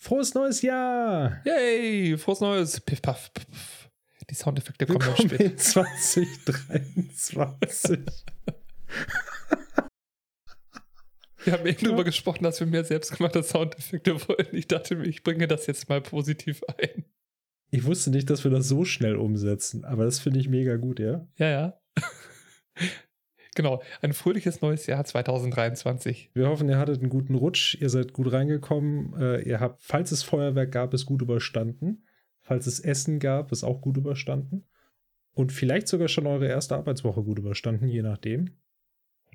[0.00, 1.40] Frohes neues Jahr!
[1.44, 2.16] Yay!
[2.16, 2.80] Frohes neues!
[2.80, 3.90] Piff, paff, piff.
[4.30, 5.44] Die Soundeffekte kommen Willkommen später.
[5.44, 7.98] in 2023.
[11.44, 14.46] Wir haben eben darüber gesprochen, dass wir mehr selbstgemachte Soundeffekte wollen.
[14.52, 17.04] Ich dachte mir, ich bringe das jetzt mal positiv ein.
[17.70, 21.00] ich wusste nicht, dass wir das so schnell umsetzen, aber das finde ich mega gut,
[21.00, 21.26] ja?
[21.36, 21.80] Ja, ja.
[23.58, 23.82] Genau.
[24.00, 26.30] Ein fröhliches neues Jahr 2023.
[26.32, 30.12] Wir hoffen, ihr hattet einen guten Rutsch, ihr seid gut reingekommen, äh, ihr habt, falls
[30.12, 32.06] es Feuerwerk gab, es gut überstanden.
[32.40, 34.66] Falls es Essen gab, es auch gut überstanden.
[35.34, 38.56] Und vielleicht sogar schon eure erste Arbeitswoche gut überstanden, je nachdem.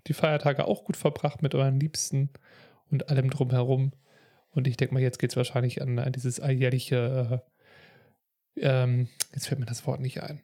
[0.07, 2.31] Die Feiertage auch gut verbracht mit euren Liebsten
[2.89, 3.91] und allem drumherum.
[4.49, 7.43] Und ich denke mal, jetzt geht es wahrscheinlich an, an dieses alljährliche,
[8.55, 10.41] äh, ähm, jetzt fällt mir das Wort nicht ein.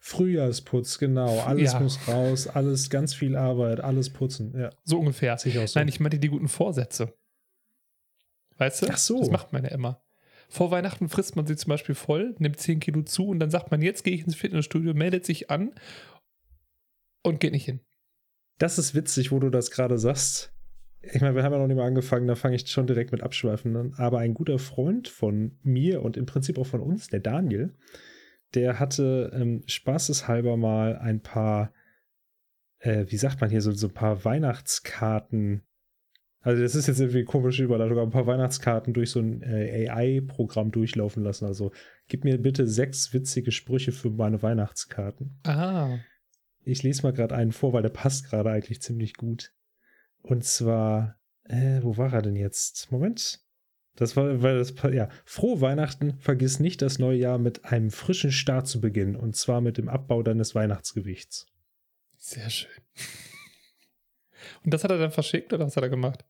[0.00, 1.40] Frühjahrsputz, genau.
[1.40, 1.80] Alles Ja.
[1.80, 4.52] muss raus, alles ganz viel Arbeit, alles putzen.
[4.56, 5.38] Ja, So ungefähr.
[5.38, 5.78] sich auch so.
[5.78, 7.14] Nein, ich meinte die guten Vorsätze.
[8.58, 8.86] Weißt du?
[8.90, 9.18] Ach so.
[9.20, 10.02] Das macht man ja immer.
[10.48, 13.70] Vor Weihnachten frisst man sie zum Beispiel voll, nimmt 10 Kilo zu und dann sagt
[13.70, 15.72] man, jetzt gehe ich ins Fitnessstudio, meldet sich an
[17.22, 17.80] und geht nicht hin.
[18.58, 20.52] Das ist witzig, wo du das gerade sagst.
[21.00, 23.22] Ich meine, wir haben ja noch nicht mal angefangen, da fange ich schon direkt mit
[23.22, 23.94] Abschweifen an.
[23.96, 27.74] Aber ein guter Freund von mir und im Prinzip auch von uns, der Daniel,
[28.54, 31.72] der hatte ähm, spaßeshalber mal ein paar,
[32.78, 35.62] äh, wie sagt man hier, so, so ein paar Weihnachtskarten.
[36.40, 39.42] Also, das ist jetzt irgendwie eine komische Überleitung, aber ein paar Weihnachtskarten durch so ein
[39.42, 41.46] äh, AI-Programm durchlaufen lassen.
[41.46, 41.72] Also,
[42.08, 45.38] gib mir bitte sechs witzige Sprüche für meine Weihnachtskarten.
[45.44, 45.98] Ah.
[46.64, 49.52] Ich lese mal gerade einen vor, weil der passt gerade eigentlich ziemlich gut.
[50.22, 52.90] Und zwar, äh, wo war er denn jetzt?
[52.90, 53.40] Moment.
[53.96, 58.32] Das war, weil das, ja, frohe Weihnachten, vergiss nicht das neue Jahr mit einem frischen
[58.32, 61.46] Start zu beginnen und zwar mit dem Abbau deines Weihnachtsgewichts.
[62.16, 62.70] Sehr schön.
[64.64, 66.24] Und das hat er dann verschickt oder was hat er gemacht?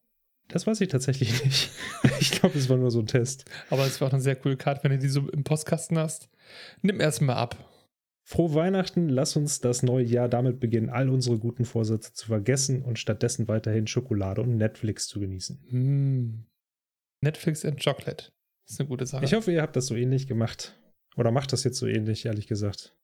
[0.48, 1.70] Das weiß ich tatsächlich nicht.
[2.20, 3.44] Ich glaube, es war nur so ein Test.
[3.70, 6.28] Aber es war auch eine sehr coole Karte, wenn du die so im Postkasten hast.
[6.82, 7.68] Nimm erstmal ab.
[8.24, 12.82] Frohe Weihnachten, lass uns das neue Jahr damit beginnen, all unsere guten Vorsätze zu vergessen
[12.82, 15.64] und stattdessen weiterhin Schokolade und Netflix zu genießen.
[15.70, 16.44] Hm.
[17.22, 18.32] Netflix and Chocolate.
[18.64, 19.24] Das ist eine gute Sache.
[19.24, 20.78] Ich hoffe, ihr habt das so ähnlich gemacht.
[21.16, 22.96] Oder macht das jetzt so ähnlich, ehrlich gesagt.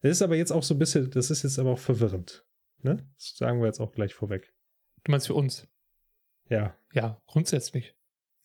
[0.00, 2.44] Das ist aber jetzt auch so ein bisschen, das ist jetzt aber auch verwirrend.
[2.82, 3.08] Ne?
[3.16, 4.52] Das sagen wir jetzt auch gleich vorweg.
[5.04, 5.66] du meinst für uns?
[6.48, 6.76] Ja.
[6.92, 7.94] Ja, grundsätzlich.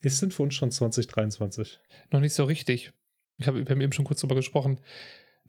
[0.01, 1.79] Ist denn für uns schon 2023?
[2.11, 2.91] Noch nicht so richtig.
[3.37, 4.81] Ich habe, eben schon kurz drüber gesprochen.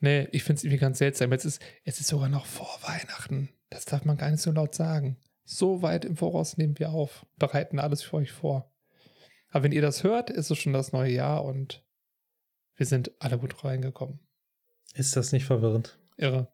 [0.00, 1.32] Nee, ich finde es irgendwie ganz seltsam.
[1.32, 3.48] Jetzt ist, es ist sogar noch vor Weihnachten.
[3.70, 5.16] Das darf man gar nicht so laut sagen.
[5.44, 8.72] So weit im Voraus nehmen wir auf, bereiten alles für euch vor.
[9.54, 11.84] Aber wenn ihr das hört, ist es schon das neue Jahr und
[12.74, 14.18] wir sind alle gut reingekommen.
[14.94, 15.96] Ist das nicht verwirrend?
[16.16, 16.52] Irre.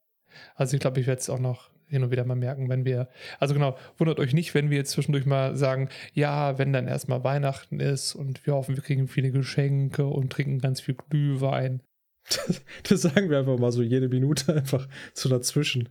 [0.54, 3.08] Also ich glaube, ich werde es auch noch hin und wieder mal merken, wenn wir,
[3.38, 7.24] also genau, wundert euch nicht, wenn wir jetzt zwischendurch mal sagen, ja, wenn dann erstmal
[7.24, 11.82] Weihnachten ist und wir hoffen, wir kriegen viele Geschenke und trinken ganz viel Glühwein.
[12.28, 15.88] Das, das sagen wir einfach mal so jede Minute einfach so dazwischen.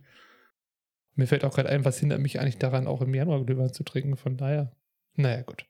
[1.16, 3.82] Mir fällt auch gerade ein, was hindert mich eigentlich daran, auch im Januar Glühwein zu
[3.82, 4.76] trinken, von daher,
[5.16, 5.66] naja, gut.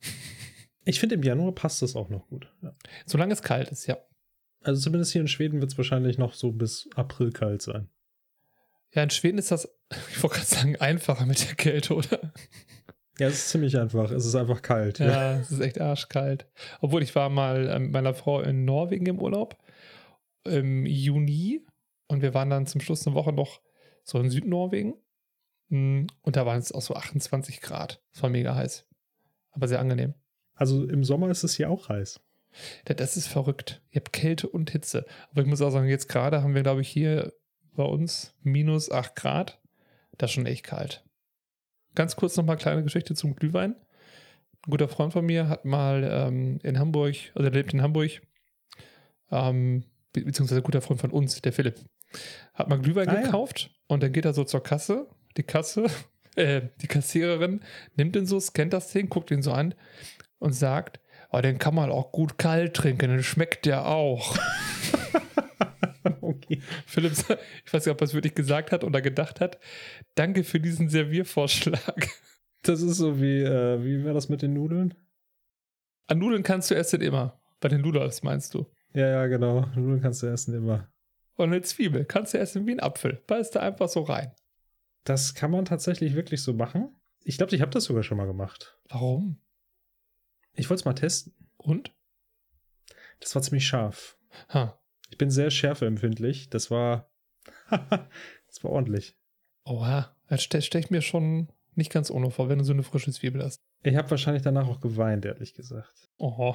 [0.86, 2.50] Ich finde, im Januar passt das auch noch gut.
[2.62, 2.74] Ja.
[3.04, 3.98] Solange es kalt ist, ja.
[4.62, 7.88] Also zumindest hier in Schweden wird es wahrscheinlich noch so bis April kalt sein.
[8.94, 9.68] Ja, in Schweden ist das,
[10.10, 12.32] ich wollte gerade sagen, einfacher mit der Kälte, oder?
[13.18, 14.10] Ja, es ist ziemlich einfach.
[14.10, 14.98] Es ist einfach kalt.
[14.98, 16.46] Ja, es ist echt arschkalt.
[16.80, 19.56] Obwohl ich war mal ähm, mit meiner Frau in Norwegen im Urlaub
[20.44, 21.66] im Juni
[22.06, 23.60] und wir waren dann zum Schluss eine Woche noch
[24.04, 24.94] so in Südnorwegen
[25.68, 28.02] Mm, und da waren es auch so 28 Grad.
[28.12, 28.86] Es war mega heiß,
[29.50, 30.14] aber sehr angenehm.
[30.56, 32.20] Also im Sommer ist es hier auch heiß.
[32.88, 33.82] Ja, Das ist verrückt.
[33.90, 35.04] Ihr habt Kälte und Hitze.
[35.30, 37.32] Aber ich muss auch sagen, jetzt gerade haben wir, glaube ich, hier
[37.74, 39.60] bei uns minus 8 Grad.
[40.16, 41.04] Das ist schon echt kalt.
[41.94, 43.72] Ganz kurz nochmal kleine Geschichte zum Glühwein.
[44.66, 48.10] Ein guter Freund von mir hat mal ähm, in Hamburg, also er lebt in Hamburg,
[49.30, 51.76] ähm, be beziehungsweise ein guter Freund von uns, der Philipp,
[52.54, 53.20] hat mal Glühwein Ah, ja.
[53.22, 55.06] gekauft und dann geht er so zur Kasse.
[55.36, 55.86] Die Kasse,
[56.36, 57.60] äh, die Kassiererin
[57.96, 59.74] nimmt den so, scannt das Ding, guckt ihn so an
[60.38, 61.00] und sagt,
[61.30, 64.36] oh, den kann man auch gut kalt trinken, dann schmeckt der auch.
[66.20, 66.60] okay.
[66.86, 67.12] Philipp,
[67.64, 69.58] ich weiß nicht, ob er es wirklich gesagt hat oder gedacht hat.
[70.14, 72.08] Danke für diesen Serviervorschlag.
[72.62, 74.94] Das ist so wie, äh, wie war das mit den Nudeln?
[76.08, 77.40] An Nudeln kannst du essen immer.
[77.60, 78.66] Bei den Ludolfs meinst du.
[78.92, 79.66] Ja, ja, genau.
[79.74, 80.88] Nudeln kannst du essen immer.
[81.36, 83.22] Und eine Zwiebel kannst du essen wie ein Apfel.
[83.26, 84.32] Beißt da einfach so rein.
[85.04, 86.96] Das kann man tatsächlich wirklich so machen.
[87.22, 88.78] Ich glaube, ich habe das sogar schon mal gemacht.
[88.88, 89.38] Warum?
[90.56, 91.34] Ich wollte es mal testen.
[91.56, 91.92] Und?
[93.20, 94.18] Das war ziemlich scharf.
[94.48, 94.78] Ha.
[95.10, 96.50] Ich bin sehr schärfeempfindlich.
[96.50, 97.10] Das war.
[97.70, 99.16] das war ordentlich.
[99.64, 100.16] Oha.
[100.28, 103.12] Das stelle stell ich mir schon nicht ganz ohne vor, wenn du so eine frische
[103.12, 103.62] Zwiebel hast.
[103.82, 106.08] Ich habe wahrscheinlich danach auch geweint, ehrlich gesagt.
[106.16, 106.54] Oh,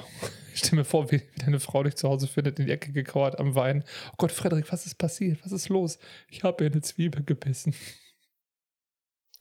[0.53, 2.91] ich stell mir vor, wie, wie deine Frau dich zu Hause findet, in die Ecke
[2.91, 3.83] gekauert am Wein.
[4.11, 5.39] Oh Gott, Frederik, was ist passiert?
[5.45, 5.99] Was ist los?
[6.27, 7.75] Ich habe ihr eine Zwiebel gebissen.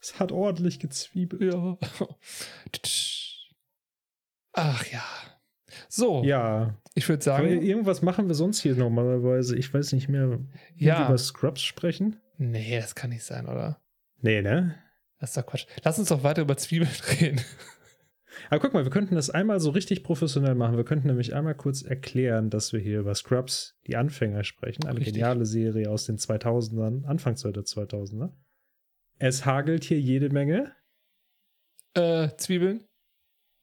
[0.00, 1.52] Es hat ordentlich gezwiebelt.
[1.52, 1.78] Ja.
[4.62, 5.02] Ach ja.
[5.88, 6.76] So, Ja.
[6.94, 9.56] ich würde sagen, irgendwas machen wir sonst hier normalerweise.
[9.56, 10.38] Ich weiß nicht mehr.
[10.76, 10.98] Wie Ja.
[11.00, 12.20] wir über Scrubs sprechen?
[12.38, 13.80] nee, das kann nicht sein, oder?
[14.22, 14.74] Nee, ne?
[15.18, 15.66] Das ist doch Quatsch.
[15.84, 16.90] Lass uns doch weiter über Zwiebeln
[17.20, 17.40] reden.
[18.48, 20.76] Aber guck mal, wir könnten das einmal so richtig professionell machen.
[20.76, 24.86] Wir könnten nämlich einmal kurz erklären, dass wir hier über Scrubs, die Anfänger sprechen.
[24.86, 25.14] Eine Richtig.
[25.14, 28.30] geniale Serie aus den 2000ern, Anfangs der 2000er.
[29.18, 30.72] Es hagelt hier jede Menge
[31.94, 32.84] Äh, Zwiebeln?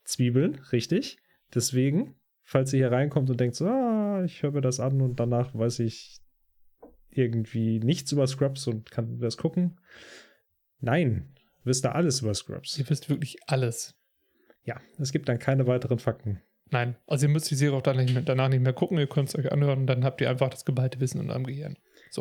[0.07, 1.17] Zwiebeln, richtig.
[1.53, 5.19] Deswegen, falls ihr hier reinkommt und denkt so, ah, ich höre mir das an und
[5.19, 6.21] danach weiß ich
[7.09, 9.79] irgendwie nichts über Scrubs und kann das gucken.
[10.79, 11.33] Nein,
[11.63, 12.77] wisst ihr alles über Scrubs.
[12.77, 13.95] Ihr wisst wirklich alles.
[14.63, 16.41] Ja, es gibt dann keine weiteren Fakten.
[16.69, 19.07] Nein, also ihr müsst die Serie auch dann nicht mehr, danach nicht mehr gucken, ihr
[19.07, 21.77] könnt es euch anhören und dann habt ihr einfach das geballte Wissen in eurem Gehirn.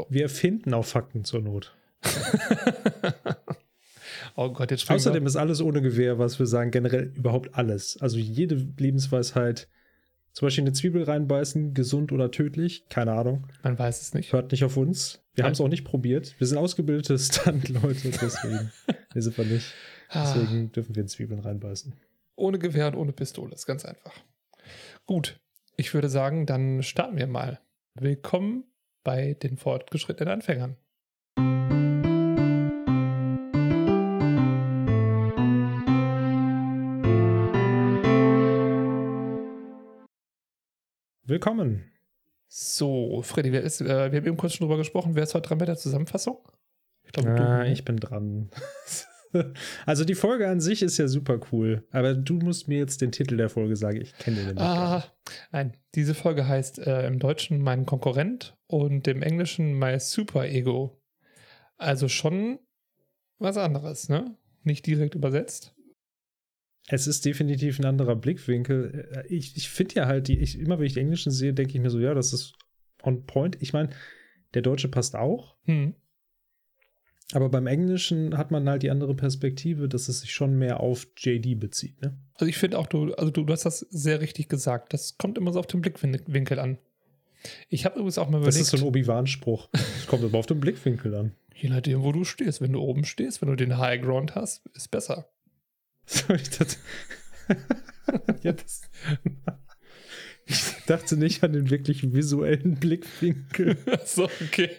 [0.08, 1.76] Wir erfinden auch Fakten zur Not.
[4.36, 7.96] oh Gott, jetzt Außerdem ist alles ohne Gewehr, was wir sagen, generell überhaupt alles.
[8.00, 9.68] Also jede Lebensweisheit,
[10.32, 13.46] zum Beispiel eine Zwiebel reinbeißen, gesund oder tödlich, keine Ahnung.
[13.62, 14.32] man weiß es nicht.
[14.32, 15.22] Hört nicht auf uns.
[15.34, 16.34] Wir haben es auch nicht probiert.
[16.38, 18.70] Wir sind ausgebildete Stunt-Leute, deswegen.
[19.12, 19.72] wir sind wir nicht.
[20.08, 21.92] Ah, Deswegen dürfen wir in Zwiebeln reinbeißen.
[22.36, 24.12] ohne Gewehr und ohne Pistole, ist ganz einfach.
[25.06, 25.40] Gut,
[25.76, 27.58] ich würde sagen, dann starten wir mal.
[27.94, 28.64] Willkommen
[29.02, 30.76] bei den fortgeschrittenen Anfängern.
[41.28, 41.90] Willkommen.
[42.48, 45.48] So, Freddy, wer ist, äh, wir haben eben kurz schon drüber gesprochen, wer ist heute
[45.48, 46.38] dran bei der Zusammenfassung?
[47.02, 47.70] Ich glaube, Ah, du.
[47.72, 48.50] ich bin dran.
[49.86, 53.10] also die Folge an sich ist ja super cool, aber du musst mir jetzt den
[53.10, 54.00] Titel der Folge sagen.
[54.00, 55.04] Ich kenne den gar Ah,
[55.50, 61.02] nein, diese Folge heißt äh, im Deutschen Mein Konkurrent und im Englischen My Super Ego.
[61.76, 62.60] Also schon
[63.38, 64.36] was anderes, ne?
[64.62, 65.74] Nicht direkt übersetzt.
[66.88, 69.08] Es ist definitiv ein anderer Blickwinkel.
[69.28, 71.74] Äh, Ich, ich finde ja halt, die, ich, immer wenn ich die Englischen sehe, denke
[71.74, 72.54] ich mir so, ja, das ist
[73.02, 73.56] on point.
[73.60, 73.90] Ich meine,
[74.54, 75.94] der Deutsche passt auch, Hm.
[77.32, 81.06] aber beim Englischen hat man halt die andere Perspektive, dass es sich schon mehr auf
[81.16, 82.00] JD bezieht.
[82.02, 82.16] Ne?
[82.34, 84.92] Also ich finde auch, du, also du, du hast das sehr richtig gesagt.
[84.94, 86.78] Das kommt immer so auf den Blickwinkel an.
[87.68, 89.68] Ich habe übrigens auch mal Das überlegt, ist so ein Obi-Wan-Spruch.
[89.72, 91.32] Es kommt aber auf den Blickwinkel an.
[91.54, 92.60] je nachdem, wo du stehst.
[92.60, 95.28] Wenn du oben stehst, wenn du den High Ground hast, ist besser.
[96.06, 96.76] So, ich dachte,
[98.42, 98.82] ja, das,
[100.46, 103.76] ich dachte nicht an den wirklich visuellen Blickwinkel.
[104.04, 104.70] so, okay.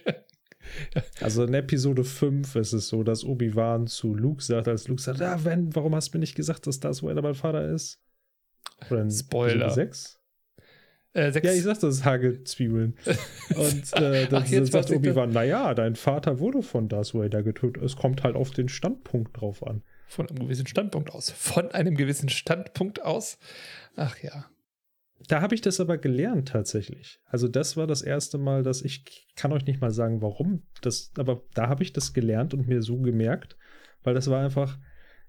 [1.21, 5.21] Also in Episode 5 ist es so, dass Obi-Wan zu Luke sagt, als Luke sagt,
[5.21, 8.01] ah, wenn, warum hast du mir nicht gesagt, dass Darth Vader mein Vater ist?
[8.89, 9.65] Oder in Spoiler.
[9.65, 10.19] Episode 6?
[11.13, 12.95] Äh, sechs, Ja, ich sagte, es ist Hagelzwiebeln.
[13.55, 17.81] Und äh, dann, Ach, sagt Obi-Wan, naja, dein Vater wurde von Darth Vader getötet.
[17.81, 19.83] Es kommt halt auf den Standpunkt drauf an.
[20.07, 21.29] Von einem gewissen Standpunkt aus.
[21.31, 23.37] Von einem gewissen Standpunkt aus.
[23.95, 24.49] Ach ja.
[25.27, 27.19] Da habe ich das aber gelernt tatsächlich.
[27.25, 31.11] Also das war das erste Mal, dass ich kann euch nicht mal sagen, warum das,
[31.17, 33.57] aber da habe ich das gelernt und mir so gemerkt,
[34.03, 34.77] weil das war einfach,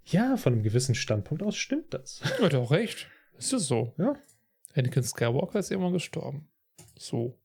[0.04, 2.20] ja, von einem gewissen Standpunkt aus stimmt das.
[2.40, 3.08] Hat auch recht.
[3.38, 3.94] Ist das so?
[3.98, 4.14] Ja.
[4.74, 6.48] Anakin Skywalker ist irgendwann gestorben.
[6.96, 7.38] So.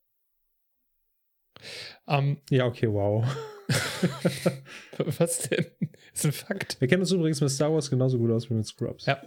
[2.08, 3.25] Ähm, Ja, okay, wow.
[4.98, 5.65] was denn?
[6.13, 6.79] Ist ein Fakt.
[6.82, 9.05] Wir kennen uns übrigens mit Star Wars genauso gut aus wie mit Scrubs.
[9.05, 9.22] Ja.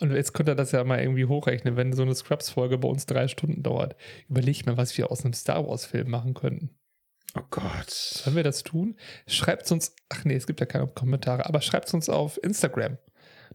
[0.00, 3.06] Und jetzt könnt ihr das ja mal irgendwie hochrechnen, wenn so eine Scrubs-Folge bei uns
[3.06, 3.94] drei Stunden dauert.
[4.28, 6.70] Überlegt mal, was wir aus einem Star Wars-Film machen könnten.
[7.38, 7.88] Oh Gott.
[7.90, 8.96] Sollen wir das tun?
[9.26, 12.98] Schreibt uns, ach nee, es gibt ja keine Kommentare, aber schreibt uns auf Instagram.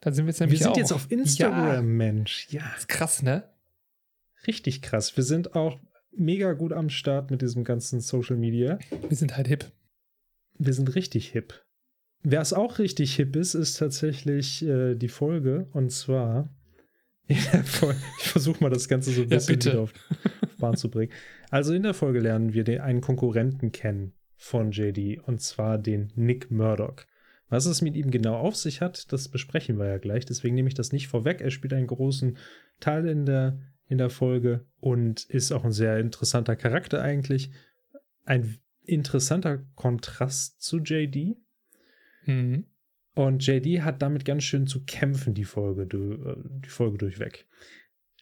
[0.01, 0.77] Da sind wir jetzt Wir nämlich sind auch.
[0.77, 2.47] jetzt auf Instagram, Ja, Mensch.
[2.49, 3.43] Ja, ist krass, ne?
[4.45, 5.17] richtig krass.
[5.17, 5.77] Wir sind auch
[6.19, 8.79] mega gut am Start mit diesem ganzen Social Media.
[9.07, 9.71] Wir sind halt hip.
[10.57, 11.63] Wir sind richtig hip.
[12.23, 15.67] Wer es auch richtig hip ist, ist tatsächlich äh, die Folge.
[15.73, 16.49] Und zwar,
[17.27, 17.41] ich
[18.19, 19.71] versuche mal das Ganze so ein Ja, bisschen bitte.
[19.71, 19.93] wieder auf
[20.57, 21.11] Bahn zu bringen.
[21.51, 26.11] Also in der Folge lernen wir den, einen Konkurrenten kennen von JD, und zwar den
[26.15, 27.05] Nick Murdoch.
[27.49, 30.25] Was es mit ihm genau auf sich hat, das besprechen wir ja gleich.
[30.25, 31.39] Deswegen nehme ich das nicht vorweg.
[31.41, 32.37] Er spielt einen großen
[32.81, 33.57] Teil in der,
[33.87, 37.51] in der Folge und ist auch ein sehr interessanter Charakter eigentlich.
[38.25, 41.37] Ein interessanter Kontrast zu JD.
[42.25, 42.65] Mhm.
[43.15, 47.47] Und JD hat damit ganz schön zu kämpfen, die Folge, äh, die Folge durchweg.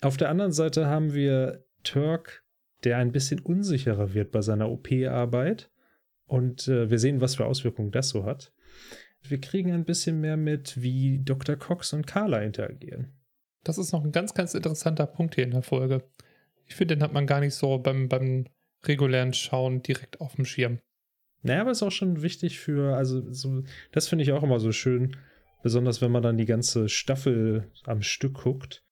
[0.02, 2.44] Auf der anderen Seite haben wir Turk,
[2.84, 5.70] der ein bisschen unsicherer wird bei seiner OP-Arbeit.
[6.28, 8.54] Und äh, wir sehen, was für Auswirkungen das so hat.
[9.28, 11.56] wir kriegen ein bisschen mehr mit, wie Dr.
[11.56, 13.15] Cox und Carla interagieren.
[13.66, 16.04] Das ist noch ein ganz, ganz interessanter Punkt hier in der Folge.
[16.68, 18.46] Ich finde, den hat man gar nicht so beim, beim
[18.86, 20.80] regulären Schauen direkt auf dem Schirm.
[21.42, 24.72] Naja, aber ist auch schon wichtig für, also so, das finde ich auch immer so
[24.72, 25.18] schön,
[25.64, 28.84] besonders wenn man dann die ganze Staffel am Stück guckt.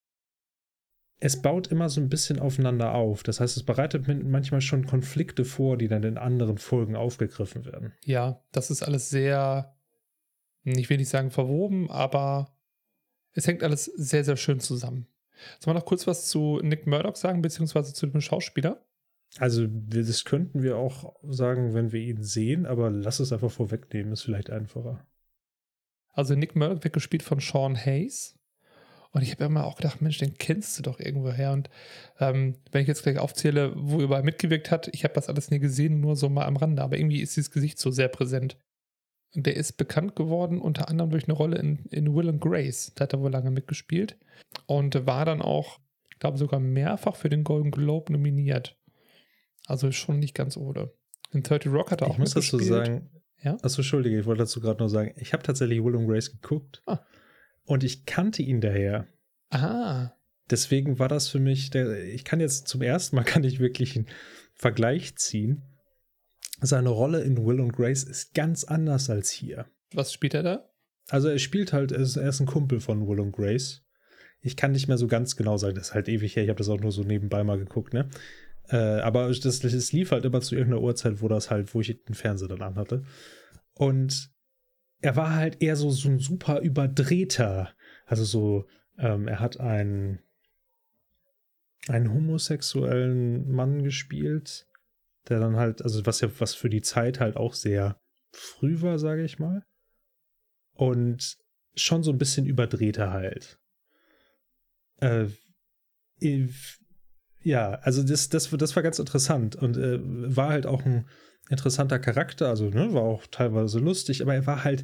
[1.19, 3.23] Es baut immer so ein bisschen aufeinander auf.
[3.23, 7.93] Das heißt, es bereitet manchmal schon Konflikte vor, die dann in anderen Folgen aufgegriffen werden.
[8.03, 9.75] Ja, das ist alles sehr,
[10.63, 12.53] ich will nicht sagen verwoben, aber
[13.33, 15.07] es hängt alles sehr, sehr schön zusammen.
[15.59, 18.85] Sollen wir noch kurz was zu Nick Murdoch sagen, beziehungsweise zu dem Schauspieler?
[19.39, 24.13] Also, das könnten wir auch sagen, wenn wir ihn sehen, aber lass es einfach vorwegnehmen,
[24.13, 25.05] ist vielleicht einfacher.
[26.11, 28.37] Also, Nick Murdoch wird gespielt von Sean Hayes.
[29.13, 31.51] Und ich habe immer auch gedacht, Mensch, den kennst du doch irgendwo her.
[31.51, 31.69] Und
[32.19, 35.51] ähm, wenn ich jetzt gleich aufzähle, wo er überall mitgewirkt hat, ich habe das alles
[35.51, 36.81] nie gesehen, nur so mal am Rande.
[36.81, 38.57] Aber irgendwie ist dieses Gesicht so sehr präsent.
[39.35, 42.91] Der ist bekannt geworden, unter anderem durch eine Rolle in, in Will and Grace.
[42.95, 44.17] Da hat er wohl lange mitgespielt.
[44.67, 45.79] Und war dann auch,
[46.11, 48.77] ich glaube, sogar mehrfach für den Golden Globe nominiert.
[49.65, 50.91] Also schon nicht ganz ohne.
[51.31, 53.09] In 30 Rock hat er auch Ich muss dazu sagen,
[53.43, 53.57] ja?
[53.61, 56.81] Achso, Entschuldige, ich wollte dazu gerade noch sagen, ich habe tatsächlich Will and Grace geguckt
[56.85, 56.99] ah.
[57.65, 59.07] und ich kannte ihn daher.
[59.49, 60.11] Ah.
[60.49, 63.95] Deswegen war das für mich, der, ich kann jetzt zum ersten Mal kann ich wirklich
[63.95, 64.07] einen
[64.53, 65.63] Vergleich ziehen.
[66.61, 69.65] Seine Rolle in Will und Grace ist ganz anders als hier.
[69.93, 70.69] Was spielt er da?
[71.09, 73.81] Also er spielt halt, er ist, er ist ein Kumpel von Will und Grace.
[74.41, 76.57] Ich kann nicht mehr so ganz genau sagen, das ist halt ewig her, ich habe
[76.57, 78.09] das auch nur so nebenbei mal geguckt, ne?
[78.69, 82.03] Äh, aber das, das lief halt immer zu irgendeiner Uhrzeit, wo das halt, wo ich
[82.03, 83.03] den Fernseher dann anhatte.
[83.73, 84.31] Und
[85.01, 87.73] er war halt eher so, so ein super überdrehter.
[88.05, 88.65] Also so,
[88.97, 90.19] ähm, er hat einen,
[91.87, 94.67] einen homosexuellen Mann gespielt,
[95.29, 97.97] der dann halt, also was ja, was für die Zeit halt auch sehr
[98.31, 99.63] früh war, sage ich mal.
[100.73, 101.37] Und
[101.75, 103.59] schon so ein bisschen überdrehter halt.
[104.99, 105.27] Äh,
[107.41, 111.07] ja, also das, das, das war ganz interessant und äh, war halt auch ein
[111.49, 114.83] interessanter Charakter, also ne, war auch teilweise lustig, aber er war halt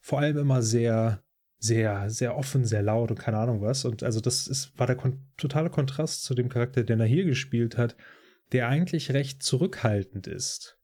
[0.00, 1.22] vor allem immer sehr,
[1.58, 3.84] sehr, sehr offen, sehr laut und keine Ahnung was.
[3.84, 7.24] Und also das ist, war der kon totale Kontrast zu dem Charakter, den er hier
[7.24, 7.96] gespielt hat,
[8.52, 10.78] der eigentlich recht zurückhaltend ist.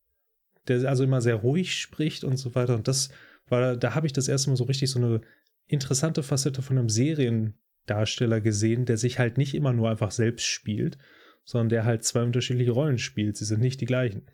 [0.69, 2.75] Der also immer sehr ruhig spricht und so weiter.
[2.75, 3.11] Und das
[3.49, 5.21] war, da habe ich das erste Mal so richtig so eine
[5.66, 10.99] interessante Facette von einem Seriendarsteller gesehen, der sich halt nicht immer nur einfach selbst spielt,
[11.45, 13.37] sondern der halt zwei unterschiedliche Rollen spielt.
[13.37, 14.26] Sie sind nicht die gleichen.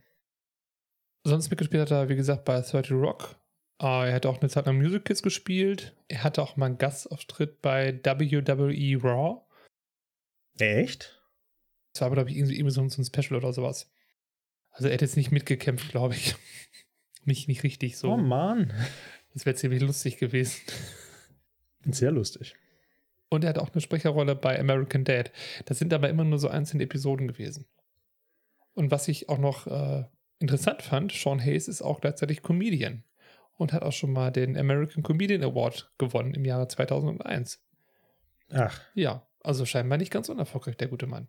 [1.24, 3.36] Sonst mitgespielt hat er, wie gesagt, bei 30 Rock.
[3.80, 5.94] Uh, er hat auch eine Zeit lang Music Kids gespielt.
[6.08, 9.42] Er hatte auch mal einen Gastauftritt bei WWE Raw.
[10.58, 11.17] Echt?
[11.98, 13.90] Das war aber, glaube ich, irgendwie, irgendwie so, ein Special oder sowas.
[14.70, 16.36] Also er hat jetzt nicht mitgekämpft, glaube ich.
[17.24, 18.12] nicht, nicht richtig so.
[18.12, 18.72] Oh Mann.
[19.34, 20.60] Das wäre ziemlich lustig gewesen.
[21.90, 22.54] Sehr lustig.
[23.30, 25.32] Und er hat auch eine Sprecherrolle bei American Dad.
[25.64, 27.66] Das sind aber immer nur so einzelne Episoden gewesen.
[28.74, 30.04] Und was ich auch noch äh,
[30.38, 33.02] interessant fand, Sean Hayes ist auch gleichzeitig Comedian
[33.56, 37.60] und hat auch schon mal den American Comedian Award gewonnen im Jahre 2001.
[38.50, 38.80] Ach.
[38.94, 41.26] Ja, also scheinbar nicht ganz unerfolgreich, der gute Mann.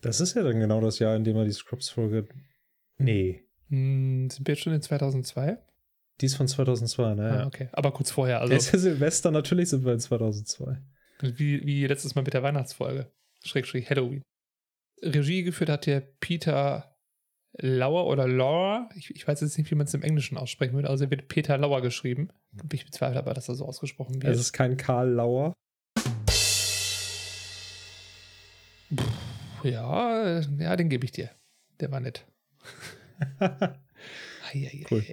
[0.00, 2.28] Das ist ja dann genau das Jahr, in dem er die Scrubs-Folge.
[2.98, 3.42] Nee.
[3.68, 5.58] Hm, sind wir jetzt schon in 2002?
[6.20, 7.30] Die ist von 2002, ne?
[7.30, 7.68] Ah, okay.
[7.72, 8.40] Aber kurz vorher.
[8.40, 10.78] Also, ist ja Silvester, natürlich sind wir in 2002.
[11.20, 13.10] Wie, wie letztes Mal mit der Weihnachtsfolge.
[13.44, 14.22] Schrägstrich Halloween.
[15.02, 16.96] Regie geführt hat der Peter
[17.58, 18.88] Lauer oder Laura.
[18.96, 20.90] Ich, ich weiß jetzt nicht, wie man es im Englischen aussprechen würde.
[20.90, 22.28] Also er wird Peter Lauer geschrieben.
[22.72, 24.32] Ich bezweifle aber, dass er so ausgesprochen wird.
[24.32, 25.54] Es ist kein Karl Lauer.
[29.70, 31.30] Ja, ja, den gebe ich dir.
[31.80, 32.24] Der war nett.
[34.90, 35.04] cool.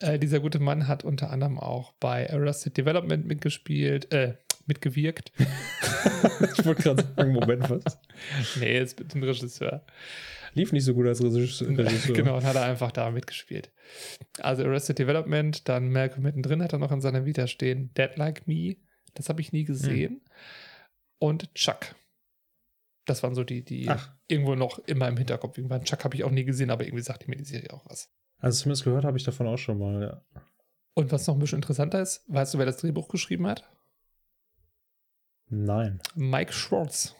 [0.00, 5.32] Äh, dieser gute Mann hat unter anderem auch bei Arrested Development mitgespielt, äh, mitgewirkt.
[5.38, 7.98] ich wollte gerade sagen, Moment, was?
[8.60, 9.84] nee, jetzt mit dem Regisseur.
[10.54, 11.68] Lief nicht so gut als Regisseur.
[12.14, 13.70] genau, und hat er einfach da mitgespielt.
[14.40, 17.90] Also Arrested Development, dann Malcolm mittendrin hat er noch in seiner Vita stehen.
[17.94, 18.76] Dead Like Me,
[19.14, 20.12] das habe ich nie gesehen.
[20.12, 20.20] Hm.
[21.18, 21.94] Und Chuck.
[23.06, 24.12] Das waren so die, die Ach.
[24.26, 25.84] irgendwo noch immer im Hinterkopf waren.
[25.84, 28.10] Chuck habe ich auch nie gesehen, aber irgendwie sagte mir die Serie auch was.
[28.38, 30.42] Also zumindest gehört habe ich davon auch schon mal, ja.
[30.94, 33.68] Und was noch ein bisschen interessanter ist, weißt du, wer das Drehbuch geschrieben hat?
[35.48, 36.00] Nein.
[36.14, 37.14] Mike Schwartz.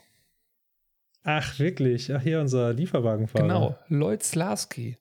[1.23, 2.13] Ach, wirklich?
[2.13, 3.43] Ach, hier unser Lieferwagenfahrer.
[3.47, 4.97] Genau, Lloyd Slarsky.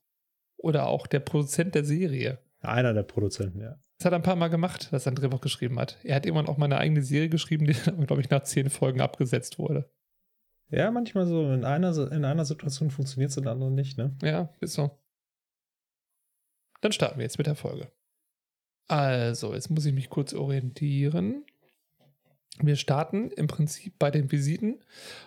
[0.57, 2.39] Oder auch der Produzent der Serie.
[2.61, 3.79] Einer der Produzenten, ja.
[3.99, 5.99] Das hat er ein paar Mal gemacht, dass er ein Drehbuch geschrieben hat.
[6.03, 8.71] Er hat irgendwann auch mal eine eigene Serie geschrieben, die dann, glaube ich, nach zehn
[8.71, 9.89] Folgen abgesetzt wurde.
[10.71, 11.53] Ja, manchmal so.
[11.53, 14.17] In einer, in einer Situation funktioniert es, in der anderen nicht, ne?
[14.23, 14.99] Ja, ist so.
[16.81, 17.91] Dann starten wir jetzt mit der Folge.
[18.89, 21.45] Also, jetzt muss ich mich kurz orientieren.
[22.61, 24.83] Wir starten im Prinzip bei den Visiten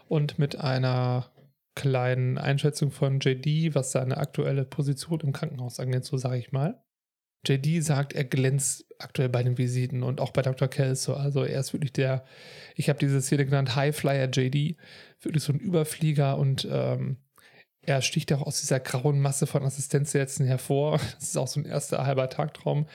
[0.07, 1.31] und mit einer
[1.75, 6.81] kleinen Einschätzung von JD, was seine aktuelle Position im Krankenhaus angeht, so sage ich mal.
[7.47, 10.67] JD sagt, er glänzt aktuell bei den Visiten und auch bei Dr.
[10.67, 11.13] Kelso.
[11.13, 12.25] Also er ist wirklich der,
[12.75, 14.75] ich habe diese Szene genannt, Highflyer JD,
[15.21, 17.17] wirklich so ein Überflieger und ähm,
[17.81, 20.99] er sticht auch aus dieser grauen Masse von Assistenzsätzen hervor.
[21.15, 22.87] Das ist auch so ein erster halber Tagtraum.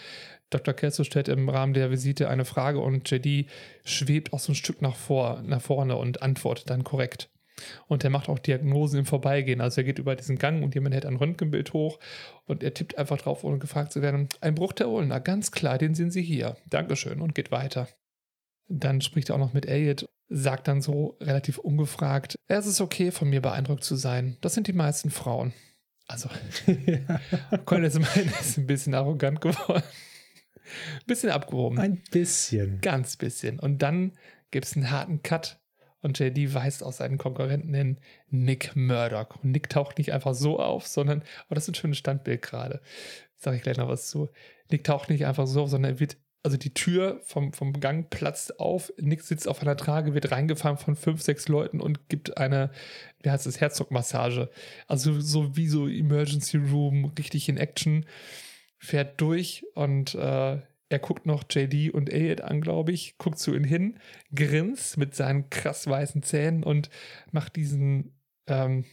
[0.50, 0.74] Dr.
[0.74, 3.48] Kelso stellt im Rahmen der Visite eine Frage und JD
[3.84, 7.28] schwebt auch so ein Stück nach, vor, nach vorne und antwortet dann korrekt.
[7.86, 9.60] Und er macht auch Diagnosen im Vorbeigehen.
[9.60, 11.98] Also er geht über diesen Gang und jemand hält ein Röntgenbild hoch
[12.46, 14.28] und er tippt einfach drauf, ohne gefragt zu werden.
[14.40, 16.56] Ein Bruch der Ulna, ganz klar, den sehen Sie hier.
[16.68, 17.88] Dankeschön und geht weiter.
[18.68, 23.10] Dann spricht er auch noch mit Elliot, sagt dann so relativ ungefragt, es ist okay,
[23.10, 24.36] von mir beeindruckt zu sein.
[24.40, 25.52] Das sind die meisten Frauen.
[26.06, 26.28] Also,
[26.66, 27.20] ja.
[27.64, 29.82] Colin ist ein bisschen arrogant geworden.
[29.82, 31.78] Ein bisschen abgehoben.
[31.78, 32.80] Ein bisschen.
[32.80, 33.58] Ganz bisschen.
[33.58, 34.12] Und dann
[34.50, 35.60] gibt es einen harten Cut
[36.04, 39.42] und JD weist auch seinen Konkurrenten hin, Nick Murdoch.
[39.42, 42.82] Und Nick taucht nicht einfach so auf, sondern, oh, das ist ein schönes Standbild gerade.
[43.36, 44.28] Sage ich gleich noch was zu.
[44.70, 48.10] Nick taucht nicht einfach so auf, sondern er wird, also die Tür vom, vom Gang
[48.10, 48.92] platzt auf.
[48.98, 52.70] Nick sitzt auf einer Trage, wird reingefahren von fünf, sechs Leuten und gibt eine,
[53.22, 54.50] wie heißt es, Herzogmassage.
[54.86, 58.04] Also so wie so Emergency Room, richtig in Action.
[58.76, 60.58] Fährt durch und äh,
[60.90, 63.98] er guckt noch JD und Elliot an, glaube ich, guckt zu ihnen hin,
[64.34, 66.90] grinst mit seinen krass weißen Zähnen und
[67.32, 68.12] macht diesen,
[68.46, 68.84] ähm,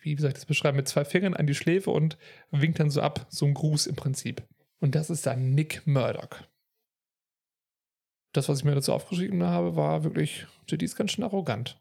[0.00, 2.16] wie soll ich das beschreiben, mit zwei Fingern an die Schläfe und
[2.50, 4.42] winkt dann so ab, so ein Gruß im Prinzip.
[4.80, 6.42] Und das ist dann Nick Murdoch.
[8.34, 11.80] Das, was ich mir dazu aufgeschrieben habe, war wirklich, JD ist ganz schön arrogant.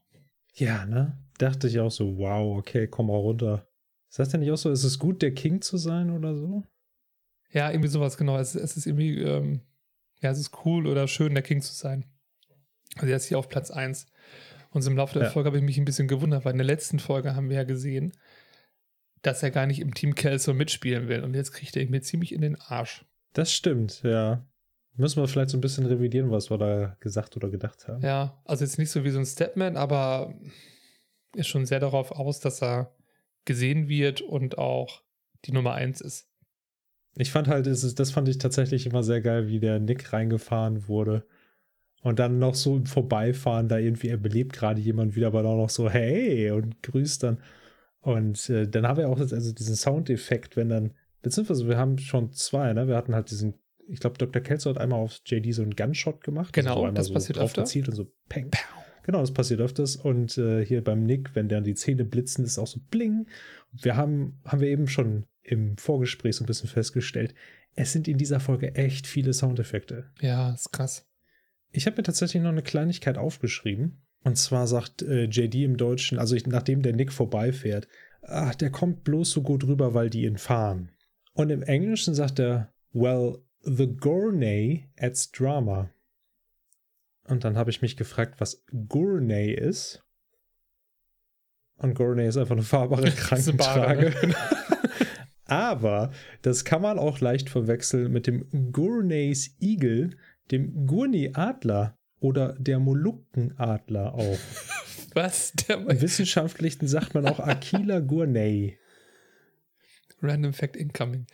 [0.54, 1.18] Ja, ne?
[1.40, 3.68] Dachte ich auch so, wow, okay, komm mal runter.
[4.10, 6.64] Ist das denn nicht auch so, ist es gut, der King zu sein oder so?
[7.50, 8.38] Ja, irgendwie sowas, genau.
[8.38, 9.62] Es, es ist irgendwie, ähm,
[10.22, 12.06] ja, es ist cool oder schön, der King zu sein.
[12.96, 14.06] Also er ist hier auf Platz 1.
[14.70, 15.30] Und im Laufe der ja.
[15.32, 17.64] Folge habe ich mich ein bisschen gewundert, weil in der letzten Folge haben wir ja
[17.64, 18.14] gesehen,
[19.24, 21.24] dass er gar nicht im Team Kelso mitspielen will.
[21.24, 23.06] Und jetzt kriegt er ihn mir ziemlich in den Arsch.
[23.34, 24.46] Das stimmt, ja.
[24.96, 28.04] Müssen wir vielleicht so ein bisschen revidieren, was wir da gesagt oder gedacht haben.
[28.04, 30.34] Ja, also jetzt nicht so wie so ein Stepman, aber
[31.36, 32.96] ist schon sehr darauf aus, dass er
[33.46, 35.02] gesehen wird und auch
[35.46, 36.28] die Nummer 1 ist.
[37.16, 41.26] Ich fand halt, das fand ich tatsächlich immer sehr geil, wie der Nick reingefahren wurde.
[42.02, 45.58] Und dann noch so im Vorbeifahren, da irgendwie, er belebt gerade jemand wieder, aber dann
[45.58, 47.42] noch so, hey, und grüßt dann.
[48.02, 51.98] Und äh, dann haben wir auch jetzt also diesen Soundeffekt, wenn dann, beziehungsweise wir haben
[51.98, 52.88] schon zwei, ne?
[52.88, 53.54] Wir hatten halt diesen,
[53.88, 54.42] ich glaube, Dr.
[54.42, 56.58] Kelso hat einmal auf JD so einen Gunshot gemacht.
[56.58, 57.64] Also genau, also das so passiert öfter.
[57.64, 58.52] gezielt und so peng.
[59.04, 59.98] Genau, das passiert öfters.
[59.98, 63.28] Und äh, hier beim Nick, wenn dann die Zähne blitzen, ist auch so bling.
[63.72, 67.36] Wir haben, haben wir eben schon im Vorgespräch so ein bisschen festgestellt,
[67.76, 70.06] es sind in dieser Folge echt viele Soundeffekte.
[70.22, 71.06] Ja, ist krass.
[71.72, 74.04] Ich habe mir tatsächlich noch eine Kleinigkeit aufgeschrieben.
[74.24, 77.88] Und zwar sagt äh, JD im Deutschen, also ich, nachdem der Nick vorbeifährt,
[78.22, 80.92] ach, der kommt bloß so gut rüber, weil die ihn fahren.
[81.34, 85.90] Und im Englischen sagt er, well, the Gournay adds drama.
[87.26, 90.04] Und dann habe ich mich gefragt, was Gournay ist.
[91.78, 94.14] Und Gournay ist einfach eine fahrbare Krankentrage.
[95.46, 100.18] Aber das kann man auch leicht verwechseln mit dem Gournays Igel,
[100.52, 104.40] dem Gurney-Adler oder der Molukkenadler auch.
[105.14, 105.54] Was?
[105.54, 108.78] Der Im Wissenschaftlichen sagt man auch Aquila Gournay.
[110.22, 111.28] Random Fact Incoming.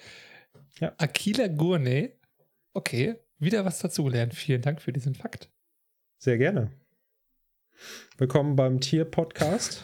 [0.80, 0.94] Ja.
[0.98, 2.19] Aquila Gournay.
[2.80, 4.34] Okay, wieder was dazugelernt.
[4.34, 5.52] Vielen Dank für diesen Fakt.
[6.18, 6.72] Sehr gerne.
[8.18, 9.84] Willkommen beim Tier-Podcast.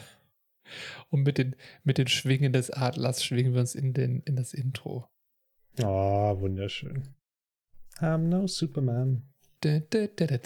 [1.10, 4.54] Und mit den, mit den Schwingen des Adlers schwingen wir uns in, den, in das
[4.54, 5.10] Intro.
[5.82, 7.10] Ah, oh, wunderschön.
[7.98, 9.24] I'm no Superman.
[9.60, 10.38] Da, da, da,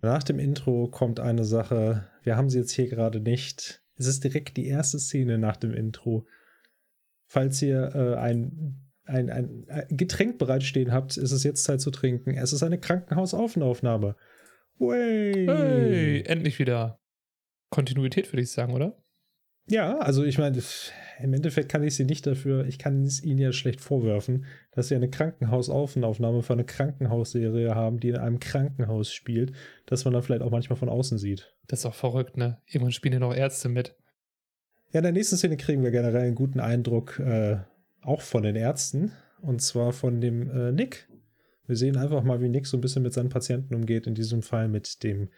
[0.00, 2.08] Nach dem Intro kommt eine Sache.
[2.22, 3.84] Wir haben sie jetzt hier gerade nicht.
[3.96, 6.26] Es ist direkt die erste Szene nach dem Intro.
[7.26, 12.34] Falls ihr äh, ein, ein, ein, Getränk bereitstehen habt, ist es jetzt Zeit zu trinken.
[12.36, 14.16] Es ist eine Krankenhausaufnahme.
[14.78, 15.46] Way.
[15.46, 16.98] Hey, endlich wieder.
[17.70, 18.96] Kontinuität, würde ich sagen, oder?
[19.66, 20.60] Ja, also ich meine,
[21.20, 24.88] im Endeffekt kann ich sie nicht dafür, ich kann es ihnen ja schlecht vorwerfen, dass
[24.88, 29.52] sie eine Krankenhausaufnahme für eine Krankenhausserie haben, die in einem Krankenhaus spielt,
[29.86, 31.54] dass man dann vielleicht auch manchmal von außen sieht.
[31.68, 32.60] Das ist auch verrückt, ne?
[32.66, 33.94] Irgendwann spielen ja noch Ärzte mit.
[34.92, 37.58] Ja, in der nächsten Szene kriegen wir generell einen guten Eindruck äh,
[38.02, 39.12] auch von den Ärzten.
[39.40, 41.08] Und zwar von dem äh, Nick.
[41.66, 44.06] Wir sehen einfach mal, wie Nick so ein bisschen mit seinen Patienten umgeht.
[44.06, 45.30] In diesem Fall mit dem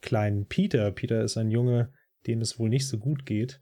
[0.00, 0.90] kleinen Peter.
[0.90, 1.92] Peter ist ein Junge,
[2.26, 3.60] dem es wohl nicht so gut geht.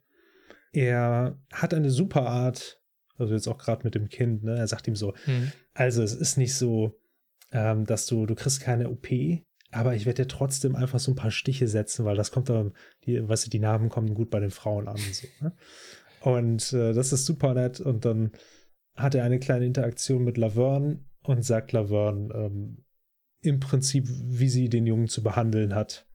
[0.72, 2.80] Er hat eine super Art,
[3.16, 4.56] also jetzt auch gerade mit dem Kind, ne?
[4.56, 5.52] Er sagt ihm so, hm.
[5.72, 6.98] Also es ist nicht so,
[7.52, 9.08] ähm, dass du, du kriegst keine OP,
[9.70, 12.70] aber ich werde dir trotzdem einfach so ein paar Stiche setzen, weil das kommt da,
[13.04, 15.26] die, weißt du, die Narben kommen gut bei den Frauen an und so.
[15.40, 15.52] Ne?
[16.24, 17.80] Und äh, das ist super nett.
[17.80, 18.32] Und dann
[18.96, 22.84] hat er eine kleine Interaktion mit Laverne und sagt Laverne ähm,
[23.42, 26.06] im Prinzip, wie sie den Jungen zu behandeln hat.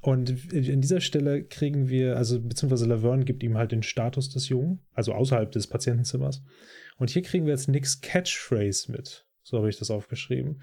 [0.00, 4.48] Und in dieser Stelle kriegen wir, also beziehungsweise Laverne gibt ihm halt den Status des
[4.48, 6.42] Jungen, also außerhalb des Patientenzimmers.
[6.98, 9.24] Und hier kriegen wir jetzt Nicks Catchphrase mit.
[9.44, 10.62] So habe ich das aufgeschrieben.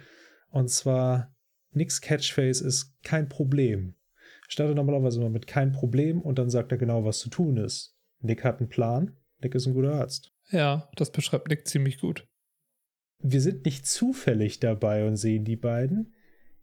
[0.50, 1.34] Und zwar,
[1.72, 3.96] Nicks Catchphrase ist kein Problem.
[4.50, 7.95] Startet normalerweise immer mit kein Problem und dann sagt er genau, was zu tun ist.
[8.26, 9.16] Nick hat einen Plan.
[9.42, 10.32] Nick ist ein guter Arzt.
[10.52, 12.28] Ja, das beschreibt Nick ziemlich gut.
[13.20, 16.14] Wir sind nicht zufällig dabei und sehen die beiden.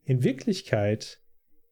[0.05, 1.20] In Wirklichkeit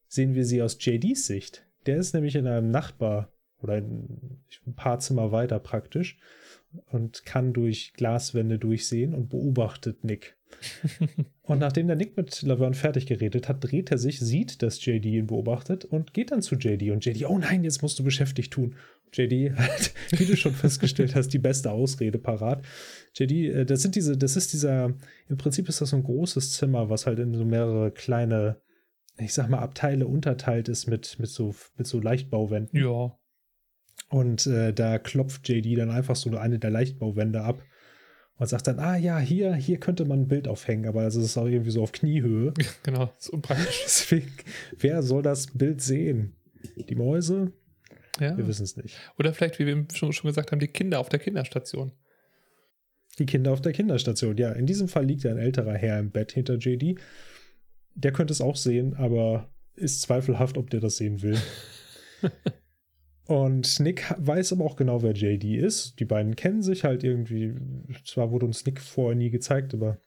[0.08, 1.66] sehen wir sie aus JDs Sicht.
[1.86, 4.42] Der ist nämlich in einem Nachbar oder ein
[4.76, 6.18] paar Zimmer weiter praktisch
[6.86, 10.36] und kann durch Glaswände durchsehen und beobachtet Nick.
[11.42, 15.06] und nachdem der Nick mit Laverne fertig geredet hat, dreht er sich, sieht, dass JD
[15.06, 16.90] ihn beobachtet und geht dann zu JD.
[16.90, 18.76] Und JD, oh nein, jetzt musst du beschäftigt tun.
[19.12, 22.64] JD hat, wie du schon festgestellt hast, die beste Ausrede parat.
[23.14, 24.94] JD, äh, das sind diese, das ist dieser,
[25.28, 28.60] im Prinzip ist das so ein großes Zimmer, was halt in so mehrere kleine,
[29.18, 32.80] ich sag mal, Abteile unterteilt ist mit, mit so, mit so Leichtbauwänden.
[32.80, 33.16] Ja.
[34.08, 37.62] Und äh, da klopft JD dann einfach so eine der Leichtbauwände ab
[38.40, 41.36] und sagt dann, ah ja, hier, hier könnte man ein Bild aufhängen, aber es ist
[41.36, 42.54] auch irgendwie so auf Kniehöhe.
[42.82, 43.82] Genau, ist unpraktisch.
[43.84, 44.32] Deswegen,
[44.78, 46.36] wer soll das Bild sehen?
[46.88, 47.52] Die Mäuse?
[48.20, 48.36] Ja.
[48.36, 48.96] Wir wissen es nicht.
[49.18, 51.92] Oder vielleicht, wie wir schon, schon gesagt haben, die Kinder auf der Kinderstation.
[53.18, 54.52] Die Kinder auf der Kinderstation, ja.
[54.52, 56.98] In diesem Fall liegt ein älterer Herr im Bett hinter JD.
[57.94, 61.38] Der könnte es auch sehen, aber ist zweifelhaft, ob der das sehen will.
[63.24, 66.00] Und Nick weiß aber auch genau, wer JD ist.
[66.00, 67.54] Die beiden kennen sich halt irgendwie.
[68.04, 69.98] Zwar wurde uns Nick vorher nie gezeigt, aber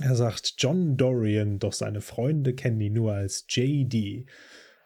[0.00, 4.26] er sagt John Dorian, doch seine Freunde kennen ihn nur als JD.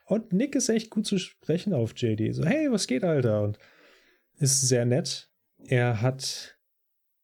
[0.05, 2.35] Und Nick ist echt gut zu sprechen auf JD.
[2.35, 3.43] So, hey, was geht, Alter?
[3.43, 3.59] Und
[4.39, 5.31] ist sehr nett.
[5.67, 6.59] Er hat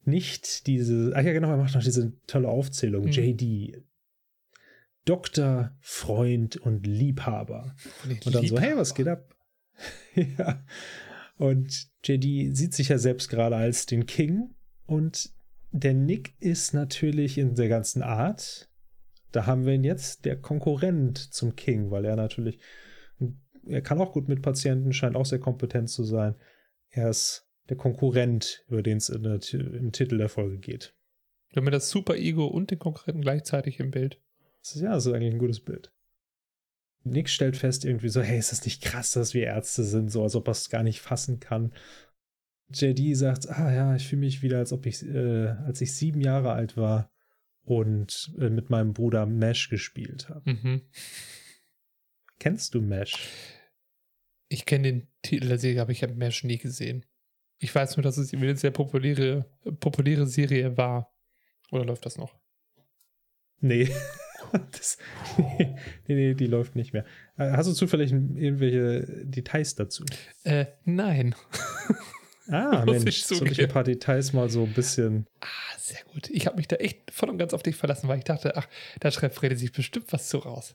[0.04, 1.12] nicht diese.
[1.14, 3.04] Ach ja, genau, er macht noch diese tolle Aufzählung.
[3.04, 3.10] Mhm.
[3.10, 3.82] JD.
[5.04, 7.74] Doktor, Freund und Liebhaber.
[8.04, 8.46] Und dann Liebhaber.
[8.46, 9.34] so, hey, was geht ab?
[10.14, 10.64] ja.
[11.36, 14.54] Und JD sieht sich ja selbst gerade als den King.
[14.86, 15.30] Und
[15.70, 18.69] der Nick ist natürlich in der ganzen Art.
[19.32, 22.58] Da haben wir ihn jetzt, der Konkurrent zum King, weil er natürlich,
[23.66, 26.34] er kann auch gut mit Patienten, scheint auch sehr kompetent zu sein.
[26.90, 30.94] Er ist der Konkurrent, über den es im Titel der Folge geht.
[31.50, 34.20] Wir haben das Super-Ego und den Konkurrenten gleichzeitig im Bild.
[34.62, 35.92] Das ist, ja, das ist eigentlich ein gutes Bild.
[37.02, 40.22] Nick stellt fest irgendwie so, hey, ist das nicht krass, dass wir Ärzte sind, so
[40.22, 41.72] als ob er es gar nicht fassen kann.
[42.72, 46.20] JD sagt, ah ja, ich fühle mich wieder, als ob ich, äh, als ich sieben
[46.20, 47.10] Jahre alt war
[47.70, 50.50] und äh, mit meinem Bruder Mesh gespielt habe.
[50.50, 50.80] Mhm.
[52.40, 53.28] Kennst du Mesh?
[54.48, 57.06] Ich kenne den Titel der Serie, aber ich habe Mesh nie gesehen.
[57.58, 61.14] Ich weiß nur, dass es eine sehr populäre, populäre Serie war.
[61.70, 62.34] Oder läuft das noch?
[63.60, 63.88] Nee.
[64.72, 64.98] das,
[65.38, 65.76] nee,
[66.08, 67.04] nee, die läuft nicht mehr.
[67.36, 70.04] Äh, hast du zufällig irgendwelche Details dazu?
[70.42, 71.36] Äh, nein.
[72.50, 75.26] Ah, Mensch, ich soll ich ein paar Details mal so ein bisschen.
[75.40, 76.28] Ah, sehr gut.
[76.30, 78.68] Ich habe mich da echt voll und ganz auf dich verlassen, weil ich dachte, ach,
[78.98, 80.74] da schreibt Frede sich bestimmt was zu raus.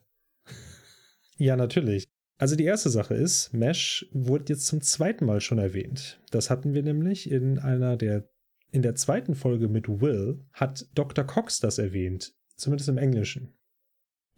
[1.38, 2.06] Ja, natürlich.
[2.38, 6.22] Also die erste Sache ist, Mesh wurde jetzt zum zweiten Mal schon erwähnt.
[6.32, 8.30] Das hatten wir nämlich in einer der,
[8.72, 11.26] in der zweiten Folge mit Will, hat Dr.
[11.26, 12.34] Cox das erwähnt.
[12.58, 13.58] Zumindest im Englischen.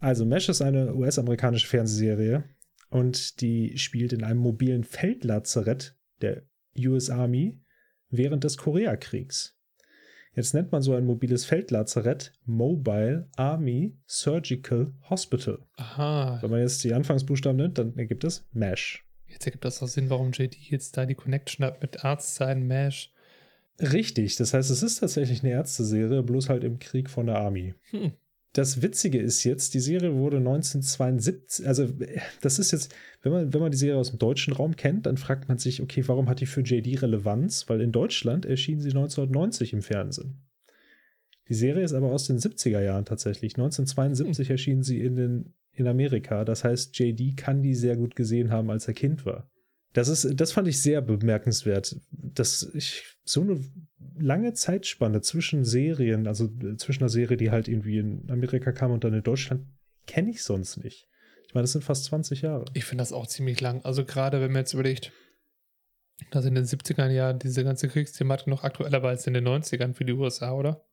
[0.00, 2.44] Also Mesh ist eine US-amerikanische Fernsehserie
[2.90, 6.44] und die spielt in einem mobilen Feldlazarett der
[6.86, 7.58] US Army
[8.10, 9.58] während des Koreakriegs.
[10.34, 15.58] Jetzt nennt man so ein mobiles Feldlazarett Mobile Army Surgical Hospital.
[15.76, 16.38] Aha.
[16.40, 19.04] Wenn man jetzt die Anfangsbuchstaben nimmt, dann ergibt es MASH.
[19.26, 22.68] Jetzt ergibt das auch Sinn, warum JD jetzt da die Connection hat mit Arzt sein,
[22.68, 23.10] MASH.
[23.80, 27.74] Richtig, das heißt, es ist tatsächlich eine Ärzteserie, bloß halt im Krieg von der Army.
[27.90, 28.12] Hm.
[28.58, 31.86] Das Witzige ist jetzt, die Serie wurde 1972, also
[32.40, 32.92] das ist jetzt,
[33.22, 35.80] wenn man, wenn man die Serie aus dem deutschen Raum kennt, dann fragt man sich,
[35.80, 37.68] okay, warum hat die für JD Relevanz?
[37.68, 40.42] Weil in Deutschland erschien sie 1990 im Fernsehen.
[41.48, 43.52] Die Serie ist aber aus den 70er Jahren tatsächlich.
[43.54, 44.52] 1972 hm.
[44.52, 46.44] erschien sie in, den, in Amerika.
[46.44, 49.48] Das heißt, JD kann die sehr gut gesehen haben, als er Kind war.
[49.92, 53.64] Das ist, das fand ich sehr bemerkenswert, dass ich so eine
[54.18, 58.92] lange Zeitspanne zwischen Serien, also äh, zwischen einer Serie, die halt irgendwie in Amerika kam
[58.92, 59.66] und dann in Deutschland,
[60.06, 61.08] kenne ich sonst nicht.
[61.46, 62.66] Ich meine, das sind fast 20 Jahre.
[62.74, 63.82] Ich finde das auch ziemlich lang.
[63.84, 65.12] Also gerade wenn man jetzt überlegt,
[66.30, 69.94] dass in den 70er Jahren diese ganze Kriegsthematik noch aktueller war als in den 90ern
[69.94, 70.84] für die USA, oder?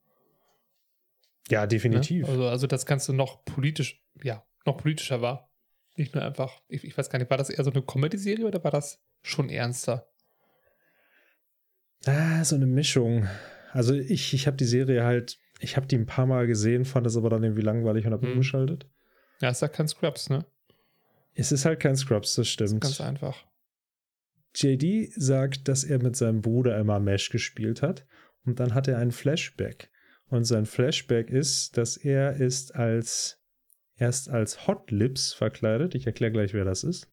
[1.50, 2.24] Ja, definitiv.
[2.24, 2.32] Ne?
[2.32, 5.50] Also, also das Ganze noch politisch, ja, noch politischer war.
[5.96, 8.64] Nicht nur einfach, ich, ich weiß gar nicht, war das eher so eine Comedy-Serie oder
[8.64, 10.08] war das schon ernster?
[12.06, 13.28] Ah, so eine Mischung.
[13.72, 17.06] Also ich, ich habe die Serie halt, ich habe die ein paar Mal gesehen, fand
[17.06, 18.34] das aber dann irgendwie langweilig und habe Mhm.
[18.34, 18.88] umgeschaltet.
[19.42, 20.46] Ja, ist ja kein Scrubs, ne?
[21.34, 22.82] Es ist halt kein Scrubs, das stimmt.
[22.82, 23.44] Ganz einfach.
[24.56, 28.06] JD sagt, dass er mit seinem Bruder immer Mesh gespielt hat
[28.46, 29.90] und dann hat er einen Flashback.
[30.28, 33.38] Und sein Flashback ist, dass er ist als
[33.98, 35.96] erst als Hot Lips verkleidet.
[35.96, 37.10] Ich erkläre gleich, wer das ist.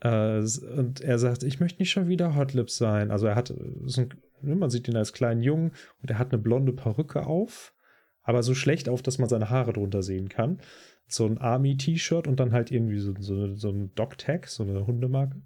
[0.00, 0.38] Äh,
[0.76, 3.10] und er sagt, ich möchte nicht schon wieder Hot Lips sein.
[3.10, 5.72] Also er hat, ist ein, ne, man sieht ihn als kleinen Jungen
[6.02, 7.74] und er hat eine blonde Perücke auf,
[8.22, 10.60] aber so schlecht auf, dass man seine Haare drunter sehen kann.
[11.06, 15.40] So ein Army-T-Shirt und dann halt irgendwie so, so, so ein Dog-Tag, so eine Hundemarke.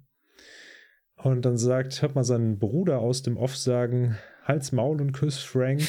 [1.15, 5.37] Und dann sagt, hört man seinen Bruder aus dem Off sagen, Hals, Maul und Küss
[5.39, 5.81] Frank.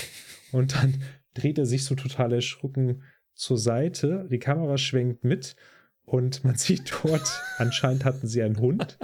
[0.52, 1.02] Und dann
[1.34, 3.02] dreht er sich so total erschrocken
[3.35, 4.27] zur Seite.
[4.31, 5.57] Die Kamera schwenkt mit
[6.05, 8.99] und man sieht dort, anscheinend hatten sie einen Hund.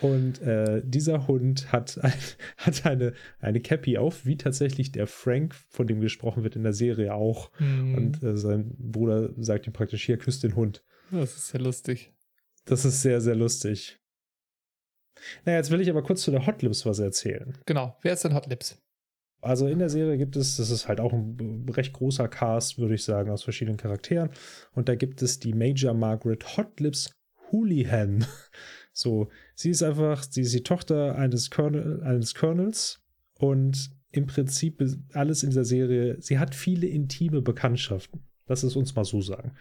[0.00, 2.12] Und äh, dieser Hund hat, ein,
[2.56, 6.72] hat eine, eine Cappy auf, wie tatsächlich der Frank, von dem gesprochen wird in der
[6.72, 7.50] Serie auch.
[7.58, 10.84] Hm, Und äh, sein Bruder sagt ihm praktisch, hier, küsst den Hund.
[11.10, 12.12] das ist ja lustig.
[12.64, 13.98] Das ist sehr, sehr lustig.
[15.44, 17.58] Naja, jetzt will ich aber kurz zu der Hot Lips was erzählen.
[17.66, 17.96] Genau.
[18.02, 18.80] Wer ist denn Hot Lips?
[19.40, 22.94] Also in der Serie gibt es, das ist halt auch ein recht großer Cast, würde
[22.94, 24.30] ich sagen, aus verschiedenen Charakteren.
[24.72, 27.10] Und da gibt es die Major Margaret Hot Lips
[27.50, 28.24] Houlihan.
[28.98, 33.00] So, sie ist einfach, sie ist die Tochter eines, Colonel, eines Colonels
[33.38, 38.24] und im Prinzip ist alles in dieser Serie, sie hat viele intime Bekanntschaften.
[38.48, 39.52] Lass es uns mal so sagen.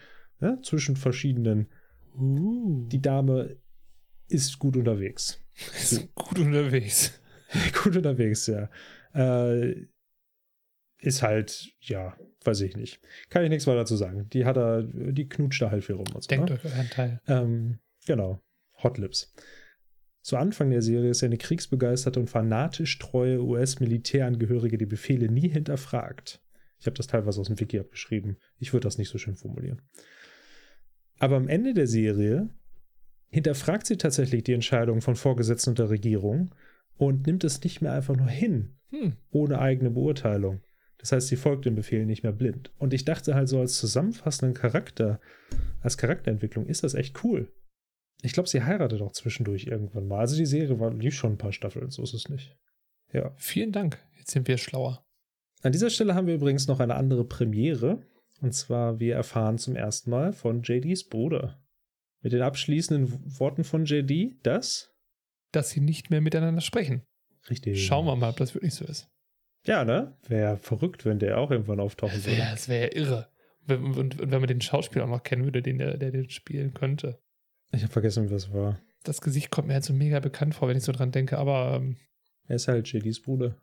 [0.42, 1.68] Ja, zwischen verschiedenen.
[2.18, 2.88] Uh.
[2.88, 3.58] Die Dame
[4.28, 5.40] ist gut unterwegs.
[5.78, 7.22] ist gut unterwegs.
[7.84, 8.72] gut unterwegs, ja.
[9.17, 9.88] Äh,
[10.99, 12.99] ist halt, ja, weiß ich nicht.
[13.30, 14.30] Kann ich nichts weiter zu sagen.
[14.30, 16.08] Die hat er, die knutscht da halt viel rum.
[16.13, 16.56] Und so, Denkt ne?
[16.56, 17.21] euch euren Teil.
[17.27, 18.41] ähm, genau,
[18.84, 19.34] Hot Lips.
[20.21, 26.41] Zu Anfang der Serie ist eine kriegsbegeisterte und fanatisch treue US-Militärangehörige die Befehle nie hinterfragt.
[26.80, 28.38] Ich habe das teilweise aus dem Wiki abgeschrieben.
[28.60, 29.82] Ich würde das nicht so schön formulieren.
[31.19, 32.49] Aber am Ende der Serie
[33.30, 36.53] hinterfragt sie tatsächlich die Entscheidung von Vorgesetzten und der Regierung
[36.98, 39.14] und nimmt es nicht mehr einfach nur hin, Hm.
[39.32, 40.62] ohne eigene Beurteilung.
[40.98, 42.72] Das heißt, sie folgt den Befehlen nicht mehr blind.
[42.80, 45.20] Und ich dachte halt so als zusammenfassenden Charakter,
[45.82, 47.52] als Charakterentwicklung ist das echt cool.
[48.24, 50.20] Ich glaube, sie heiratet auch zwischendurch irgendwann mal.
[50.20, 52.58] Also die Serie war, lief schon ein paar Staffeln, so ist es nicht.
[53.14, 53.32] Ja.
[53.38, 54.00] Vielen Dank.
[54.18, 55.06] Jetzt sind wir schlauer.
[55.62, 58.02] An dieser Stelle haben wir übrigens noch eine andere Premiere.
[58.42, 61.60] Und zwar, wir erfahren zum ersten Mal von JDs Bruder.
[62.22, 64.94] Mit den abschließenden Worten von JD, dass.
[65.52, 67.04] Dass sie nicht mehr miteinander sprechen.
[67.50, 67.86] Richtig.
[67.86, 69.10] Schauen wir mal, ob das wirklich so ist.
[69.66, 70.18] Ja, ne?
[70.28, 72.38] Wäre verrückt, wenn der auch irgendwann auftauchen würde.
[72.38, 73.30] wäre das wär ja irre.
[73.68, 76.30] Und, und, und wenn man den Schauspieler auch noch kennen würde, den der, der den
[76.30, 77.20] spielen könnte.
[77.72, 78.80] Ich habe vergessen, was war.
[79.04, 81.76] Das Gesicht kommt mir halt so mega bekannt vor, wenn ich so dran denke, aber
[81.76, 81.98] ähm,
[82.48, 83.58] Er ist halt JDs Bruder.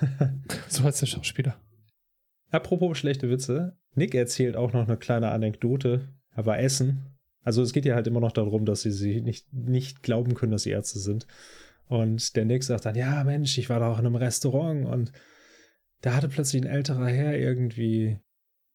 [0.68, 1.60] so als der Schauspieler.
[2.50, 3.76] Apropos schlechte Witze.
[3.94, 6.08] Nick erzählt auch noch eine kleine Anekdote.
[6.30, 7.13] Er war essen.
[7.44, 10.52] Also es geht ja halt immer noch darum, dass sie sie nicht, nicht glauben können,
[10.52, 11.26] dass sie Ärzte sind.
[11.86, 15.12] Und der Nick sagt dann, ja Mensch, ich war da auch in einem Restaurant und
[16.00, 18.18] da hatte plötzlich ein älterer Herr irgendwie,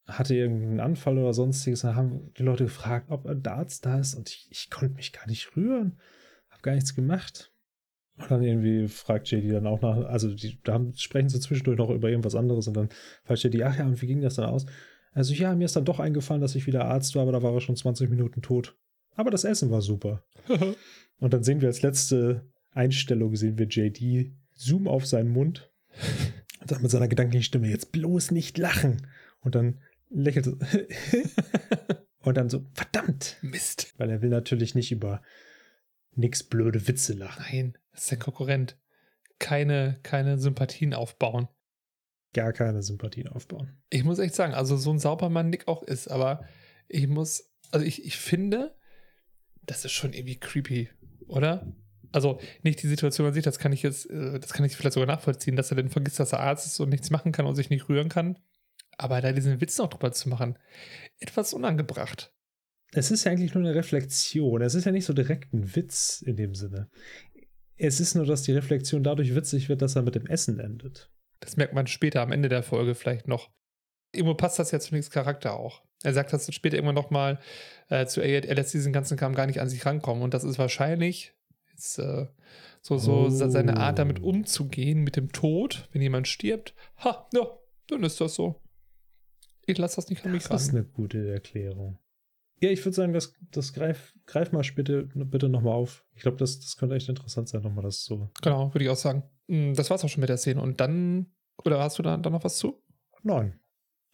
[0.08, 1.82] hatte irgendeinen Anfall oder sonstiges.
[1.82, 5.12] Da haben die Leute gefragt, ob ein Arzt da ist und ich, ich konnte mich
[5.12, 6.00] gar nicht rühren.
[6.50, 7.52] Hab gar nichts gemacht.
[8.18, 11.90] Und dann irgendwie fragt JD dann auch nach, also die da sprechen sie zwischendurch noch
[11.90, 12.90] über irgendwas anderes und dann
[13.24, 14.66] fragt JD, ach ja, und wie ging das dann aus?
[15.12, 17.54] Also ja, mir ist dann doch eingefallen, dass ich wieder Arzt war, aber da war
[17.54, 18.78] er schon 20 Minuten tot.
[19.16, 20.24] Aber das Essen war super.
[21.20, 25.72] Und dann sehen wir als letzte Einstellung, sehen wir JD, Zoom auf seinen Mund
[26.62, 29.08] und dann mit seiner gedanklichen Stimme, jetzt bloß nicht lachen.
[29.42, 30.58] Und dann lächelt er
[32.22, 33.94] und dann so, verdammt, Mist.
[33.98, 35.22] weil er will natürlich nicht über
[36.16, 37.44] nix blöde Witze lachen.
[37.50, 38.78] Nein, das ist der Konkurrent.
[39.40, 41.48] Keine, keine Sympathien aufbauen.
[42.34, 43.78] Gar keine Sympathien aufbauen.
[43.90, 46.46] Ich muss echt sagen, also so ein Saubermann Nick auch ist, aber
[46.88, 48.76] ich muss, also ich, ich finde,
[49.64, 50.90] das ist schon irgendwie creepy,
[51.28, 51.74] oder?
[52.12, 54.94] Also nicht die Situation an sich, das kann ich jetzt, äh, das kann ich vielleicht
[54.94, 57.56] sogar nachvollziehen, dass er dann vergisst, dass er Arzt ist und nichts machen kann und
[57.56, 58.38] sich nicht rühren kann.
[58.98, 60.58] Aber da diesen Witz noch drüber zu machen,
[61.20, 62.34] etwas unangebracht.
[62.92, 64.62] Es ist ja eigentlich nur eine Reflexion.
[64.62, 66.90] Es ist ja nicht so direkt ein Witz in dem Sinne.
[67.76, 71.12] Es ist nur, dass die Reflexion dadurch witzig wird, dass er mit dem Essen endet.
[71.40, 73.50] Das merkt man später am Ende der Folge vielleicht noch.
[74.12, 75.84] Irgendwo passt das ja zu Nicks Charakter auch.
[76.04, 77.40] Er sagt das später immer noch mal
[77.90, 80.24] äh, zu Elliot, er lässt diesen ganzen Kram gar nicht an sich rankommen.
[80.24, 81.34] Und das ist wahrscheinlich
[81.72, 82.28] jetzt, äh,
[82.82, 83.30] so, so Oh.
[83.30, 86.74] seine Art, damit umzugehen, mit dem Tod, wenn jemand stirbt.
[87.04, 87.42] Ha, ja,
[87.88, 88.62] dann ist das so.
[89.66, 90.78] Ich lasse das nicht an mich Das ist ran.
[90.78, 92.00] eine gute Erklärung.
[92.62, 96.06] Ja, ich würde sagen, das, das greif, greif mal bitte, bitte nochmal auf.
[96.16, 98.30] Ich glaube, das, das könnte echt interessant sein, nochmal das so.
[98.42, 99.24] Genau, würde ich auch sagen.
[99.50, 100.62] Mm, Das war's auch schon mit der Szene.
[100.62, 101.28] Und dann,
[101.66, 102.82] oder hast du da, da noch was zu?
[103.24, 103.60] Nein.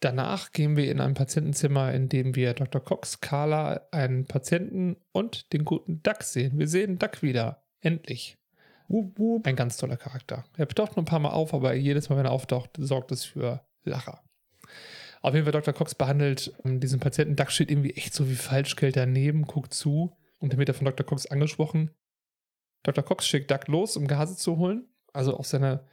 [0.00, 2.82] Danach gehen wir in ein Patientenzimmer, in dem wir Dr.
[2.84, 6.58] Cox, Carla, einen Patienten und den guten Duck sehen.
[6.58, 7.64] Wir sehen Duck wieder.
[7.80, 8.36] Endlich.
[8.88, 9.46] Wup, wup.
[9.46, 10.44] Ein ganz toller Charakter.
[10.56, 13.24] Er taucht nur ein paar Mal auf, aber jedes Mal, wenn er auftaucht, sorgt es
[13.24, 14.22] für Lacher.
[15.22, 15.74] Auf jeden Fall, Dr.
[15.74, 17.36] Cox behandelt ähm, diesen Patienten.
[17.36, 20.84] Duck steht irgendwie echt so wie Falschgeld daneben, guckt zu und dann wird er von
[20.84, 21.06] Dr.
[21.06, 21.90] Cox angesprochen.
[22.82, 23.02] Dr.
[23.02, 25.84] Cox schickt Duck los, um Gase zu holen, also auf seine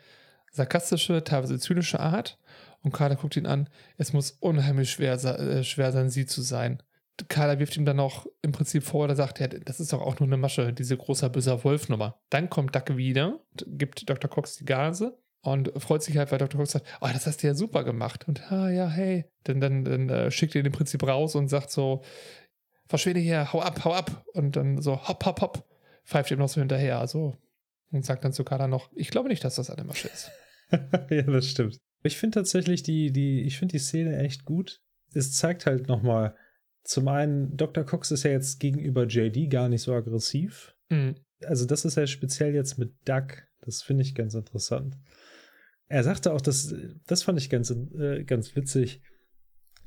[0.51, 2.37] sarkastische, teilweise zynische Art.
[2.81, 3.69] Und Carla guckt ihn an.
[3.97, 6.83] Es muss unheimlich schwer, äh, schwer sein, sie zu sein.
[7.29, 10.19] Carla wirft ihm dann auch im Prinzip vor, oder sagt, ja, das ist doch auch
[10.19, 12.19] nur eine Masche, diese großer böser Wolf-Nummer.
[12.29, 14.29] Dann kommt Duck wieder, gibt Dr.
[14.29, 16.57] Cox die Gase und freut sich halt, weil Dr.
[16.59, 18.27] Cox sagt, oh, das hast du ja super gemacht.
[18.27, 19.25] Und ah, ja, hey.
[19.43, 22.01] Dann, dann, dann äh, schickt er ihn im Prinzip raus und sagt so,
[22.87, 24.25] verschwinde hier, hau ab, hau ab.
[24.33, 25.63] Und dann so, hopp, hopp, hopp,
[26.05, 26.99] pfeift ihm noch so hinterher.
[26.99, 27.37] Also,
[27.93, 30.31] und sagt dann zu Carla noch, ich glaube nicht, dass das eine Masche ist.
[31.09, 31.77] ja, das stimmt.
[32.03, 34.81] Ich finde tatsächlich die, die, ich finde die Szene echt gut.
[35.13, 36.35] Es zeigt halt nochmal,
[36.83, 37.85] zum einen, Dr.
[37.85, 40.75] Cox ist ja jetzt gegenüber JD gar nicht so aggressiv.
[40.89, 41.15] Mhm.
[41.45, 43.43] Also, das ist ja speziell jetzt mit Duck.
[43.61, 44.97] Das finde ich ganz interessant.
[45.87, 46.73] Er sagte auch, das,
[47.05, 49.01] das fand ich ganz, äh, ganz witzig.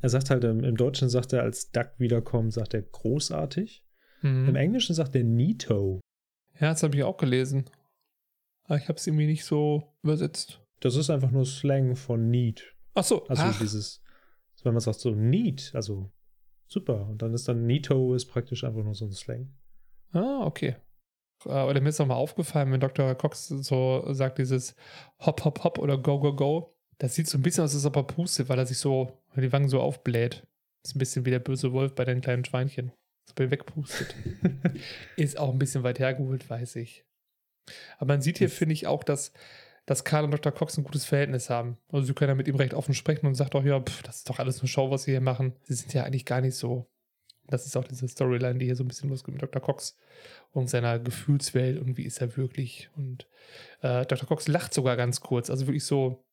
[0.00, 3.84] Er sagt halt, im, im Deutschen sagt er, als Duck wiederkommt, sagt er großartig.
[4.22, 4.48] Mhm.
[4.48, 6.00] Im Englischen sagt er Neato.
[6.60, 7.68] Ja, das habe ich auch gelesen.
[8.66, 10.60] Aber ich habe es irgendwie nicht so übersetzt.
[10.80, 12.62] Das ist einfach nur Slang von neat.
[12.94, 14.02] Ach so, Also ach, dieses,
[14.62, 16.10] wenn man sagt so neat, also
[16.66, 17.06] super.
[17.08, 19.54] Und dann ist dann Neato ist praktisch einfach nur so ein Slang.
[20.12, 20.76] ah, okay.
[21.44, 23.14] Oder mir ist nochmal aufgefallen, wenn Dr.
[23.14, 24.74] Cox so sagt, dieses
[25.20, 26.74] Hop, Hop, Hop oder Go, Go, Go.
[26.98, 29.44] Das sieht so ein bisschen aus, als ob er pustet, weil er sich so, weil
[29.44, 30.46] die Wangen so aufbläht.
[30.82, 32.90] ist ein bisschen wie der böse Wolf bei den kleinen Schweinchen.
[33.28, 34.14] So wegpustet.
[35.16, 37.04] ist auch ein bisschen weit hergeholt, weiß ich.
[37.98, 39.32] Aber man sieht hier, finde ich, auch, dass,
[39.86, 40.52] dass Karl und Dr.
[40.52, 41.78] Cox ein gutes Verhältnis haben.
[41.90, 44.18] Also sie können ja mit ihm recht offen sprechen und sagt auch, ja, pff, das
[44.18, 45.54] ist doch alles eine Show, was sie hier machen.
[45.64, 46.86] Sie sind ja eigentlich gar nicht so.
[47.48, 49.62] Das ist auch diese Storyline, die hier so ein bisschen losgeht mit Dr.
[49.62, 49.96] Cox
[50.50, 52.90] und seiner Gefühlswelt und wie ist er wirklich.
[52.96, 53.28] Und
[53.82, 54.26] äh, Dr.
[54.26, 56.24] Cox lacht sogar ganz kurz, also wirklich so,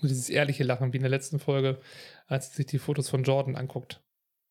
[0.00, 1.78] so dieses ehrliche Lachen wie in der letzten Folge,
[2.26, 4.02] als er sich die Fotos von Jordan anguckt.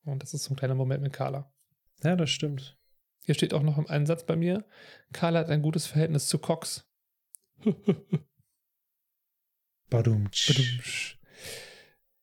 [0.06, 1.52] Und das ist so ein kleiner Moment mit Carla.
[2.04, 2.78] Ja, das stimmt.
[3.26, 4.66] Hier steht auch noch im einen Satz bei mir,
[5.14, 6.90] Carla hat ein gutes Verhältnis zu Cox.
[9.90, 10.26] Badum.
[10.26, 11.20] Badumsch.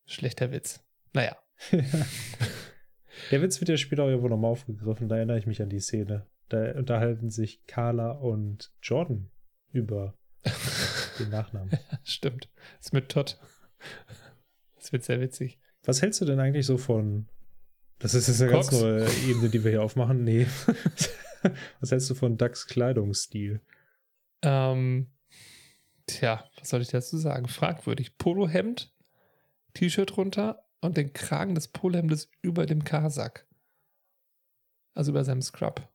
[0.06, 0.84] Schlechter Witz.
[1.12, 1.36] Naja.
[3.30, 5.80] Der Witz wird ja später auch irgendwo nochmal aufgegriffen, da erinnere ich mich an die
[5.80, 6.26] Szene.
[6.48, 9.30] Da unterhalten sich Carla und Jordan
[9.72, 10.18] über
[11.18, 11.78] den Nachnamen.
[12.02, 12.48] Stimmt.
[12.80, 13.38] ist mit Todd.
[14.76, 15.60] Das wird sehr witzig.
[15.84, 17.28] Was hältst du denn eigentlich so von.
[18.00, 18.70] Das ist jetzt eine Cox?
[18.70, 20.24] ganz neue Ebene, die wir hier aufmachen.
[20.24, 20.46] Nee.
[21.80, 23.60] Was hältst du von Ducks Kleidungsstil?
[24.42, 25.08] Ähm,
[26.06, 27.46] tja, was soll ich dazu sagen?
[27.46, 28.16] Fragwürdig.
[28.18, 28.92] Polohemd,
[29.74, 33.46] T-Shirt runter und den Kragen des Polohemdes über dem Kasak.
[34.94, 35.88] Also über seinem Scrub.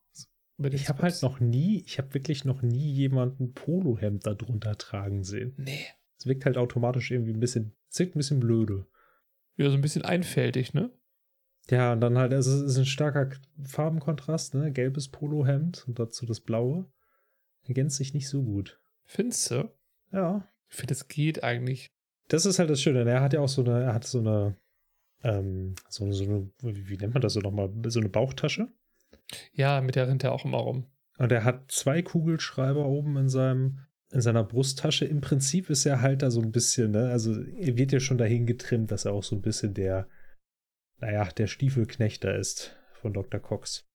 [0.57, 5.53] Ich habe halt noch nie, ich habe wirklich noch nie jemanden Polohemd darunter tragen sehen.
[5.57, 5.85] Nee.
[6.17, 8.87] Es wirkt halt automatisch irgendwie ein bisschen, es wirkt ein bisschen blöde.
[9.57, 10.91] Ja, so ein bisschen einfältig, ne?
[11.69, 13.29] Ja, und dann halt, also es ist ein starker
[13.63, 14.71] Farbenkontrast, ne?
[14.71, 16.85] Gelbes Polohemd und dazu das blaue.
[17.63, 18.79] Ergänzt sich nicht so gut.
[19.05, 19.71] Findest du?
[20.11, 20.47] Ja.
[20.69, 21.87] Ich finde, es geht eigentlich.
[22.27, 23.03] Das ist halt das Schöne.
[23.05, 23.11] ne?
[23.11, 24.55] Er hat ja auch so eine, er hat so eine,
[25.23, 27.71] ähm, so, eine- so eine, wie wie nennt man das so nochmal?
[27.87, 28.67] So eine Bauchtasche.
[29.53, 30.85] Ja, mit der rennt er auch immer rum.
[31.17, 33.79] Und er hat zwei Kugelschreiber oben in seinem,
[34.11, 35.05] in seiner Brusttasche.
[35.05, 37.09] Im Prinzip ist er halt da so ein bisschen, ne?
[37.09, 40.07] Also er wird ja schon dahin getrimmt, dass er auch so ein bisschen der,
[40.99, 43.39] naja, der Stiefelknechter ist von Dr.
[43.39, 43.85] Cox.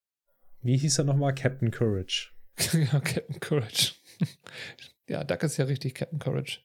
[0.62, 1.34] Wie hieß er nochmal?
[1.34, 2.30] Captain Courage.
[2.72, 3.94] ja, Captain Courage.
[5.08, 6.61] ja, Duck ist ja richtig Captain Courage.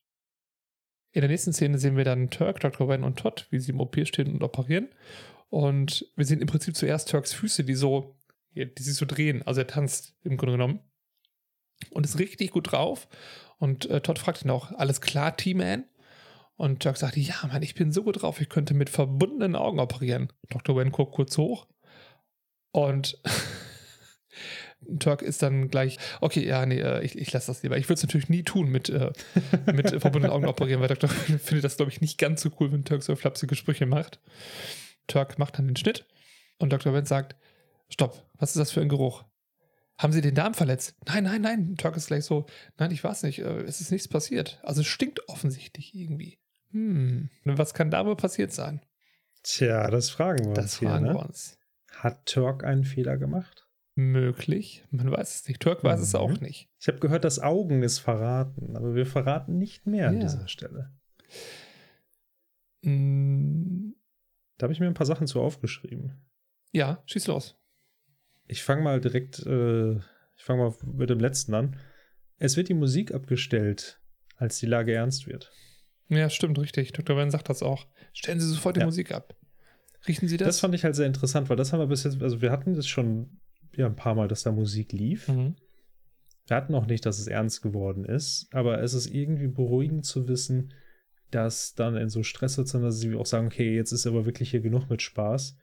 [1.12, 2.90] In der nächsten Szene sehen wir dann Turk, Dr.
[2.90, 4.90] Wen und Todd, wie sie im OP stehen und operieren.
[5.50, 8.18] Und wir sehen im Prinzip zuerst Turks Füße, die so,
[8.54, 9.42] die sich so drehen.
[9.44, 10.82] Also er tanzt im Grunde genommen.
[11.92, 13.08] Und ist richtig gut drauf.
[13.58, 15.86] Und äh, Todd fragt ihn auch, alles klar, T-Man?
[16.58, 19.80] Und Turk sagt, ja, Mann, ich bin so gut drauf, ich könnte mit verbundenen Augen
[19.80, 20.32] operieren.
[20.50, 20.78] Dr.
[20.78, 21.68] Wen guckt kurz hoch.
[22.72, 23.22] Und
[25.00, 27.78] Turk ist dann gleich, okay, ja, nee, äh, ich, ich lasse das lieber.
[27.78, 29.12] Ich würde es natürlich nie tun mit, äh,
[29.74, 31.10] mit verbundenen Augen operieren, weil Dr.
[31.10, 34.20] findet das, glaube ich, nicht ganz so cool, wenn Turk so flapsige Sprüche macht.
[35.08, 36.06] Turk macht dann den Schnitt
[36.58, 36.94] und Dr.
[36.94, 37.36] Wendt sagt,
[37.90, 39.24] stopp, was ist das für ein Geruch?
[39.98, 40.96] Haben Sie den Darm verletzt?
[41.06, 41.76] Nein, nein, nein.
[41.78, 42.46] Turk ist gleich so,
[42.78, 44.60] nein, ich weiß nicht, äh, es ist nichts passiert.
[44.64, 46.38] Also es stinkt offensichtlich irgendwie.
[46.72, 48.82] Hm, was kann da wohl passiert sein?
[49.44, 50.90] Tja, das fragen wir Das uns hier.
[50.90, 51.14] fragen Ne?
[51.14, 51.58] wir uns.
[51.92, 53.68] Hat Turk einen Fehler gemacht?
[53.96, 54.84] Möglich.
[54.92, 55.62] Man weiß es nicht.
[55.62, 56.20] Turk weiß es Mhm.
[56.20, 56.70] auch nicht.
[56.80, 60.22] Ich habe gehört, dass Augen es verraten, aber wir verraten nicht mehr an Ja.
[60.22, 60.92] dieser Stelle.
[62.84, 63.96] Hm,
[64.58, 66.14] Da habe ich mir ein paar Sachen zu aufgeschrieben.
[66.72, 67.58] ja, schieß los.
[68.48, 71.78] Ich fange mal direkt, äh, ich fange mal mit dem letzten an.
[72.38, 74.00] Es wird die Musik abgestellt,
[74.38, 75.52] als die Lage ernst wird.
[76.10, 76.94] Ja, stimmt, richtig.
[76.94, 77.18] Dr.
[77.18, 77.88] Wen sagt das auch.
[78.14, 78.86] Stellen Sie sofort die Ja.
[78.86, 79.36] Musik ab.
[80.08, 80.48] Riechen Sie Das?
[80.48, 80.60] das?
[80.60, 82.88] fand ich halt sehr interessant, weil das haben wir bis jetzt, also wir hatten das
[82.88, 83.40] schon
[83.76, 85.28] ja, ein paar Mal, dass da Musik lief.
[85.28, 85.56] Mhm.
[86.48, 90.28] Wir hatten auch nicht, dass es ernst geworden ist, aber es ist irgendwie beruhigend zu
[90.28, 90.74] wissen,
[91.32, 94.62] dass dann in so Stresssituationen, dass sie auch sagen, okay, jetzt ist aber wirklich hier
[94.62, 95.58] genug mit Spaß.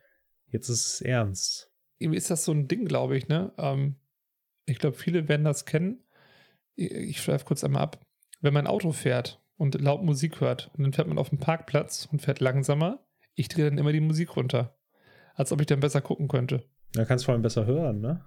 [0.49, 1.71] Jetzt ist es ernst.
[1.99, 3.53] Irgendwie ist das so ein Ding, glaube ich, ne?
[3.59, 3.97] Ähm,
[4.67, 6.05] ich glaube, viele werden das kennen.
[6.75, 8.05] Ich, schweife kurz einmal ab.
[8.41, 12.09] Wenn man Auto fährt und laut Musik hört und dann fährt man auf den Parkplatz
[12.11, 14.77] und fährt langsamer, ich drehe dann immer die Musik runter.
[15.35, 16.65] Als ob ich dann besser gucken könnte.
[16.93, 18.23] Da kannst du vor allem besser hören, ne?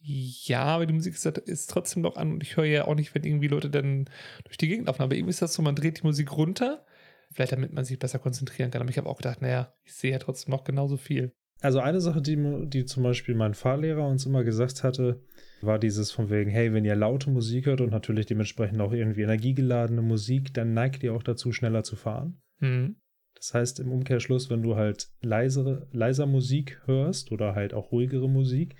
[0.00, 3.14] Ja, aber die Musik ist, ist trotzdem noch an und ich höre ja auch nicht,
[3.14, 4.08] wenn irgendwie Leute dann
[4.44, 5.02] durch die Gegend laufen.
[5.02, 6.84] Aber irgendwie ist das so, man dreht die Musik runter,
[7.32, 8.80] vielleicht damit man sich besser konzentrieren kann.
[8.80, 11.32] Aber ich habe auch gedacht, naja, ich sehe ja trotzdem noch genauso viel.
[11.60, 12.36] Also eine Sache, die,
[12.66, 15.20] die zum Beispiel mein Fahrlehrer uns immer gesagt hatte,
[15.60, 19.22] war dieses von wegen, hey, wenn ihr laute Musik hört und natürlich dementsprechend auch irgendwie
[19.22, 22.40] energiegeladene Musik, dann neigt ihr auch dazu, schneller zu fahren.
[22.60, 22.96] Hm.
[23.34, 28.28] Das heißt im Umkehrschluss, wenn du halt leisere, leiser Musik hörst oder halt auch ruhigere
[28.28, 28.76] Musik,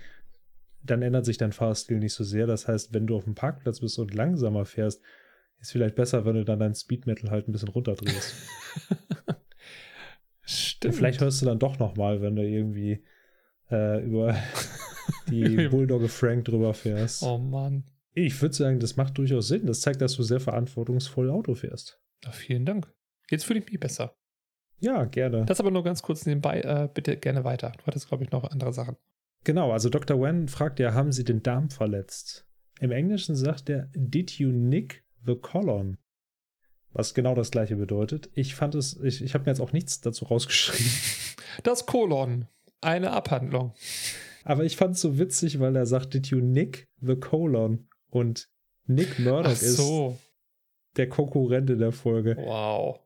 [0.82, 2.46] dann ändert sich dein Fahrstil nicht so sehr.
[2.46, 5.02] Das heißt, wenn du auf dem Parkplatz bist und langsamer fährst,
[5.60, 8.34] ist vielleicht besser, wenn du dann dein Speed Metal halt ein bisschen runterdrehst.
[10.48, 10.94] Stimmt.
[10.94, 13.04] Vielleicht hörst du dann doch noch mal, wenn du irgendwie
[13.70, 14.34] äh, über
[15.30, 17.22] die Bulldogge Frank drüber fährst.
[17.22, 17.84] Oh Mann.
[18.14, 19.66] Ich würde sagen, das macht durchaus Sinn.
[19.66, 22.00] Das zeigt, dass du sehr verantwortungsvoll Auto fährst.
[22.24, 22.90] Ja, vielen Dank.
[23.30, 24.16] Jetzt fühle ich mich besser.
[24.80, 25.44] Ja, gerne.
[25.44, 26.62] Das aber nur ganz kurz nebenbei.
[26.62, 27.72] Äh, bitte gerne weiter.
[27.76, 28.96] Du hattest, glaube ich, noch andere Sachen.
[29.44, 30.18] Genau, also Dr.
[30.18, 32.48] Wen fragt ja, haben Sie den Darm verletzt?
[32.80, 35.98] Im Englischen sagt er, did you nick the colon?
[36.98, 38.28] Was genau das gleiche bedeutet.
[38.34, 40.90] Ich fand es, ich, ich habe mir jetzt auch nichts dazu rausgeschrieben.
[41.62, 42.48] Das Kolon.
[42.80, 43.72] Eine Abhandlung.
[44.42, 47.86] Aber ich fand es so witzig, weil er sagt, did you nick the colon?
[48.10, 48.48] Und
[48.86, 50.16] Nick Murdoch so.
[50.18, 52.36] ist der Konkurrent in der Folge.
[52.36, 53.00] Wow.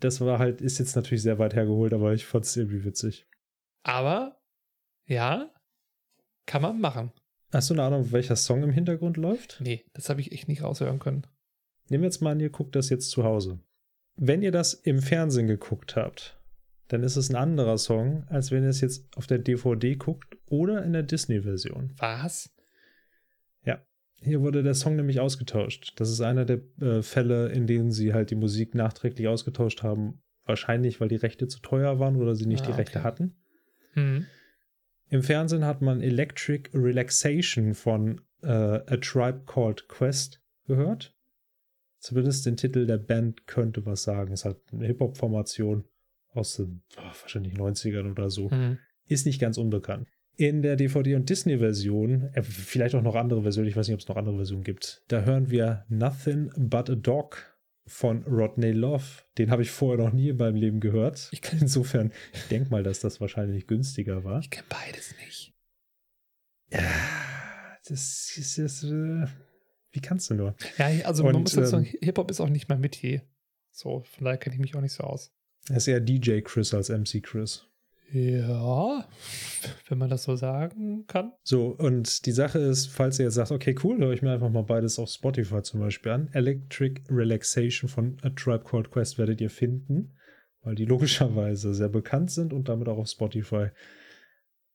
[0.00, 3.28] Das war halt, ist jetzt natürlich sehr weit hergeholt, aber ich fand es irgendwie witzig.
[3.84, 4.36] Aber,
[5.06, 5.48] ja,
[6.46, 7.12] kann man machen.
[7.52, 9.60] Hast du eine Ahnung, welcher Song im Hintergrund läuft?
[9.60, 11.24] Nee, das habe ich echt nicht raushören können.
[11.92, 13.60] Nehmen wir jetzt mal an, ihr guckt das jetzt zu Hause.
[14.16, 16.38] Wenn ihr das im Fernsehen geguckt habt,
[16.88, 20.36] dann ist es ein anderer Song, als wenn ihr es jetzt auf der DVD guckt
[20.46, 21.92] oder in der Disney-Version.
[21.98, 22.50] Was?
[24.24, 25.94] Hier wurde der Song nämlich ausgetauscht.
[25.96, 30.22] Das ist einer der äh, Fälle, in denen sie halt die Musik nachträglich ausgetauscht haben.
[30.44, 33.06] Wahrscheinlich, weil die Rechte zu teuer waren oder sie nicht Ah, die Rechte okay.
[33.06, 33.36] hatten.
[33.94, 34.26] Hm.
[35.08, 41.14] Im Fernsehen hat man Electric Relaxation von äh, A Tribe Called Quest gehört.
[42.02, 44.32] Zumindest den Titel der Band könnte was sagen.
[44.32, 45.84] Es hat eine Hip-Hop-Formation
[46.32, 48.50] aus den oh, wahrscheinlich 90ern oder so.
[48.50, 48.78] Hm.
[49.06, 50.08] Ist nicht ganz unbekannt.
[50.34, 54.00] In der DVD- und Disney-Version, äh, vielleicht auch noch andere Versionen, ich weiß nicht, ob
[54.00, 59.04] es noch andere Versionen gibt, da hören wir Nothing But a Dog von Rodney Love.
[59.38, 61.28] Den habe ich vorher noch nie in meinem Leben gehört.
[61.30, 64.40] Ich kann- Insofern, ich denke mal, dass das wahrscheinlich günstiger war.
[64.40, 65.54] Ich kenne beides nicht.
[66.72, 66.80] Ja,
[67.86, 68.82] das ist jetzt.
[68.82, 69.26] Äh,
[69.92, 70.54] wie kannst du nur?
[70.78, 73.22] Ja, also man Und, muss dazu sagen, ähm, Hip-Hop ist auch nicht mein Metier.
[73.70, 75.32] So, von daher kenne ich mich auch nicht so aus.
[75.68, 77.66] Er ist eher DJ Chris als MC Chris.
[78.12, 79.08] Ja,
[79.88, 81.32] wenn man das so sagen kann.
[81.42, 84.50] So, und die Sache ist, falls ihr jetzt sagt, okay, cool, höre ich mir einfach
[84.50, 86.28] mal beides auf Spotify zum Beispiel an.
[86.32, 90.12] Electric Relaxation von A Tribe Called Quest werdet ihr finden,
[90.62, 93.68] weil die logischerweise sehr bekannt sind und damit auch auf Spotify.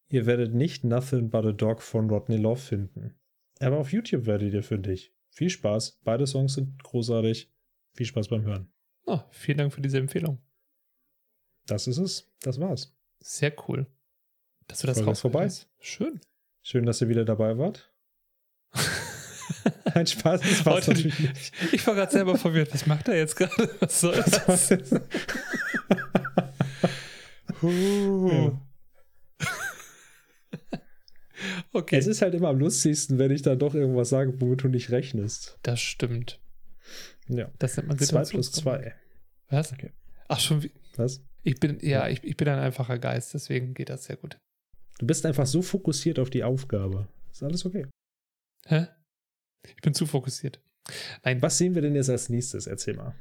[0.10, 3.14] Ihr werdet nicht Nothing But a Dog von Rodney Love finden.
[3.60, 5.14] Aber auf YouTube werdet ihr fündig.
[5.30, 6.00] Viel Spaß.
[6.04, 7.52] Beide Songs sind großartig.
[7.94, 8.72] Viel Spaß beim Hören.
[9.06, 10.40] Ah, vielen Dank für diese Empfehlung.
[11.66, 12.32] Das ist es.
[12.42, 12.96] Das war's.
[13.20, 13.88] Sehr cool.
[14.68, 15.46] Dass du das Folge ist vorbei.
[15.46, 15.70] hast.
[15.80, 16.20] Schön.
[16.62, 17.92] Schön, dass ihr wieder dabei wart.
[19.94, 21.54] Ein Spaß, das war's Heute- natürlich nicht.
[21.72, 22.74] Ich war gerade selber verwirrt.
[22.74, 23.70] Was macht er jetzt gerade?
[23.80, 24.16] Was soll
[24.48, 24.70] das?
[27.62, 28.58] Huh.
[31.78, 34.68] Okay, Es ist halt immer am lustigsten, wenn ich dann doch irgendwas sage, womit du
[34.70, 35.60] nicht rechnest.
[35.64, 36.40] das stimmt.
[37.28, 37.52] Ja.
[37.60, 38.94] Das nennt man 2 plus 2.
[39.50, 39.74] Was?
[39.74, 39.92] Okay.
[40.28, 40.64] Ach, schon.
[40.64, 41.22] wie- Was?
[41.44, 44.38] Ich bin, ja, ich, ich bin ein einfacher Geist, deswegen geht das sehr gut.
[45.00, 47.08] Du bist einfach so fokussiert auf die Aufgabe.
[47.32, 47.86] Ist alles okay.
[48.66, 48.88] Hä?
[49.68, 50.60] Ich bin zu fokussiert.
[51.24, 52.66] Nein, Was sehen wir denn jetzt als nächstes?
[52.68, 53.14] Erzähl mal.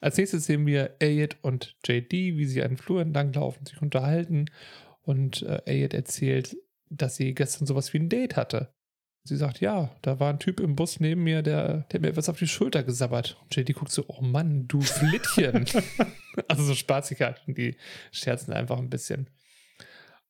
[0.00, 4.46] Als nächstes sehen wir Elliot und JD, wie sie einen Flur entlang laufen, sich unterhalten.
[5.02, 6.56] Und äh, Elliot erzählt,
[6.96, 8.74] dass sie gestern sowas wie ein Date hatte.
[9.24, 12.28] Sie sagt, ja, da war ein Typ im Bus neben mir, der, der mir etwas
[12.28, 13.38] auf die Schulter gesabbert.
[13.42, 15.64] Und JD guckt so, oh Mann, du Flittchen.
[16.48, 17.40] also so Spaßigkeit.
[17.46, 17.76] Und die
[18.10, 19.30] scherzen einfach ein bisschen.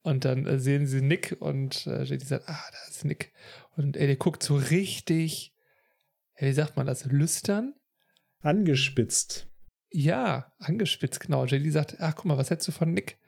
[0.03, 3.33] Und dann äh, sehen sie Nick und äh, JD sagt, ah, da ist Nick.
[3.77, 5.55] Und er guckt so richtig,
[6.37, 7.75] wie sagt man das, lüstern?
[8.41, 9.49] Angespitzt.
[9.91, 11.47] Ja, angespitzt, genau.
[11.47, 13.19] JD sagt, ach, guck mal, was hättest du von Nick?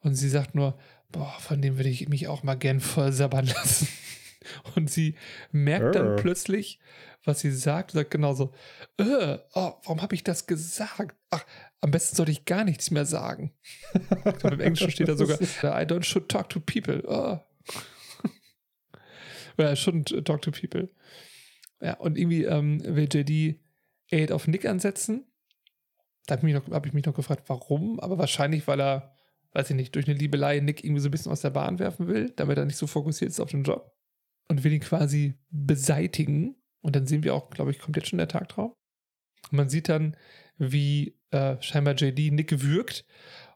[0.00, 0.78] Und sie sagt nur,
[1.12, 3.88] boah, von dem würde ich mich auch mal gern voll sabbern lassen.
[4.74, 5.16] Und sie
[5.52, 6.80] merkt dann plötzlich,
[7.24, 8.52] was sie sagt, sagt genauso,
[8.96, 11.14] äh, oh, warum habe ich das gesagt?
[11.30, 11.44] Ach,
[11.80, 13.52] am besten sollte ich gar nichts mehr sagen.
[13.92, 17.02] ich glaube, Im Englischen steht da sogar, I don't should talk to people.
[17.06, 17.38] Oh.
[19.58, 20.88] Oder I shouldn't talk to people.
[21.80, 23.60] Ja, und irgendwie ähm, will JD
[24.10, 25.26] Aid auf Nick ansetzen.
[26.26, 29.14] Da habe ich, hab ich mich noch gefragt, warum, aber wahrscheinlich, weil er,
[29.52, 32.06] weiß ich nicht, durch eine Liebelei Nick irgendwie so ein bisschen aus der Bahn werfen
[32.06, 33.92] will, damit er nicht so fokussiert ist auf den Job
[34.48, 36.56] und will ihn quasi beseitigen.
[36.82, 38.72] Und dann sehen wir auch, glaube ich, kommt jetzt schon der Tagtraum.
[39.50, 40.16] Und man sieht dann,
[40.58, 43.04] wie äh, scheinbar JD Nick wirkt.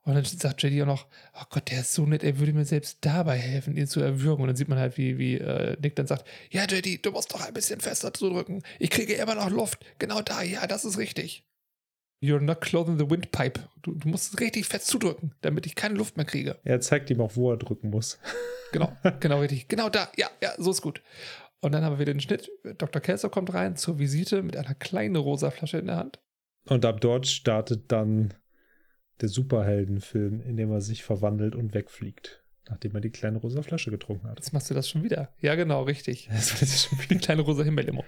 [0.02, 2.66] Und dann sagt JD auch noch, oh Gott, der ist so nett, er würde mir
[2.66, 4.42] selbst dabei helfen, ihn zu erwürgen.
[4.42, 7.32] Und dann sieht man halt, wie, wie äh, Nick dann sagt, ja JD, du musst
[7.32, 8.62] doch ein bisschen fester zudrücken.
[8.78, 9.84] Ich kriege immer noch Luft.
[9.98, 11.44] Genau da, ja, das ist richtig.
[12.24, 13.60] You're not clothing the windpipe.
[13.82, 16.58] Du, du musst richtig fest zudrücken, damit ich keine Luft mehr kriege.
[16.64, 18.18] Er zeigt ihm auch, wo er drücken muss.
[18.72, 19.68] Genau, genau richtig.
[19.68, 20.10] Genau da.
[20.16, 21.00] Ja, ja, so ist gut.
[21.60, 22.50] Und dann haben wir den Schnitt.
[22.76, 23.00] Dr.
[23.00, 26.18] Kelso kommt rein zur Visite mit einer kleinen rosa Flasche in der Hand.
[26.68, 28.34] Und ab dort startet dann
[29.20, 33.90] der Superheldenfilm, in dem er sich verwandelt und wegfliegt nachdem er die kleine rosa Flasche
[33.90, 34.38] getrunken hat.
[34.38, 35.30] Jetzt machst du das schon wieder.
[35.40, 36.28] Ja, genau, richtig.
[36.32, 38.04] Das war schon wieder die kleine rosa Himbeerlimo.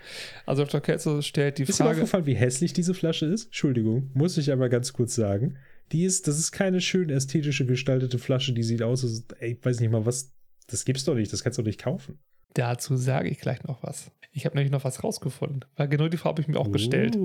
[0.47, 0.81] Also Dr.
[0.81, 1.91] Kelso stellt die ist Frage.
[1.91, 3.47] Ist dir aufgefallen, wie hässlich diese Flasche ist?
[3.47, 5.57] Entschuldigung, muss ich aber ganz kurz sagen.
[5.93, 9.81] Die ist, das ist keine schön ästhetische gestaltete Flasche, die sieht aus, als, ey, weiß
[9.81, 10.33] nicht mal was,
[10.67, 12.19] das gibt's doch nicht, das kannst du doch nicht kaufen.
[12.55, 14.11] Dazu sage ich gleich noch was.
[14.33, 16.73] Ich habe nämlich noch was rausgefunden, weil genau die Frage habe ich mir auch uh.
[16.73, 17.17] gestellt.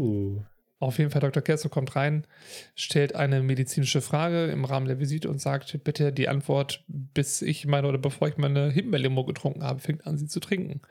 [0.81, 1.43] Auf jeden Fall, Dr.
[1.43, 2.25] Kelso kommt rein,
[2.73, 7.67] stellt eine medizinische Frage im Rahmen der Visite und sagt, bitte die Antwort, bis ich
[7.67, 10.81] meine oder bevor ich meine Himbeerlimo getrunken habe, fängt an, sie zu trinken.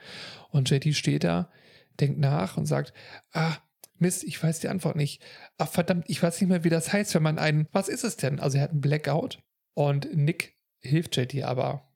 [0.51, 1.51] Und JT steht da,
[1.99, 2.93] denkt nach und sagt,
[3.33, 3.57] ah,
[3.99, 5.25] Mist, ich weiß die Antwort nicht.
[5.59, 8.17] Ach, verdammt, ich weiß nicht mehr, wie das heißt, wenn man einen, was ist es
[8.17, 8.39] denn?
[8.39, 9.43] Also er hat einen Blackout
[9.75, 11.91] und Nick hilft JT aber,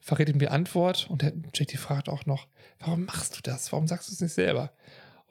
[0.00, 3.70] verrät ihm die Antwort und JT fragt auch noch, warum machst du das?
[3.70, 4.72] Warum sagst du es nicht selber?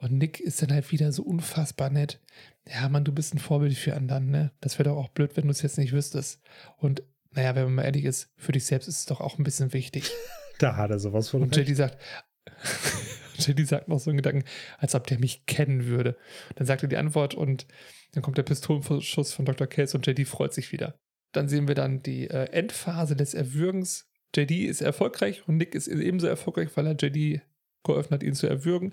[0.04, 2.20] Und Nick ist dann halt wieder so unfassbar nett.
[2.68, 4.50] Ja, Mann, du bist ein Vorbild für anderen, ne?
[4.60, 6.42] Das wäre doch auch blöd, wenn du es jetzt nicht wüsstest.
[6.76, 9.44] Und naja, wenn man mal ehrlich ist, für dich selbst ist es doch auch ein
[9.44, 10.10] bisschen wichtig.
[10.58, 11.40] da hat er sowas von.
[11.40, 11.96] Und JD sagt,
[13.38, 14.44] JD sagt noch so einen Gedanken,
[14.76, 16.18] als ob der mich kennen würde.
[16.56, 17.66] Dann sagt er die Antwort und
[18.12, 19.66] dann kommt der Pistolenschuss von Dr.
[19.66, 20.98] Case und JD freut sich wieder.
[21.32, 24.06] Dann sehen wir dann die äh, Endphase des Erwürgens.
[24.36, 27.40] JD ist erfolgreich und Nick ist ebenso erfolgreich, weil er JD
[27.84, 28.92] geholfen hat, ihn zu erwürgen.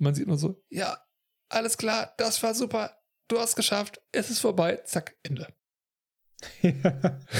[0.00, 0.98] Und man sieht nur so, ja,
[1.50, 2.96] alles klar, das war super,
[3.28, 5.46] du hast geschafft, es ist vorbei, zack, Ende.
[6.62, 7.20] Ja.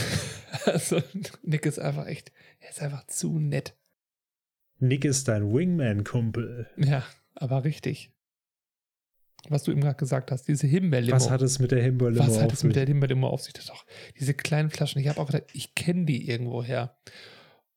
[0.66, 1.00] Also,
[1.42, 3.78] Nick ist einfach echt, er ist einfach zu nett.
[4.78, 6.68] Nick ist dein Wingman-Kumpel.
[6.76, 8.12] Ja, aber richtig.
[9.48, 11.14] Was du eben gerade gesagt hast, diese Himbeerlimo.
[11.14, 12.36] Was hat es mit der Himbeerlimo auf sich?
[12.36, 13.52] Was hat es mit der Himbeerlimo auf sich?
[13.54, 13.86] Das doch
[14.18, 15.00] diese kleinen Flaschen.
[15.00, 16.98] Ich habe auch gedacht, ich kenne die irgendwo her.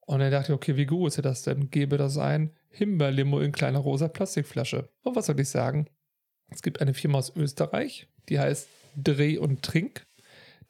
[0.06, 1.70] Und er dachte, okay, wie gut ist das denn?
[1.70, 2.52] Gebe das ein.
[2.70, 4.90] Himbeerlimo in kleiner rosa Plastikflasche.
[5.04, 5.88] Und was soll ich sagen?
[6.50, 10.06] Es gibt eine Firma aus Österreich, die heißt Dreh und Trink.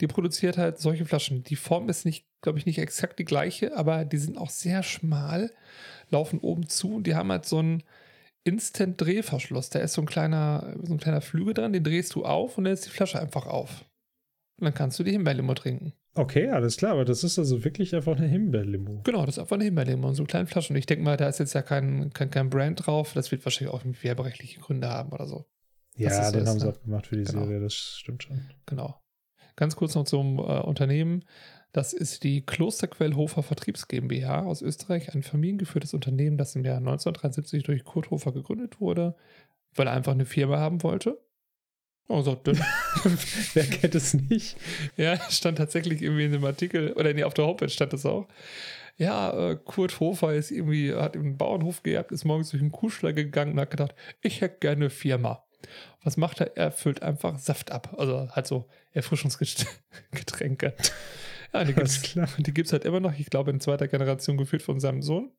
[0.00, 1.44] Die produziert halt solche Flaschen.
[1.44, 4.82] Die Form ist nicht, glaube ich, nicht exakt die gleiche, aber die sind auch sehr
[4.82, 5.52] schmal,
[6.10, 7.82] laufen oben zu und die haben halt so einen
[8.44, 9.70] Instant-Drehverschluss.
[9.70, 12.64] Da ist so ein kleiner, so ein kleiner Flügel dran, den drehst du auf und
[12.64, 13.84] dann ist die Flasche einfach auf.
[14.60, 15.92] Und dann kannst du die Himbeerlimo trinken.
[16.16, 19.00] Okay, alles klar, aber das ist also wirklich einfach eine Himbeerlimo.
[19.02, 20.74] Genau, das ist einfach eine Himbeerlimo in so kleinen Flaschen.
[20.74, 23.12] Und ich denke mal, da ist jetzt ja kein, kein, kein Brand drauf.
[23.14, 25.46] Das wird wahrscheinlich auch werberechtliche Gründe haben oder so.
[25.96, 27.44] Ja, den haben sie auch gemacht für die genau.
[27.44, 28.48] Serie, das stimmt schon.
[28.66, 29.00] Genau.
[29.56, 31.24] Ganz kurz noch zum äh, Unternehmen.
[31.72, 37.64] Das ist die Klosterquellhofer Vertriebs GmbH aus Österreich, ein familiengeführtes Unternehmen, das im Jahr 1973
[37.64, 39.16] durch Kurt Hofer gegründet wurde,
[39.74, 41.18] weil er einfach eine Firma haben wollte.
[42.08, 42.60] Also dünn.
[43.54, 44.56] Wer kennt es nicht?
[44.96, 48.28] Ja, stand tatsächlich irgendwie in dem Artikel, oder nee, auf der Homepage stand das auch.
[48.96, 53.16] Ja, äh, Kurt Hofer ist irgendwie, hat einen Bauernhof gehabt, ist morgens durch den Kuhschlag
[53.16, 55.44] gegangen und hat gedacht, ich hätte gerne eine Firma.
[56.02, 56.56] Was macht er?
[56.56, 57.94] Er füllt einfach Saft ab.
[57.98, 60.74] Also halt so Erfrischungsgetränke.
[61.54, 61.72] Ja, die
[62.52, 65.30] gibt es halt immer noch, ich glaube, in zweiter Generation geführt von seinem Sohn.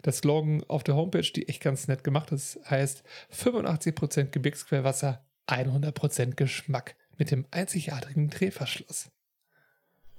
[0.00, 6.34] Das Slogan auf der Homepage, die echt ganz nett gemacht ist, heißt 85% Gebirgsquellwasser 100%
[6.34, 9.10] Geschmack mit dem einzigartigen Drehverschluss.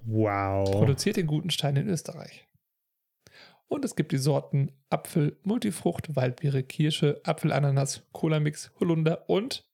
[0.02, 0.70] Wow.
[0.72, 2.48] Produziert in Gutenstein in Österreich.
[3.68, 9.68] Und es gibt die Sorten Apfel, Multifrucht, Waldbeere, Kirsche, Apfelananas, Cola-Mix, Holunder und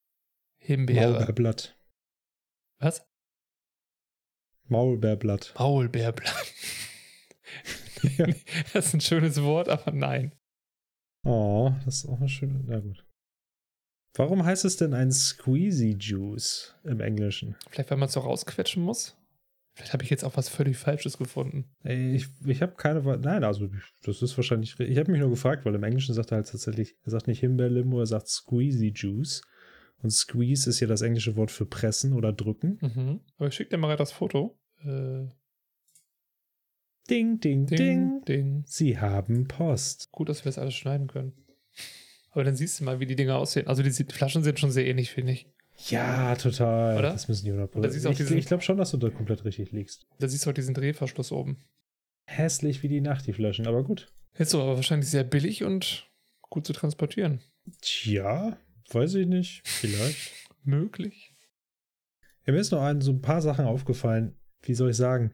[0.59, 1.11] Himbeere.
[1.11, 1.77] Maulbeerblatt.
[2.79, 3.05] Was?
[4.67, 5.53] Maulbeerblatt.
[5.57, 6.53] Maulbeerblatt.
[8.17, 8.27] Ja.
[8.73, 10.31] Das ist ein schönes Wort, aber nein.
[11.23, 12.63] Oh, das ist auch eine schöne.
[12.65, 13.05] Na gut.
[14.13, 17.55] Warum heißt es denn ein Squeezy Juice im Englischen?
[17.69, 19.17] Vielleicht, weil man es so rausquetschen muss?
[19.73, 21.73] Vielleicht habe ich jetzt auch was völlig Falsches gefunden.
[21.83, 23.01] Ich ich habe keine.
[23.17, 23.69] Nein, also
[24.03, 24.77] das ist wahrscheinlich.
[24.79, 27.39] Ich habe mich nur gefragt, weil im Englischen sagt er halt tatsächlich, er sagt nicht
[27.39, 29.41] Himbeerlimo, er sagt Squeezy Juice.
[30.03, 32.79] Und Squeeze ist ja das englische Wort für pressen oder drücken.
[32.81, 33.21] Mhm.
[33.37, 34.59] Aber ich schicke dir mal das Foto.
[34.83, 35.27] Äh,
[37.09, 37.77] Ding, ding, ding.
[37.77, 38.63] ding, ding.
[38.65, 40.09] Sie haben Post.
[40.11, 41.33] Gut, dass wir das alles schneiden können.
[42.31, 43.67] Aber dann siehst du mal, wie die Dinger aussehen.
[43.67, 45.47] Also die, die Flaschen sind schon sehr ähnlich, finde ich.
[45.89, 46.97] Ja, total.
[46.97, 47.11] Oder?
[47.11, 48.91] Das müssen die 100 Und da siehst du auch Ich, diesen- ich glaube schon, dass
[48.91, 50.05] du da komplett richtig liegst.
[50.19, 51.57] Da siehst du auch diesen Drehverschluss oben.
[52.25, 54.11] Hässlich wie die Nacht, die Flaschen, aber gut.
[54.37, 56.07] Jetzt so, aber wahrscheinlich sehr billig und
[56.49, 57.41] gut zu transportieren.
[57.81, 58.57] Tja,
[58.91, 59.61] weiß ich nicht.
[59.67, 60.31] Vielleicht.
[60.63, 61.35] Möglich.
[62.45, 64.35] Ja, mir ist noch ein, so ein paar Sachen aufgefallen.
[64.61, 65.33] Wie soll ich sagen?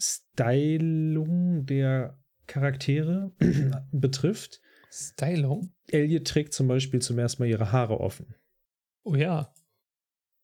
[0.00, 3.32] Stylung der Charaktere
[3.92, 4.60] betrifft.
[4.90, 5.72] Stylung?
[5.88, 8.34] Elliot trägt zum Beispiel zum ersten Mal ihre Haare offen.
[9.04, 9.52] Oh ja.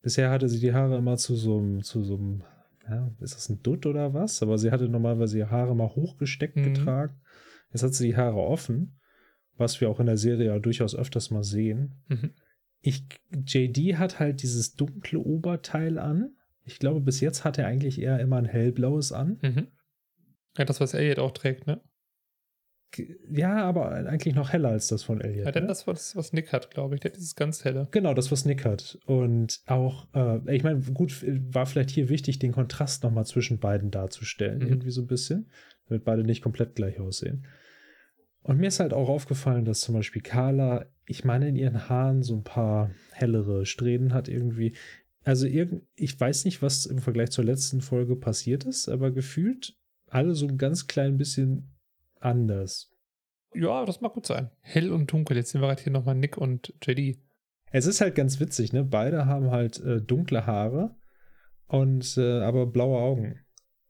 [0.01, 2.43] Bisher hatte sie die Haare immer zu so einem, zu so einem,
[2.87, 4.41] ja, ist das ein Dutt oder was?
[4.43, 6.73] Aber sie hatte normalerweise ihre Haare mal hochgesteckt Mhm.
[6.73, 7.19] getragen.
[7.71, 8.99] Jetzt hat sie die Haare offen,
[9.57, 11.95] was wir auch in der Serie ja durchaus öfters mal sehen.
[12.07, 12.31] Mhm.
[12.81, 13.05] Ich,
[13.47, 16.35] JD hat halt dieses dunkle Oberteil an.
[16.63, 19.39] Ich glaube, bis jetzt hat er eigentlich eher immer ein hellblaues an.
[19.41, 19.67] Mhm.
[20.57, 21.81] Ja, das, was Elliot auch trägt, ne?
[23.29, 25.45] Ja, aber eigentlich noch heller als das von Elliot.
[25.45, 25.67] Ja, denn ne?
[25.67, 27.01] das, was, was Nick hat, glaube ich.
[27.01, 27.87] Der hat dieses ganz helle.
[27.91, 28.97] Genau, das, was Nick hat.
[29.05, 31.23] Und auch, äh, ich meine, gut,
[31.53, 34.67] war vielleicht hier wichtig, den Kontrast nochmal zwischen beiden darzustellen, Mhm.
[34.67, 35.49] irgendwie so ein bisschen,
[35.89, 37.45] damit beide nicht komplett gleich aussehen.
[38.43, 42.21] Und mir ist halt auch aufgefallen, dass zum Beispiel Carla, ich meine, in ihren Haaren
[42.23, 44.75] so ein paar hellere Strähnen hat irgendwie.
[45.23, 49.75] Also irgend, ich weiß nicht, was im Vergleich zur letzten Folge passiert ist, aber gefühlt
[50.07, 51.71] alle so ein ganz klein bisschen
[52.25, 52.91] anders.
[53.53, 54.49] Ja, das mag gut sein.
[54.61, 55.37] Hell und dunkel.
[55.37, 57.17] Jetzt sehen wir gerade hier nochmal Nick und JD.
[57.71, 58.83] Es ist halt ganz witzig, ne?
[58.83, 60.95] Beide haben halt äh, dunkle Haare
[61.67, 63.39] und äh, aber blaue Augen.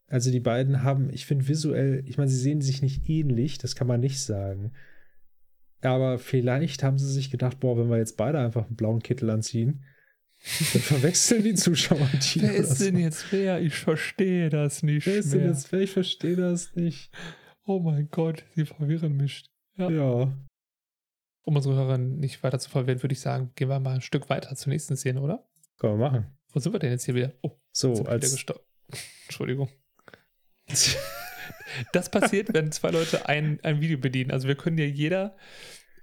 [0.07, 3.75] Also die beiden haben, ich finde visuell, ich meine, sie sehen sich nicht ähnlich, das
[3.75, 4.73] kann man nicht sagen.
[5.81, 9.29] Aber vielleicht haben sie sich gedacht, boah, wenn wir jetzt beide einfach einen blauen Kittel
[9.29, 9.83] anziehen,
[10.73, 12.41] dann verwechseln die Zuschauer die.
[12.41, 13.01] Wer ist denn so.
[13.01, 13.61] jetzt wer?
[13.61, 15.49] Ich verstehe das nicht Wer ist denn mehr.
[15.49, 15.79] jetzt wer?
[15.79, 17.11] Ich verstehe das nicht.
[17.66, 19.45] Oh mein Gott, sie verwirren mich.
[19.78, 19.89] Ja.
[19.89, 20.34] Ja.
[21.43, 24.30] Um unsere Hörer nicht weiter zu verwirren, würde ich sagen, gehen wir mal ein Stück
[24.30, 25.47] weiter zur nächsten Szene, oder?
[25.78, 26.26] Können wir machen.
[26.51, 27.34] Wo sind wir denn jetzt hier wieder?
[27.41, 28.32] Oh, So, als.
[28.32, 28.63] gestorben.
[29.26, 29.70] Entschuldigung.
[31.91, 34.32] Das passiert, wenn zwei Leute ein, ein Video bedienen.
[34.32, 35.36] Also wir können ja jeder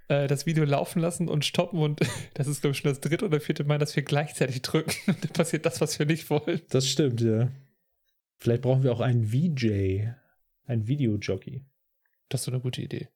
[0.07, 1.99] äh, das Video laufen lassen und stoppen und
[2.35, 4.91] das ist, glaube ich, schon das dritte oder vierte Mal, dass wir gleichzeitig drücken.
[5.07, 6.61] Und dann passiert das, was wir nicht wollen.
[6.69, 7.49] Das stimmt, ja.
[8.39, 10.09] Vielleicht brauchen wir auch einen VJ,
[10.65, 11.65] einen Videojockey.
[12.29, 13.09] Das ist so eine gute Idee.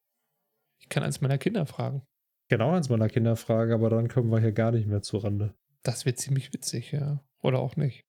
[0.80, 2.04] Ich kann eins meiner Kinder fragen.
[2.50, 5.54] Genau eins meiner Kinder fragen, aber dann kommen wir hier gar nicht mehr zur Rande.
[5.84, 7.24] Das wird ziemlich witzig, ja.
[7.42, 8.06] Oder auch nicht.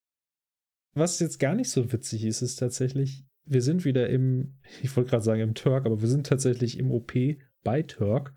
[0.93, 5.09] Was jetzt gar nicht so witzig ist, ist tatsächlich, wir sind wieder im, ich wollte
[5.09, 7.13] gerade sagen im Turk, aber wir sind tatsächlich im OP
[7.63, 8.33] bei Turk,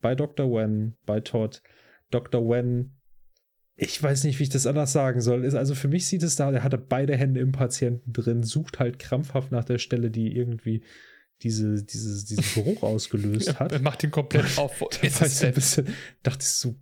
[0.00, 0.50] bei Dr.
[0.50, 1.62] Wen, bei Todd.
[2.10, 2.48] Dr.
[2.48, 2.95] Wen,
[3.76, 5.44] ich weiß nicht, wie ich das anders sagen soll.
[5.44, 8.78] Ist, also für mich sieht es da, er hatte beide Hände im Patienten drin, sucht
[8.78, 10.82] halt krampfhaft nach der Stelle, die irgendwie
[11.42, 13.72] diese, dieses, diesen Geruch ausgelöst hat.
[13.72, 14.78] Er macht ihn komplett auf.
[14.78, 15.88] Da ist war ich so ein bisschen,
[16.22, 16.74] dachte ich so,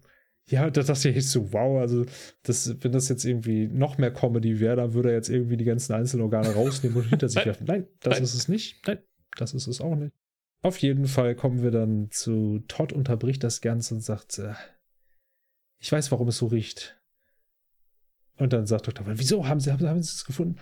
[0.46, 2.04] ja, da dachte ich so, wow, also
[2.42, 5.64] das, wenn das jetzt irgendwie noch mehr Comedy wäre, dann würde er jetzt irgendwie die
[5.64, 7.66] ganzen Einzelorgane rausnehmen und hinter sich werfen.
[7.66, 8.22] Nein, das Nein.
[8.22, 8.86] ist es nicht.
[8.86, 8.98] Nein,
[9.36, 10.12] das ist es auch nicht.
[10.62, 14.52] Auf jeden Fall kommen wir dann zu Todd unterbricht das Ganze und sagt, äh,
[15.78, 17.00] ich weiß, warum es so riecht.
[18.36, 19.06] Und dann sagt Dr.
[19.06, 20.56] Wen, wieso haben Sie, haben, haben Sie es gefunden?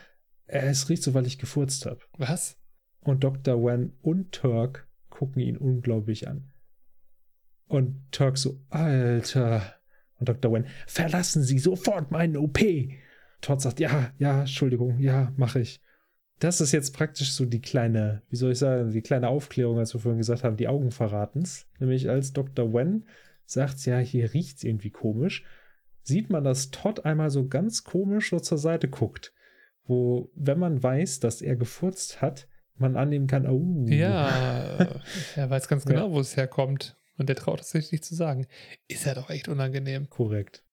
[0.47, 2.01] Äh, es riecht so, weil ich gefurzt habe.
[2.19, 2.59] Was?
[3.01, 3.65] Und Dr.
[3.65, 6.53] Wen und Turk gucken ihn unglaublich an.
[7.67, 9.75] Und Turk so, Alter.
[10.19, 10.53] Und Dr.
[10.53, 12.61] Wen, verlassen Sie sofort meinen OP.
[13.41, 15.81] Todd sagt, ja, ja, Entschuldigung, ja, mache ich.
[16.39, 19.95] Das ist jetzt praktisch so die kleine, wie soll ich sagen, die kleine Aufklärung, als
[19.95, 21.67] wir vorhin gesagt haben, die Augen verraten's.
[21.79, 22.73] Nämlich als Dr.
[22.73, 23.07] Wen
[23.53, 25.45] sagt, ja, hier riecht's irgendwie komisch,
[26.03, 29.33] sieht man, dass Todd einmal so ganz komisch so zur Seite guckt.
[29.85, 32.47] Wo, wenn man weiß, dass er gefurzt hat,
[32.77, 33.85] man annehmen kann, oh.
[33.89, 34.29] Ja,
[35.37, 35.91] er weiß ganz Ja.
[35.93, 36.97] genau, wo es herkommt.
[37.19, 38.47] Und der traut es sich nicht zu sagen.
[38.89, 40.09] Ist ja doch echt unangenehm.
[40.09, 40.65] Korrekt.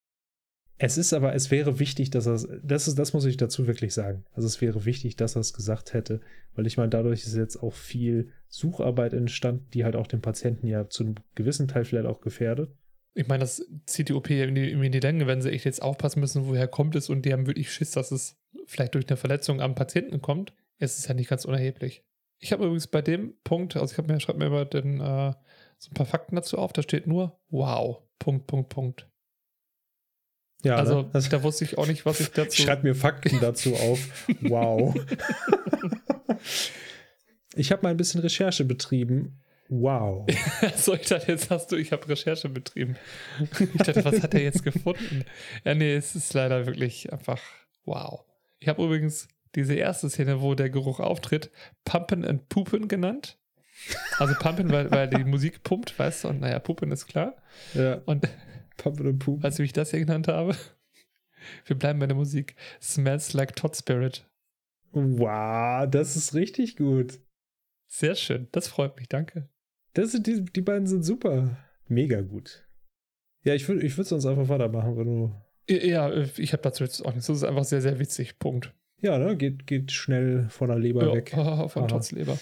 [0.81, 3.93] Es ist aber, es wäre wichtig, dass er das ist, das muss ich dazu wirklich
[3.93, 4.23] sagen.
[4.31, 6.21] Also es wäre wichtig, dass er es gesagt hätte,
[6.55, 10.67] weil ich meine, dadurch ist jetzt auch viel Sucharbeit entstanden, die halt auch den Patienten
[10.67, 12.71] ja zu einem gewissen Teil vielleicht auch gefährdet.
[13.13, 15.81] Ich meine, das zieht die OP in die, in die Länge, wenn sie echt jetzt
[15.81, 19.17] aufpassen müssen, woher kommt es und die haben wirklich Schiss, dass es vielleicht durch eine
[19.17, 20.53] Verletzung am Patienten kommt.
[20.77, 22.05] Es ist ja nicht ganz unerheblich.
[22.37, 25.33] Ich habe übrigens bei dem Punkt, also ich habe mir, schreibe mir mal den, äh,
[25.77, 29.09] so ein paar Fakten dazu auf, da steht nur wow, Punkt, Punkt, Punkt.
[30.63, 31.09] Ja, also ne?
[31.13, 32.59] das, da wusste ich auch nicht, was ich dazu.
[32.59, 33.99] ich schreibe mir Fakten dazu auf.
[34.41, 34.95] Wow.
[37.55, 39.39] ich habe mal ein bisschen Recherche betrieben.
[39.69, 40.25] Wow.
[40.75, 42.97] so, ich dachte, jetzt hast du, ich habe Recherche betrieben.
[43.59, 45.23] Ich dachte, was hat er jetzt gefunden?
[45.63, 47.41] Ja, nee, es ist leider wirklich einfach
[47.85, 48.25] wow.
[48.59, 51.51] Ich habe übrigens diese erste Szene, wo der Geruch auftritt,
[51.85, 53.37] Pumpen and Pupen genannt.
[54.17, 57.35] Also Pumpen, weil, weil die Musik pumpt, weißt du, und naja, Pupen ist klar.
[57.73, 58.01] Ja.
[58.05, 58.27] Und
[58.79, 59.43] Pupen.
[59.43, 60.55] weißt du, wie ich das hier genannt habe?
[61.65, 62.55] Wir bleiben bei der Musik.
[62.81, 64.25] Smells like Todd Spirit.
[64.91, 67.19] Wow, das ist richtig gut.
[67.87, 69.49] Sehr schön, das freut mich, danke.
[69.93, 71.57] Das sind die, die beiden sind super.
[71.87, 72.67] Mega gut.
[73.43, 75.35] Ja, ich würde ich würd sonst einfach weitermachen, wenn du.
[75.69, 77.27] Ja, ich habe dazu jetzt auch nichts.
[77.27, 78.39] Das ist einfach sehr, sehr witzig.
[78.39, 78.73] Punkt.
[79.01, 79.37] Ja, ne?
[79.37, 81.29] Geht, geht schnell von der Leber Ja, weg.
[81.69, 82.01] von Aha.
[82.11, 82.37] Leber.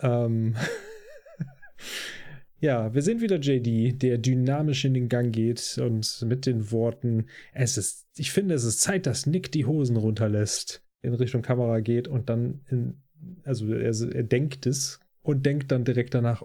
[0.00, 0.56] Ähm,
[2.62, 7.26] ja, wir sehen wieder JD, der dynamisch in den Gang geht und mit den Worten,
[7.52, 11.80] es ist, ich finde, es ist Zeit, dass Nick die Hosen runterlässt, in Richtung Kamera
[11.80, 13.02] geht und dann in,
[13.42, 16.44] also er, er denkt es und denkt dann direkt danach,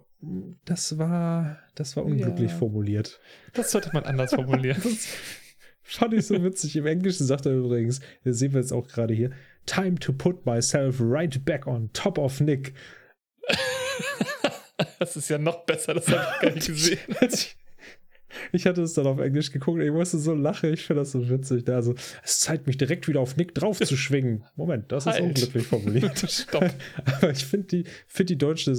[0.66, 2.58] das war, das war unglücklich Ja.
[2.58, 3.20] formuliert.
[3.54, 4.82] Das sollte man anders formulieren.
[5.90, 6.76] Das fand ich so witzig.
[6.76, 9.32] Im Englischen sagt er übrigens, das sehen wir jetzt auch gerade hier,
[9.66, 12.74] time to put myself right back on top of Nick.
[15.00, 17.00] Das ist ja noch besser, das habe ich gar nicht gesehen.
[18.52, 21.30] Ich, hatte es dann auf Englisch geguckt, ich musste so lachen, ich finde das so
[21.30, 21.68] witzig.
[21.70, 24.44] Also, es zeigt mich direkt wieder auf Nick drauf zu schwingen.
[24.56, 25.24] Moment, das ist Halt.
[25.24, 26.20] unglücklich formuliert.
[26.30, 26.70] Stopp.
[27.06, 28.76] Aber ich finde die, find die deutsche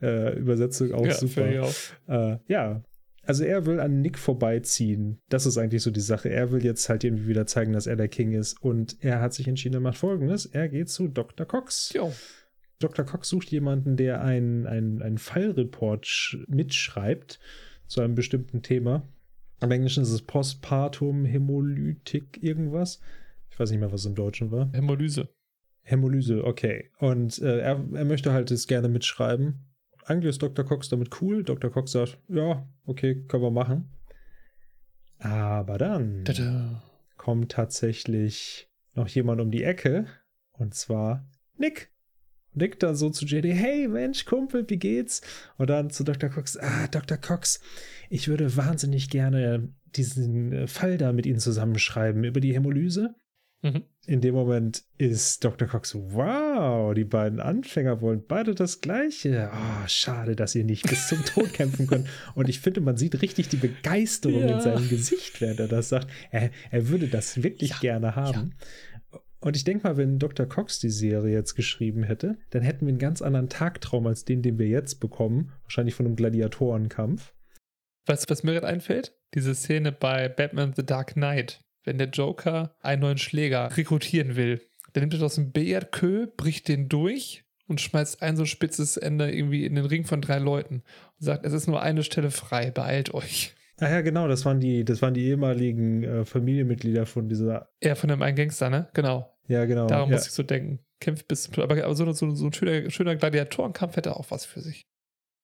[0.00, 1.64] äh, Übersetzung auch Ja, super.
[1.64, 1.74] auch.
[2.08, 2.84] Äh, ja,
[3.24, 5.20] also er will an Nick vorbeiziehen.
[5.28, 6.28] Das ist eigentlich so die Sache.
[6.28, 8.60] Er will jetzt halt irgendwie wieder zeigen, dass er der King ist.
[8.60, 10.46] Und er hat sich entschieden, er macht folgendes.
[10.46, 11.46] Er geht zu Dr.
[11.46, 11.92] Cox.
[11.94, 12.12] Jo.
[12.82, 13.04] Dr.
[13.04, 17.38] Cox sucht jemanden, der einen einen Fallreport sch- mitschreibt
[17.86, 19.06] zu einem bestimmten Thema.
[19.60, 23.00] Im Englischen ist es Postpartum Hämolytik irgendwas.
[23.50, 24.70] Ich weiß nicht mehr, was es im Deutschen war.
[24.72, 25.28] Hämolyse.
[25.82, 26.90] Hämolyse, okay.
[26.98, 29.66] Und äh, er, er möchte halt es gerne mitschreiben.
[30.04, 30.64] Eigentlich ist Dr.
[30.64, 31.44] Cox damit cool.
[31.44, 31.70] Dr.
[31.70, 33.88] Cox sagt, ja, okay, können wir machen.
[35.18, 36.82] Aber dann Tada.
[37.16, 40.06] kommt tatsächlich noch jemand um die Ecke.
[40.52, 41.91] Und zwar Nick.
[42.54, 45.22] Nick dann so zu JD, hey Mensch, Kumpel, wie geht's?
[45.58, 46.28] Und dann zu Dr.
[46.30, 47.16] Cox, ah, Dr.
[47.16, 47.60] Cox,
[48.10, 53.14] ich würde wahnsinnig gerne diesen äh, Fall da mit Ihnen zusammenschreiben über die Hämolyse.
[53.62, 53.82] Mhm.
[54.06, 55.68] In dem Moment ist Dr.
[55.68, 59.50] Cox wow, die beiden Anfänger wollen beide das Gleiche.
[59.54, 62.08] Oh, schade, dass ihr nicht bis zum Tod kämpfen könnt.
[62.34, 64.56] Und ich finde, man sieht richtig die Begeisterung Ja.
[64.56, 66.08] in seinem Gesicht, während er das sagt.
[66.32, 68.54] Er, er würde das wirklich Ja, gerne haben.
[69.42, 70.46] Und ich denke mal, wenn Dr.
[70.46, 74.40] Cox die Serie jetzt geschrieben hätte, dann hätten wir einen ganz anderen Tagtraum als den,
[74.40, 75.52] den wir jetzt bekommen.
[75.64, 77.34] Wahrscheinlich von einem Gladiatorenkampf.
[78.06, 79.18] Weißt du, was mir gerade einfällt?
[79.34, 84.60] Diese Szene bei Batman The Dark Knight, wenn der Joker einen neuen Schläger rekrutieren will.
[84.94, 89.32] Der nimmt er aus dem BRK, bricht den durch und schmeißt ein so spitzes Ende
[89.32, 90.84] irgendwie in den Ring von drei Leuten
[91.18, 93.54] und sagt, es ist nur eine Stelle frei, beeilt euch.
[93.80, 97.70] Ah ja, genau, das waren die, das waren die ehemaligen äh, Familienmitglieder von dieser.
[97.80, 98.88] Er von dem einen Gangster, ne?
[98.94, 99.31] Genau.
[99.48, 99.86] Ja, genau.
[99.86, 100.16] Daran ja.
[100.16, 100.80] muss ich so denken.
[101.00, 101.64] Kämpft bis zum Tod.
[101.64, 104.82] Aber, so, so, so ein schöner, schöner Gladiatorenkampf hätte auch was für sich.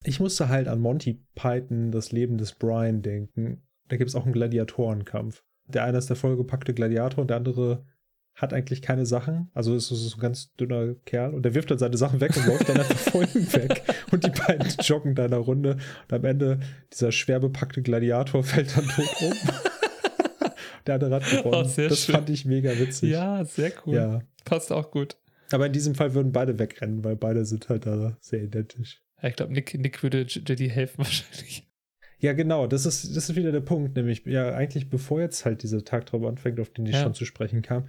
[0.05, 3.67] Ich musste halt an Monty Python, das Leben des Brian, denken.
[3.89, 5.43] Da gibt es auch einen Gladiatorenkampf.
[5.67, 7.85] Der eine ist der vollgepackte Gladiator und der andere
[8.35, 9.51] hat eigentlich keine Sachen.
[9.53, 12.47] Also ist so ein ganz dünner Kerl und der wirft dann seine Sachen weg und
[12.47, 13.83] läuft dann einfach ihm weg.
[14.13, 15.79] Und die beiden joggen da in der Runde.
[16.09, 16.61] Und am Ende
[16.93, 19.33] dieser schwer bepackte Gladiator fällt dann tot um.
[20.97, 21.55] Der hat gewonnen.
[21.55, 22.15] Oh, das schön.
[22.15, 23.11] fand ich mega witzig.
[23.11, 23.95] Ja, sehr cool.
[23.97, 24.23] ja.
[24.45, 25.17] Passt auch gut.
[25.51, 29.03] Aber in diesem Fall würden beide wegrennen, weil beide sind halt da sehr identisch.
[29.21, 31.69] Ja, ich glaube, Nick, Nick würde JD helfen wahrscheinlich.
[32.21, 35.63] Ja, genau, das ist, das ist wieder der Punkt, nämlich, ja, eigentlich bevor jetzt halt
[35.63, 37.03] dieser Tagtraum anfängt, auf den ich Ja.
[37.03, 37.89] schon zu sprechen kam,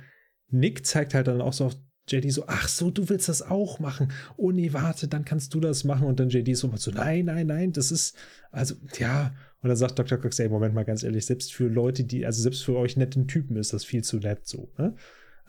[0.50, 1.76] Nick zeigt halt dann auch so auf
[2.12, 4.12] JD so, ach so, du willst das auch machen.
[4.38, 6.08] Oh nee, warte, dann kannst du das machen.
[6.08, 8.16] Und dann JD so, so nein, nein, nein, das ist,
[8.52, 9.34] also, ja.
[9.62, 10.18] Und dann sagt Dr.
[10.18, 13.28] Cox, ey, Moment mal ganz ehrlich, selbst für Leute, die, also selbst für euch netten
[13.28, 14.96] Typen ist das viel zu nett so, ne?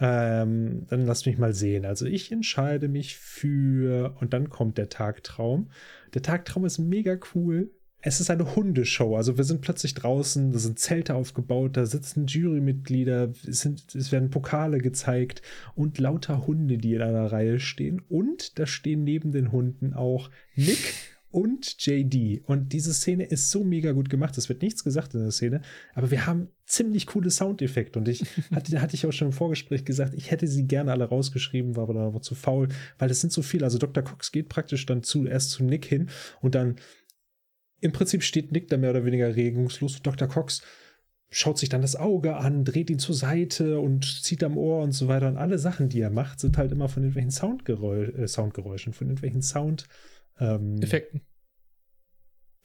[0.03, 1.85] Ähm, dann lasst mich mal sehen.
[1.85, 5.71] Also ich entscheide mich für, und dann kommt der Tagtraum.
[6.15, 7.71] Der Tagtraum ist mega cool,
[8.03, 9.17] es ist eine Hundeshow.
[9.17, 14.11] Also wir sind plötzlich draußen, da sind Zelte aufgebaut, da sitzen Jurymitglieder, es, sind, es
[14.11, 15.43] werden Pokale gezeigt
[15.75, 18.03] und lauter Hunde, die in einer Reihe stehen.
[18.09, 20.95] Und da stehen neben den Hunden auch Nick
[21.31, 22.43] und JD.
[22.47, 24.37] Und diese Szene ist so mega gut gemacht.
[24.37, 25.61] Es wird nichts gesagt in der Szene,
[25.95, 27.99] aber wir haben ziemlich coole Soundeffekte.
[27.99, 28.23] Und ich
[28.55, 31.85] hatte, hatte ich auch schon im Vorgespräch gesagt, ich hätte sie gerne alle rausgeschrieben, war
[31.85, 33.65] aber dann aber zu faul, weil es sind so viele.
[33.65, 34.03] Also Dr.
[34.03, 36.09] Cox geht praktisch dann zuerst zu Nick hin
[36.41, 36.77] und dann
[37.81, 40.03] im Prinzip steht Nick da mehr oder weniger regungslos.
[40.03, 40.29] Dr.
[40.29, 40.63] Cox
[41.31, 44.93] schaut sich dann das Auge an, dreht ihn zur Seite und zieht am Ohr und
[44.93, 45.29] so weiter.
[45.29, 49.07] Und alle Sachen, die er macht, sind halt immer von irgendwelchen Soundgeräusch, äh, Soundgeräuschen, von
[49.07, 49.87] irgendwelchen Sound
[50.39, 51.23] ähm, Effekten.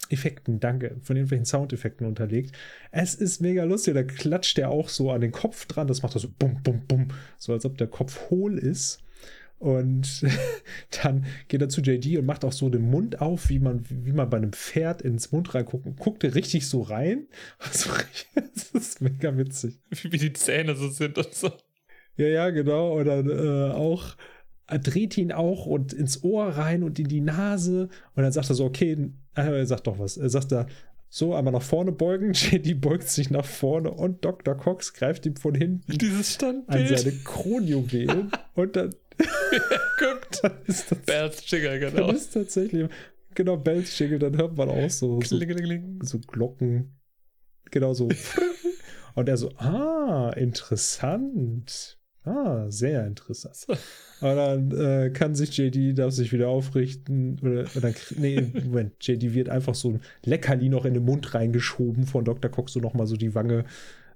[0.10, 2.56] Effekten, danke, von irgendwelchen Soundeffekten unterlegt.
[2.92, 3.96] Es ist mega lustig.
[3.96, 5.88] Da klatscht er auch so an den Kopf dran.
[5.88, 7.08] Das macht er so bum, bum, bum.
[7.38, 9.05] So als ob der Kopf hohl ist.
[9.58, 10.24] Und
[11.04, 14.12] dann geht er zu JD und macht auch so den Mund auf, wie man, wie
[14.12, 15.88] man bei einem Pferd ins Mund reinguckt.
[15.98, 17.28] Guckt er richtig so rein.
[17.60, 17.90] Also,
[18.54, 19.80] das ist mega witzig.
[19.90, 21.52] Wie die Zähne so sind und so.
[22.18, 22.98] Ja, ja, genau.
[22.98, 24.16] Und dann äh, auch
[24.68, 27.90] er dreht ihn auch und ins Ohr rein und in die Nase.
[28.16, 30.18] Und dann sagt er so, okay, äh, er sagt doch was.
[30.18, 30.66] Er sagt da,
[31.10, 32.34] so einmal nach vorne beugen.
[32.34, 34.56] JD beugt sich nach vorne und Dr.
[34.56, 36.92] Cox greift ihm von hinten Dieses Standbild.
[36.92, 38.32] an seine Kronjuwelen.
[38.56, 38.96] und dann,
[40.00, 40.42] Guckt.
[40.68, 42.08] das, Bells Jigger, genau.
[42.08, 42.88] dann ist tatsächlich,
[43.34, 45.40] genau, Bells Jingle, dann hört man auch so, so,
[46.02, 46.96] so Glocken.
[47.72, 48.10] Genau so.
[49.16, 51.98] und er so, ah, interessant.
[52.24, 53.68] Ah, sehr interessant.
[54.20, 57.40] Und dann äh, kann sich JD, darf sich wieder aufrichten.
[57.40, 62.08] Oder, oder nee, Moment, JD wird einfach so ein Leckerli noch in den Mund reingeschoben
[62.08, 62.50] von Dr.
[62.50, 63.66] Cox, so nochmal so die Wange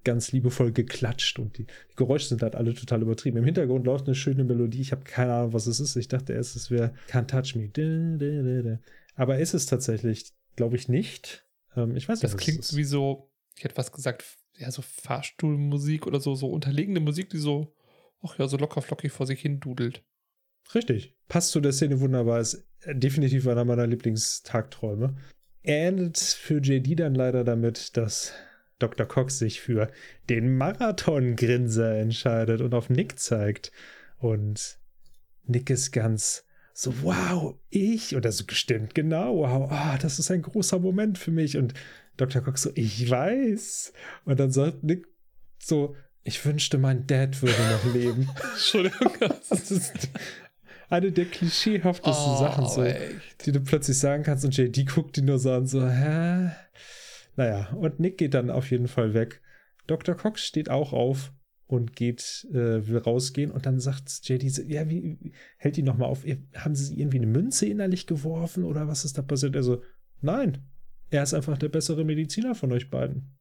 [0.03, 3.37] ganz liebevoll geklatscht und die, die, Geräusche sind halt alle total übertrieben.
[3.37, 4.81] Im Hintergrund läuft eine schöne Melodie.
[4.81, 5.95] Ich habe keine Ahnung, was es ist.
[5.95, 8.79] Ich dachte erst, es wäre Can't Touch Me.
[9.15, 11.45] Aber ist es tatsächlich, glaube ich, nicht.
[11.75, 14.23] Ähm, ich weiß nicht, Das klingt wie so, ich hätte was gesagt,
[14.57, 17.73] ja, so Fahrstuhlmusik oder so, so unterlegene Musik, die so
[18.21, 20.03] ach ja, so locker flockig vor sich hin dudelt.
[20.73, 21.15] Richtig.
[21.27, 22.39] Passt zu der Szene wunderbar.
[22.39, 25.15] Ist definitiv einer meiner Lieblingstagträume.
[25.63, 28.33] Er endet für JD dann leider damit, dass
[28.79, 29.05] Dr.
[29.05, 29.91] Cox sich für
[30.29, 33.71] den Marathon-Grinser entscheidet und auf Nick zeigt.
[34.17, 34.79] Und
[35.45, 40.41] Nick ist ganz so, wow, ich, oder so gestimmt, genau, wow, ah, das ist ein
[40.41, 41.57] großer Moment für mich.
[41.57, 41.73] Und
[42.15, 42.41] Dr.
[42.41, 43.93] Cox so, ich weiß.
[44.25, 45.05] Und dann sagt Nick
[45.57, 48.29] so, ich wünschte, mein Dad würde noch leben.
[48.53, 49.11] Entschuldigung.
[49.49, 50.09] Das ist
[50.89, 52.85] eine der klischeehaftesten Oh, Sachen, so,
[53.45, 54.45] die du plötzlich sagen kannst.
[54.45, 56.51] Und JD guckt die nur so an, so, hä?
[57.39, 59.41] Naja, und Nick geht dann auf jeden Fall weg.
[59.87, 60.13] Dr.
[60.13, 61.31] Cox steht auch auf
[61.67, 63.49] und geht, äh, will rausgehen.
[63.49, 66.25] Und dann sagt JD, ja, wie, hält ihn nochmal auf.
[66.53, 69.55] Haben sie irgendwie eine Münze innerlich geworfen oder was ist da passiert?
[69.55, 69.81] Also,
[70.19, 70.67] nein,
[71.11, 73.37] er ist einfach der bessere Mediziner von euch beiden.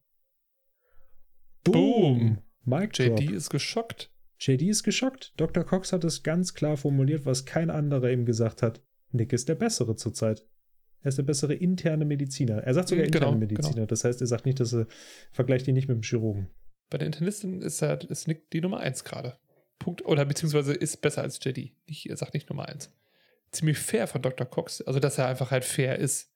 [1.65, 2.37] Boom.
[2.63, 3.19] Drop.
[3.19, 4.13] JD ist geschockt.
[4.39, 5.33] JD ist geschockt.
[5.35, 5.65] Dr.
[5.65, 8.81] Cox hat es ganz klar formuliert, was kein anderer ihm gesagt hat.
[9.11, 10.47] Nick ist der Bessere zurzeit.
[11.01, 12.57] Er ist der bessere interne Mediziner.
[12.57, 13.85] Er sagt sogar Mhm, genau, interne Mediziner.
[13.87, 14.87] Das heißt, er sagt nicht, dass er
[15.31, 16.47] vergleicht ihn nicht mit dem Chirurgen.
[16.89, 19.37] Bei den Internistin ist, er, ist Nick die Nummer 1 gerade.
[19.77, 20.05] Punkt.
[20.05, 21.71] Oder beziehungsweise ist besser als JD.
[22.05, 22.91] Er sagt nicht Nummer 1.
[23.51, 24.45] Ziemlich fair von Dr.
[24.45, 24.81] Cox.
[24.81, 26.33] Also, dass er einfach halt fair ist.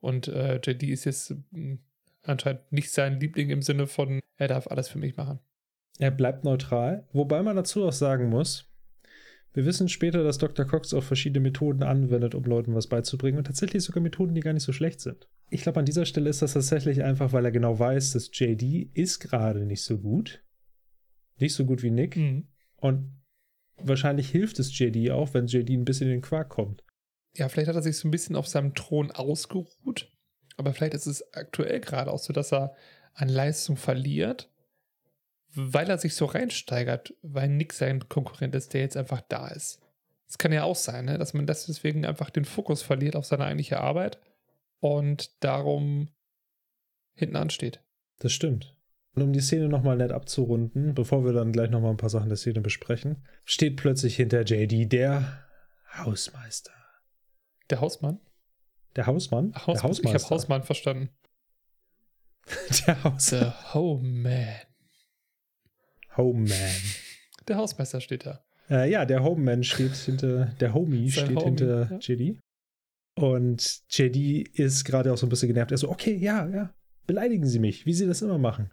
[0.00, 1.78] Und äh, JD ist jetzt mh,
[2.22, 5.40] anscheinend nicht sein Liebling im Sinne von, er darf alles für mich machen.
[5.98, 8.67] Er bleibt neutral, wobei man dazu auch sagen muss,
[9.58, 10.64] wir wissen später, dass Dr.
[10.64, 14.52] Cox auch verschiedene Methoden anwendet, um Leuten was beizubringen und tatsächlich sogar Methoden, die gar
[14.52, 15.28] nicht so schlecht sind.
[15.50, 18.92] Ich glaube, an dieser Stelle ist das tatsächlich einfach, weil er genau weiß, dass JD
[18.94, 20.44] ist gerade nicht so gut.
[21.40, 22.16] Nicht so gut wie Nick.
[22.16, 22.46] Mhm.
[22.76, 23.20] Und
[23.78, 26.84] wahrscheinlich hilft es JD auch, wenn JD ein bisschen in den Quark kommt.
[27.36, 30.08] Ja, vielleicht hat er sich so ein bisschen auf seinem Thron ausgeruht.
[30.56, 32.76] Aber vielleicht ist es aktuell gerade auch so, dass er
[33.12, 34.52] an Leistung verliert,
[35.54, 39.80] weil er sich so reinsteigert, weil Nick sein Konkurrent ist, der jetzt einfach da ist.
[40.28, 43.24] Es kann ja auch sein, ne, dass man das deswegen einfach den Fokus verliert auf
[43.24, 44.20] seine eigentliche Arbeit
[44.80, 46.10] und darum
[47.14, 47.82] hinten ansteht.
[48.18, 48.76] Das stimmt.
[49.14, 52.28] Und um die Szene nochmal nett abzurunden, bevor wir dann gleich nochmal ein paar Sachen
[52.28, 55.44] der Szene besprechen, steht plötzlich hinter JD der
[55.96, 56.72] Hausmeister.
[57.70, 58.20] Der Hausmann?
[58.96, 59.54] Der Hausmann?
[59.54, 61.10] Haus der ich habe Hausmann verstanden.
[62.86, 64.67] Der Haus The Homeman.
[66.18, 66.52] Homeman.
[67.46, 68.44] Der Hausmeister steht da.
[68.68, 71.98] Äh, ja, der Homeman steht hinter, der Homie steht Homie, hinter ja.
[71.98, 72.38] JD.
[73.14, 75.72] Und JD ist gerade auch so ein bisschen genervt.
[75.72, 76.74] Er so, okay, ja, ja,
[77.06, 78.70] beleidigen Sie mich, wie Sie das immer machen.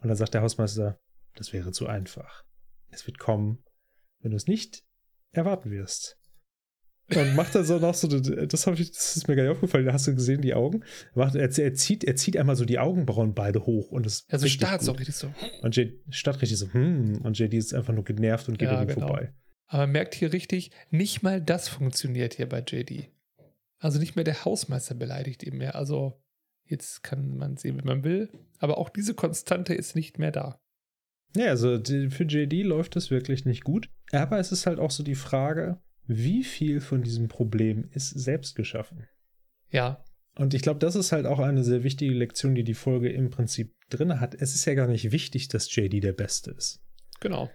[0.00, 0.98] Und dann sagt der Hausmeister,
[1.34, 2.44] das wäre zu einfach.
[2.90, 3.62] Es wird kommen,
[4.22, 4.82] wenn du es nicht
[5.32, 6.18] erwarten wirst.
[7.14, 8.28] Und macht dann so noch so, das,
[8.66, 10.82] ich, das ist mir gar nicht aufgefallen, da hast du gesehen, die Augen.
[11.14, 14.48] Er, er, zieht, er zieht einmal so die Augenbrauen beide hoch und das Ja, so
[14.48, 15.32] starrt so richtig so.
[15.62, 18.82] Und J, starrt richtig so, hm, und JD ist einfach nur genervt und geht ja,
[18.82, 19.06] genau.
[19.06, 19.32] vorbei.
[19.68, 23.08] Aber man merkt hier richtig, nicht mal das funktioniert hier bei JD.
[23.78, 25.76] Also nicht mehr der Hausmeister beleidigt ihn mehr.
[25.76, 26.20] Also
[26.64, 28.30] jetzt kann man sehen, wie man will.
[28.58, 30.60] Aber auch diese Konstante ist nicht mehr da.
[31.36, 33.90] Ja, also für JD läuft es wirklich nicht gut.
[34.12, 38.54] Aber es ist halt auch so die Frage, wie viel von diesem Problem ist selbst
[38.54, 39.06] geschaffen?
[39.70, 40.04] Ja.
[40.38, 43.30] Und ich glaube, das ist halt auch eine sehr wichtige Lektion, die die Folge im
[43.30, 44.34] Prinzip drin hat.
[44.34, 46.80] Es ist ja gar nicht wichtig, dass JD der Beste ist.
[47.20, 47.50] Genau.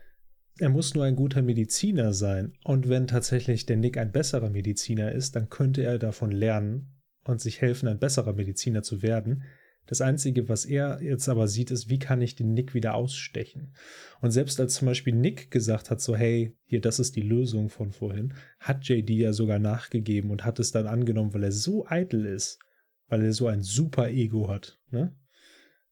[0.60, 2.54] Er muss nur ein guter Mediziner sein.
[2.64, 7.39] Und wenn tatsächlich der Nick ein besserer Mediziner ist, dann könnte er davon lernen und
[7.39, 9.43] sich helfen, ein besserer Mediziner zu werden.
[9.88, 13.73] Das Einzige, was er jetzt aber sieht, ist, wie kann ich den Nick wieder ausstechen?
[14.21, 17.69] Und selbst als zum Beispiel Nick gesagt hat, so, hey, hier, das ist die Lösung
[17.69, 21.86] von vorhin, hat JD ja sogar nachgegeben und hat es dann angenommen, weil er so
[21.88, 22.59] eitel ist,
[23.07, 24.79] weil er so ein super Ego hat.
[24.91, 25.15] Ne?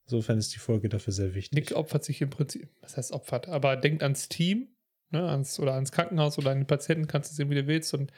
[0.05, 1.53] Insofern ist die Folge dafür sehr wichtig.
[1.53, 4.69] Nick opfert sich im Prinzip, was heißt opfert, aber denkt ans Team,
[5.09, 7.93] ne, ans, oder ans Krankenhaus oder an den Patienten, kannst du sehen, wie du willst.
[7.93, 8.11] Und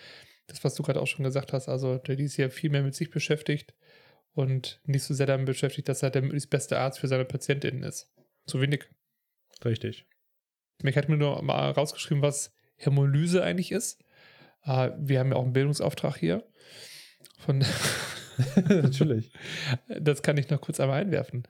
[0.48, 2.94] das, was du gerade auch schon gesagt hast, also JD ist ja viel mehr mit
[2.94, 3.74] sich beschäftigt
[4.34, 7.84] und nicht so sehr damit beschäftigt, dass er der möglichst beste Arzt für seine Patientinnen
[7.84, 8.10] ist.
[8.46, 8.86] So wenig.
[9.64, 10.06] Richtig.
[10.84, 14.04] Ich hatte mir nur mal rausgeschrieben, was Hämolyse eigentlich ist.
[14.66, 16.44] Uh, wir haben ja auch einen Bildungsauftrag hier.
[17.38, 17.64] Von
[18.70, 19.32] Natürlich.
[19.88, 21.48] Das kann ich noch kurz einmal einwerfen.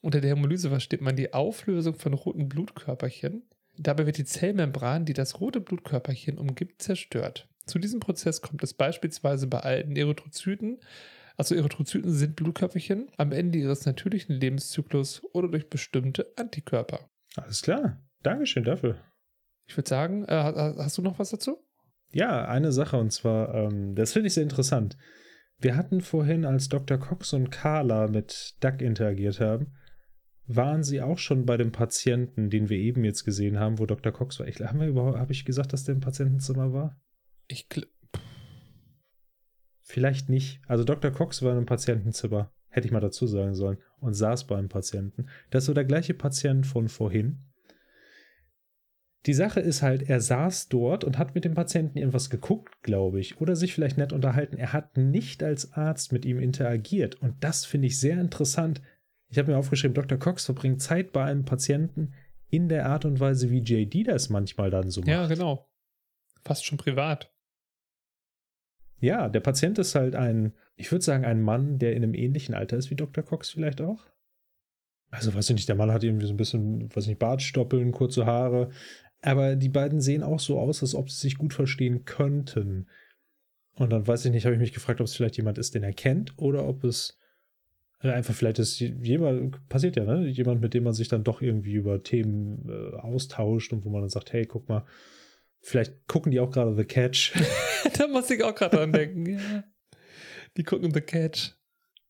[0.00, 3.48] Unter der Hämolyse versteht man die Auflösung von roten Blutkörperchen.
[3.76, 7.48] Dabei wird die Zellmembran, die das rote Blutkörperchen umgibt, zerstört.
[7.66, 10.80] Zu diesem Prozess kommt es beispielsweise bei alten Erythrozyten
[11.36, 17.08] also Erythrozyten sind Blutkörperchen am Ende ihres natürlichen Lebenszyklus oder durch bestimmte Antikörper.
[17.36, 18.02] Alles klar.
[18.22, 18.96] Dankeschön dafür.
[19.66, 21.58] Ich würde sagen, äh, hast du noch was dazu?
[22.12, 24.96] Ja, eine Sache und zwar, ähm, das finde ich sehr interessant.
[25.58, 26.98] Wir hatten vorhin, als Dr.
[26.98, 29.74] Cox und Carla mit Duck interagiert haben,
[30.46, 34.10] waren sie auch schon bei dem Patienten, den wir eben jetzt gesehen haben, wo Dr.
[34.10, 34.48] Cox war.
[34.48, 37.00] Ich, haben wir überhaupt, habe ich gesagt, dass der im Patientenzimmer war?
[37.46, 37.68] Ich,
[39.90, 40.60] Vielleicht nicht.
[40.68, 41.10] Also Dr.
[41.10, 45.26] Cox war in einem Patientenzimmer, hätte ich mal dazu sagen sollen, und saß beim Patienten.
[45.50, 47.40] Das ist so der gleiche Patient von vorhin.
[49.26, 53.18] Die Sache ist halt, er saß dort und hat mit dem Patienten irgendwas geguckt, glaube
[53.18, 54.58] ich, oder sich vielleicht nett unterhalten.
[54.58, 58.80] Er hat nicht als Arzt mit ihm interagiert und das finde ich sehr interessant.
[59.28, 60.18] Ich habe mir aufgeschrieben, Dr.
[60.18, 62.14] Cox verbringt Zeit bei einem Patienten
[62.48, 65.10] in der Art und Weise, wie JD das manchmal dann so macht.
[65.10, 65.68] Ja, genau.
[66.44, 67.32] Fast schon privat.
[69.00, 72.54] Ja, der Patient ist halt ein, ich würde sagen, ein Mann, der in einem ähnlichen
[72.54, 73.24] Alter ist wie Dr.
[73.24, 74.06] Cox vielleicht auch.
[75.10, 77.92] Also, weiß ich nicht, der Mann hat irgendwie so ein bisschen, weiß ich nicht, Bartstoppeln,
[77.92, 78.70] kurze Haare.
[79.22, 82.86] Aber die beiden sehen auch so aus, als ob sie sich gut verstehen könnten.
[83.74, 85.82] Und dann weiß ich nicht, habe ich mich gefragt, ob es vielleicht jemand ist, den
[85.82, 87.18] er kennt oder ob es
[88.02, 90.28] äh, einfach vielleicht ist jemand, passiert ja, ne?
[90.28, 94.02] Jemand, mit dem man sich dann doch irgendwie über Themen äh, austauscht und wo man
[94.02, 94.84] dann sagt, hey, guck mal,
[95.62, 97.32] Vielleicht gucken die auch gerade The Catch.
[97.98, 99.64] da muss ich auch gerade dran denken, ja.
[100.56, 101.52] Die gucken The Catch.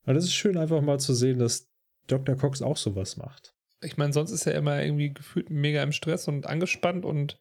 [0.04, 1.68] Aber das ist schön, einfach mal zu sehen, dass
[2.06, 2.36] Dr.
[2.36, 3.54] Cox auch sowas macht.
[3.82, 7.38] Ich meine, sonst ist er immer irgendwie gefühlt mega im Stress und angespannt und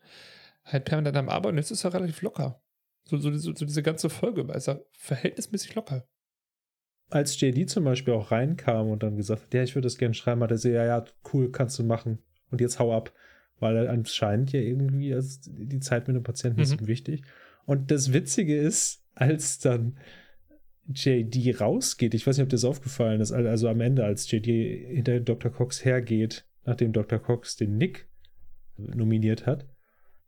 [0.63, 1.57] halt permanent am Arbeiten.
[1.57, 2.61] Jetzt ist er relativ locker.
[3.05, 6.07] So, so, so, so diese ganze Folge ist er verhältnismäßig locker.
[7.09, 10.13] Als JD zum Beispiel auch reinkam und dann gesagt hat, ja, ich würde das gerne
[10.13, 12.23] schreiben, hat er gesagt, ja, ja, cool, kannst du machen.
[12.51, 13.11] Und jetzt hau ab
[13.59, 16.63] weil anscheinend ja irgendwie also die Zeit mit dem Patienten mhm.
[16.63, 17.23] ist ihm wichtig.
[17.65, 19.97] Und das Witzige ist, als dann
[20.87, 25.19] JD rausgeht, ich weiß nicht, ob das aufgefallen ist, also am Ende, als JD hinter
[25.19, 25.51] Dr.
[25.51, 27.19] Cox hergeht, nachdem Dr.
[27.19, 28.07] Cox den Nick
[28.77, 29.67] nominiert hat,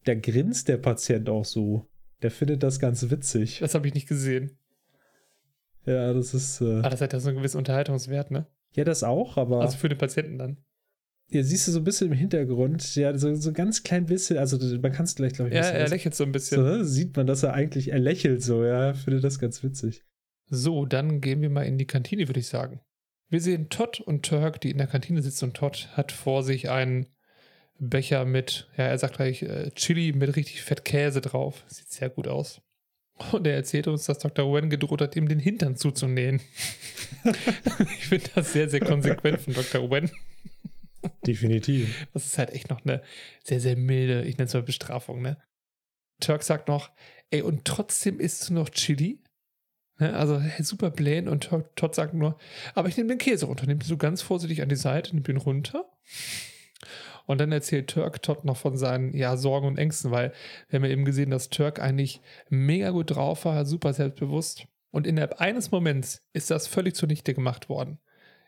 [0.04, 1.88] da grinst der Patient auch so.
[2.22, 3.60] Der findet das ganz witzig.
[3.60, 4.58] Das habe ich nicht gesehen.
[5.86, 6.62] Ja, das ist.
[6.62, 8.46] Äh, ah, das hat ja so einen gewissen Unterhaltungswert, ne?
[8.74, 9.62] Ja, das auch, aber.
[9.62, 10.58] Also für den Patienten dann.
[11.32, 14.58] Ja, siehst du so ein bisschen im Hintergrund, ja, so, so ganz klein bisschen, also
[14.80, 16.58] man kann es gleich, glaube ich, Ja, er lächelt so ein bisschen.
[16.58, 20.04] So, ne, sieht man, dass er eigentlich, er lächelt so, ja, finde das ganz witzig.
[20.50, 22.82] So, dann gehen wir mal in die Kantine, würde ich sagen.
[23.30, 26.70] Wir sehen Todd und Turk, die in der Kantine sitzen und Todd hat vor sich
[26.70, 27.08] einen
[27.80, 31.64] Becher mit, ja, er sagt gleich äh, Chili mit richtig fett Käse drauf.
[31.68, 32.62] Sieht sehr gut aus.
[33.32, 34.54] Und er erzählt uns, dass Dr.
[34.54, 36.42] Wen gedroht hat, ihm den Hintern zuzunähen.
[37.98, 39.90] ich finde das sehr, sehr konsequent von Dr.
[39.90, 40.12] Wen.
[41.26, 42.08] Definitiv.
[42.14, 43.02] Das ist halt echt noch eine
[43.44, 45.38] sehr, sehr milde, ich nenne es mal Bestrafung, ne?
[46.20, 46.92] Turk sagt noch,
[47.32, 49.20] ey, und trotzdem isst du noch Chili?
[50.00, 50.16] Ne?
[50.16, 52.38] Also hey, super blähen und Todd sagt nur,
[52.76, 55.26] aber ich nehme den Käse runter, nimm ihn so ganz vorsichtig an die Seite, nimm
[55.28, 55.90] ihn runter
[57.26, 60.34] Und dann erzählt Turk Todd noch von seinen ja, Sorgen und Ängsten, weil
[60.70, 64.68] wir haben ja eben gesehen, dass Turk eigentlich mega gut drauf war, super selbstbewusst.
[64.92, 68.00] Und innerhalb eines Moments ist das völlig zunichte gemacht worden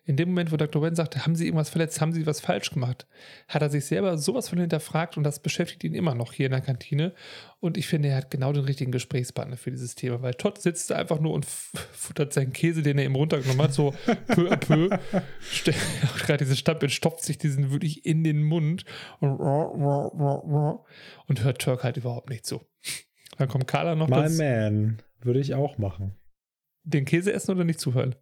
[0.06, 0.82] in dem Moment, wo Dr.
[0.82, 3.08] Wen sagte, haben Sie irgendwas verletzt, haben Sie was falsch gemacht,
[3.48, 6.52] hat er sich selber sowas von hinterfragt und das beschäftigt ihn immer noch hier in
[6.52, 7.14] der Kantine.
[7.62, 10.92] Und ich finde, er hat genau den richtigen Gesprächspartner für dieses Thema, weil Todd sitzt
[10.92, 13.94] da einfach nur und futtert seinen Käse, den er ihm runtergenommen hat, so
[14.28, 14.90] peu à peu.
[16.26, 18.84] Gerade diese Stampe stopft sich diesen wirklich in den Mund
[19.22, 22.62] und, und hört Turk halt überhaupt nicht zu.
[23.38, 24.10] Dann kommt Carla noch.
[24.10, 26.16] My man, würde ich auch machen.
[26.84, 28.16] Den Käse essen oder nicht zuhören?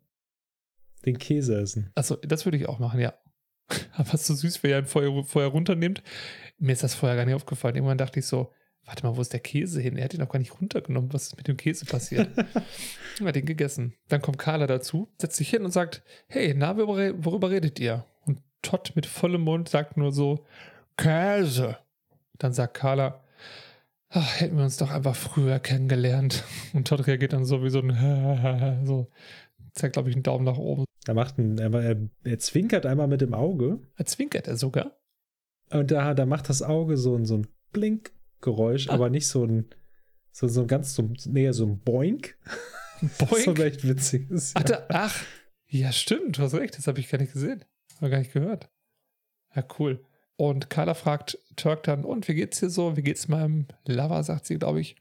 [1.06, 1.92] Den Käse essen.
[1.96, 3.14] Achso, das würde ich auch machen, ja.
[3.94, 6.04] Aber was so süß, wer ja vorher, vorher runternimmt.
[6.58, 7.76] Mir ist das vorher gar nicht aufgefallen.
[7.76, 8.52] Irgendwann dachte ich so,
[8.86, 9.98] warte mal, wo ist der Käse hin?
[9.98, 11.14] Er hat ihn noch gar nicht runtergenommen.
[11.14, 12.30] Was ist mit dem Käse passiert?
[12.38, 13.94] er hat ihn gegessen.
[14.10, 18.06] Dann kommt Carla dazu, setzt sich hin und sagt, hey, na, worüber redet ihr?
[18.26, 20.46] Und Todd mit vollem Mund sagt nur so,
[20.98, 21.78] Käse.
[22.38, 23.24] Dann sagt Carla,
[24.10, 26.44] ach, hätten wir uns doch einfach früher kennengelernt.
[26.74, 29.08] Und Todd reagiert dann so wie so ein so
[29.74, 30.86] zeigt, glaube ich, einen Daumen nach oben.
[31.08, 33.80] Er macht einen, er, er, zwinkert einmal mit dem Auge.
[33.96, 34.98] Er zwinkert er sogar.
[35.72, 38.94] Und da, da macht das Auge so ein, so ein Blink-Geräusch, ah.
[38.94, 39.70] aber nicht so ein,
[40.32, 42.38] so, so ein ganz, so, nee, so ein Boink.
[43.18, 43.46] Boink?
[43.46, 44.58] so echt witzig ist.
[44.58, 44.84] Ja.
[44.90, 45.26] Ach, ach,
[45.68, 47.66] ja, stimmt, du hast recht, das habe ich gar nicht gesehen.
[47.98, 48.70] Habe gar nicht gehört.
[49.56, 50.04] Ja, cool.
[50.36, 52.98] Und Carla fragt Turk dann, und wie geht's dir so?
[52.98, 54.96] Wie geht's meinem Lover, sagt sie, glaube ich.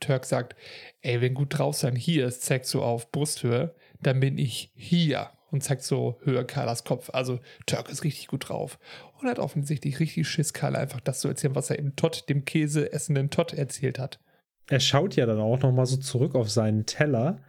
[0.00, 0.56] Turk sagt,
[1.00, 5.30] ey, wenn gut drauf sein hier ist, zeigt so auf Brusthöhe, dann bin ich hier
[5.56, 7.10] und zeigt so höher Carlas Kopf.
[7.12, 8.78] Also Turk ist richtig gut drauf
[9.20, 12.44] und hat offensichtlich richtig Schiss, Carla einfach das zu erzählen, was er im Todd, dem
[12.44, 14.20] Käse essenden Todd erzählt hat.
[14.68, 17.40] Er schaut ja dann auch nochmal so zurück auf seinen Teller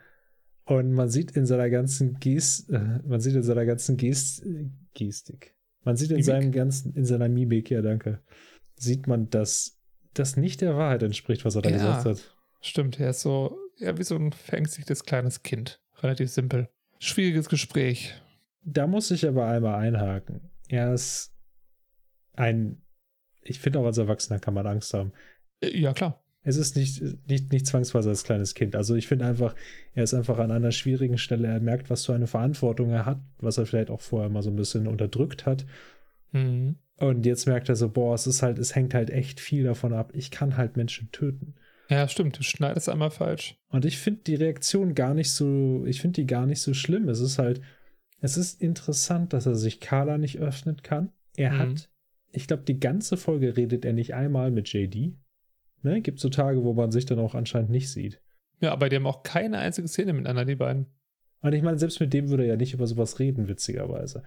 [0.66, 4.44] und man sieht in seiner ganzen Gest, äh, man sieht in seiner ganzen Gest,
[4.94, 6.26] Gestik, man sieht in Mimik?
[6.26, 8.22] seinem ganzen, in seiner Mimik, ja danke,
[8.76, 9.80] sieht man, dass
[10.14, 12.36] das nicht der Wahrheit entspricht, was er da ja, gesagt hat.
[12.62, 15.82] Stimmt, er ist so, ja, wie so ein verängstigtes kleines Kind.
[16.02, 16.70] Relativ simpel.
[17.00, 18.14] Schwieriges Gespräch.
[18.64, 20.42] Da muss ich aber einmal einhaken.
[20.68, 21.34] Er ist
[22.34, 22.82] ein,
[23.42, 25.14] ich finde auch als Erwachsener kann man Angst haben.
[25.62, 26.24] Äh, ja, klar.
[26.44, 28.76] Es ist nicht, nicht, nicht zwangsweise als kleines Kind.
[28.76, 29.54] Also ich finde einfach,
[29.94, 31.48] er ist einfach an einer schwierigen Stelle.
[31.48, 34.50] Er merkt, was für eine Verantwortung er hat, was er vielleicht auch vorher mal so
[34.50, 35.66] ein bisschen unterdrückt hat.
[36.32, 36.78] Mhm.
[36.96, 39.94] Und jetzt merkt er so, boah, es ist halt, es hängt halt echt viel davon
[39.94, 40.12] ab.
[40.14, 41.56] Ich kann halt Menschen töten.
[41.90, 42.38] Ja, stimmt.
[42.38, 43.58] Du schneidest einmal falsch.
[43.70, 47.08] Und ich finde die Reaktion gar nicht so, ich finde die gar nicht so schlimm.
[47.08, 47.62] Es ist halt,
[48.20, 51.12] es ist interessant, dass er sich Carla nicht öffnen kann.
[51.36, 51.60] Er mhm.
[51.60, 51.90] hat,
[52.32, 55.18] ich glaube, die ganze Folge redet er nicht einmal mit JD.
[55.84, 56.02] Ne?
[56.02, 58.22] Gibt so Tage, wo man sich dann auch anscheinend nicht sieht.
[58.60, 60.88] Ja, aber die haben auch keine einzige Szene miteinander, die beiden.
[61.42, 64.24] Und ich meine, selbst mit dem würde er ja nicht über sowas reden, witzigerweise.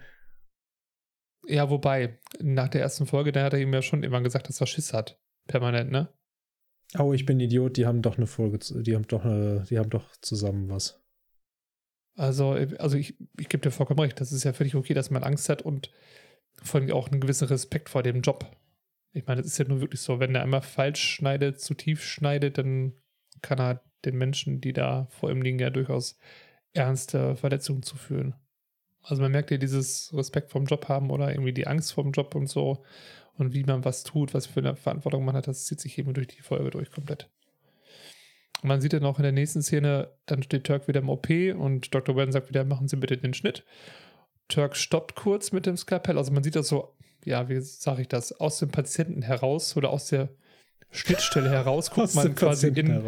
[1.47, 4.61] Ja, wobei, nach der ersten Folge, da hat er ihm ja schon immer gesagt, dass
[4.61, 5.19] er Schiss hat.
[5.47, 6.07] Permanent, ne?
[6.97, 9.89] Oh, ich bin Idiot, die haben doch eine Folge, die haben doch eine, die haben
[9.89, 11.01] doch zusammen was.
[12.15, 15.23] Also, also ich, ich gebe dir vollkommen recht, das ist ja völlig okay, dass man
[15.23, 15.91] Angst hat und
[16.61, 18.45] vor allem auch einen gewissen Respekt vor dem Job.
[19.13, 22.03] Ich meine, das ist ja nur wirklich so, wenn er einmal falsch schneidet, zu tief
[22.03, 22.93] schneidet, dann
[23.41, 26.17] kann er den Menschen, die da vor ihm liegen, ja durchaus
[26.73, 28.35] ernste Verletzungen zuführen.
[29.03, 32.35] Also man merkt ja dieses Respekt vom Job haben oder irgendwie die Angst vom Job
[32.35, 32.83] und so
[33.41, 36.13] und wie man was tut, was für eine Verantwortung man hat, das zieht sich eben
[36.13, 37.27] durch die Folge durch komplett.
[38.61, 41.27] Und man sieht dann auch in der nächsten Szene, dann steht Turk wieder im OP
[41.29, 42.15] und Dr.
[42.15, 43.65] Wen sagt wieder, machen Sie bitte den Schnitt.
[44.47, 46.95] Turk stoppt kurz mit dem Skalpell, also man sieht das so,
[47.25, 50.29] ja, wie sage ich das, aus dem Patienten heraus oder aus der
[50.91, 53.03] Schnittstelle heraus guckt man quasi in.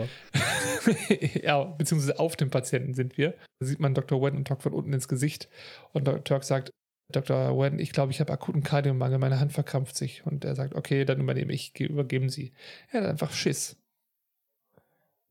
[1.43, 3.35] ja, beziehungsweise auf dem Patienten sind wir.
[3.60, 4.22] Da sieht man Dr.
[4.22, 5.49] Wen und Turk von unten ins Gesicht.
[5.91, 6.72] Und Turk sagt,
[7.09, 7.57] Dr.
[7.59, 10.25] Wen, ich glaube, ich habe akuten Kardiomangel, meine Hand verkrampft sich.
[10.25, 12.53] Und er sagt, okay, dann übernehme ich, übergeben Sie.
[12.91, 13.77] Er hat einfach Schiss.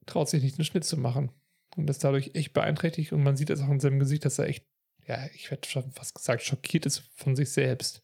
[0.06, 1.30] Traut sich nicht, einen Schnitt zu machen.
[1.76, 3.12] Und ist dadurch echt beeinträchtigt.
[3.12, 4.66] Und man sieht es auch in seinem Gesicht, dass er echt,
[5.06, 8.02] ja, ich hätte schon fast gesagt, schockiert ist von sich selbst.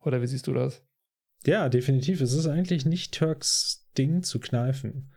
[0.00, 0.82] Oder wie siehst du das?
[1.46, 2.20] Ja, definitiv.
[2.20, 5.12] Es ist eigentlich nicht Turks Ding zu kneifen.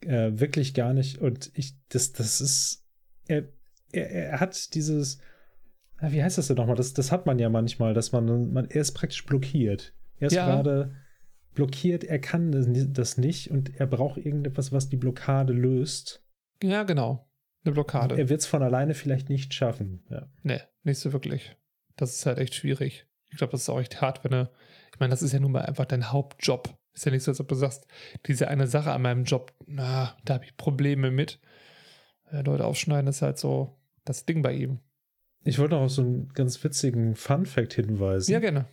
[0.00, 1.18] Äh, wirklich gar nicht.
[1.18, 2.84] Und ich, das, das ist,
[3.26, 3.48] er,
[3.92, 5.18] er, er hat dieses,
[6.00, 6.76] wie heißt das denn nochmal?
[6.76, 9.94] Das, das hat man ja manchmal, dass man, man, er ist praktisch blockiert.
[10.18, 10.46] Er ist ja.
[10.46, 10.94] gerade
[11.54, 16.22] blockiert, er kann das nicht und er braucht irgendetwas, was die Blockade löst.
[16.62, 17.28] Ja, genau.
[17.64, 18.16] Eine Blockade.
[18.16, 20.04] Er wird es von alleine vielleicht nicht schaffen.
[20.10, 20.26] Ja.
[20.42, 21.56] Nee, nicht so wirklich.
[21.96, 23.06] Das ist halt echt schwierig.
[23.30, 24.50] Ich glaube, das ist auch echt hart, wenn er.
[24.92, 26.76] Ich meine, das ist ja nun mal einfach dein Hauptjob.
[26.92, 27.86] Ist ja nicht so, als ob du sagst,
[28.26, 31.40] diese eine Sache an meinem Job, na, da habe ich Probleme mit.
[32.30, 34.80] Äh, Leute aufschneiden ist halt so das Ding bei ihm.
[35.44, 38.32] Ich wollte noch auf so einen ganz witzigen Fun-Fact hinweisen.
[38.32, 38.66] Ja, gerne.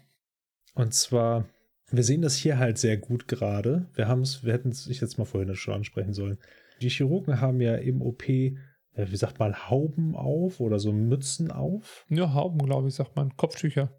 [0.74, 1.46] Und zwar,
[1.92, 3.88] wir sehen das hier halt sehr gut gerade.
[3.94, 6.38] Wir haben es, wir hätten es ich jetzt mal vorhin schon ansprechen sollen.
[6.82, 8.56] Die Chirurgen haben ja im OP, äh,
[8.96, 12.06] wie sagt man, Hauben auf oder so Mützen auf.
[12.10, 13.36] Ja, Hauben, glaube ich, sagt man.
[13.36, 13.90] Kopftücher.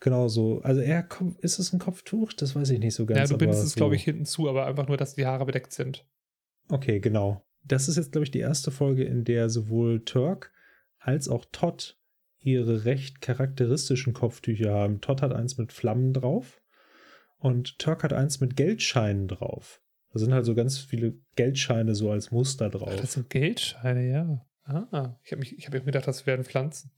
[0.00, 0.60] Genau so.
[0.60, 1.08] Also er
[1.40, 2.32] ist es ein Kopftuch?
[2.34, 3.18] Das weiß ich nicht so ganz.
[3.18, 3.76] Ja, du bindest es, so.
[3.78, 6.06] glaube ich, hinten zu, aber einfach nur, dass die Haare bedeckt sind.
[6.68, 7.42] Okay, genau.
[7.64, 10.52] Das ist jetzt, glaube ich, die erste Folge, in der sowohl Turk
[10.98, 11.98] als auch Todd
[12.40, 15.00] ihre recht charakteristischen Kopftücher haben.
[15.00, 16.62] Todd hat eins mit Flammen drauf
[17.38, 19.82] und Turk hat eins mit Geldscheinen drauf.
[20.12, 22.90] Da sind halt so ganz viele Geldscheine so als Muster drauf.
[22.92, 24.46] Ach, das sind Geldscheine, ja.
[24.64, 26.90] Ah, ich habe hab mir gedacht, das wären Pflanzen.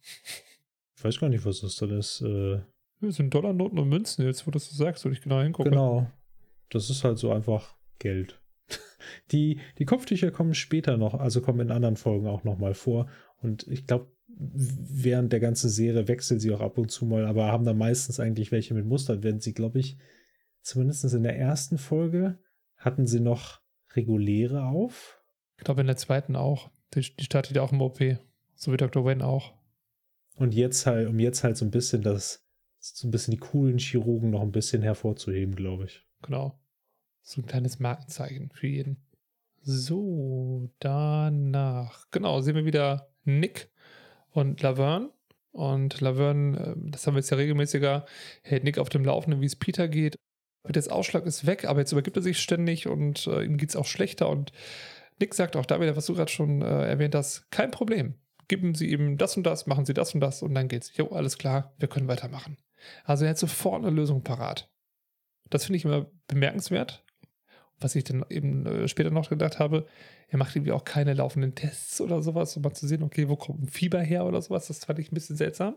[0.96, 2.20] Ich weiß gar nicht, was das dann ist.
[2.20, 2.60] Äh,
[3.00, 5.70] das sind Dollarnoten und Münzen jetzt, wo du das sagst, wo ich genau hingucke.
[5.70, 6.10] Genau.
[6.68, 8.40] Das ist halt so einfach Geld.
[9.32, 13.08] Die, die Kopftücher kommen später noch, also kommen in anderen Folgen auch nochmal vor.
[13.40, 17.46] Und ich glaube, während der ganzen Serie wechseln sie auch ab und zu mal, aber
[17.46, 19.22] haben da meistens eigentlich welche mit Mustern.
[19.22, 19.98] Werden sie, glaube ich,
[20.62, 22.38] zumindest in der ersten Folge
[22.76, 23.60] hatten sie noch
[23.94, 25.20] reguläre auf.
[25.58, 26.70] Ich glaube, in der zweiten auch.
[26.94, 28.00] Die, die startet ja auch im OP.
[28.54, 29.04] So wie Dr.
[29.04, 29.54] Wen auch.
[30.36, 32.46] Und jetzt halt, um jetzt halt so ein bisschen das,
[32.78, 36.06] so ein bisschen die coolen Chirurgen noch ein bisschen hervorzuheben, glaube ich.
[36.22, 36.58] Genau.
[37.22, 39.04] So ein kleines Markenzeichen für jeden.
[39.62, 42.10] So, danach.
[42.10, 43.70] Genau, sehen wir wieder Nick
[44.30, 45.10] und Laverne.
[45.52, 48.06] Und Laverne, ähm, das haben wir jetzt ja regelmäßiger,
[48.42, 50.16] hält Nick auf dem Laufenden, wie es Peter geht.
[50.62, 53.76] Peter's Ausschlag ist weg, aber jetzt übergibt er sich ständig und äh, ihm geht es
[53.76, 54.28] auch schlechter.
[54.28, 54.52] Und
[55.18, 58.14] Nick sagt auch da wieder, was du gerade schon äh, erwähnt hast, kein Problem.
[58.48, 60.96] Geben Sie ihm das und das, machen Sie das und das und dann geht's.
[60.96, 62.56] Jo, alles klar, wir können weitermachen.
[63.04, 64.70] Also er hat sofort eine Lösung parat.
[65.48, 67.04] Das finde ich immer bemerkenswert.
[67.80, 69.86] Was ich dann eben äh, später noch gedacht habe,
[70.28, 73.36] er macht irgendwie auch keine laufenden Tests oder sowas, um mal zu sehen, okay, wo
[73.36, 74.66] kommt ein Fieber her oder sowas.
[74.68, 75.76] Das fand ich ein bisschen seltsam.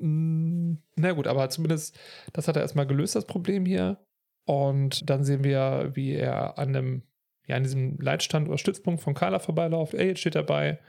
[0.00, 1.98] Mm, na gut, aber zumindest,
[2.32, 3.98] das hat er erstmal gelöst, das Problem hier.
[4.44, 7.02] Und dann sehen wir, wie er an einem,
[7.46, 9.94] ja, an diesem Leitstand oder Stützpunkt von Carla vorbeiläuft.
[9.94, 10.80] Jetzt steht dabei.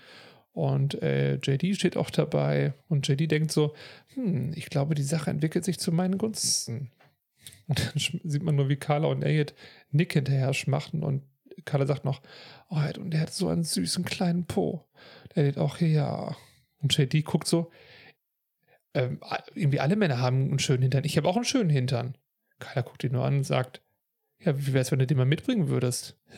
[0.53, 2.73] Und äh, JD steht auch dabei.
[2.87, 3.73] Und JD denkt so,
[4.13, 6.91] hm, ich glaube, die Sache entwickelt sich zu meinen Gunsten.
[7.67, 7.93] Und dann
[8.23, 9.53] sieht man nur, wie Carla und Elliot
[9.91, 11.23] Nick hinterher schmachten und
[11.65, 12.21] Carla sagt noch,
[12.69, 14.85] oh, und der hat so einen süßen kleinen Po.
[15.35, 16.35] Der Elliot auch, ja.
[16.81, 17.71] Und JD guckt so,
[18.93, 19.21] ähm,
[19.53, 21.05] irgendwie alle Männer haben einen schönen Hintern.
[21.05, 22.17] Ich habe auch einen schönen Hintern.
[22.59, 23.81] Carla guckt ihn nur an und sagt,
[24.39, 26.17] ja, wie wäre es, wenn du den mal mitbringen würdest?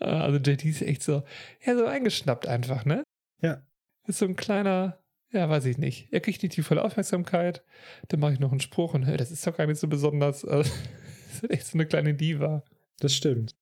[0.00, 1.22] also JD ist echt so,
[1.64, 3.02] ja, so eingeschnappt einfach, ne?
[3.42, 3.62] Ja.
[4.06, 4.98] Ist so ein kleiner,
[5.30, 6.08] ja, weiß ich nicht.
[6.10, 7.62] Er kriegt nicht die volle Aufmerksamkeit.
[8.08, 10.44] Dann mache ich noch einen Spruch und das ist doch gar nicht so besonders.
[10.44, 10.70] Also,
[11.28, 12.64] das ist echt so eine kleine Diva.
[13.00, 13.54] Das stimmt.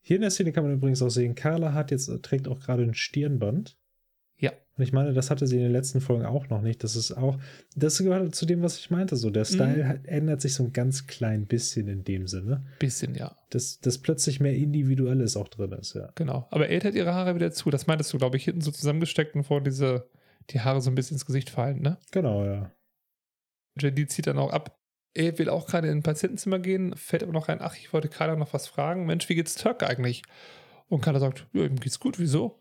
[0.00, 2.82] Hier in der Szene kann man übrigens auch sehen, Carla hat jetzt, trägt auch gerade
[2.82, 3.76] ein Stirnband.
[4.38, 4.52] Ja.
[4.76, 6.82] Und ich meine, das hatte sie in den letzten Folgen auch noch nicht.
[6.82, 7.38] Das ist auch,
[7.76, 9.16] das gehört zu dem, was ich meinte.
[9.16, 10.04] So, der Style mhm.
[10.04, 12.66] ändert sich so ein ganz klein bisschen in dem Sinne.
[12.80, 13.36] Bisschen, ja.
[13.50, 16.10] Dass das plötzlich mehr Individuelles auch drin ist, ja.
[16.16, 16.48] Genau.
[16.50, 17.70] Aber er hat ihre Haare wieder zu.
[17.70, 20.08] Das meintest du, glaube ich, hinten so zusammengesteckt und vor diese,
[20.50, 21.98] die Haare so ein bisschen ins Gesicht fallen, ne?
[22.10, 22.70] Genau, ja.
[23.78, 24.78] JD zieht dann auch ab.
[25.14, 28.08] Er will auch gerade in ein Patientenzimmer gehen, fällt aber noch rein, ach, ich wollte
[28.08, 29.06] Carla noch was fragen.
[29.06, 30.22] Mensch, wie geht's Turk eigentlich?
[30.88, 32.58] Und Carla sagt, ja, ihm geht's gut, wieso?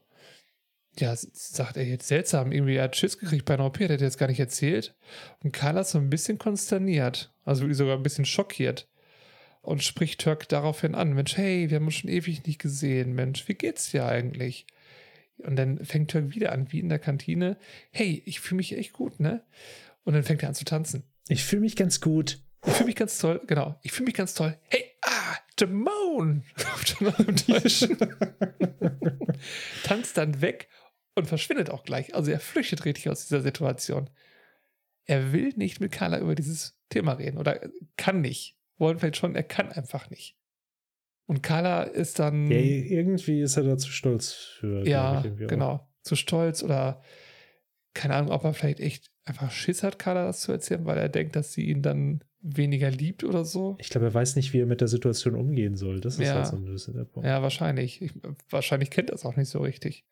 [1.00, 3.98] ja, sagt er jetzt seltsam, irgendwie er hat Schiss gekriegt bei einer OP, hat er
[3.98, 4.96] jetzt gar nicht erzählt.
[5.44, 8.88] Und Carla ist so ein bisschen konsterniert, also wirklich sogar ein bisschen schockiert
[9.62, 13.48] und spricht Turk daraufhin an, Mensch, hey, wir haben uns schon ewig nicht gesehen, Mensch,
[13.48, 14.68] wie geht's dir eigentlich?
[15.38, 17.58] Und dann fängt Turk wieder an, wie in der Kantine,
[17.92, 19.44] hey, ich fühle mich echt gut, ne?
[20.04, 21.04] Und dann fängt er an zu tanzen.
[21.28, 22.42] Ich fühle mich ganz gut.
[22.66, 23.80] Ich fühle mich ganz toll, genau.
[23.82, 24.58] Ich fühle mich ganz toll.
[24.70, 26.44] Hey, ah, Jamone!
[29.84, 30.70] Tanzt dann weg
[31.16, 32.16] und verschwindet auch gleich.
[32.16, 34.10] Also er flüchtet richtig aus dieser Situation.
[35.06, 37.60] Er will nicht mit Carla über dieses Thema reden oder
[37.98, 38.58] kann nicht.
[38.78, 40.38] Wollen vielleicht schon, er kann einfach nicht.
[41.26, 42.50] Und Carla ist dann.
[42.52, 44.88] Ja, irgendwie ist er da zu stolz für.
[44.88, 45.70] Ja, genau.
[45.70, 45.88] Auch.
[46.02, 47.02] Zu stolz oder
[47.94, 51.10] keine Ahnung, ob er vielleicht echt einfach Schiss hat, Carla das zu erzählen, weil er
[51.10, 53.78] denkt, dass sie ihn dann weniger liebt oder so.
[53.80, 56.02] Ich glaube, er weiß nicht, wie er mit der Situation umgehen soll.
[56.02, 56.36] Das ist ja.
[56.36, 57.28] halt so ein bisschen der Punkt.
[57.28, 58.02] Ja, wahrscheinlich.
[58.02, 58.14] Ich,
[58.50, 60.06] wahrscheinlich kennt er es auch nicht so richtig.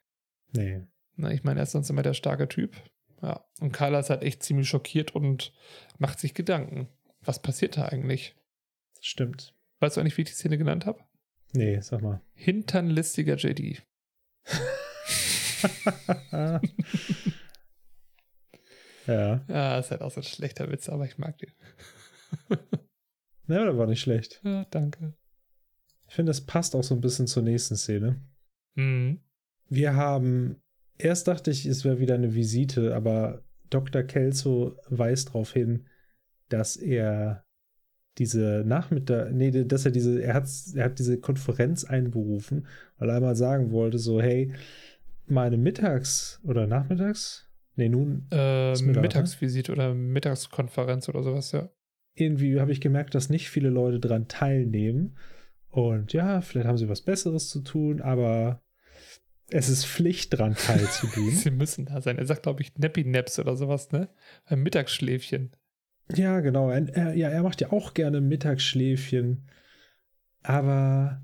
[0.53, 0.81] Nee.
[1.17, 2.75] Na, ich meine, er ist sonst immer der starke Typ.
[3.21, 3.45] Ja.
[3.59, 5.53] Und Carla ist halt echt ziemlich schockiert und
[5.97, 6.87] macht sich Gedanken.
[7.21, 8.35] Was passiert da eigentlich?
[9.01, 9.53] Stimmt.
[9.81, 11.03] Weißt du eigentlich, wie ich die Szene genannt habe?
[11.53, 12.21] Nee, sag mal.
[12.33, 13.81] Hinternlistiger JD.
[16.31, 16.61] ja.
[19.47, 21.51] Ja, ist halt auch so ein schlechter Witz, aber ich mag den.
[23.47, 24.39] ja, der war nicht schlecht.
[24.43, 25.15] Ja, danke.
[26.07, 28.21] Ich finde, das passt auch so ein bisschen zur nächsten Szene.
[28.75, 29.23] Mhm.
[29.67, 30.61] Wir haben,
[30.99, 34.03] erst dachte ich, es wäre wieder eine Visite, aber Dr.
[34.03, 35.87] Kelso weist darauf hin,
[36.49, 37.45] dass er
[38.17, 42.67] diese Nachmittag, nee, dass er diese, er hat, er hat diese Konferenz einberufen,
[42.97, 44.53] weil er einmal sagen wollte, so, hey,
[45.27, 47.47] meine Mittags- oder Nachmittags?
[47.75, 48.27] Nee, nun.
[48.31, 49.01] Äh, Mittag, ne?
[49.01, 51.69] Mittagsvisite oder Mittagskonferenz oder sowas, ja.
[52.13, 55.17] Irgendwie habe ich gemerkt, dass nicht viele Leute dran teilnehmen.
[55.69, 58.61] Und ja, vielleicht haben sie was Besseres zu tun, aber
[59.49, 61.31] es ist Pflicht, dran teilzunehmen.
[61.35, 62.17] sie müssen da sein.
[62.17, 64.09] Er sagt, glaube ich, Nappy Naps oder sowas, ne?
[64.45, 65.55] Ein Mittagsschläfchen.
[66.15, 66.69] Ja, genau.
[66.69, 69.47] Er, ja, er macht ja auch gerne Mittagsschläfchen.
[70.43, 71.21] Aber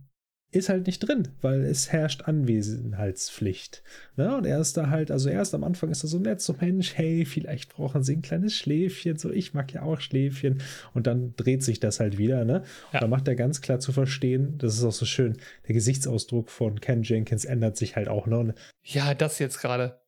[0.52, 3.84] ist halt nicht drin, weil es herrscht Anwesenheitspflicht.
[4.16, 4.36] Ne?
[4.36, 6.96] Und er ist da halt, also erst am Anfang ist er so nett, so Mensch,
[6.96, 10.62] hey, vielleicht brauchen sie ein kleines Schläfchen, so ich mag ja auch Schläfchen.
[10.94, 12.64] Und dann dreht sich das halt wieder, ne?
[12.94, 13.02] Ja.
[13.02, 15.38] Da macht er ganz klar zu verstehen, das ist auch so schön,
[15.68, 18.56] der Gesichtsausdruck von Ken Jenkins ändert sich halt auch, ne?
[18.84, 20.00] Ja, das jetzt gerade.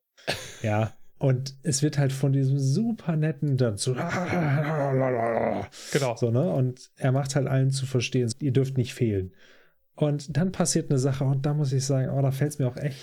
[0.62, 3.92] Ja, und es wird halt von diesem super netten dann zu.
[5.92, 6.16] Genau.
[6.16, 6.50] So, ne?
[6.50, 9.34] Und er macht halt allen zu verstehen, ihr dürft nicht fehlen.
[9.94, 12.66] Und dann passiert eine Sache und da muss ich sagen, oh, da fällt es mir
[12.66, 12.96] auch echt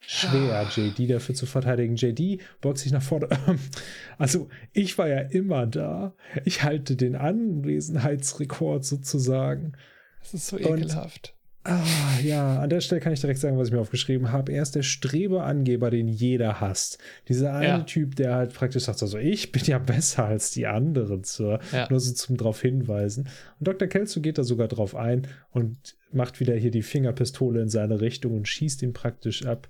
[0.00, 0.70] schwer, ah.
[0.74, 1.96] JD dafür zu verteidigen.
[1.96, 3.28] JD beugt sich nach vorne.
[4.16, 6.14] Also, ich war ja immer da.
[6.46, 9.74] Ich halte den Anwesenheitsrekord sozusagen.
[10.20, 11.37] Das ist so ekelhaft.
[11.70, 14.52] Ah, ja, an der Stelle kann ich direkt sagen, was ich mir aufgeschrieben habe.
[14.52, 16.96] Er ist der Strebeangeber, den jeder hasst.
[17.28, 17.80] Dieser eine ja.
[17.80, 21.60] Typ, der halt praktisch sagt, also ich bin ja besser als die anderen, Sir.
[21.70, 21.86] Ja.
[21.90, 23.28] Nur so zum drauf hinweisen.
[23.58, 23.86] Und Dr.
[23.86, 28.34] Kelso geht da sogar drauf ein und macht wieder hier die Fingerpistole in seine Richtung
[28.34, 29.68] und schießt ihn praktisch ab.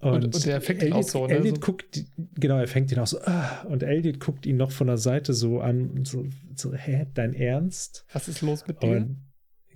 [0.00, 1.34] Und, und, und der fängt ihn auch so, ne?
[1.34, 1.60] Elliot so.
[1.60, 2.04] guckt,
[2.36, 5.34] genau, er fängt ihn auch so, ah, und Elliot guckt ihn noch von der Seite
[5.34, 6.24] so an, so,
[6.54, 8.06] so hä, dein Ernst?
[8.14, 8.96] Was ist los mit dir?
[8.96, 9.27] Und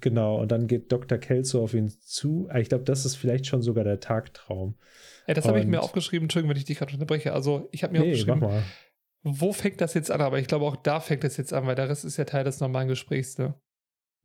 [0.03, 1.17] Genau, und dann geht Dr.
[1.17, 2.49] Kelso auf ihn zu.
[2.51, 4.75] Ah, ich glaube, das ist vielleicht schon sogar der Tagtraum.
[5.29, 7.33] Ja, das habe ich mir aufgeschrieben, Entschuldigung, wenn ich dich gerade unterbreche.
[7.33, 8.63] Also, ich habe mir nee, aufgeschrieben, mach mal.
[9.23, 10.21] wo fängt das jetzt an?
[10.21, 12.43] Aber ich glaube, auch da fängt das jetzt an, weil der Rest ist ja Teil
[12.43, 13.55] des normalen Gesprächs, ne?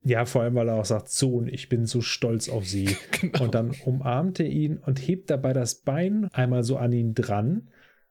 [0.01, 2.97] Ja, vor allem, weil er auch sagt, Sohn, ich bin so stolz auf sie.
[3.21, 3.43] genau.
[3.43, 7.69] Und dann umarmt er ihn und hebt dabei das Bein einmal so an ihn dran,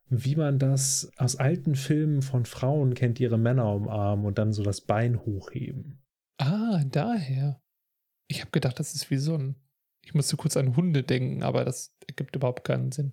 [0.08, 4.62] wie man das aus alten Filmen von Frauen kennt, ihre Männer umarmen und dann so
[4.62, 5.98] das Bein hochheben.
[6.38, 7.60] Ah, daher.
[8.28, 9.56] Ich habe gedacht, das ist wie so ein.
[10.02, 13.12] Ich musste kurz an Hunde denken, aber das ergibt überhaupt keinen Sinn.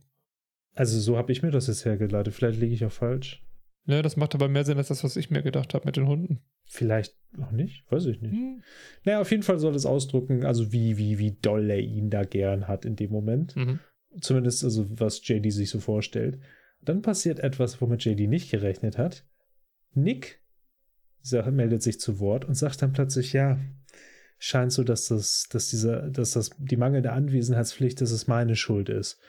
[0.76, 2.34] Also so habe ich mir das jetzt hergeleitet.
[2.34, 3.44] Vielleicht liege ich auch falsch.
[3.86, 6.08] Ja, das macht aber mehr Sinn als das, was ich mir gedacht habe mit den
[6.08, 6.40] Hunden.
[6.66, 8.32] Vielleicht noch nicht, weiß ich nicht.
[8.32, 8.64] Hm.
[9.04, 12.24] Naja, auf jeden Fall soll es ausdrücken, also wie, wie, wie doll er ihn da
[12.24, 13.56] gern hat in dem Moment.
[13.56, 13.80] Mhm.
[14.22, 16.40] Zumindest also, was JD sich so vorstellt.
[16.82, 19.26] Dann passiert etwas, womit JD nicht gerechnet hat.
[19.94, 20.43] Nick
[21.52, 23.60] meldet sich zu Wort und sagt dann plötzlich, ja,
[24.40, 28.90] scheint so, dass das, dass dieser, dass das die mangelnde Anwesenheitspflicht, dass es meine Schuld
[28.90, 29.20] ist.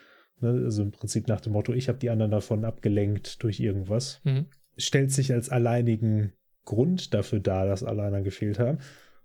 [0.41, 0.49] Ne?
[0.65, 4.19] Also im Prinzip nach dem Motto, ich habe die anderen davon abgelenkt durch irgendwas.
[4.23, 4.47] Mhm.
[4.77, 6.33] Stellt sich als alleinigen
[6.65, 8.79] Grund dafür dar, dass alle anderen gefehlt haben.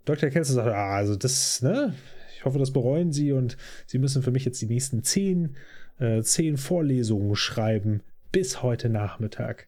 [0.04, 0.30] Dr.
[0.30, 1.94] Kelso sagt, ah, also das, ne,
[2.36, 3.56] ich hoffe, das bereuen Sie und
[3.86, 5.56] Sie müssen für mich jetzt die nächsten zehn,
[5.98, 9.66] äh, zehn Vorlesungen schreiben bis heute Nachmittag.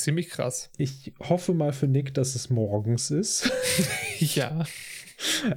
[0.00, 0.70] Ziemlich krass.
[0.78, 3.50] Ich hoffe mal für Nick, dass es morgens ist.
[4.18, 4.64] ja.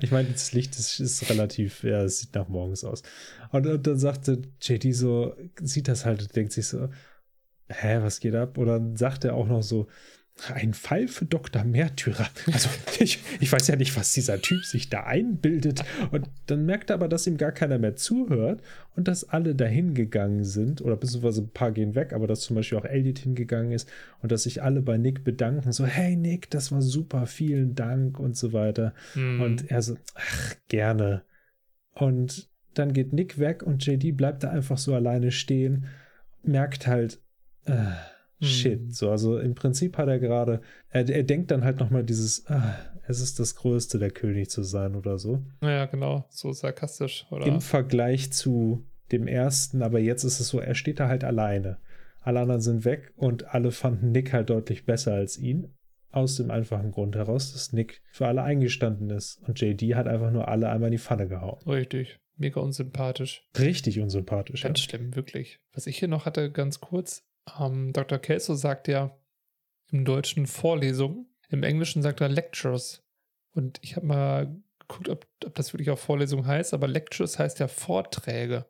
[0.02, 3.04] Ich meine, das Licht ist, ist relativ, ja, es sieht nach morgens aus.
[3.52, 6.90] Und, und, dann sagte JD so, sieht das halt und denkt sich so,
[7.70, 8.58] hä, was geht ab?
[8.58, 9.88] Und dann sagt er auch noch so,
[10.54, 11.64] ein Fall für Dr.
[11.64, 12.28] Märtyrer.
[12.52, 12.70] Also
[13.00, 15.84] ich, ich weiß ja nicht, was dieser Typ sich da einbildet.
[16.12, 18.62] Und dann merkt er aber, dass ihm gar keiner mehr zuhört
[18.96, 22.56] und dass alle dahin gegangen sind, oder beziehungsweise ein paar gehen weg, aber dass zum
[22.56, 23.90] Beispiel auch Elliot hingegangen ist
[24.22, 25.72] und dass sich alle bei Nick bedanken.
[25.72, 28.94] So, hey Nick, das war super, vielen Dank und so weiter.
[29.16, 29.42] Mhm.
[29.42, 31.24] Und er so, ach, gerne.
[31.94, 35.86] Und dann geht Nick weg und JD bleibt da einfach so alleine stehen,
[36.42, 37.20] merkt halt,
[37.66, 37.92] äh,
[38.44, 38.80] Shit.
[38.80, 38.92] Hm.
[38.92, 42.76] So, also im Prinzip hat er gerade, er, er denkt dann halt nochmal dieses, ah,
[43.08, 45.44] es ist das Größte, der König zu sein oder so.
[45.62, 47.46] Ja, genau, so sarkastisch, oder?
[47.46, 51.78] Im Vergleich zu dem ersten, aber jetzt ist es so, er steht da halt alleine.
[52.22, 55.74] Alle anderen sind weg und alle fanden Nick halt deutlich besser als ihn.
[56.10, 59.42] Aus dem einfachen Grund heraus, dass Nick für alle eingestanden ist.
[59.48, 61.60] Und JD hat einfach nur alle einmal in die Pfanne gehauen.
[61.68, 62.20] Richtig.
[62.38, 63.44] Mega unsympathisch.
[63.58, 64.62] Richtig unsympathisch.
[64.62, 64.90] Ganz ja.
[64.90, 65.60] schlimm, wirklich.
[65.74, 67.26] Was ich hier noch hatte, ganz kurz,
[67.60, 68.20] ähm, Dr.
[68.20, 69.18] Kelso sagt ja
[69.92, 73.04] im Deutschen Vorlesungen, im Englischen sagt er Lectures.
[73.54, 77.60] Und ich habe mal geguckt, ob, ob, das wirklich auch Vorlesung heißt, aber Lectures heißt
[77.60, 78.66] ja Vorträge.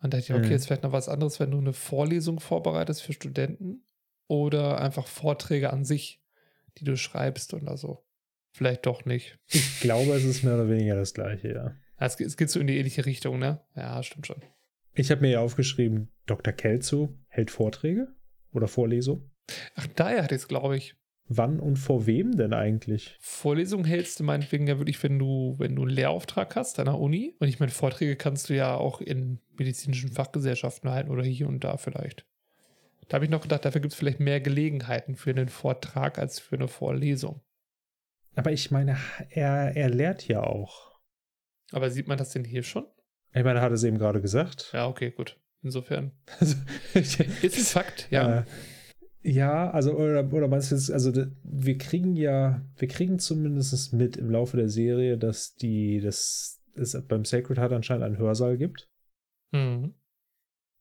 [0.00, 0.52] Und da dachte ich, okay, mhm.
[0.52, 3.82] jetzt vielleicht noch was anderes, wenn du eine Vorlesung vorbereitest für Studenten
[4.28, 6.22] oder einfach Vorträge an sich,
[6.78, 8.04] die du schreibst oder so.
[8.52, 9.38] Vielleicht doch nicht.
[9.48, 11.74] Ich glaube, es ist mehr oder weniger das Gleiche, ja.
[11.96, 13.60] Es geht so in die ähnliche Richtung, ne?
[13.74, 14.42] Ja, stimmt schon.
[14.96, 16.52] Ich habe mir ja aufgeschrieben, Dr.
[16.52, 18.14] Kelso hält Vorträge
[18.52, 19.30] oder Vorlesungen.
[19.74, 20.94] Ach, daher hat es, glaube ich.
[21.26, 23.16] Wann und vor wem denn eigentlich?
[23.18, 26.98] Vorlesung hältst du meinetwegen ja wirklich, wenn du, wenn du einen Lehrauftrag hast an der
[26.98, 27.34] Uni.
[27.40, 31.64] Und ich meine, Vorträge kannst du ja auch in medizinischen Fachgesellschaften halten oder hier und
[31.64, 32.26] da vielleicht.
[33.08, 36.38] Da habe ich noch gedacht, dafür gibt es vielleicht mehr Gelegenheiten für einen Vortrag als
[36.38, 37.40] für eine Vorlesung.
[38.36, 38.98] Aber ich meine,
[39.30, 41.00] er, er lehrt ja auch.
[41.72, 42.84] Aber sieht man das denn hier schon?
[43.34, 44.70] Ich meine, er hat es eben gerade gesagt.
[44.72, 45.38] Ja, okay, gut.
[45.62, 46.12] Insofern.
[46.38, 46.56] Also,
[46.94, 48.40] ist es Fakt, ja.
[48.40, 48.44] Äh,
[49.22, 51.10] ja, also, oder, oder meinst du jetzt, also
[51.42, 57.02] wir kriegen ja, wir kriegen zumindest mit im Laufe der Serie, dass die, dass es
[57.08, 58.90] beim Sacred Heart anscheinend einen Hörsaal gibt.
[59.52, 59.94] Mhm.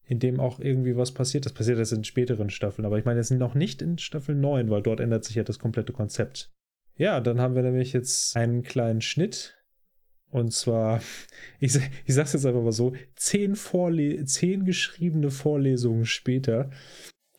[0.05, 1.45] In dem auch irgendwie was passiert.
[1.45, 4.69] Das passiert jetzt in späteren Staffeln, aber ich meine jetzt noch nicht in Staffel 9,
[4.69, 6.51] weil dort ändert sich ja das komplette Konzept.
[6.97, 9.55] Ja, dann haben wir nämlich jetzt einen kleinen Schnitt.
[10.33, 11.01] Und zwar,
[11.59, 16.69] ich, ich sag's jetzt einfach mal so, zehn, Vorle zehn geschriebene Vorlesungen später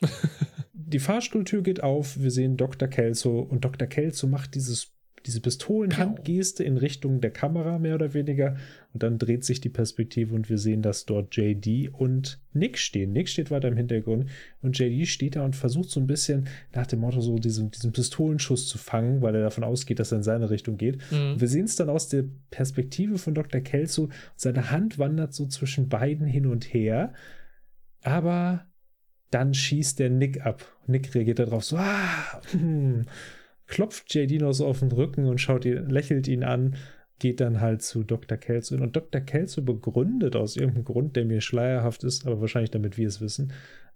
[0.72, 2.88] die Fahrstuhltür geht auf, wir sehen Dr.
[2.88, 3.88] Kelso und Dr.
[3.88, 4.93] Kelso macht dieses,
[5.26, 8.56] diese Pistolenhandgeste in Richtung der Kamera mehr oder weniger
[8.92, 13.12] und dann dreht sich die Perspektive und wir sehen, dass dort JD und Nick stehen.
[13.12, 14.28] Nick steht weiter im Hintergrund
[14.60, 17.92] und JD steht da und versucht so ein bisschen nach dem Motto so diesen, diesen
[17.92, 20.98] Pistolenschuss zu fangen, weil er davon ausgeht, dass er in seine Richtung geht.
[21.10, 21.40] Mhm.
[21.40, 23.60] wir sehen es dann aus der Perspektive von Dr.
[23.60, 24.10] Kelso.
[24.36, 27.14] Seine Hand wandert so zwischen beiden hin und her,
[28.02, 28.66] aber
[29.30, 30.64] dann schießt der Nick ab.
[30.86, 33.06] Nick reagiert darauf so, ah, hm,
[33.66, 36.76] klopft JD noch so auf den Rücken und schaut ihn, lächelt ihn an,
[37.18, 38.36] geht dann halt zu Dr.
[38.38, 38.74] Kelso.
[38.74, 39.20] Und Dr.
[39.20, 43.52] Kelso begründet aus irgendeinem Grund, der mir schleierhaft ist, aber wahrscheinlich damit wir es wissen,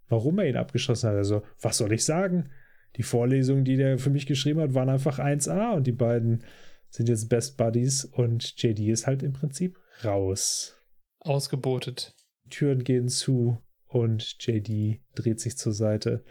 [0.08, 1.16] warum er ihn abgeschossen hat.
[1.16, 2.50] Also, was soll ich sagen?
[2.96, 6.42] Die Vorlesungen, die der für mich geschrieben hat, waren einfach 1A und die beiden
[6.90, 10.80] sind jetzt Best Buddies und JD ist halt im Prinzip raus.
[11.20, 12.14] Ausgebotet.
[12.48, 16.24] Türen gehen zu und JD dreht sich zur Seite.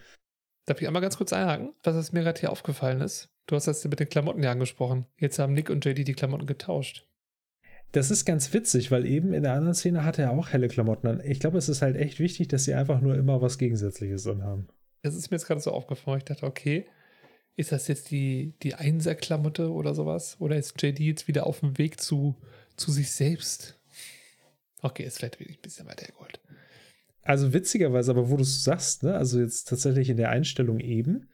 [0.67, 3.29] Darf ich einmal ganz kurz einhaken, was mir gerade hier aufgefallen ist?
[3.45, 5.05] Du hast das mit den Klamotten ja angesprochen.
[5.17, 7.07] Jetzt haben Nick und JD die Klamotten getauscht.
[7.93, 11.07] Das ist ganz witzig, weil eben in der anderen Szene hatte er auch helle Klamotten
[11.07, 11.21] an.
[11.23, 14.67] Ich glaube, es ist halt echt wichtig, dass sie einfach nur immer was Gegensätzliches anhaben.
[15.03, 16.17] Das ist mir jetzt gerade so aufgefallen.
[16.17, 16.85] Ich dachte, okay,
[17.55, 20.35] ist das jetzt die, die Einser-Klamotte oder sowas?
[20.39, 22.35] Oder ist JD jetzt wieder auf dem Weg zu,
[22.75, 23.79] zu sich selbst?
[24.81, 26.41] Okay, ist vielleicht ein bisschen weiter geholt.
[27.27, 31.27] Also witzigerweise, aber wo du es sagst, ne, also jetzt tatsächlich in der Einstellung eben,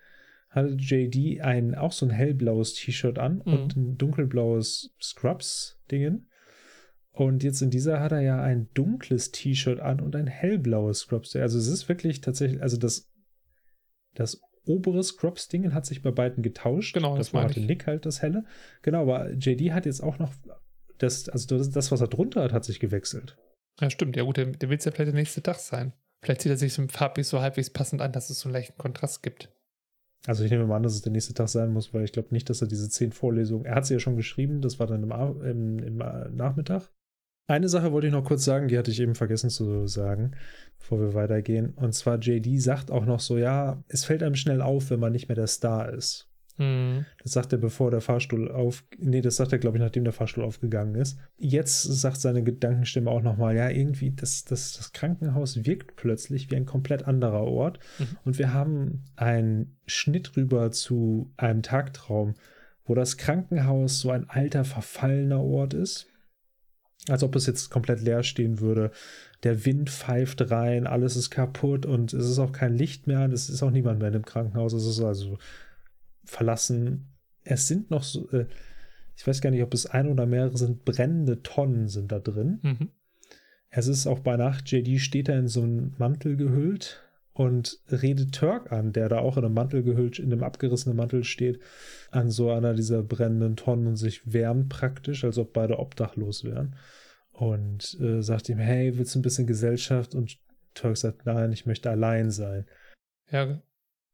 [0.50, 3.54] hatte JD ein auch so ein hellblaues T-Shirt an mhm.
[3.54, 6.30] und ein dunkelblaues Scrubs-Dingen.
[7.12, 11.36] Und jetzt in dieser hat er ja ein dunkles T-Shirt an und ein hellblaues Scrubs.
[11.36, 13.12] Also es ist wirklich tatsächlich, also das,
[14.16, 16.96] das obere Scrubs-Dingen hat sich bei beiden getauscht.
[16.96, 18.46] Genau, das, das hatte Nick halt das helle.
[18.82, 20.34] Genau, aber JD hat jetzt auch noch
[20.98, 23.38] das, also das, das, was er drunter hat, hat sich gewechselt.
[23.82, 24.16] Ja, stimmt.
[24.16, 25.94] Ja, gut, der, der wird es ja vielleicht der nächste Tag sein.
[26.24, 28.78] Vielleicht sieht er sich so farblich so halbwegs passend an, dass es so einen leichten
[28.78, 29.50] Kontrast gibt.
[30.26, 32.30] Also ich nehme mal an, dass es der nächste Tag sein muss, weil ich glaube
[32.32, 35.04] nicht, dass er diese zehn Vorlesungen, er hat sie ja schon geschrieben, das war dann
[35.04, 36.90] im, im, im äh, Nachmittag.
[37.50, 40.32] Eine Sache wollte ich noch kurz sagen, die hatte ich eben vergessen zu sagen,
[40.80, 41.74] bevor wir weitergehen.
[41.74, 45.12] Und zwar JD sagt auch noch so, ja, es fällt einem schnell auf, wenn man
[45.12, 46.33] nicht mehr der Star ist.
[46.58, 47.06] Mhm.
[47.22, 48.84] Das sagt er, bevor der Fahrstuhl auf.
[48.98, 51.18] Nee, das sagt er, glaube ich, nachdem der Fahrstuhl aufgegangen ist.
[51.38, 56.56] Jetzt sagt seine Gedankenstimme auch nochmal: Ja, irgendwie, das, das, das Krankenhaus wirkt plötzlich wie
[56.56, 57.80] ein komplett anderer Ort.
[57.98, 58.18] Mhm.
[58.24, 62.36] Und wir haben einen Schnitt rüber zu einem Tagtraum,
[62.86, 66.08] wo das Krankenhaus so ein alter, verfallener Ort ist.
[67.10, 68.92] Als ob es jetzt komplett leer stehen würde.
[69.44, 73.34] Der Wind pfeift rein, alles ist kaputt und es ist auch kein Licht mehr und
[73.34, 74.72] es ist auch niemand mehr in dem Krankenhaus.
[74.72, 75.38] Es ist also
[76.24, 77.14] verlassen.
[77.44, 78.48] Es sind noch so, äh,
[79.16, 82.60] ich weiß gar nicht, ob es ein oder mehrere sind, brennende Tonnen sind da drin.
[82.62, 82.90] Mhm.
[83.70, 88.36] Es ist auch bei Nacht, JD steht da in so einen Mantel gehüllt und redet
[88.36, 91.60] Turk an, der da auch in einem Mantel gehüllt, in einem abgerissenen Mantel steht,
[92.12, 96.76] an so einer dieser brennenden Tonnen und sich wärmt praktisch, als ob beide obdachlos wären.
[97.32, 100.14] Und äh, sagt ihm, hey, willst du ein bisschen Gesellschaft?
[100.14, 100.38] Und
[100.76, 102.68] Turk sagt, nein, ich möchte allein sein.
[103.32, 103.60] Ja.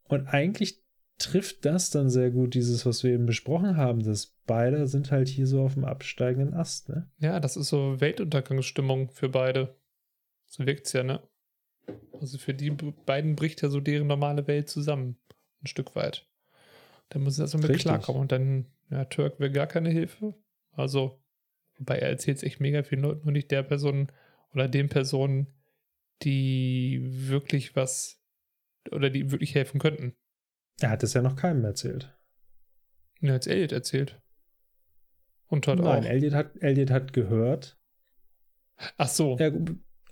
[0.06, 0.82] Und eigentlich
[1.20, 5.28] trifft das dann sehr gut, dieses, was wir eben besprochen haben, dass beide sind halt
[5.28, 7.10] hier so auf dem absteigenden Ast, ne?
[7.20, 9.76] Ja, das ist so Weltuntergangsstimmung für beide.
[10.48, 11.22] So wirkt es ja, ne?
[12.20, 15.18] Also für die beiden bricht ja so deren normale Welt zusammen.
[15.62, 16.28] Ein Stück weit.
[17.10, 17.86] Da müssen sie erstmal mit Richtig.
[17.86, 18.22] klarkommen.
[18.22, 20.36] Und dann, ja, Turk will gar keine Hilfe.
[20.72, 21.22] Also,
[21.78, 24.12] wobei er erzählt es echt mega viel, nur nicht der Person
[24.54, 25.48] oder den Personen,
[26.24, 28.22] die wirklich was
[28.92, 30.16] oder die wirklich helfen könnten.
[30.80, 32.16] Er hat es ja noch keinem erzählt.
[33.22, 34.20] Er hat es Elliot erzählt.
[35.48, 36.10] Und hat Nein, auch.
[36.10, 37.78] Elliot hat, Elliot hat gehört.
[38.98, 39.38] Ach so.
[39.38, 39.52] Er,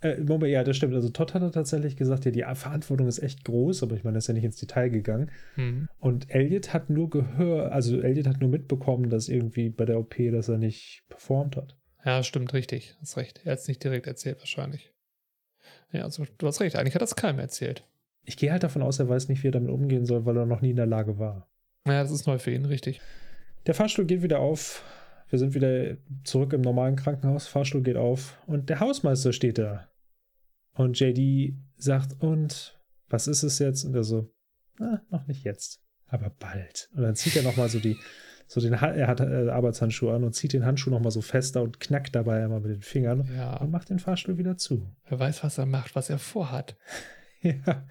[0.00, 0.94] Äh, Moment, ja, das stimmt.
[0.94, 4.18] Also Todd hat tatsächlich gesagt, ja, die Verantwortung ist echt groß, aber ich meine, er
[4.18, 5.30] ist ja nicht ins Detail gegangen.
[5.54, 5.88] Hm.
[5.98, 10.14] Und Elliot hat nur gehört, also Elliot hat nur mitbekommen, dass irgendwie bei der OP,
[10.30, 11.76] dass er nicht performt hat.
[12.04, 12.96] Ja, stimmt, richtig.
[13.00, 13.40] Hast recht.
[13.44, 14.92] Er hat es nicht direkt erzählt, wahrscheinlich.
[15.90, 16.76] Ja, also du hast recht.
[16.76, 17.84] Eigentlich hat das keinem erzählt.
[18.28, 20.46] Ich gehe halt davon aus, er weiß nicht, wie er damit umgehen soll, weil er
[20.46, 21.48] noch nie in der Lage war.
[21.86, 23.00] Ja, das ist neu für ihn, richtig.
[23.66, 24.82] Der Fahrstuhl geht wieder auf.
[25.30, 27.46] Wir sind wieder zurück im normalen Krankenhaus.
[27.48, 29.88] Fahrstuhl geht auf und der Hausmeister steht da.
[30.74, 32.78] Und JD sagt, und
[33.08, 33.84] was ist es jetzt?
[33.84, 34.30] Und er so,
[34.78, 36.88] na, noch nicht jetzt, aber bald.
[36.94, 37.96] Und dann zieht er nochmal so die,
[38.46, 41.80] so den, er hat äh, Arbeitshandschuhe an und zieht den Handschuh nochmal so fester und
[41.80, 43.56] knackt dabei einmal mit den Fingern Ja.
[43.56, 44.86] und macht den Fahrstuhl wieder zu.
[45.08, 46.76] Wer weiß, was er macht, was er vorhat.
[47.42, 47.86] Ja.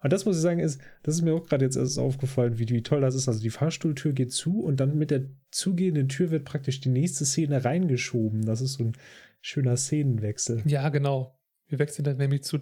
[0.00, 2.68] Und das muss ich sagen, ist, das ist mir auch gerade jetzt erst aufgefallen, wie,
[2.68, 3.26] wie toll das ist.
[3.26, 7.24] Also die Fahrstuhltür geht zu und dann mit der zugehenden Tür wird praktisch die nächste
[7.24, 8.44] Szene reingeschoben.
[8.44, 8.92] Das ist so ein
[9.40, 10.62] schöner Szenenwechsel.
[10.66, 11.36] Ja, genau.
[11.66, 12.58] Wir wechseln dann nämlich zu,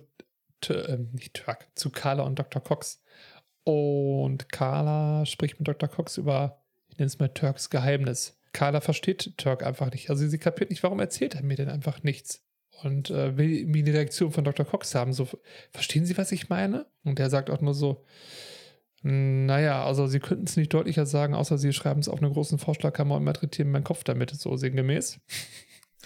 [0.71, 2.63] ähm, nicht Turk, zu Carla und Dr.
[2.63, 3.03] Cox.
[3.65, 5.89] Und Carla spricht mit Dr.
[5.91, 8.39] Cox über, ich nenne es mal Turks Geheimnis.
[8.53, 10.09] Carla versteht Turk einfach nicht.
[10.09, 12.46] Also sie kapiert nicht, warum erzählt er mir denn einfach nichts.
[12.83, 14.67] Und äh, will irgendwie eine Reaktion von Dr.
[14.67, 15.13] Cox haben.
[15.13, 15.29] So,
[15.71, 16.87] verstehen Sie, was ich meine?
[17.05, 18.05] Und der sagt auch nur so,
[19.03, 22.59] naja, also Sie könnten es nicht deutlicher sagen, außer Sie schreiben es auf einer großen
[22.59, 25.21] Vorschlagkammer und malträtieren meinen Kopf damit, so sinngemäß.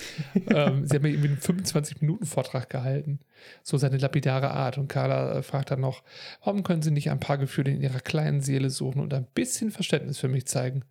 [0.49, 3.21] ähm, sie haben irgendwie einen 25-Minuten-Vortrag gehalten.
[3.63, 4.79] So seine lapidare Art.
[4.79, 6.03] Und Carla äh, fragt dann noch,
[6.45, 9.71] warum können Sie nicht ein paar Gefühle in Ihrer kleinen Seele suchen und ein bisschen
[9.71, 10.85] Verständnis für mich zeigen?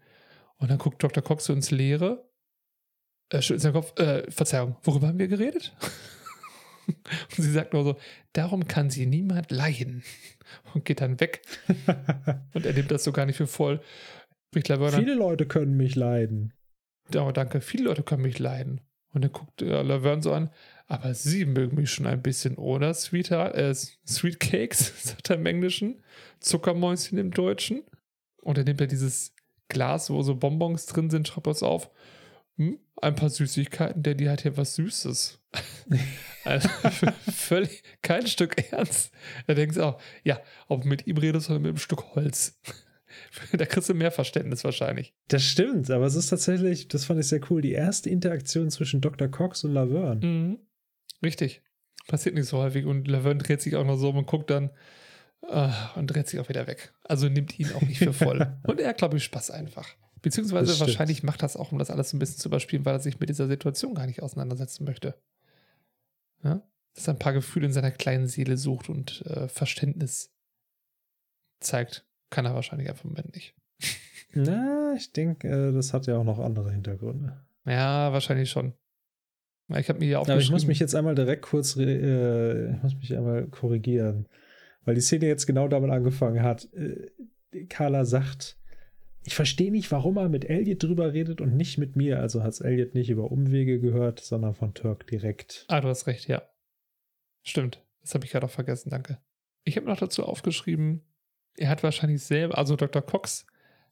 [0.58, 1.24] Und dann guckt Dr.
[1.24, 2.26] Cox so ins Leere,
[3.30, 5.76] äh, schüttelt seinen Kopf, äh, Verzeihung, worüber haben wir geredet?
[6.88, 7.98] und sie sagt nur so,
[8.34, 10.04] darum kann sie niemand leiden.
[10.74, 11.42] Und geht dann weg.
[12.54, 13.82] Und er nimmt das so gar nicht für voll.
[14.56, 16.54] An, Viele Leute können mich leiden.
[17.16, 17.62] Oh, danke.
[17.62, 18.82] Viele Leute können mich leiden.
[19.14, 20.50] Und dann guckt äh, Laverne so an.
[20.88, 22.94] Aber Sie mögen mich schon ein bisschen, oder?
[22.96, 26.02] Sweetheart, äh, Sweet Cakes, sagt er im Englischen.
[26.40, 27.84] Zuckermäuschen im Deutschen.
[28.42, 29.36] Und dann nimmt er dieses
[29.68, 31.92] Glas, wo so Bonbons drin sind, schreibt das auf.
[32.60, 35.40] Hm, ein paar Süßigkeiten, der die hat hier was Süßes.
[36.44, 36.68] also,
[37.32, 39.14] völlig kein Stück ernst.
[39.48, 42.60] Da denkst du auch, ja, ob mit ihm redest oder mit einem Stück Holz.
[43.54, 45.14] da kriegst du mehr Verständnis wahrscheinlich.
[45.30, 49.00] Das stimmt, aber es ist tatsächlich, das fand ich sehr cool, die erste Interaktion zwischen
[49.00, 49.30] Dr.
[49.30, 50.26] Cox und Laverne.
[50.26, 50.60] Mhm.
[51.24, 51.62] Richtig.
[52.08, 52.86] Passiert nicht so häufig.
[52.86, 54.72] Und Laverne dreht sich auch noch so um und guckt dann
[55.48, 56.94] äh, und dreht sich auch wieder weg.
[57.04, 58.58] Also nimmt ihn auch nicht für voll.
[58.68, 59.96] und er glaube ich, Spaß einfach.
[60.22, 60.90] Beziehungsweise Das stimmt.
[60.90, 63.30] wahrscheinlich macht das auch, um das alles ein bisschen zu überspielen, weil er sich mit
[63.30, 65.16] dieser Situation gar nicht auseinandersetzen möchte.
[66.44, 66.62] Ja?
[66.96, 70.32] Dass er ein paar Gefühle in seiner kleinen Seele sucht und äh, Verständnis
[71.60, 72.06] zeigt.
[72.30, 73.56] Kann er wahrscheinlich einfach im Moment nicht.
[74.34, 77.40] Na, ich denke, äh, das hat ja auch noch andere Hintergründe.
[77.66, 78.74] Ja, wahrscheinlich schon.
[79.76, 80.42] Ich habe mir hier Aber aufgeschrieben.
[80.44, 84.28] ich muss mich jetzt einmal direkt kurz, äh, ich muss mich einmal korrigieren,
[84.84, 86.68] weil die Szene jetzt genau damit angefangen hat.
[86.74, 88.58] Äh, Carla sagt,
[89.24, 92.20] ich verstehe nicht, warum er mit Elliot drüber redet und nicht mit mir.
[92.20, 95.66] Also hat es Elliot nicht über Umwege gehört, sondern von Turk direkt.
[95.68, 96.42] Ah, du hast recht, ja.
[97.44, 97.84] Stimmt.
[98.02, 99.20] Das habe ich gerade auch vergessen, danke.
[99.64, 101.04] Ich habe noch dazu aufgeschrieben,
[101.58, 103.02] er hat wahrscheinlich selber, also Dr.
[103.02, 103.46] Cox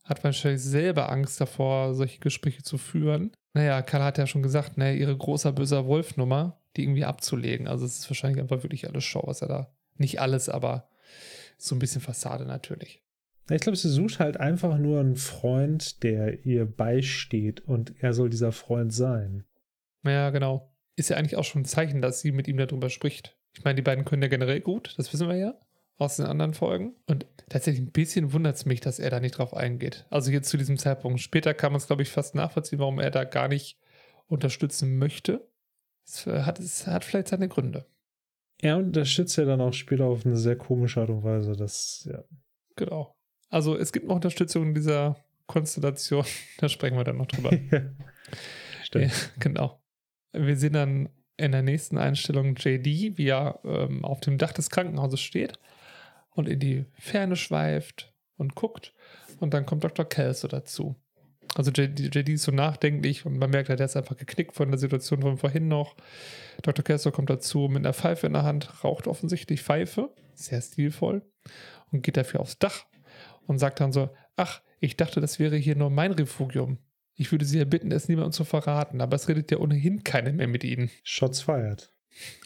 [0.04, 3.32] hat wahrscheinlich selber Angst davor, solche Gespräche zu führen.
[3.54, 7.68] Naja, Karl hat ja schon gesagt, ne, ihre großer böser Wolf-Nummer, die irgendwie abzulegen.
[7.68, 9.76] Also es ist wahrscheinlich einfach wirklich alles Show, was er da.
[9.98, 10.90] Nicht alles, aber
[11.58, 13.04] so ein bisschen Fassade natürlich.
[13.50, 18.30] Ich glaube, sie sucht halt einfach nur einen Freund, der ihr beisteht und er soll
[18.30, 19.46] dieser Freund sein.
[20.04, 20.74] Ja, genau.
[20.96, 23.38] Ist ja eigentlich auch schon ein Zeichen, dass sie mit ihm darüber spricht.
[23.54, 25.54] Ich meine, die beiden können ja generell gut, das wissen wir ja
[25.98, 26.96] aus den anderen Folgen.
[27.08, 30.06] Und tatsächlich ein bisschen wundert es mich, dass er da nicht drauf eingeht.
[30.10, 31.20] Also jetzt zu diesem Zeitpunkt.
[31.20, 33.80] Später kann man es, glaube ich, fast nachvollziehen, warum er da gar nicht
[34.28, 35.50] unterstützen möchte.
[36.06, 37.86] Es äh, hat, es hat vielleicht seine Gründe.
[38.60, 41.56] Er unterstützt ja dann auch später auf eine sehr komische Art und Weise.
[41.56, 42.24] Das, ja.
[42.76, 43.17] Genau.
[43.50, 45.18] Also es gibt noch Unterstützung in dieser
[45.48, 46.26] Konstellation.
[46.58, 47.52] Da sprechen wir dann noch drüber.
[48.84, 49.06] Stimmt.
[49.06, 49.82] Ja, genau.
[50.34, 54.70] Wir sehen dann in der nächsten Einstellung JD, wie er ähm, auf dem Dach des
[54.70, 55.60] Krankenhauses steht
[56.32, 58.94] und in die Ferne schweift und guckt.
[59.40, 60.06] Und dann kommt Dr.
[60.06, 60.96] Kelso dazu.
[61.56, 64.80] Also JD, JD ist so nachdenklich und man merkt, der ist einfach geknickt von der
[64.80, 65.96] Situation von vorhin noch.
[66.62, 66.84] Dr.
[66.84, 71.22] Kelso kommt dazu mit einer Pfeife in der Hand, raucht offensichtlich Pfeife, sehr stilvoll,
[71.92, 72.86] und geht dafür aufs Dach
[73.48, 76.78] und sagt dann so: Ach, ich dachte, das wäre hier nur mein Refugium.
[77.16, 80.32] Ich würde Sie ja bitten, es niemandem zu verraten, aber es redet ja ohnehin keiner
[80.32, 80.92] mehr mit Ihnen.
[81.04, 81.92] Shots fired.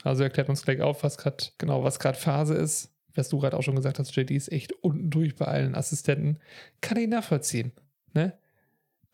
[0.03, 2.94] Also erklärt uns gleich auf, was gerade genau, was gerade Phase ist.
[3.14, 6.40] Was du gerade auch schon gesagt hast, JD ist echt unten durch bei allen Assistenten.
[6.80, 7.73] Kann ich nachvollziehen.
[8.14, 8.38] Ne?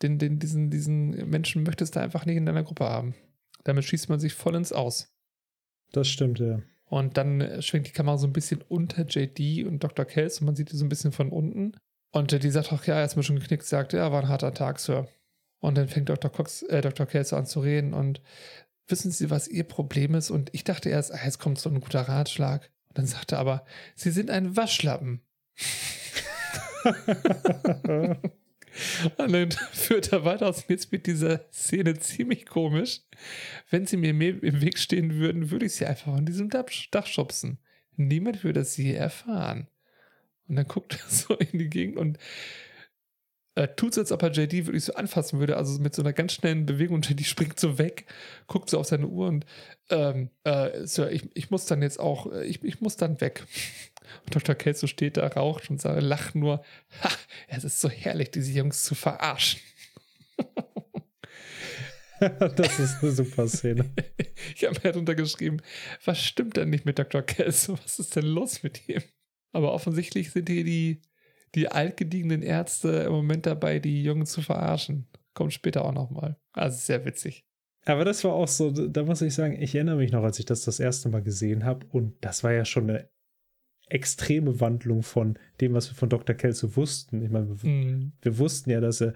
[0.02, 3.16] Den, den, diesen, diesen Menschen möchtest du einfach nicht in deiner Gruppe haben.
[3.64, 5.12] Damit schießt man sich voll ins Aus.
[5.90, 6.62] Das stimmt, ja.
[6.88, 10.04] Und dann schwenkt die Kamera so ein bisschen unter JD und Dr.
[10.04, 11.72] Kells und man sieht die so ein bisschen von unten.
[12.12, 14.54] Und JD sagt auch, ja, er ist mir schon geknickt, sagt, ja, war ein harter
[14.54, 15.06] Tag, Sir.
[15.60, 16.30] Und dann fängt Dr.
[16.30, 17.06] Cox, äh, Dr.
[17.06, 18.22] Kells an zu reden und
[18.86, 20.30] wissen Sie, was Ihr Problem ist?
[20.30, 22.70] Und ich dachte erst, ah, jetzt kommt so ein guter Ratschlag.
[22.88, 25.20] Und dann sagte er aber, Sie sind ein Waschlappen.
[29.16, 30.64] Und dann führt er weiter aus.
[30.68, 33.00] Jetzt wird diese Szene ziemlich komisch.
[33.70, 37.58] Wenn sie mir im Weg stehen würden, würde ich sie einfach von diesem Dach schubsen.
[37.96, 39.68] Niemand würde es je erfahren.
[40.48, 42.18] Und dann guckt er so in die Gegend und
[43.58, 46.12] äh, tut so, als ob er JD wirklich so anfassen würde, also mit so einer
[46.12, 46.96] ganz schnellen Bewegung.
[46.96, 48.06] Und JD springt so weg,
[48.46, 49.46] guckt so auf seine Uhr und
[49.90, 53.44] ähm, äh, Sir, ich, ich muss dann jetzt auch, äh, ich, ich muss dann weg.
[54.24, 54.54] Und Dr.
[54.54, 56.62] Kelso steht da, raucht und sagt, lacht nur,
[57.02, 57.10] ha,
[57.48, 59.60] es ist so herrlich, diese Jungs zu verarschen.
[62.20, 63.90] das ist eine super Szene.
[64.54, 65.60] ich habe mir darunter geschrieben,
[66.04, 67.22] was stimmt denn nicht mit Dr.
[67.22, 67.76] Kelso?
[67.82, 69.02] Was ist denn los mit ihm?
[69.52, 71.02] Aber offensichtlich sind hier die,
[71.54, 75.06] die altgediegenen Ärzte im Moment dabei, die Jungen zu verarschen.
[75.34, 76.36] Kommt später auch nochmal.
[76.52, 77.44] Also sehr witzig.
[77.84, 80.44] Aber das war auch so, da muss ich sagen, ich erinnere mich noch, als ich
[80.44, 81.86] das das erste Mal gesehen habe.
[81.90, 83.08] Und das war ja schon eine
[83.88, 86.34] extreme Wandlung von dem, was wir von Dr.
[86.34, 87.22] Kelso wussten.
[87.22, 88.12] Ich meine, wir, mm.
[88.20, 89.14] wir, wussten ja, dass er,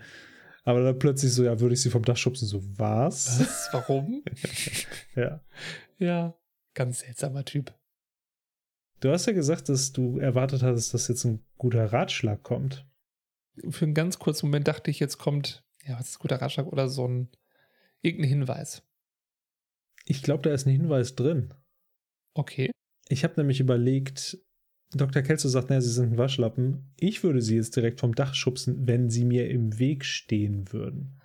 [0.64, 3.40] aber dann plötzlich so, ja, würde ich sie vom Dach schubsen, so, was?
[3.40, 3.68] Was?
[3.72, 4.22] Warum?
[5.16, 5.40] ja.
[5.98, 6.34] Ja,
[6.74, 7.74] ganz seltsamer Typ.
[9.02, 12.86] Du hast ja gesagt, dass du erwartet hattest, dass jetzt ein guter Ratschlag kommt.
[13.68, 16.68] Für einen ganz kurzen Moment dachte ich, jetzt kommt, ja, was ist ein guter Ratschlag
[16.68, 17.28] oder so ein,
[18.00, 18.84] irgendein Hinweis.
[20.04, 21.52] Ich glaube, da ist ein Hinweis drin.
[22.34, 22.70] Okay.
[23.08, 24.38] Ich habe nämlich überlegt,
[24.92, 25.22] Dr.
[25.22, 26.94] Kelso sagt, naja, sie sind ein Waschlappen.
[26.96, 31.20] Ich würde sie jetzt direkt vom Dach schubsen, wenn sie mir im Weg stehen würden.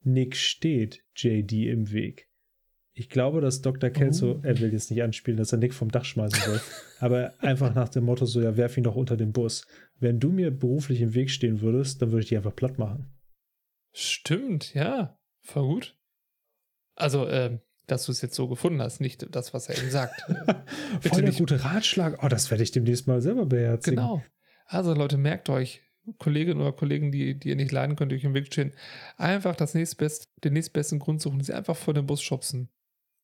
[0.00, 2.31] Nick steht JD im Weg.
[2.94, 3.88] Ich glaube, dass Dr.
[3.88, 4.40] Kelso, oh.
[4.42, 6.60] er will jetzt nicht anspielen, dass er Nick vom Dach schmeißen soll,
[7.00, 9.66] aber einfach nach dem Motto so, ja, werf ihn doch unter den Bus.
[9.98, 13.10] Wenn du mir beruflich im Weg stehen würdest, dann würde ich dich einfach platt machen.
[13.92, 15.96] Stimmt, ja, voll gut.
[16.94, 20.22] Also, ähm, dass du es jetzt so gefunden hast, nicht das, was er eben sagt.
[21.00, 22.22] Voll der gute Ratschlag.
[22.22, 23.96] Oh, das werde ich demnächst mal selber beherzigen.
[23.96, 24.22] Genau.
[24.66, 25.82] Also Leute, merkt euch,
[26.18, 28.72] Kolleginnen oder Kollegen, die, die ihr nicht leiden könnt, durch den Weg stehen,
[29.16, 32.70] einfach das nächstbest, den nächstbesten Grund suchen, sie einfach vor den Bus schubsen.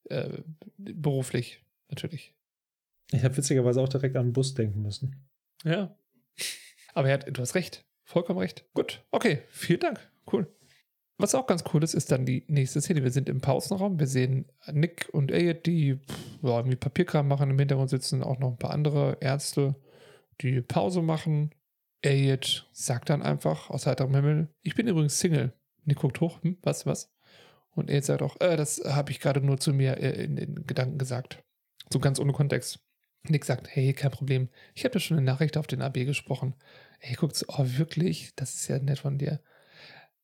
[0.09, 0.43] Äh,
[0.77, 2.35] beruflich, natürlich.
[3.11, 5.27] Ich habe witzigerweise auch direkt an den Bus denken müssen.
[5.63, 5.95] Ja.
[6.93, 7.85] Aber hat, du hast recht.
[8.03, 8.65] Vollkommen recht.
[8.73, 9.05] Gut.
[9.11, 9.43] Okay.
[9.49, 10.11] Vielen Dank.
[10.31, 10.51] Cool.
[11.17, 13.03] Was auch ganz cool ist, ist dann die nächste Szene.
[13.03, 13.99] Wir sind im Pausenraum.
[13.99, 15.99] Wir sehen Nick und Elliot, die
[16.41, 17.49] ja, irgendwie Papierkram machen.
[17.49, 19.75] Im Hintergrund sitzen auch noch ein paar andere Ärzte,
[20.41, 21.53] die Pause machen.
[22.01, 25.53] Elliot sagt dann einfach aus heiterem Himmel: Ich bin übrigens Single.
[25.83, 26.41] Nick guckt hoch.
[26.41, 27.11] Hm, was, was?
[27.79, 30.67] Und Elliot sagt auch: äh, Das habe ich gerade nur zu mir äh, in den
[30.67, 31.43] Gedanken gesagt.
[31.89, 32.79] So ganz ohne Kontext.
[33.23, 34.49] Nick sagt: Hey, kein Problem.
[34.75, 36.55] Ich habe ja schon eine Nachricht auf den AB gesprochen.
[36.99, 38.33] Ey, guckt so: Oh, wirklich?
[38.35, 39.41] Das ist ja nett von dir.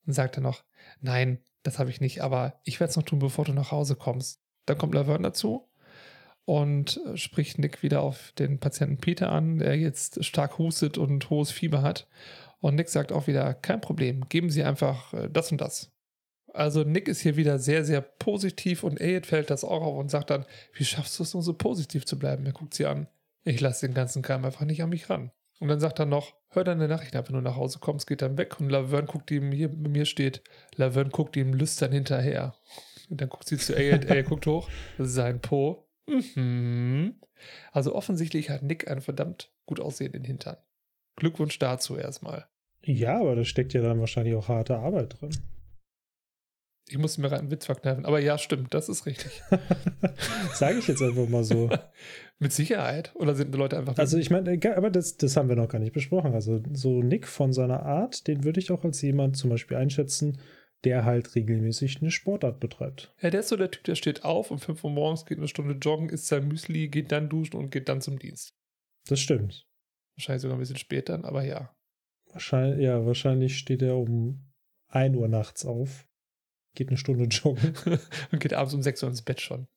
[0.06, 0.64] Und sagt er noch,
[1.02, 3.95] nein, das habe ich nicht, aber ich werde es noch tun, bevor du nach Hause
[3.95, 4.40] kommst.
[4.65, 5.68] Dann kommt Laverne dazu
[6.45, 11.30] und äh, spricht Nick wieder auf den Patienten Peter an, der jetzt stark hustet und
[11.30, 12.07] hohes Fieber hat.
[12.60, 15.91] Und Nick sagt auch wieder, kein Problem, geben Sie einfach äh, das und das.
[16.56, 20.10] Also Nick ist hier wieder sehr, sehr positiv und Elliot fällt das auch auf und
[20.10, 22.45] sagt dann, wie schaffst du es nur so positiv zu bleiben?
[22.45, 23.07] Er guckt sie an.
[23.44, 25.32] Ich lasse den ganzen Kram einfach nicht an mich ran.
[25.60, 28.22] Und dann sagt er noch, hör deine Nachricht ab, wenn du nach Hause kommst, geht
[28.22, 28.60] dann weg.
[28.60, 30.41] Und Laverne guckt ihm, hier bei mir steht,
[30.76, 32.56] Laverne guckt ihm lüstern hinterher.
[33.10, 35.86] Und dann guckt sie zu Elliot, er guckt hoch, sein Po.
[36.07, 37.15] Mhm.
[37.73, 40.57] Also offensichtlich hat Nick einen verdammt gut aussehenden Hintern.
[41.18, 42.45] Glückwunsch dazu erstmal.
[42.82, 45.32] Ja, aber da steckt ja dann wahrscheinlich auch harte Arbeit drin.
[46.88, 48.06] Ich muss mir einen Witz verkneifen.
[48.06, 49.41] Aber ja, stimmt, das ist richtig.
[50.53, 51.70] Sage ich jetzt einfach mal so.
[52.40, 53.12] Mit Sicherheit.
[53.16, 53.98] Oder sind die Leute einfach.
[53.98, 56.34] Also, ich meine, aber das, das haben wir noch gar nicht besprochen.
[56.34, 60.40] Also, so Nick von seiner Art, den würde ich auch als jemand zum Beispiel einschätzen,
[60.84, 63.14] der halt regelmäßig eine Sportart betreibt.
[63.22, 65.48] Ja, der ist so der Typ, der steht auf um 5 Uhr morgens, geht eine
[65.48, 68.53] Stunde joggen, isst sein Müsli, geht dann duschen und geht dann zum Dienst.
[69.07, 69.66] Das stimmt.
[70.16, 71.76] Wahrscheinlich sogar ein bisschen später, aber ja.
[72.32, 74.52] Wahrscheinlich, ja, wahrscheinlich steht er um
[74.90, 76.06] 1 Uhr nachts auf
[76.76, 77.74] geht eine Stunde joggen.
[78.32, 79.68] und geht abends um 6 Uhr ins Bett schon.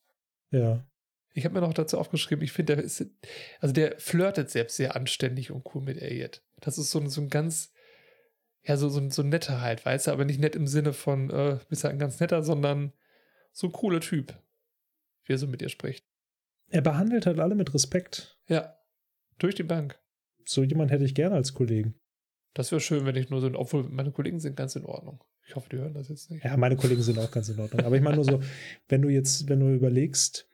[0.51, 0.87] Ja.
[1.35, 3.05] Ich habe mir noch dazu aufgeschrieben, ich finde, der ist,
[3.61, 6.43] also der flirtet selbst sehr anständig und cool mit Elliot.
[6.61, 7.73] Das ist so, so ein ganz,
[8.65, 11.31] ja, so, so, so ein netter halt, weißt du, aber nicht nett im Sinne von,
[11.31, 12.93] äh, bist halt ein ganz netter, sondern
[13.53, 14.35] so ein cooler Typ,
[15.25, 16.05] wie er so mit ihr spricht.
[16.70, 18.39] Er behandelt halt alle mit Respekt.
[18.49, 18.77] Ja,
[19.39, 19.99] durch die Bank.
[20.45, 21.95] So jemand hätte ich gerne als Kollegen.
[22.55, 25.23] Das wäre schön, wenn ich nur so, obwohl meine Kollegen sind ganz in Ordnung.
[25.49, 26.45] Ich hoffe, die hören das jetzt nicht.
[26.45, 27.87] Ja, meine Kollegen sind auch ganz in Ordnung.
[27.87, 28.43] Aber ich meine nur so,
[28.89, 30.47] wenn du jetzt, wenn du überlegst,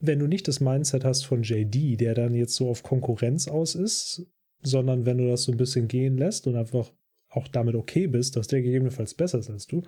[0.00, 3.74] wenn du nicht das Mindset hast von JD, der dann jetzt so auf Konkurrenz aus
[3.74, 4.26] ist,
[4.60, 6.92] sondern wenn du das so ein bisschen gehen lässt und einfach
[7.30, 9.82] auch damit okay bist, dass der gegebenenfalls besser ist als du,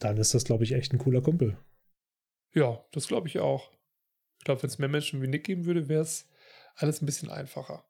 [0.00, 1.56] dann ist das, glaube ich, echt ein cooler Kumpel.
[2.52, 3.70] Ja, das glaube ich auch.
[4.38, 6.28] Ich glaube, wenn es mehr Menschen wie Nick geben würde, wäre es
[6.74, 7.84] alles ein bisschen einfacher.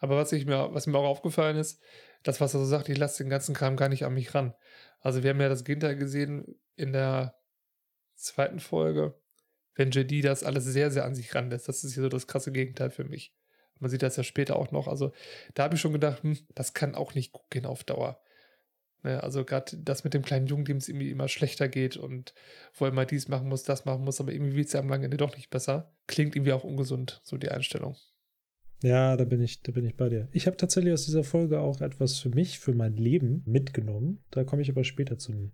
[0.00, 1.82] Aber was, ich mir, was mir auch aufgefallen ist,
[2.22, 4.54] das, was er so sagt, ich lasse den ganzen Kram gar nicht an mich ran.
[5.00, 7.34] Also wir haben ja das Gegenteil gesehen in der
[8.14, 9.14] zweiten Folge,
[9.74, 11.68] wenn JD das alles sehr, sehr an sich ranlässt.
[11.68, 13.34] Das ist hier so das krasse Gegenteil für mich.
[13.78, 14.88] Man sieht das ja später auch noch.
[14.88, 15.12] Also
[15.54, 18.20] da habe ich schon gedacht, hm, das kann auch nicht gut gehen auf Dauer.
[19.02, 22.34] Ne, also gerade das mit dem kleinen Jungen, dem es irgendwie immer schlechter geht und
[22.74, 24.88] wo er mal dies machen muss, das machen muss, aber irgendwie wird es ja am
[24.88, 25.94] langen Ende doch nicht besser.
[26.06, 27.96] Klingt irgendwie auch ungesund, so die Einstellung.
[28.82, 30.28] Ja, da bin ich, da bin ich bei dir.
[30.32, 34.22] Ich habe tatsächlich aus dieser Folge auch etwas für mich, für mein Leben mitgenommen.
[34.30, 35.50] Da komme ich aber später zu.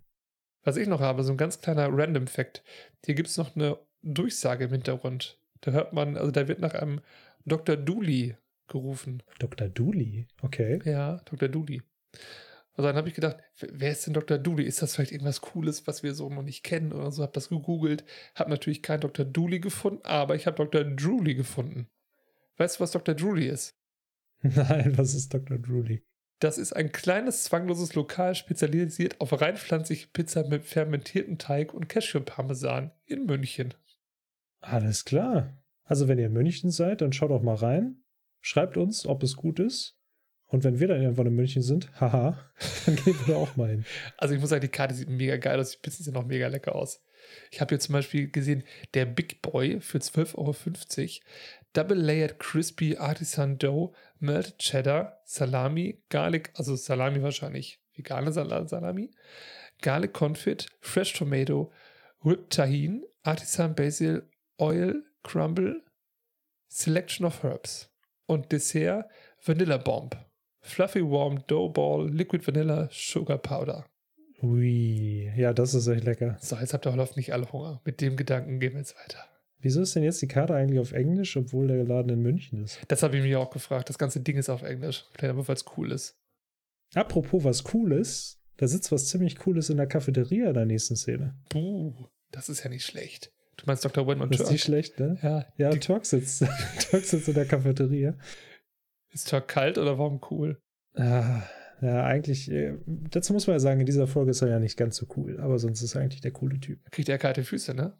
[0.63, 2.63] Was ich noch habe, so ein ganz kleiner Random-Fact.
[3.05, 5.39] Hier gibt es noch eine Durchsage im Hintergrund.
[5.61, 7.01] Da hört man, also da wird nach einem
[7.45, 7.77] Dr.
[7.77, 8.35] Dooley
[8.67, 9.23] gerufen.
[9.39, 9.69] Dr.
[9.69, 10.27] Dooley?
[10.41, 10.79] Okay.
[10.85, 11.49] Ja, Dr.
[11.49, 11.81] Dooley.
[12.75, 14.37] Also dann habe ich gedacht, wer ist denn Dr.
[14.37, 14.65] Dooley?
[14.65, 17.21] Ist das vielleicht irgendwas Cooles, was wir so noch nicht kennen oder so?
[17.21, 18.03] Habe das gegoogelt,
[18.35, 19.25] habe natürlich keinen Dr.
[19.25, 20.83] Dooley gefunden, aber ich habe Dr.
[20.83, 21.87] Drooly gefunden.
[22.57, 23.15] Weißt du, was Dr.
[23.15, 23.75] Drooly ist?
[24.41, 25.57] Nein, was ist Dr.
[25.57, 26.05] Drooly?
[26.39, 31.87] Das ist ein kleines, zwangloses Lokal spezialisiert auf rein pflanzliche Pizza mit fermentierten Teig und
[31.87, 33.73] Cashew-Parmesan in München.
[34.59, 35.57] Alles klar.
[35.85, 38.03] Also, wenn ihr in München seid, dann schaut doch mal rein.
[38.41, 39.97] Schreibt uns, ob es gut ist.
[40.47, 42.37] Und wenn wir dann irgendwann in München sind, haha,
[42.85, 43.85] dann gehen wir da auch mal hin.
[44.17, 46.47] Also ich muss sagen, die Karte sieht mega geil aus, die Pizzen sehen auch mega
[46.47, 47.01] lecker aus.
[47.51, 48.63] Ich habe hier zum Beispiel gesehen,
[48.93, 50.55] der Big Boy für 12,50 Euro.
[51.73, 59.11] Double Layered Crispy Artisan Dough, Melted Cheddar, Salami, Garlic, also Salami wahrscheinlich, vegane Sal Salami,
[59.81, 61.71] Garlic Confit, Fresh Tomato,
[62.21, 64.21] Whipped Tahin, Artisan Basil
[64.59, 65.81] Oil, Crumble,
[66.67, 67.89] Selection of Herbs
[68.27, 69.05] und Dessert
[69.43, 70.11] Vanilla Bomb.
[70.61, 73.85] Fluffy Warm Dough Ball, Liquid Vanilla, Sugar Powder.
[74.41, 76.37] Ui, ja, das ist echt lecker.
[76.39, 77.81] So, jetzt habt ihr hoffentlich alle Hunger.
[77.83, 79.25] Mit dem Gedanken gehen wir jetzt weiter.
[79.63, 82.79] Wieso ist denn jetzt die Karte eigentlich auf Englisch, obwohl der Laden in München ist?
[82.89, 83.87] Das habe ich mich auch gefragt.
[83.89, 85.05] Das ganze Ding ist auf Englisch.
[85.13, 86.17] Vielleicht aber, weil es cool ist.
[86.93, 91.35] Apropos was Cooles, da sitzt was ziemlich Cooles in der Cafeteria in der nächsten Szene.
[91.49, 91.93] Buh,
[92.31, 93.31] das ist ja nicht schlecht.
[93.55, 94.05] Du meinst Dr.
[94.07, 94.47] Wen und Das Turk?
[94.47, 95.17] ist nicht schlecht, ne?
[95.23, 96.43] Ja, Ja, die, Turk sitzt,
[96.91, 98.15] Turk sitzt in der Cafeteria.
[99.13, 100.59] ist Turk kalt oder warum cool?
[100.95, 101.43] Ah,
[101.81, 104.77] ja, eigentlich, äh, dazu muss man ja sagen, in dieser Folge ist er ja nicht
[104.77, 106.79] ganz so cool, aber sonst ist er eigentlich der coole Typ.
[106.91, 107.97] Kriegt er kalte Füße, ne?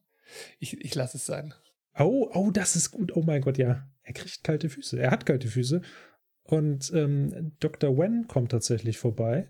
[0.59, 1.53] Ich, ich lasse es sein.
[1.97, 3.15] Oh, oh, das ist gut.
[3.15, 3.87] Oh mein Gott, ja.
[4.01, 4.99] Er kriegt kalte Füße.
[4.99, 5.81] Er hat kalte Füße.
[6.43, 7.97] Und ähm, Dr.
[7.97, 9.49] Wen kommt tatsächlich vorbei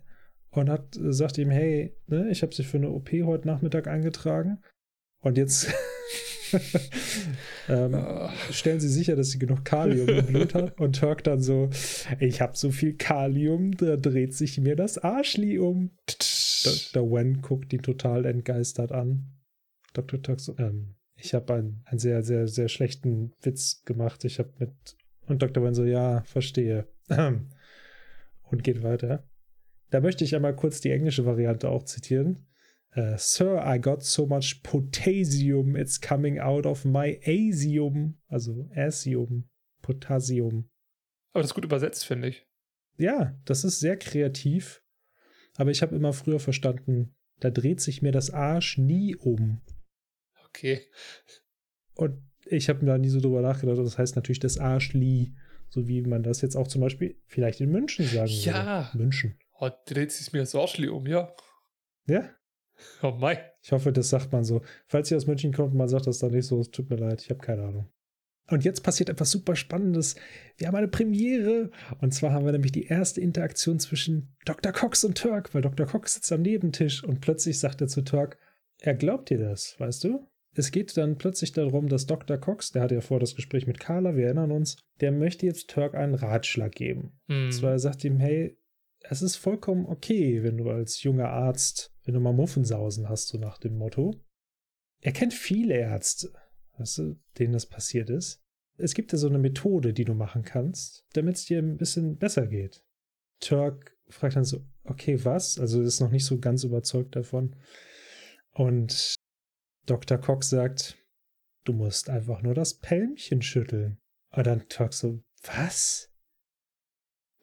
[0.51, 3.87] und hat, äh, sagt ihm, hey, ne, ich habe sie für eine OP heute Nachmittag
[3.87, 4.59] eingetragen.
[5.21, 5.73] Und jetzt
[7.69, 8.31] ähm, Ah.
[8.51, 10.77] stellen sie sicher, dass sie genug Kalium im Blut hat.
[10.79, 11.69] Und Turk dann so,
[12.19, 15.91] ich habe so viel Kalium, da dreht sich mir das Arschli um.
[16.63, 17.09] Dr.
[17.11, 19.31] Wen guckt ihn total entgeistert an.
[19.93, 20.39] Dr.
[20.39, 24.25] So, ähm, ich habe einen, einen sehr, sehr, sehr schlechten Witz gemacht.
[24.25, 24.71] Ich habe mit.
[25.25, 25.63] Und Dr.
[25.63, 26.87] Wen so, ja, verstehe.
[27.09, 29.27] Und geht weiter.
[29.89, 32.47] Da möchte ich einmal kurz die englische Variante auch zitieren.
[32.95, 38.19] Uh, Sir, I got so much potassium, it's coming out of my asium.
[38.27, 39.49] Also Asium,
[39.81, 40.69] Potassium.
[41.31, 42.47] Aber das ist gut übersetzt, finde ich.
[42.97, 44.83] Ja, das ist sehr kreativ.
[45.55, 49.61] Aber ich habe immer früher verstanden, da dreht sich mir das Arsch nie um.
[50.55, 50.81] Okay.
[51.95, 53.77] Und ich habe mir da nie so drüber nachgedacht.
[53.79, 55.33] Das heißt natürlich das Arschli.
[55.69, 58.89] So wie man das jetzt auch zum Beispiel vielleicht in München sagen Ja.
[58.93, 59.03] würde.
[59.03, 59.39] München.
[59.59, 61.33] Oh, dreht sich mir das Arschli um, ja.
[62.05, 62.29] Ja,
[63.01, 63.37] Oh mein.
[63.61, 64.61] ich hoffe, das sagt man so.
[64.87, 67.21] Falls ihr aus München kommt man sagt das dann nicht so, es tut mir leid,
[67.21, 67.89] ich habe keine Ahnung.
[68.49, 70.15] Und jetzt passiert etwas super Spannendes.
[70.57, 71.71] Wir haben eine Premiere.
[72.01, 74.73] Und zwar haben wir nämlich die erste Interaktion zwischen Dr.
[74.73, 75.85] Cox und Turk, weil Dr.
[75.87, 78.37] Cox sitzt am Nebentisch und plötzlich sagt er zu Turk,
[78.79, 80.27] er glaubt dir das, weißt du?
[80.55, 82.37] Es geht dann plötzlich darum, dass Dr.
[82.37, 85.69] Cox, der hatte ja vor das Gespräch mit Carla, wir erinnern uns, der möchte jetzt
[85.69, 87.19] Turk einen Ratschlag geben.
[87.27, 87.45] Hm.
[87.45, 88.57] Und zwar sagt ihm, hey,
[89.01, 93.37] es ist vollkommen okay, wenn du als junger Arzt, wenn du mal Muffensausen hast, so
[93.37, 94.15] nach dem Motto.
[95.01, 96.31] Er kennt viele Ärzte,
[96.77, 98.41] weißt du, denen das passiert ist.
[98.77, 102.17] Es gibt ja so eine Methode, die du machen kannst, damit es dir ein bisschen
[102.17, 102.83] besser geht.
[103.39, 105.59] Turk fragt dann so, okay, was?
[105.59, 107.55] Also ist noch nicht so ganz überzeugt davon.
[108.51, 109.15] Und
[109.85, 110.17] Dr.
[110.17, 110.97] Cox sagt,
[111.65, 113.99] du musst einfach nur das Pälmchen schütteln.
[114.31, 116.11] Und dann Turk so, was?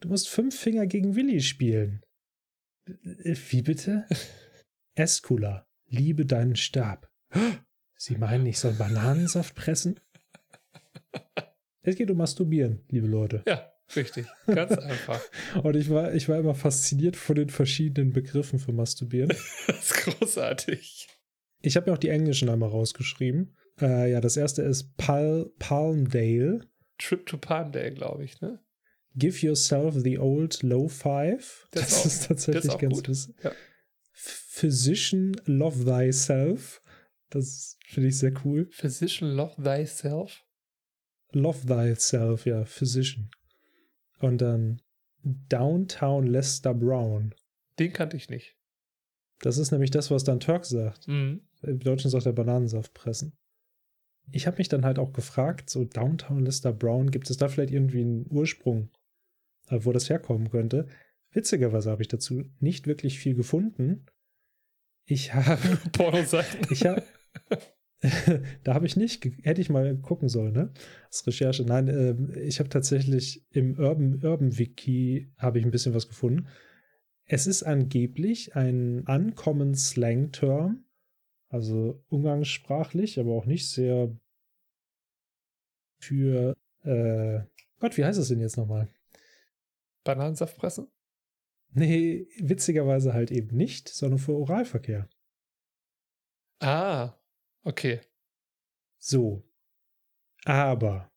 [0.00, 2.04] Du musst fünf Finger gegen Willi spielen.
[2.86, 4.06] Äh, Wie bitte?
[4.94, 7.10] Escula, liebe deinen Stab.
[7.96, 10.00] Sie meinen, ich soll Bananensaft pressen?
[11.82, 13.42] Es geht um Masturbieren, liebe Leute.
[13.46, 14.26] Ja, richtig.
[14.46, 15.18] Ganz einfach.
[15.62, 19.30] Und ich war, ich war immer fasziniert von den verschiedenen Begriffen für Masturbieren.
[19.66, 20.99] das ist großartig.
[21.62, 23.56] Ich habe mir auch die englischen einmal rausgeschrieben.
[23.80, 26.66] Äh, ja, das erste ist Pal Palmdale.
[26.98, 28.60] Trip to Palmdale, glaube ich, ne?
[29.16, 31.66] Give yourself the old low five.
[31.72, 33.44] Das Das, ist auch- ist tatsächlich das ist ganz gut.
[33.44, 33.52] Ja.
[34.12, 36.82] Physician love thyself.
[37.30, 38.68] Das finde ich sehr cool.
[38.70, 40.44] Physician love thyself.
[41.32, 43.30] Love thyself, ja, Physician.
[44.18, 44.82] Und dann
[45.22, 47.34] Downtown Lester Brown.
[47.78, 48.56] Den kannte ich nicht.
[49.40, 51.08] Das ist nämlich das, was dann Turk sagt.
[51.08, 51.40] Mhm.
[51.62, 53.32] Im Deutschen sagt er Bananensaft pressen.
[54.32, 57.72] Ich habe mich dann halt auch gefragt, so Downtown Lester Brown, gibt es da vielleicht
[57.72, 58.90] irgendwie einen Ursprung,
[59.68, 60.86] äh, wo das herkommen könnte?
[61.32, 64.06] Witzigerweise habe ich dazu nicht wirklich viel gefunden.
[65.04, 66.66] Ich habe, Pornoseiten.
[66.70, 67.02] ich habe,
[68.64, 70.72] da habe ich nicht, hätte ich mal gucken sollen, ne?
[71.06, 71.64] Als Recherche.
[71.64, 76.48] Nein, ähm, ich habe tatsächlich im Urban, Urban Wiki habe ich ein bisschen was gefunden.
[77.24, 80.84] Es ist angeblich ein Uncommon Slang Term,
[81.50, 84.16] also umgangssprachlich, aber auch nicht sehr
[85.98, 87.40] für, äh,
[87.80, 88.88] Gott, wie heißt es denn jetzt nochmal?
[90.04, 90.88] Bananensaft pressen?
[91.72, 95.08] Nee, witzigerweise halt eben nicht, sondern für Oralverkehr.
[96.60, 97.14] Ah,
[97.62, 98.00] okay.
[98.98, 99.42] So.
[100.44, 101.10] Aber,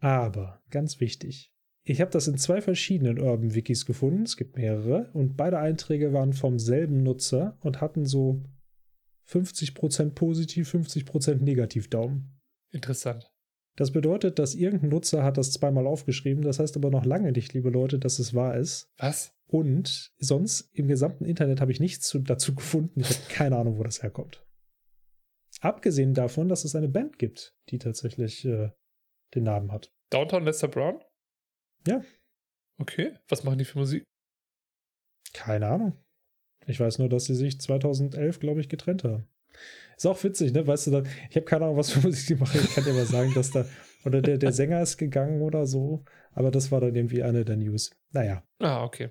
[0.00, 1.52] aber, ganz wichtig.
[1.82, 4.22] Ich habe das in zwei verschiedenen Urban Wikis gefunden.
[4.22, 5.10] Es gibt mehrere.
[5.14, 8.42] Und beide Einträge waren vom selben Nutzer und hatten so
[9.28, 12.40] 50% positiv, 50% negativ Daumen.
[12.70, 13.30] Interessant.
[13.76, 16.42] Das bedeutet, dass irgendein Nutzer hat das zweimal aufgeschrieben.
[16.42, 18.90] Das heißt aber noch lange nicht, liebe Leute, dass es wahr ist.
[18.96, 19.36] Was?
[19.46, 23.00] Und sonst im gesamten Internet habe ich nichts zu, dazu gefunden.
[23.00, 24.44] Ich habe keine Ahnung, wo das herkommt.
[25.60, 28.70] Abgesehen davon, dass es eine Band gibt, die tatsächlich äh,
[29.34, 29.92] den Namen hat.
[30.10, 31.00] Downtown Lester Brown?
[31.86, 32.02] Ja.
[32.78, 33.16] Okay.
[33.28, 34.04] Was machen die für Musik?
[35.32, 36.04] Keine Ahnung.
[36.68, 39.26] Ich weiß nur, dass sie sich 2011, glaube ich, getrennt haben.
[39.96, 40.66] Ist auch witzig, ne?
[40.66, 42.60] Weißt du, dann, ich habe keine Ahnung, was für Musik die machen.
[42.62, 43.64] Ich kann dir mal sagen, dass da,
[44.04, 46.04] oder der, der Sänger ist gegangen oder so.
[46.32, 47.90] Aber das war dann irgendwie eine der News.
[48.12, 49.10] Naja, Ah, okay.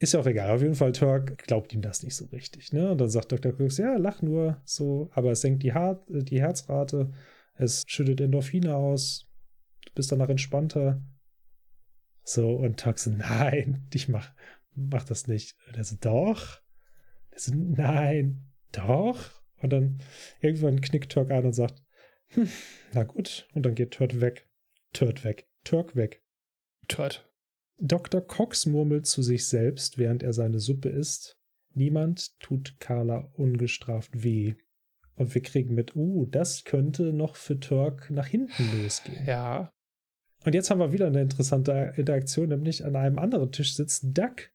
[0.00, 0.50] ist ja auch egal.
[0.50, 2.90] Auf jeden Fall, Turk glaubt ihm das nicht so richtig, ne?
[2.90, 3.52] Und dann sagt Dr.
[3.52, 7.12] Cooks, ja, lach nur so, aber es senkt die, Har die Herzrate,
[7.54, 9.28] es schüttet Endorphine aus,
[9.86, 11.00] du bist danach entspannter.
[12.24, 14.32] So, und Turk so, nein, ich mach,
[14.74, 15.54] mach das nicht.
[15.68, 16.60] Und er so, doch.
[17.36, 19.30] So, nein, doch.
[19.60, 19.98] Und dann
[20.40, 21.82] irgendwann knickt Turk ein und sagt,
[22.28, 22.48] hm,
[22.92, 23.48] na gut.
[23.54, 24.48] Und dann geht Turk weg.
[24.92, 25.48] Turk weg.
[25.64, 26.22] Turk weg.
[26.88, 27.28] Turd.
[27.78, 28.20] Dr.
[28.20, 31.38] Cox murmelt zu sich selbst, während er seine Suppe isst.
[31.72, 34.54] Niemand tut Carla ungestraft weh.
[35.16, 39.24] Und wir kriegen mit, uh, das könnte noch für Turk nach hinten losgehen.
[39.26, 39.72] Ja.
[40.44, 44.50] Und jetzt haben wir wieder eine interessante Interaktion, nämlich an einem anderen Tisch sitzt Duck.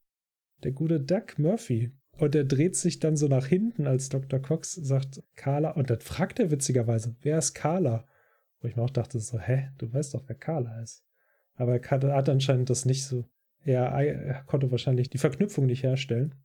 [0.64, 1.92] Der gute Duck Murphy.
[2.20, 4.42] Und er dreht sich dann so nach hinten, als Dr.
[4.42, 5.72] Cox sagt, Carla.
[5.72, 8.06] Und dann fragt er witzigerweise, wer ist Carla?
[8.60, 11.06] Wo ich mir auch dachte, so, hä, du weißt doch, wer Carla ist.
[11.56, 13.26] Aber er hat anscheinend das nicht so.
[13.64, 16.36] Er, er konnte wahrscheinlich die Verknüpfung nicht herstellen.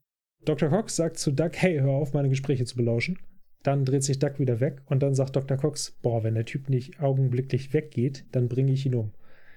[0.45, 0.69] Dr.
[0.69, 3.19] Cox sagt zu Duck, hey, hör auf, meine Gespräche zu belauschen.
[3.65, 5.57] Dann dreht sich Duck wieder weg und dann sagt Dr.
[5.57, 9.13] Cox, boah, wenn der Typ nicht augenblicklich weggeht, dann bringe ich ihn um.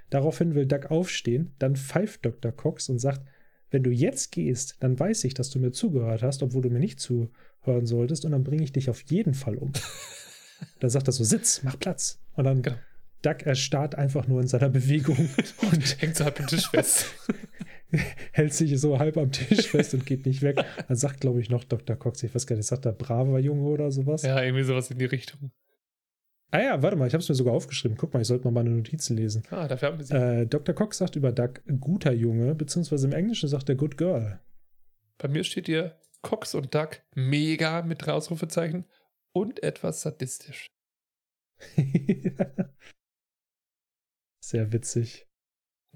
[0.10, 2.52] Daraufhin will Duck aufstehen, dann pfeift Dr.
[2.52, 3.22] Cox und sagt,
[3.69, 6.80] wenn du jetzt gehst, dann weiß ich, dass du mir zugehört hast, obwohl du mir
[6.80, 9.72] nicht zuhören solltest, und dann bringe ich dich auf jeden Fall um.
[10.80, 12.19] dann sagt er so, sitz, mach Platz.
[12.35, 12.77] Und dann Genau.
[13.23, 15.18] Duck erstarrt einfach nur in seiner Bewegung
[15.72, 17.07] und Hängt so halb im Tisch fest.
[18.31, 20.64] hält sich so halb am Tisch fest und geht nicht weg.
[20.88, 21.95] Dann sagt, glaube ich, noch Dr.
[21.95, 24.22] Cox, ich weiß gar nicht, sagt er braver Junge oder sowas?
[24.22, 25.52] ja, irgendwie sowas in die Richtung.
[26.52, 27.98] Ah ja, warte mal, ich habe es mir sogar aufgeschrieben.
[27.98, 29.44] Guck mal, ich sollte mal meine Notizen lesen.
[29.49, 30.14] Ah, dafür haben wir sie.
[30.15, 30.74] Äh, Dr.
[30.74, 34.40] Cox sagt über Duck guter Junge, beziehungsweise im Englischen sagt er good girl.
[35.18, 38.86] Bei mir steht hier Cox und Duck mega mit drei Ausrufezeichen
[39.34, 40.68] und etwas sadistisch.
[44.40, 45.28] Sehr witzig.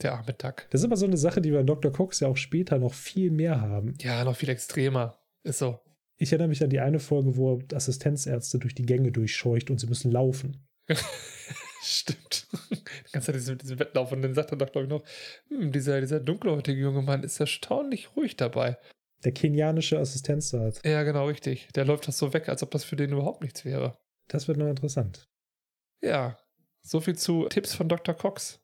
[0.02, 0.68] Der arme Duck.
[0.72, 1.92] Das ist aber so eine Sache, die wir in Dr.
[1.92, 3.96] Cox ja auch später noch viel mehr haben.
[4.02, 5.20] Ja, noch viel extremer.
[5.44, 5.80] Ist so.
[6.22, 9.80] Ich erinnere mich an die eine Folge, wo er Assistenzärzte durch die Gänge durchscheucht und
[9.80, 10.64] sie müssen laufen.
[11.82, 12.46] Stimmt.
[12.70, 15.04] Die ganze Zeit diesen, diesen Wettlauf und dann sagt er doch, glaube ich, noch,
[15.48, 18.78] hm, dieser, dieser dunkelhäutige junge Mann ist erstaunlich ruhig dabei.
[19.24, 20.86] Der kenianische Assistenzarzt.
[20.86, 21.70] Ja, genau, richtig.
[21.74, 23.98] Der läuft das so weg, als ob das für den überhaupt nichts wäre.
[24.28, 25.28] Das wird noch interessant.
[26.04, 26.38] Ja,
[26.84, 28.14] so viel zu Tipps von Dr.
[28.14, 28.60] Cox.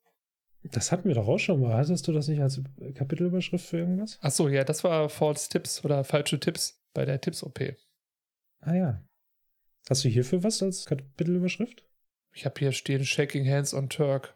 [0.61, 1.75] Das hatten wir doch auch schon mal.
[1.75, 2.61] Hattest du das nicht als
[2.93, 4.19] Kapitelüberschrift für irgendwas?
[4.21, 7.76] Achso, ja, das war False Tipps oder falsche Tipps bei der Tipps-OP.
[8.61, 9.07] Ah ja.
[9.88, 11.86] Hast du hierfür was als Kapitelüberschrift?
[12.34, 14.36] Ich habe hier stehen Shaking Hands on Turk.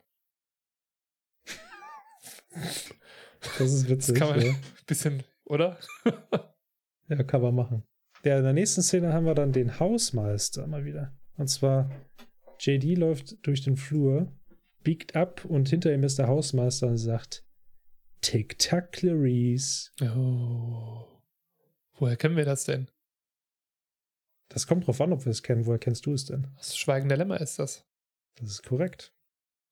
[3.58, 4.14] Das ist witzig.
[4.14, 4.52] Das kann man ja.
[4.52, 5.80] ein bisschen, oder?
[7.08, 7.84] Ja, kann man machen.
[8.24, 11.18] Ja, in der nächsten Szene haben wir dann den Hausmeister mal wieder.
[11.38, 11.90] Und zwar,
[12.60, 14.32] JD läuft durch den Flur,
[14.84, 17.44] biegt ab und hinter ihm ist der Hausmeister und sagt:
[18.22, 19.92] Tic-Tac, Clarice.
[20.00, 21.21] Oh.
[22.02, 22.90] Woher kennen wir das denn?
[24.50, 25.68] Das kommt drauf an, ob wir es kennen.
[25.68, 26.48] Woher kennst du es denn?
[26.58, 27.86] Aus Schweigen der Lämmer ist das.
[28.38, 29.14] Das ist korrekt.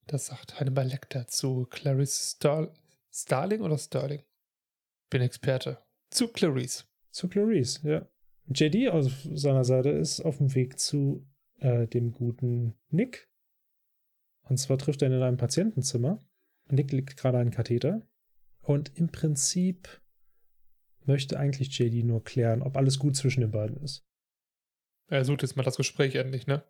[0.06, 2.72] Das sagt Hannibal Lecter zu Clarice Star
[3.12, 4.22] Starling oder Sterling?
[5.10, 5.80] Bin Experte.
[6.12, 6.86] Zu Clarice.
[7.10, 8.08] Zu Clarice, ja.
[8.46, 11.28] JD auf seiner Seite ist auf dem Weg zu
[11.58, 13.28] äh, dem guten Nick.
[14.44, 16.24] Und zwar trifft er ihn in einem Patientenzimmer.
[16.70, 18.08] Nick liegt gerade einen Katheter.
[18.62, 20.00] Und im Prinzip
[21.10, 24.06] möchte eigentlich JD nur klären, ob alles gut zwischen den beiden ist.
[25.08, 26.64] Er sucht jetzt mal das Gespräch endlich, ne?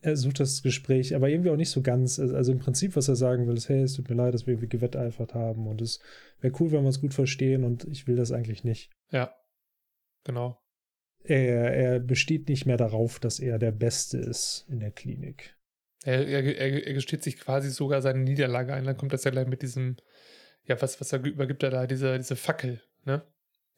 [0.00, 2.20] Er sucht das Gespräch, aber irgendwie auch nicht so ganz.
[2.20, 4.52] Also im Prinzip, was er sagen will, ist, hey, es tut mir leid, dass wir
[4.54, 5.98] irgendwie gewetteifert haben und es
[6.40, 8.92] wäre cool, wenn wir uns gut verstehen und ich will das eigentlich nicht.
[9.10, 9.34] Ja.
[10.22, 10.60] Genau.
[11.24, 15.56] Er, er besteht nicht mehr darauf, dass er der Beste ist in der Klinik.
[16.04, 18.84] Er, er, er, gesteht sich quasi sogar seine Niederlage ein.
[18.84, 19.96] Dann kommt das ja gleich mit diesem,
[20.64, 23.22] ja, was, was er übergibt er da, diese, diese Fackel, ne?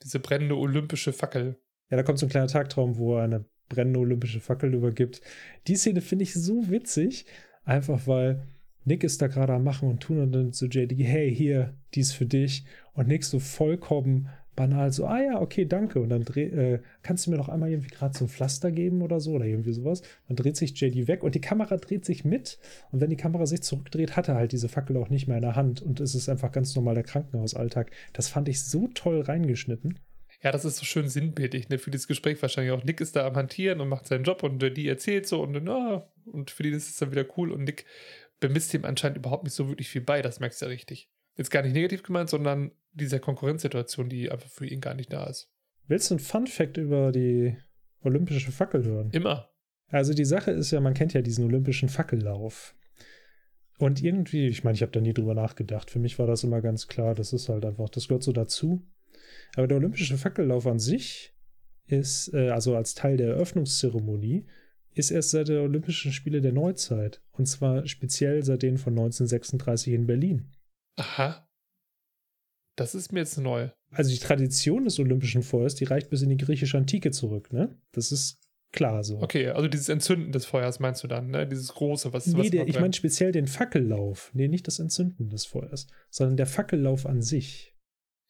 [0.03, 1.57] Diese brennende olympische Fackel.
[1.91, 5.21] Ja, da kommt so ein kleiner Tagtraum, wo er eine brennende olympische Fackel übergibt.
[5.67, 7.27] Die Szene finde ich so witzig,
[7.65, 8.43] einfach weil
[8.85, 12.01] Nick ist da gerade am Machen und tun und dann zu JD, hey, hier, die
[12.01, 12.65] ist für dich.
[12.95, 14.29] Und Nick so vollkommen
[14.61, 16.01] banal so, ah ja, okay, danke.
[16.01, 19.01] Und dann dreh, äh, kannst du mir noch einmal irgendwie gerade so ein Pflaster geben
[19.01, 20.03] oder so oder irgendwie sowas.
[20.29, 22.59] Dann dreht sich JD weg und die Kamera dreht sich mit.
[22.93, 25.43] Und wenn die Kamera sich zurückdreht, hat er halt diese Fackel auch nicht mehr in
[25.43, 25.81] der Hand.
[25.81, 27.91] Und es ist einfach ganz normal der Krankenhausalltag.
[28.13, 29.99] Das fand ich so toll reingeschnitten.
[30.43, 32.85] Ja, das ist so schön sinnbildlich, ne, für dieses Gespräch wahrscheinlich auch.
[32.85, 35.55] Nick ist da am Hantieren und macht seinen Job und äh, die erzählt so und,
[35.55, 37.85] äh, und für die ist es dann wieder cool und Nick
[38.41, 41.10] bemisst ihm anscheinend überhaupt nicht so wirklich viel bei, das merkst du ja richtig.
[41.37, 45.25] Jetzt gar nicht negativ gemeint, sondern dieser Konkurrenzsituation, die einfach für ihn gar nicht da
[45.25, 45.51] ist.
[45.87, 47.57] Willst du einen Fun-Fact über die
[48.03, 49.11] olympische Fackel hören?
[49.13, 49.51] Immer.
[49.89, 52.75] Also die Sache ist ja, man kennt ja diesen olympischen Fackellauf.
[53.79, 55.91] Und irgendwie, ich meine, ich habe da nie drüber nachgedacht.
[55.91, 58.87] Für mich war das immer ganz klar, das ist halt einfach, das gehört so dazu.
[59.57, 61.35] Aber der olympische Fackellauf an sich
[61.87, 64.47] ist, äh, also als Teil der Eröffnungszeremonie,
[64.93, 67.23] ist erst seit der Olympischen Spiele der Neuzeit.
[67.33, 70.51] Und zwar speziell seit denen von 1936 in Berlin.
[70.97, 71.47] Aha.
[72.77, 73.71] Das ist mir jetzt neu.
[73.91, 77.77] Also die Tradition des Olympischen Feuers, die reicht bis in die griechische Antike zurück, ne?
[77.93, 78.41] Das ist
[78.73, 79.21] klar so.
[79.21, 81.47] Okay, also dieses Entzünden des Feuers meinst du dann, ne?
[81.47, 84.31] Dieses große, was, Nee, was der, ich meine speziell den Fackellauf.
[84.33, 87.77] Nee, nicht das Entzünden des Feuers, sondern der Fackellauf an sich.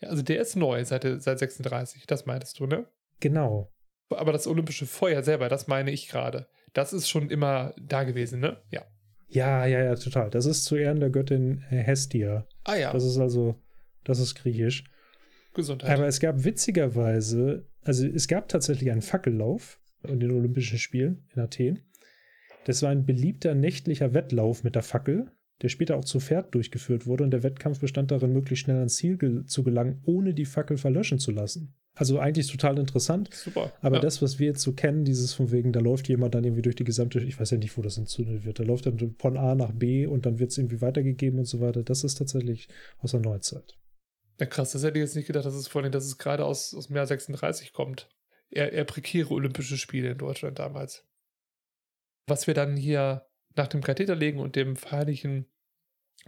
[0.00, 2.86] Ja, also der ist neu seit, seit 36, das meintest du, ne?
[3.20, 3.70] Genau.
[4.08, 6.48] Aber das olympische Feuer selber, das meine ich gerade.
[6.72, 8.60] Das ist schon immer da gewesen, ne?
[8.70, 8.84] Ja.
[9.31, 10.28] Ja, ja, ja, total.
[10.31, 12.47] Das ist zu Ehren der Göttin äh, Hestia.
[12.65, 13.55] Ah ja, Das ist also,
[14.05, 14.85] das ist griechisch.
[15.55, 15.90] Gesundheit.
[15.90, 21.43] Aber es gab witzigerweise, also es gab tatsächlich einen Fackellauf in den Olympischen Spielen in
[21.43, 21.81] Athen.
[22.65, 25.31] Das war ein beliebter nächtlicher Wettlauf mit der Fackel,
[25.62, 28.96] der später auch zu Pferd durchgeführt wurde und der Wettkampf bestand darin, möglichst schnell ans
[28.96, 31.74] Ziel gel zu gelangen, ohne die Fackel verlöschen zu lassen.
[31.94, 33.28] Also eigentlich total interessant.
[33.34, 33.72] Super.
[33.80, 34.02] Aber ja.
[34.02, 36.76] das, was wir jetzt so kennen, dieses von wegen, da läuft jemand dann irgendwie durch
[36.76, 39.54] die gesamte, ich weiß ja nicht, wo das entzündet wird, da läuft dann von A
[39.54, 41.82] nach B und dann wird es irgendwie weitergegeben und so weiter.
[41.82, 42.68] Das ist tatsächlich
[42.98, 43.76] aus der Neuzeit.
[44.38, 46.46] Ja, krass, das hätte ich jetzt nicht gedacht, dass es vor allem, dass es gerade
[46.46, 48.08] aus, aus dem Jahr 36 kommt.
[48.48, 51.06] Eher, eher prekäre Olympische Spiele in Deutschland damals.
[52.26, 53.26] Was wir dann hier
[53.56, 55.47] nach dem Katheter legen und dem feierlichen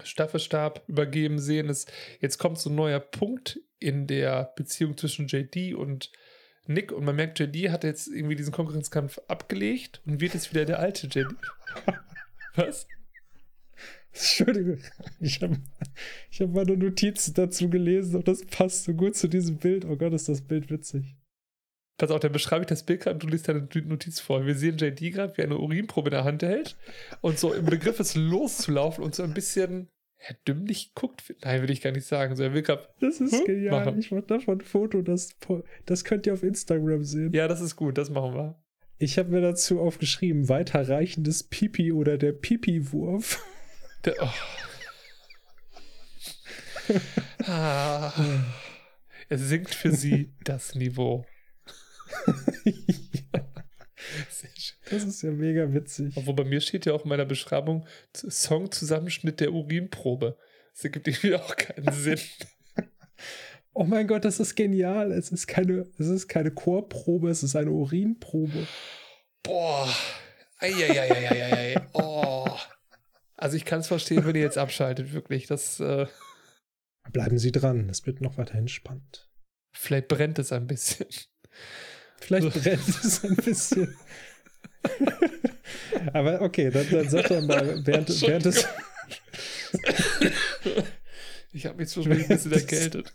[0.03, 5.75] Staffelstab übergeben sehen, ist, jetzt kommt so ein neuer Punkt in der Beziehung zwischen JD
[5.75, 6.11] und
[6.67, 10.65] Nick und man merkt, JD hat jetzt irgendwie diesen Konkurrenzkampf abgelegt und wird jetzt wieder
[10.65, 11.35] der alte JD.
[12.55, 12.87] Was?
[14.13, 14.79] Entschuldigung,
[15.21, 15.59] ich habe
[16.31, 19.85] ich hab meine Notizen dazu gelesen und das passt so gut zu diesem Bild.
[19.87, 21.17] Oh Gott, ist das Bild witzig.
[22.03, 24.45] Pass auf, dann beschreibe ich das Bild gerade und du liest deine Notiz vor.
[24.45, 26.77] Wir sehen JD gerade, wie er eine Urinprobe in der Hand hält
[27.21, 29.89] und so im Begriff ist, loszulaufen und so ein bisschen
[30.19, 31.33] ja, dümmlich guckt.
[31.45, 32.35] Nein, will ich gar nicht sagen.
[32.35, 33.45] So, er will grad, Das ist Hm?
[33.45, 33.85] genial.
[33.85, 34.01] Machen.
[34.01, 35.37] Ich mache davon ein Foto, das,
[35.87, 37.33] das könnt ihr auf Instagram sehen.
[37.35, 38.61] ja, das ist gut, das machen wir.
[38.99, 43.41] Ich habe mir dazu aufgeschrieben, weiterreichendes Pipi oder der Pipi-Wurf.
[44.05, 44.29] Der, oh.
[47.47, 48.13] ah,
[49.29, 51.25] es sinkt für sie das Niveau.
[52.25, 52.35] Schön.
[54.91, 56.15] Das ist ja mega witzig.
[56.17, 60.37] Obwohl bei mir steht ja auch in meiner Beschreibung Songzusammenschnitt der Urinprobe.
[60.75, 62.21] Das ergibt irgendwie auch keinen Sinn.
[63.73, 65.13] Oh mein Gott, das ist genial.
[65.13, 68.67] Es ist keine, es ist keine Chorprobe, es ist eine Urinprobe.
[69.43, 69.89] Boah.
[70.59, 71.81] Eieieiei.
[71.95, 72.51] Oh.
[73.37, 75.47] Also ich kann es verstehen, wenn ihr jetzt abschaltet, wirklich.
[75.47, 76.07] Das, äh,
[77.11, 79.29] Bleiben Sie dran, es wird noch weiterhin spannend.
[79.73, 81.09] Vielleicht brennt es ein bisschen.
[82.23, 83.97] Vielleicht brennt es ein bisschen.
[86.13, 88.67] Aber okay, dann, dann sag doch mal, während, während des.
[91.53, 93.13] ich habe mich zwischendurch ein bisschen erkältet.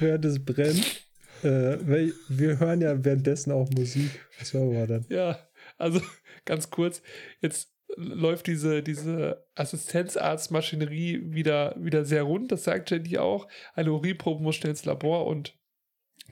[0.00, 1.06] Während es brennt.
[1.42, 4.10] Äh, wir hören ja währenddessen auch Musik.
[4.38, 5.06] Was hören wir dann?
[5.08, 5.38] Ja,
[5.78, 6.00] also
[6.44, 7.02] ganz kurz,
[7.40, 13.48] jetzt läuft diese, diese Assistenzarztmaschinerie wieder, wieder sehr rund, das sagt JD auch.
[13.74, 15.58] Eine Urinprobe muss schnell ins Labor und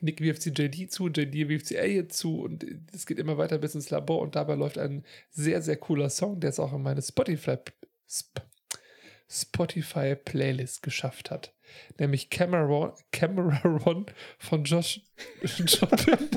[0.01, 3.59] Nick wirft sie JD zu, JD wirft sie Elliot zu und es geht immer weiter
[3.59, 6.83] bis ins Labor und dabei läuft ein sehr, sehr cooler Song, der es auch in
[6.83, 7.57] meine Spotify,
[8.09, 8.41] Sp
[9.33, 11.55] Spotify Playlist geschafft hat.
[11.99, 14.07] Nämlich Cameron, Cameron
[14.39, 15.03] von Josh
[15.43, 16.31] Joplin.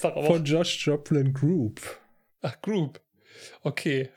[0.00, 1.80] von Josh Joplin Group.
[2.40, 3.00] Ach, Group.
[3.62, 4.10] Okay.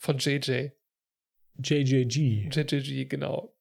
[0.00, 0.70] Von JJ.
[1.58, 2.48] JJG.
[2.50, 3.54] JJG, genau.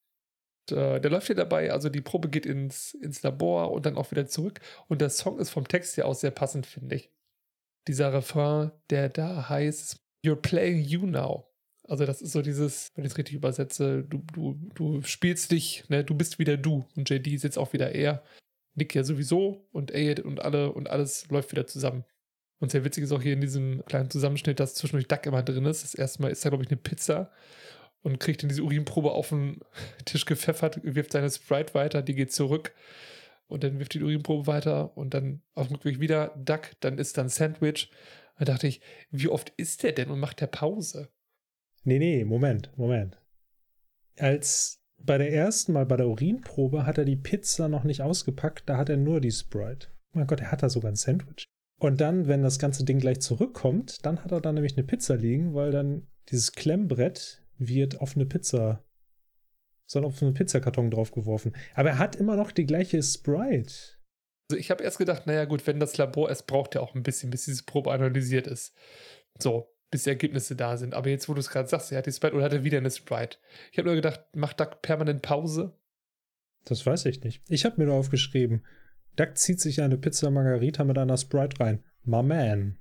[0.72, 4.12] Äh, der läuft hier dabei, also die Probe geht ins, ins Labor und dann auch
[4.12, 4.60] wieder zurück.
[4.88, 7.12] Und der Song ist vom Text her auch sehr passend, finde ich.
[7.88, 11.48] Dieser Refrain, der da heißt, You're playing you now.
[11.88, 15.88] Also das ist so dieses, wenn ich es richtig übersetze, du, du, du spielst dich,
[15.88, 16.86] ne, du bist wieder du.
[16.96, 18.24] Und JD ist jetzt auch wieder er.
[18.76, 22.04] Nick ja sowieso und Ayed und alle und alles läuft wieder zusammen.
[22.60, 25.66] Und sehr witzig ist auch hier in diesem kleinen Zusammenschnitt, dass zwischendurch Duck immer drin
[25.66, 25.84] ist.
[25.84, 27.32] Das erste Mal ist da, glaube ich, eine Pizza
[28.02, 29.60] und kriegt dann diese Urinprobe auf den
[30.06, 32.74] Tisch gepfeffert, wirft seine Sprite weiter, die geht zurück
[33.48, 37.18] und dann wirft die Urinprobe weiter und dann auf dem Rückweg wieder Duck, dann ist
[37.18, 37.92] dann Sandwich.
[38.38, 41.10] Da dachte ich, wie oft ist der denn und macht der Pause?
[41.84, 43.20] Nee, nee, Moment, Moment.
[44.18, 48.68] Als bei der ersten Mal bei der Urinprobe hat er die Pizza noch nicht ausgepackt,
[48.68, 49.88] da hat er nur die Sprite.
[50.12, 51.46] Mein Gott, er hat da sogar ein Sandwich.
[51.80, 55.16] Und dann, wenn das ganze Ding gleich zurückkommt, dann hat er da nämlich eine Pizza
[55.16, 58.84] liegen, weil dann dieses Klemmbrett wird auf eine Pizza,
[59.86, 61.56] sondern auf einen Pizzakarton draufgeworfen.
[61.76, 63.74] Aber er hat immer noch die gleiche Sprite.
[64.50, 67.04] Also ich habe erst gedacht, naja gut, wenn das Labor es braucht ja auch ein
[67.04, 68.74] bisschen, bis diese Probe analysiert ist.
[69.38, 70.94] So, bis die Ergebnisse da sind.
[70.94, 72.78] Aber jetzt, wo du es gerade sagst, er hat die Sprite oder hat er wieder
[72.78, 73.38] eine Sprite?
[73.72, 75.78] Ich habe nur gedacht, macht Duck permanent Pause?
[76.66, 77.44] Das weiß ich nicht.
[77.50, 78.66] Ich habe mir nur aufgeschrieben,
[79.16, 81.84] Duck zieht sich eine Pizza Margarita mit einer Sprite rein.
[82.04, 82.78] My man.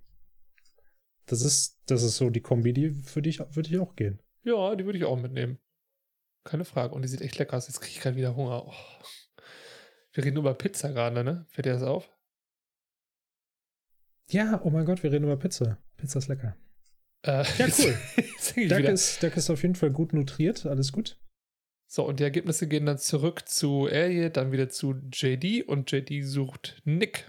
[1.26, 4.20] Das ist, das ist so die Kombi, die für dich würde ich auch gehen.
[4.46, 5.58] Ja, die würde ich auch mitnehmen.
[6.44, 6.94] Keine Frage.
[6.94, 7.66] Und die sieht echt lecker aus.
[7.66, 8.64] Jetzt kriege ich gerade wieder Hunger.
[8.64, 8.74] Oh.
[10.12, 11.46] Wir reden über Pizza gerade, ne?
[11.50, 12.08] Fällt dir das auf?
[14.30, 15.78] Ja, oh mein Gott, wir reden über Pizza.
[15.96, 16.56] Pizza ist lecker.
[17.22, 18.68] Äh, ja, cool.
[18.68, 20.64] Duck ist, Duck ist auf jeden Fall gut nutriert.
[20.64, 21.18] Alles gut.
[21.88, 26.24] So, und die Ergebnisse gehen dann zurück zu Elliot, dann wieder zu JD und JD
[26.24, 27.28] sucht Nick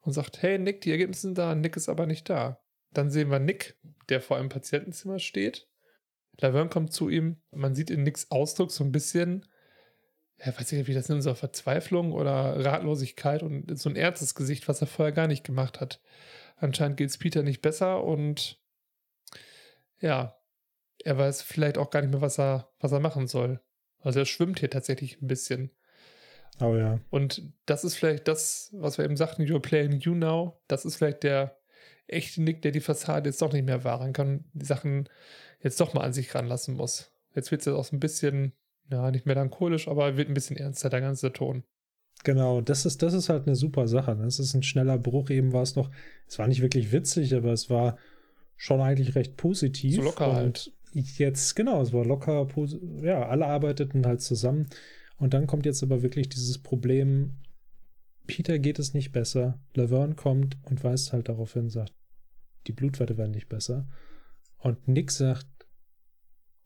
[0.00, 2.62] und sagt, hey Nick, die Ergebnisse sind da, Nick ist aber nicht da.
[2.92, 3.78] Dann sehen wir Nick,
[4.08, 5.67] der vor einem Patientenzimmer steht.
[6.40, 9.46] Laverne kommt zu ihm, man sieht in Nicks Ausdruck so ein bisschen,
[10.38, 14.34] ja, weiß ich nicht, wie das nennt, so Verzweiflung oder Ratlosigkeit und so ein ernstes
[14.34, 16.00] Gesicht, was er vorher gar nicht gemacht hat.
[16.56, 18.60] Anscheinend geht es Peter nicht besser und
[20.00, 20.36] ja,
[21.04, 23.60] er weiß vielleicht auch gar nicht mehr, was er, was er machen soll.
[24.00, 25.72] Also er schwimmt hier tatsächlich ein bisschen.
[26.60, 27.00] Oh ja.
[27.10, 30.60] Und das ist vielleicht das, was wir eben sagten, you're playing you now.
[30.68, 31.57] Das ist vielleicht der
[32.08, 35.08] echte Nick, der die Fassade jetzt doch nicht mehr wahren kann, die Sachen
[35.62, 37.12] jetzt doch mal an sich ranlassen muss.
[37.34, 38.52] Jetzt wird es jetzt auch so ein bisschen,
[38.90, 41.64] ja, nicht melancholisch, aber wird ein bisschen ernster, der ganze Ton.
[42.24, 44.16] Genau, das ist, das ist halt eine super Sache.
[44.16, 45.30] Das ist ein schneller Bruch.
[45.30, 45.90] Eben war es noch,
[46.26, 47.96] es war nicht wirklich witzig, aber es war
[48.56, 49.96] schon eigentlich recht positiv.
[49.96, 52.48] So locker halt jetzt, genau, es war locker,
[53.02, 54.66] ja, alle arbeiteten halt zusammen.
[55.18, 57.36] Und dann kommt jetzt aber wirklich dieses Problem,
[58.26, 61.92] Peter geht es nicht besser, Laverne kommt und weist halt darauf hin, sagt,
[62.66, 63.88] die Blutwerte werden nicht besser.
[64.58, 65.46] Und Nick sagt,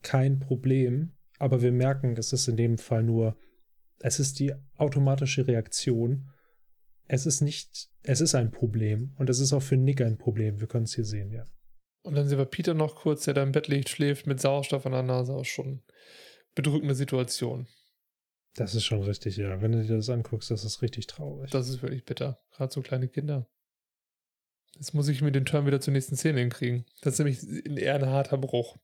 [0.01, 3.37] kein Problem, aber wir merken, es ist in dem Fall nur,
[3.99, 6.29] es ist die automatische Reaktion.
[7.07, 10.59] Es ist nicht, es ist ein Problem und es ist auch für Nick ein Problem.
[10.59, 11.47] Wir können es hier sehen, ja.
[12.03, 14.85] Und dann sehen wir Peter noch kurz, der da im Bett liegt, schläft mit Sauerstoff
[14.85, 15.33] an der Nase.
[15.33, 15.83] Auch schon
[16.53, 17.67] bedrückende Situation.
[18.55, 19.61] Das ist schon richtig, ja.
[19.61, 21.49] Wenn du dir das anguckst, das ist richtig traurig.
[21.51, 22.39] Das ist wirklich bitter.
[22.51, 23.47] Gerade so kleine Kinder.
[24.75, 26.85] Jetzt muss ich mir den Turn wieder zur nächsten Szene hinkriegen.
[27.01, 28.77] Das ist nämlich eher ein harter Bruch.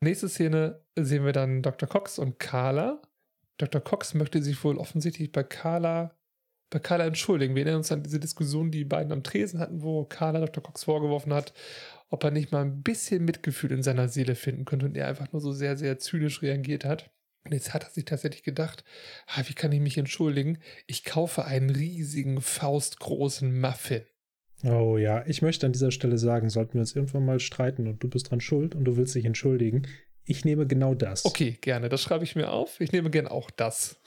[0.00, 1.88] Nächste Szene sehen wir dann Dr.
[1.88, 3.02] Cox und Carla.
[3.56, 3.80] Dr.
[3.80, 6.14] Cox möchte sich wohl offensichtlich bei Carla,
[6.70, 7.56] bei Carla entschuldigen.
[7.56, 10.62] Wir erinnern uns an diese Diskussion, die, beiden am Tresen hatten, wo Carla Dr.
[10.62, 11.52] Cox vorgeworfen hat,
[12.10, 15.32] ob er nicht mal ein bisschen Mitgefühl in seiner Seele finden könnte und er einfach
[15.32, 17.10] nur so sehr, sehr zynisch reagiert hat.
[17.44, 18.84] Und jetzt hat er sich tatsächlich gedacht,
[19.26, 20.58] ah, wie kann ich mich entschuldigen?
[20.86, 24.02] Ich kaufe einen riesigen, faustgroßen Muffin.
[24.64, 28.02] Oh ja, ich möchte an dieser Stelle sagen, sollten wir uns irgendwann mal streiten und
[28.02, 29.86] du bist dran schuld und du willst dich entschuldigen,
[30.24, 31.24] Ich nehme genau das.
[31.24, 31.88] Okay, gerne.
[31.88, 32.80] Das schreibe ich mir auf.
[32.80, 34.00] Ich nehme gerne auch das.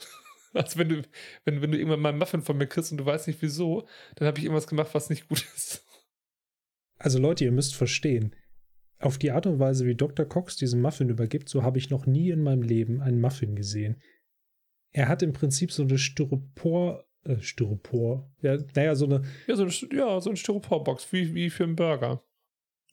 [0.54, 1.02] Also wenn du,
[1.46, 3.88] wenn, wenn du irgendwann mal einen Muffin von mir kriegst und du weißt nicht wieso,
[4.16, 5.82] dann habe ich irgendwas gemacht, was nicht gut ist.
[6.98, 8.36] Also Leute, ihr müsst verstehen,
[8.98, 10.26] auf die Art und Weise, wie Dr.
[10.26, 14.02] Cox diesen Muffin übergibt, so habe ich noch nie in meinem Leben einen Muffin gesehen.
[14.92, 19.22] Er hat im Prinzip so eine Styropor, äh, Styropor, ja, naja, so eine.
[19.46, 22.22] Ja, so eine, ja, so eine Styroporbox, wie, wie für einen Burger.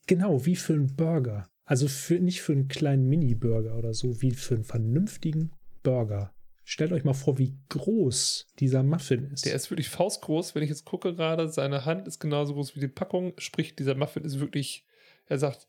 [0.06, 1.48] Genau, wie für einen Burger.
[1.64, 5.52] Also für, nicht für einen kleinen Mini-Burger oder so, wie für einen vernünftigen
[5.82, 6.34] Burger.
[6.64, 9.44] Stellt euch mal vor, wie groß dieser Muffin ist.
[9.44, 10.54] Der ist wirklich faustgroß.
[10.54, 13.34] Wenn ich jetzt gucke gerade, seine Hand ist genauso groß wie die Packung.
[13.38, 14.84] Sprich, dieser Muffin ist wirklich,
[15.26, 15.66] er sagt,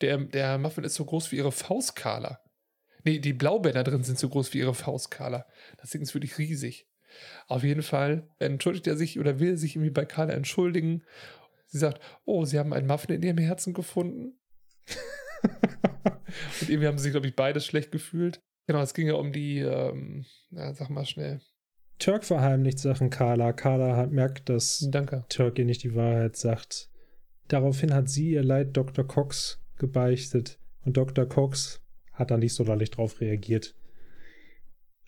[0.00, 2.40] der, der Muffin ist so groß wie ihre Faust, Carla.
[3.04, 5.46] Nee, die Blaubeeren da drin sind so groß wie ihre Faust, Carla.
[5.80, 6.88] Das Ding ist wirklich riesig.
[7.46, 11.02] Auf jeden Fall entschuldigt er sich oder will sich irgendwie bei Carla entschuldigen.
[11.66, 14.38] Sie sagt, oh, sie haben einen Muffin in ihrem Herzen gefunden.
[16.60, 18.40] Und irgendwie haben sie sich, glaube ich, beide schlecht gefühlt.
[18.66, 21.40] Genau, es ging ja um die, ähm, na, sag mal schnell.
[21.98, 23.52] Turk verheimlicht Sachen Carla.
[23.52, 25.24] Carla hat, merkt, dass Danke.
[25.28, 26.90] Turk ihr nicht die Wahrheit sagt.
[27.48, 29.06] Daraufhin hat sie ihr Leid Dr.
[29.06, 30.58] Cox gebeichtet.
[30.84, 31.26] Und Dr.
[31.26, 31.80] Cox
[32.12, 33.74] hat da nicht so lallig drauf reagiert.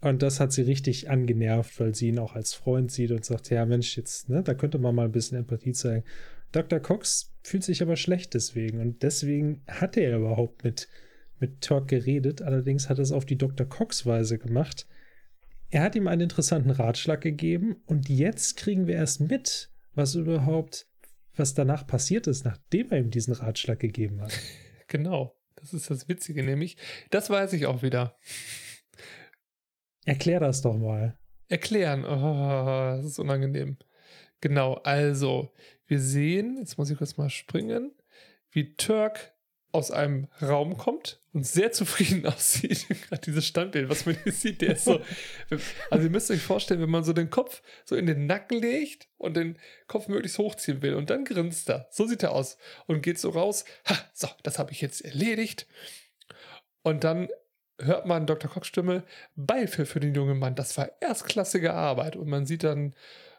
[0.06, 3.50] Und das hat sie richtig angenervt, weil sie ihn auch als Freund sieht und sagt,
[3.50, 6.04] ja Mensch, jetzt, ne, da könnte man mal ein bisschen Empathie zeigen.
[6.52, 6.78] Dr.
[6.78, 10.88] Cox fühlt sich aber schlecht deswegen und deswegen hat er überhaupt mit
[11.38, 13.66] mit Turk geredet, allerdings hat er es auf die Dr.
[13.66, 14.86] Cox-Weise gemacht.
[15.68, 20.86] Er hat ihm einen interessanten Ratschlag gegeben und jetzt kriegen wir erst mit, was überhaupt,
[21.34, 24.32] was danach passiert ist, nachdem er ihm diesen Ratschlag gegeben hat.
[24.88, 26.76] Genau, das ist das Witzige, nämlich,
[27.10, 28.16] das weiß ich auch wieder.
[30.06, 31.18] Erklär das doch mal.
[31.48, 33.76] Erklären, oh, das ist unangenehm.
[34.40, 35.52] Genau, also,
[35.86, 37.92] wir sehen, jetzt muss ich kurz mal springen,
[38.50, 39.32] wie Turk
[39.72, 42.86] aus einem Raum kommt und sehr zufrieden aussieht.
[42.88, 45.00] Gerade dieses Standbild, was man hier sieht, der ist so.
[45.90, 49.08] Also, ihr müsst euch vorstellen, wenn man so den Kopf so in den Nacken legt
[49.18, 49.58] und den
[49.88, 51.88] Kopf möglichst hochziehen will und dann grinst er.
[51.90, 53.64] So sieht er aus und geht so raus.
[53.88, 55.66] Ha, so, das habe ich jetzt erledigt.
[56.82, 57.28] Und dann
[57.80, 58.50] hört man Dr.
[58.50, 59.04] Cox Stimme
[59.34, 60.54] Beifall für den jungen Mann.
[60.54, 62.16] Das war erstklassige Arbeit.
[62.16, 62.94] Und man sieht dann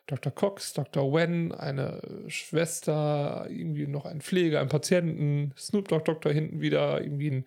[0.08, 0.32] Dr.
[0.32, 1.14] Cox, Dr.
[1.14, 7.32] Wen, eine Schwester, irgendwie noch ein Pfleger, ein Patienten, Snoop Dogg Doktor hinten wieder, irgendwie
[7.32, 7.46] ein,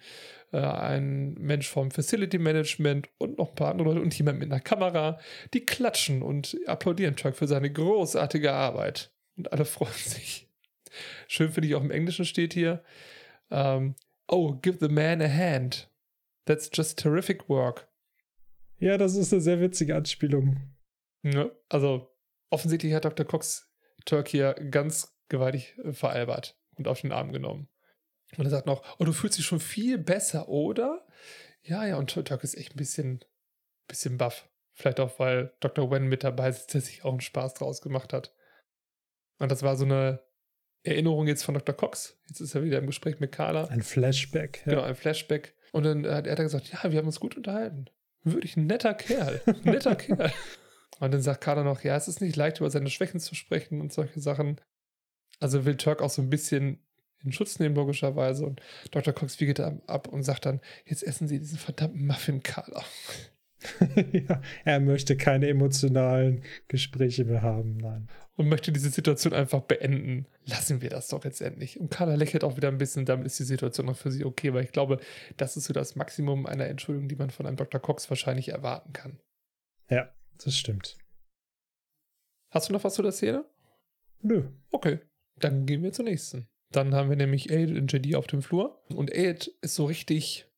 [0.52, 4.52] äh, ein Mensch vom Facility Management und noch ein paar andere Leute und jemand mit
[4.52, 5.18] einer Kamera,
[5.54, 9.10] die klatschen und applaudieren Chuck für seine großartige Arbeit.
[9.38, 10.46] Und alle freuen sich.
[11.28, 12.82] Schön finde ich auch im Englischen steht hier,
[13.50, 13.94] ähm,
[14.28, 15.89] oh, give the man a hand.
[16.46, 17.88] That's just terrific work.
[18.78, 20.74] Ja, das ist eine sehr witzige Anspielung.
[21.22, 22.08] Ja, also
[22.48, 23.26] offensichtlich hat Dr.
[23.26, 23.70] Cox
[24.06, 27.68] Turk hier ganz gewaltig äh, veralbert und auf den Arm genommen.
[28.36, 31.06] Und er sagt noch, oh, du fühlst dich schon viel besser, oder?
[31.62, 33.24] Ja, ja, und Turk ist echt ein bisschen,
[33.86, 34.48] bisschen baff.
[34.72, 35.90] Vielleicht auch, weil Dr.
[35.90, 38.34] Wen mit dabei ist, der sich auch einen Spaß draus gemacht hat.
[39.38, 40.22] Und das war so eine
[40.82, 41.74] Erinnerung jetzt von Dr.
[41.74, 42.18] Cox.
[42.28, 43.66] Jetzt ist er wieder im Gespräch mit Carla.
[43.66, 44.62] Ein Flashback.
[44.64, 44.72] Ja.
[44.72, 45.54] Genau, ein Flashback.
[45.72, 47.86] Und dann hat er gesagt, ja, wir haben uns gut unterhalten.
[48.24, 49.40] Wirklich ein netter Kerl.
[49.64, 50.32] netter Kerl.
[50.98, 53.80] Und dann sagt Carter noch, ja, es ist nicht leicht, über seine Schwächen zu sprechen
[53.80, 54.60] und solche Sachen.
[55.38, 56.78] Also will Turk auch so ein bisschen
[57.22, 58.44] in Schutz nehmen, logischerweise.
[58.44, 58.60] Und
[58.90, 59.14] Dr.
[59.14, 62.84] Cox wiegelt ab und sagt dann, jetzt essen Sie diesen verdammten Muffin, Carla.
[64.12, 68.08] ja, er möchte keine emotionalen Gespräche mehr haben, nein.
[68.36, 70.26] Und möchte diese Situation einfach beenden.
[70.46, 71.78] Lassen wir das doch jetzt endlich.
[71.78, 74.54] Und Carla lächelt auch wieder ein bisschen, damit ist die Situation noch für sie okay,
[74.54, 74.98] weil ich glaube,
[75.36, 77.80] das ist so das Maximum einer Entschuldigung, die man von einem Dr.
[77.80, 79.20] Cox wahrscheinlich erwarten kann.
[79.90, 80.10] Ja,
[80.42, 80.96] das stimmt.
[82.50, 83.44] Hast du noch was zu der Szene?
[84.22, 84.48] Nö.
[84.70, 85.00] Okay,
[85.38, 86.48] dann gehen wir zur nächsten.
[86.72, 88.82] Dann haben wir nämlich Aid und JD auf dem Flur.
[88.88, 90.48] Und Aid ist so richtig,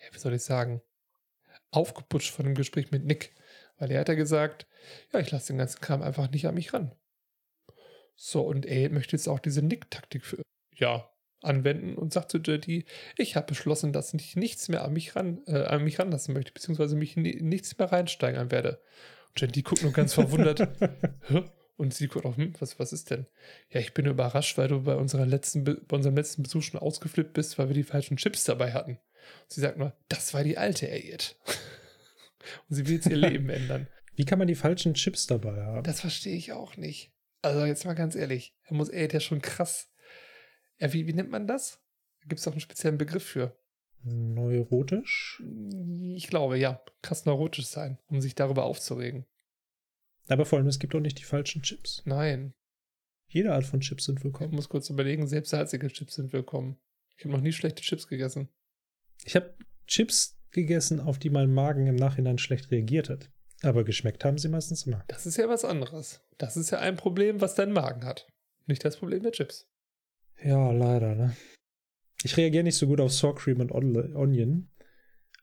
[0.00, 0.80] ja, wie soll ich sagen,
[1.72, 3.34] aufgeputscht von dem Gespräch mit Nick.
[3.78, 4.66] Weil er hat ja gesagt,
[5.12, 6.94] ja, ich lasse den ganzen Kram einfach nicht an mich ran.
[8.14, 10.42] So, und Aid möchte jetzt auch diese Nick-Taktik für,
[10.74, 11.08] ja,
[11.40, 12.84] anwenden und sagt zu JD,
[13.16, 16.52] ich habe beschlossen, dass ich nichts mehr an mich, ran, äh, an mich ranlassen möchte,
[16.52, 18.80] beziehungsweise mich in nichts mehr reinsteigern werde.
[19.28, 20.68] Und JD guckt nur ganz verwundert.
[21.76, 23.26] Und sie guckt auch, hm, was, was ist denn?
[23.70, 27.32] Ja, ich bin überrascht, weil du bei, unserer letzten, bei unserem letzten Besuch schon ausgeflippt
[27.32, 28.98] bist, weil wir die falschen Chips dabei hatten.
[29.48, 31.36] Sie sagt nur, das war die alte Elliot.
[32.68, 33.88] und sie will jetzt ihr Leben ändern.
[34.14, 35.84] Wie kann man die falschen Chips dabei haben?
[35.84, 37.12] Das verstehe ich auch nicht.
[37.40, 39.92] Also jetzt mal ganz ehrlich, er muss Elliot ja schon krass
[40.82, 41.80] ja, wie, wie nennt man das?
[42.22, 43.56] Da gibt es doch einen speziellen Begriff für.
[44.02, 45.40] Neurotisch?
[46.16, 46.82] Ich glaube, ja.
[47.02, 49.24] Krass neurotisch sein, um sich darüber aufzuregen.
[50.26, 52.02] Aber vor allem, es gibt auch nicht die falschen Chips.
[52.04, 52.54] Nein.
[53.28, 54.50] Jede Art von Chips sind willkommen.
[54.50, 56.80] Ich muss kurz überlegen, selbst salzige Chips sind willkommen.
[57.16, 58.48] Ich habe noch nie schlechte Chips gegessen.
[59.24, 59.54] Ich habe
[59.86, 63.30] Chips gegessen, auf die mein Magen im Nachhinein schlecht reagiert hat.
[63.62, 65.04] Aber geschmeckt haben sie meistens immer.
[65.06, 66.20] Das ist ja was anderes.
[66.38, 68.26] Das ist ja ein Problem, was dein Magen hat.
[68.66, 69.68] Nicht das Problem der Chips.
[70.42, 71.36] Ja, leider, ne?
[72.24, 74.68] Ich reagiere nicht so gut auf Sour Cream und Onion.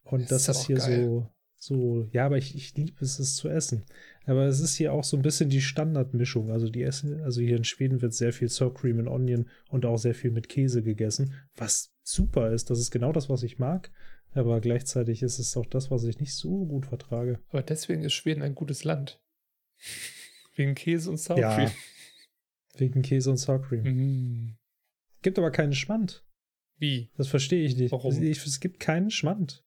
[0.03, 1.06] Und das, das ist, ist hier geil.
[1.06, 3.85] so, so, ja, aber ich, ich liebe es, es zu essen.
[4.25, 6.51] Aber es ist hier auch so ein bisschen die Standardmischung.
[6.51, 9.85] Also die Essen, also hier in Schweden wird sehr viel Sour Cream und Onion und
[9.85, 12.69] auch sehr viel mit Käse gegessen, was super ist.
[12.69, 13.91] Das ist genau das, was ich mag.
[14.31, 17.39] Aber gleichzeitig ist es auch das, was ich nicht so gut vertrage.
[17.49, 19.19] Aber deswegen ist Schweden ein gutes Land.
[20.55, 21.67] Wegen Käse und Sour Cream.
[21.67, 21.71] Ja,
[22.75, 23.83] wegen Käse und Sour Cream.
[23.83, 24.57] Mhm.
[25.21, 26.23] Gibt aber keinen Schmand.
[26.77, 27.09] Wie?
[27.17, 27.91] Das verstehe ich nicht.
[27.91, 28.21] Warum?
[28.21, 29.65] Es gibt keinen Schmand.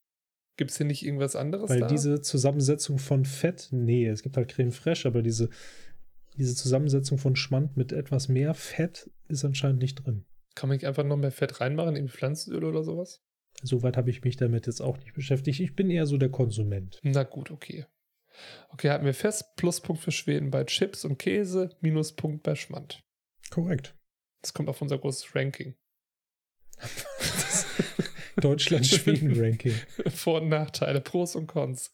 [0.57, 1.71] Gibt es hier nicht irgendwas anderes?
[1.71, 1.87] Weil da?
[1.87, 5.49] diese Zusammensetzung von Fett, nee, es gibt halt Creme Fraiche, aber diese,
[6.37, 10.25] diese Zusammensetzung von Schmand mit etwas mehr Fett ist anscheinend nicht drin.
[10.55, 13.23] Kann man nicht einfach noch mehr Fett reinmachen, in Pflanzenöl oder sowas?
[13.63, 15.61] Soweit habe ich mich damit jetzt auch nicht beschäftigt.
[15.61, 16.99] Ich bin eher so der Konsument.
[17.03, 17.87] Na gut, okay.
[18.71, 23.03] Okay, hatten wir fest, Pluspunkt für Schweden bei Chips und Käse, Minuspunkt bei Schmand.
[23.51, 23.95] Korrekt.
[24.41, 25.75] Das kommt auf unser großes Ranking.
[28.37, 29.75] Deutschland-Schweden-Ranking.
[30.09, 31.93] Vor- und Nachteile, Pros und Cons.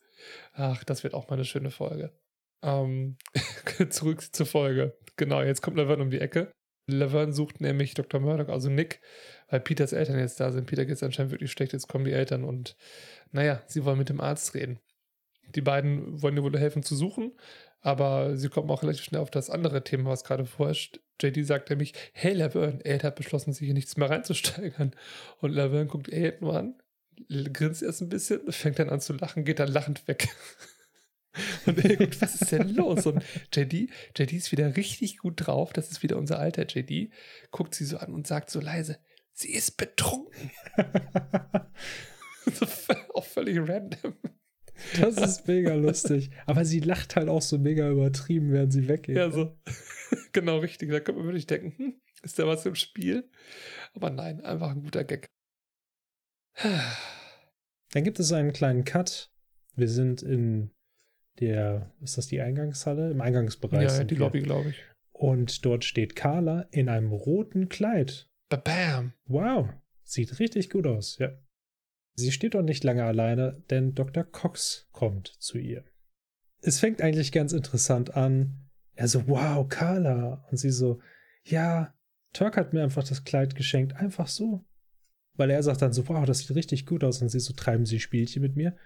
[0.53, 2.13] Ach, das wird auch mal eine schöne Folge.
[2.63, 3.17] Ähm,
[3.91, 4.97] zurück zur Folge.
[5.17, 6.53] Genau, jetzt kommt Laverne um die Ecke.
[6.87, 8.21] Laverne sucht nämlich Dr.
[8.21, 9.01] Murdoch, also Nick,
[9.49, 10.67] weil Peters Eltern jetzt da sind.
[10.67, 12.77] Peter geht es anscheinend wirklich schlecht, jetzt kommen die Eltern und
[13.31, 14.81] naja, sie wollen mit dem Arzt reden.
[15.55, 17.33] Die beiden wollen ihr wohl helfen zu suchen,
[17.81, 21.01] aber sie kommen auch relativ schnell auf das andere Thema, was gerade vorherrscht.
[21.21, 24.93] JD sagt nämlich, hey Laverne, Ed hat beschlossen, sich hier nichts mehr reinzusteigern.
[25.41, 26.75] Und Laverne guckt Ed nur an,
[27.53, 30.29] grinst erst ein bisschen, fängt dann an zu lachen, geht dann lachend weg.
[31.67, 33.07] Und er guckt, was ist denn los?
[33.07, 33.23] Und
[33.55, 35.73] JD, JD ist wieder richtig gut drauf.
[35.73, 37.13] Das ist wieder unser alter JD.
[37.51, 38.99] Guckt sie so an und sagt so leise,
[39.33, 40.51] sie ist betrunken.
[43.15, 44.17] auch völlig random.
[45.01, 46.31] Das ist mega lustig.
[46.47, 49.17] Aber sie lacht halt auch so mega übertrieben, während sie weggeht.
[49.17, 49.57] Ja, so.
[50.33, 50.91] genau richtig.
[50.91, 53.29] Da könnte man wirklich denken, hm, ist da was im Spiel?
[53.95, 55.27] Aber nein, einfach ein guter Gag.
[57.93, 59.31] Dann gibt es einen kleinen Cut.
[59.75, 60.71] Wir sind in
[61.41, 63.11] der, ist das die Eingangshalle?
[63.11, 63.99] Im Eingangsbereich.
[63.99, 64.27] Ja, die wir.
[64.27, 64.85] Lobby, glaube ich.
[65.13, 68.29] Und dort steht Carla in einem roten Kleid.
[68.49, 69.13] Bam!
[69.27, 69.69] Wow,
[70.05, 71.31] sieht richtig gut aus, ja.
[72.19, 74.25] Sie steht dort nicht lange alleine, denn Dr.
[74.25, 75.85] Cox kommt zu ihr.
[76.61, 78.69] Es fängt eigentlich ganz interessant an.
[78.97, 80.45] Er so, wow, Carla.
[80.51, 81.01] Und sie so,
[81.45, 81.95] ja,
[82.33, 84.65] Turk hat mir einfach das Kleid geschenkt, einfach so.
[85.35, 87.23] Weil er sagt dann so, wow, das sieht richtig gut aus.
[87.23, 88.77] Und sie so, treiben Sie Spielchen mit mir?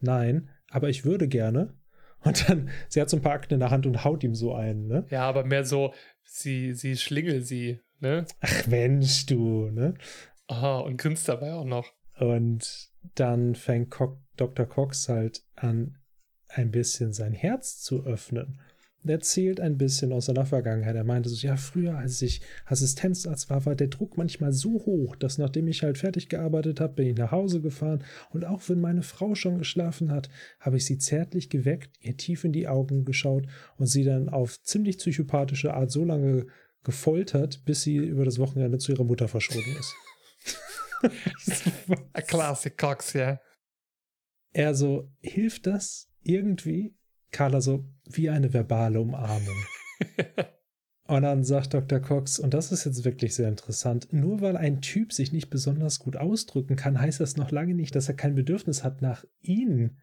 [0.00, 1.74] Nein, aber ich würde gerne.
[2.20, 4.54] Und dann, sie hat so ein paar Akten in der Hand und haut ihm so
[4.54, 5.06] ein, ne?
[5.08, 8.26] Ja, aber mehr so, sie, sie schlingel sie, ne?
[8.40, 9.94] Ach Mensch, du, ne?
[10.48, 11.90] Aha, und grinst dabei auch noch.
[12.18, 14.66] Und dann fängt Co Dr.
[14.66, 15.98] Cox halt an,
[16.48, 18.60] ein bisschen sein Herz zu öffnen.
[19.06, 20.96] Er erzählt ein bisschen aus seiner Vergangenheit.
[20.96, 25.14] Er meinte so, ja, früher, als ich Assistenzarzt war, war der Druck manchmal so hoch,
[25.16, 28.80] dass nachdem ich halt fertig gearbeitet habe, bin ich nach Hause gefahren und auch wenn
[28.80, 33.04] meine Frau schon geschlafen hat, habe ich sie zärtlich geweckt, ihr tief in die Augen
[33.04, 33.46] geschaut
[33.76, 36.46] und sie dann auf ziemlich psychopathische Art so lange
[36.82, 39.94] gefoltert, bis sie über das Wochenende zu ihrer Mutter verschwunden ist.
[42.12, 43.40] A classic Cox, ja.
[44.52, 46.96] Er so, hilft das irgendwie?
[47.30, 49.56] Carla so, wie eine verbale Umarmung.
[51.08, 51.98] und dann sagt Dr.
[52.00, 55.98] Cox, und das ist jetzt wirklich sehr interessant, nur weil ein Typ sich nicht besonders
[55.98, 60.00] gut ausdrücken kann, heißt das noch lange nicht, dass er kein Bedürfnis hat nach ihnen.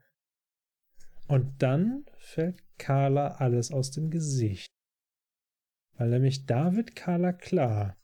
[1.28, 4.68] Und dann fällt Carla alles aus dem Gesicht.
[5.94, 7.96] Weil nämlich da wird Carla klar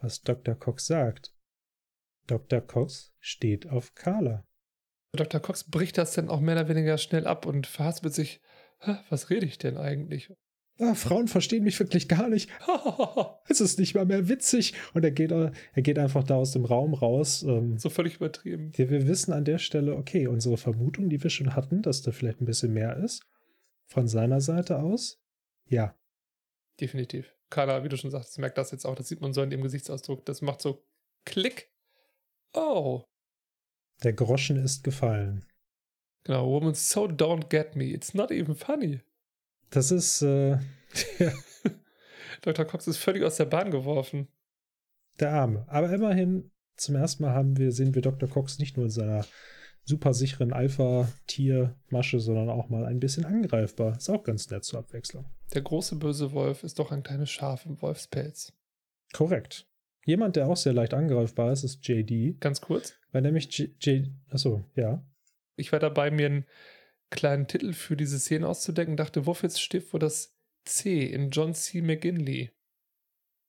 [0.00, 0.54] was Dr.
[0.54, 1.34] Cox sagt.
[2.26, 2.60] Dr.
[2.60, 4.46] Cox steht auf Carla.
[5.12, 5.40] Dr.
[5.40, 8.40] Cox bricht das dann auch mehr oder weniger schnell ab und verhaspelt sich.
[9.08, 10.32] Was rede ich denn eigentlich?
[10.80, 12.50] Ah, Frauen verstehen mich wirklich gar nicht.
[13.48, 14.74] es ist nicht mal mehr witzig.
[14.94, 17.42] Und er geht, er geht einfach da aus dem Raum raus.
[17.42, 18.70] Ähm, so völlig übertrieben.
[18.76, 22.12] Wir, wir wissen an der Stelle, okay, unsere Vermutung, die wir schon hatten, dass da
[22.12, 23.24] vielleicht ein bisschen mehr ist,
[23.86, 25.20] von seiner Seite aus,
[25.66, 25.96] ja.
[26.80, 27.37] Definitiv.
[27.50, 28.94] Carla, wie du schon sagst, merkt das jetzt auch.
[28.94, 30.24] Das sieht man so in dem Gesichtsausdruck.
[30.26, 30.84] Das macht so
[31.24, 31.70] Klick.
[32.52, 33.04] Oh.
[34.02, 35.44] Der Groschen ist gefallen.
[36.24, 37.86] Genau, woman so don't get me.
[37.86, 39.00] It's not even funny.
[39.70, 40.58] Das ist, äh,
[41.18, 41.32] ja.
[42.42, 42.64] Dr.
[42.64, 44.28] Cox ist völlig aus der Bahn geworfen.
[45.20, 45.64] Der Arme.
[45.68, 48.28] Aber immerhin, zum ersten Mal haben wir, sehen wir Dr.
[48.28, 49.26] Cox nicht nur in seiner
[49.84, 53.96] super sicheren Alpha-Tier-Masche, sondern auch mal ein bisschen angreifbar.
[53.96, 55.26] Ist auch ganz nett zur Abwechslung.
[55.54, 58.52] Der große böse Wolf ist doch ein kleines Schaf im Wolfspelz.
[59.12, 59.66] Korrekt.
[60.04, 62.40] Jemand, der auch sehr leicht angreifbar ist, ist JD.
[62.40, 62.94] Ganz kurz.
[63.12, 63.70] Weil nämlich J.
[63.84, 65.04] J achso, ja.
[65.56, 66.46] Ich war dabei, mir einen
[67.10, 71.80] kleinen Titel für diese Szene auszudenken, dachte, wofür steht wo das C in John C.
[71.80, 72.52] McGinley?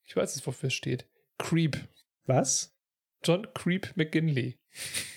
[0.05, 1.07] Ich weiß es, wofür es steht.
[1.37, 1.77] Creep.
[2.25, 2.75] Was?
[3.23, 4.57] John Creep McGinley.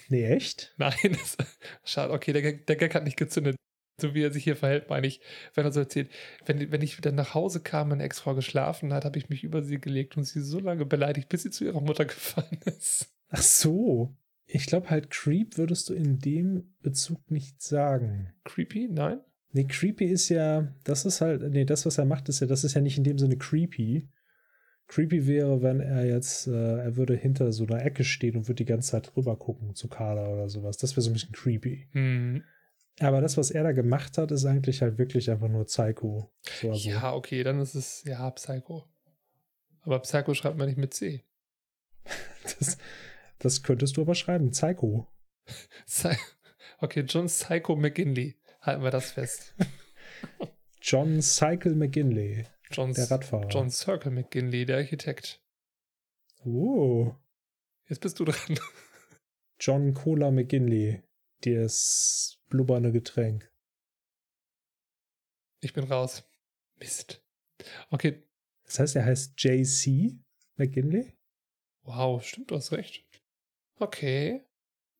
[0.09, 0.75] Nee, echt?
[0.79, 1.37] Nein, das,
[1.85, 2.13] schade.
[2.13, 3.57] Okay, der, der Gag hat nicht gezündet.
[4.03, 5.21] So wie er sich hier verhält, meine ich,
[5.55, 6.11] wenn er so erzählt.
[6.45, 9.63] Wenn, wenn ich wieder nach Hause kam, meine Ex-Frau geschlafen hat, habe ich mich über
[9.63, 13.15] sie gelegt und sie so lange beleidigt, bis sie zu ihrer Mutter gefallen ist.
[13.31, 14.15] Ach so.
[14.47, 18.35] Ich glaube halt, Creep würdest du in dem Bezug nicht sagen.
[18.45, 18.89] Creepy?
[18.91, 19.21] Nein?
[19.53, 22.65] Nee, creepy ist ja, das ist halt, nee, das, was er macht, ist ja, das
[22.65, 24.09] ist ja nicht in dem Sinne creepy.
[24.89, 28.65] Creepy wäre, wenn er jetzt, äh, er würde hinter so einer Ecke stehen und würde
[28.65, 30.77] die ganze Zeit rüber gucken zu Carla oder sowas.
[30.77, 31.89] Das wäre so ein bisschen creepy.
[31.93, 32.43] Hm.
[33.01, 36.31] Aber das, was er da gemacht hat, ist eigentlich halt wirklich einfach nur Psycho.
[36.61, 38.89] So, also, Ja, okay, dann ist es, ja, Psycho.
[39.83, 41.25] Aber Psycho schreibt man nicht mit C.
[42.59, 42.79] das,
[43.39, 44.51] das könntest du aber schreiben.
[44.51, 45.09] Psycho.
[45.87, 46.17] Psy
[46.79, 48.39] okay, John Psycho McGinley.
[48.61, 49.55] Halten wir das fest.
[50.81, 53.49] John Cycle McGinley, John, der Radfahrer.
[53.49, 55.41] John Circle McGinley, der Architekt.
[56.45, 57.15] Oh.
[57.89, 58.59] Jetzt bist du dran.
[59.61, 61.03] John Cola McGinley.
[61.43, 63.51] Das blubbernde Getränk.
[65.61, 66.23] Ich bin raus.
[66.79, 67.23] Mist.
[67.91, 68.23] Okay,
[68.65, 70.19] Das heißt, er heißt JC
[70.57, 71.15] McGinley?
[71.85, 73.05] wow, stimmt, du hast recht.
[73.79, 74.43] Okay.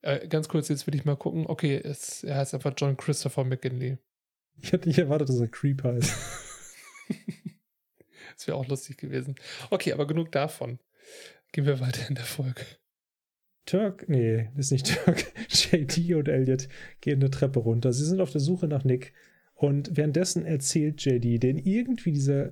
[0.01, 1.45] Äh, ganz kurz, jetzt will ich mal gucken.
[1.47, 3.99] Okay, es, er heißt einfach John Christopher McGinley.
[4.57, 6.11] Ich hatte nicht erwartet, dass er Creep heißt.
[8.35, 9.35] Das wäre auch lustig gewesen.
[9.69, 10.79] Okay, aber genug davon.
[11.51, 12.65] Gehen wir weiter in der Folge.
[13.65, 15.23] Turk, nee, ist nicht Turk.
[15.49, 16.67] JD und Elliot
[17.01, 17.93] gehen eine Treppe runter.
[17.93, 19.13] Sie sind auf der Suche nach Nick.
[19.55, 22.51] Und währenddessen erzählt JD, den irgendwie dieser.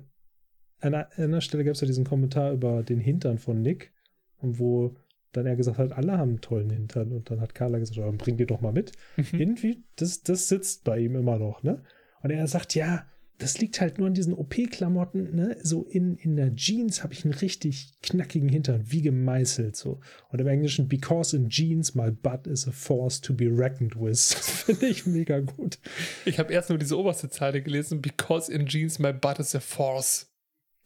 [0.80, 3.92] An einer, Stelle gab es ja diesen Kommentar über den Hintern von Nick.
[4.38, 4.96] Und wo
[5.30, 7.12] dann er gesagt hat, alle haben einen tollen Hintern.
[7.12, 8.92] Und dann hat Carla gesagt, "Ja, dann bring die doch mal mit.
[9.16, 9.38] Mhm.
[9.38, 11.82] irgendwie, das, das sitzt bei ihm immer noch, ne?
[12.22, 13.06] Und er sagt, ja,
[13.42, 15.56] das liegt halt nur an diesen OP-Klamotten, ne?
[15.62, 19.98] So in, in der Jeans habe ich einen richtig knackigen Hintern, wie gemeißelt, so.
[20.28, 24.12] Und im Englischen, because in jeans my butt is a force to be reckoned with.
[24.42, 25.80] Das finde ich mega gut.
[26.24, 28.00] Ich habe erst nur diese oberste Zeile gelesen.
[28.00, 30.30] Because in jeans my butt is a force.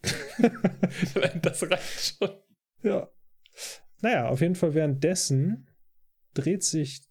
[1.42, 2.30] das reicht schon.
[2.82, 3.10] Ja.
[4.00, 5.68] Naja, auf jeden Fall währenddessen
[6.32, 7.02] dreht sich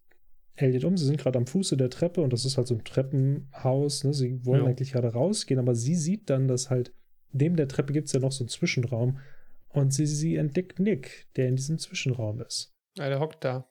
[0.56, 0.96] Elliot um.
[0.96, 4.04] Sie sind gerade am Fuße der Treppe und das ist halt so ein Treppenhaus.
[4.04, 4.12] Ne?
[4.14, 4.68] Sie wollen Ja.
[4.68, 6.92] eigentlich gerade rausgehen, aber sie sieht dann, dass halt
[7.32, 9.18] neben der Treppe gibt es ja noch so einen Zwischenraum
[9.68, 12.74] und sie, sie entdeckt Nick, der in diesem Zwischenraum ist.
[12.96, 13.68] Ja, der hockt da.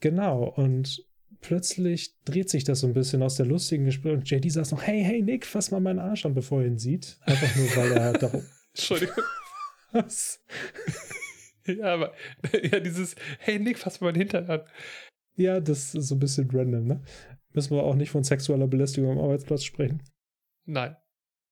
[0.00, 1.04] Genau, und
[1.40, 4.82] plötzlich dreht sich das so ein bisschen aus der lustigen Gespräch und JD sagt noch,
[4.82, 7.18] hey, hey Nick, fass mal meinen Arsch an, bevor er ihn sieht.
[7.22, 8.42] Einfach nur, weil er darum...
[8.74, 9.24] Entschuldigung.
[9.92, 10.40] Was?
[11.66, 12.12] Ja, aber
[12.62, 14.60] ja, dieses, hey Nick, fass mal meinen Hintern an.
[15.36, 17.02] Ja, das ist so ein bisschen random, ne?
[17.52, 20.02] Müssen wir auch nicht von sexueller Belästigung am Arbeitsplatz sprechen.
[20.64, 20.96] Nein.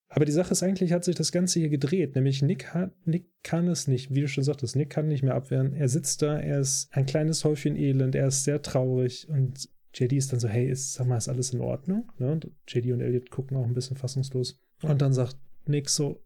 [0.09, 2.15] Aber die Sache ist eigentlich, hat sich das Ganze hier gedreht.
[2.15, 5.35] Nämlich Nick, hat, Nick kann es nicht, wie du schon sagtest, Nick kann nicht mehr
[5.35, 5.73] abwehren.
[5.73, 10.13] Er sitzt da, er ist ein kleines Häufchen Elend, er ist sehr traurig und JD
[10.13, 12.13] ist dann so, hey, ist, sag mal, ist alles in Ordnung?
[12.19, 12.33] Ne?
[12.33, 14.61] Und JD und Elliot gucken auch ein bisschen fassungslos.
[14.83, 15.37] Und dann sagt
[15.67, 16.23] Nick so,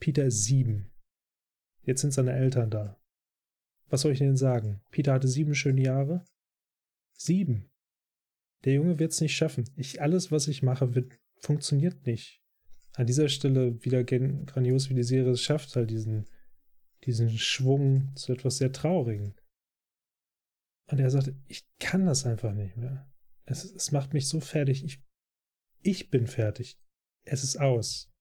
[0.00, 0.90] Peter ist sieben.
[1.82, 2.98] Jetzt sind seine Eltern da.
[3.88, 4.80] Was soll ich denn sagen?
[4.90, 6.24] Peter hatte sieben schöne Jahre.
[7.16, 7.70] Sieben.
[8.64, 9.64] Der Junge wird es nicht schaffen.
[9.76, 12.42] Ich, alles, was ich mache, wird, funktioniert nicht.
[12.94, 16.26] An dieser Stelle wieder grandios, wie die Serie es schafft, halt diesen,
[17.04, 19.34] diesen Schwung zu etwas sehr Traurigen.
[20.90, 23.10] Und er sagt, ich kann das einfach nicht mehr.
[23.44, 24.84] Es, es macht mich so fertig.
[24.84, 25.02] Ich,
[25.82, 26.78] ich bin fertig.
[27.24, 28.12] Es ist aus.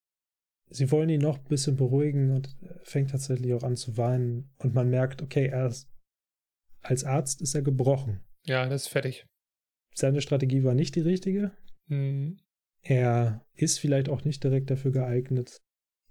[0.70, 4.54] Sie wollen ihn noch ein bisschen beruhigen und fängt tatsächlich auch an zu weinen.
[4.58, 5.90] Und man merkt, okay, er ist,
[6.82, 8.24] als Arzt ist er gebrochen.
[8.46, 9.26] Ja, das ist fertig.
[9.94, 11.52] Seine Strategie war nicht die richtige.
[11.88, 12.38] Hm.
[12.82, 15.62] Er ist vielleicht auch nicht direkt dafür geeignet.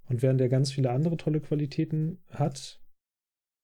[0.06, 2.81] Und während er ganz viele andere tolle Qualitäten hat,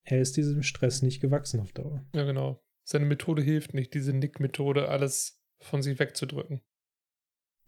[0.04, 2.06] er ist diesem Stress nicht gewachsen auf Dauer.
[2.14, 2.62] Ja, genau.
[2.84, 6.62] Seine Methode hilft nicht, diese Nick-Methode, alles von sich wegzudrücken.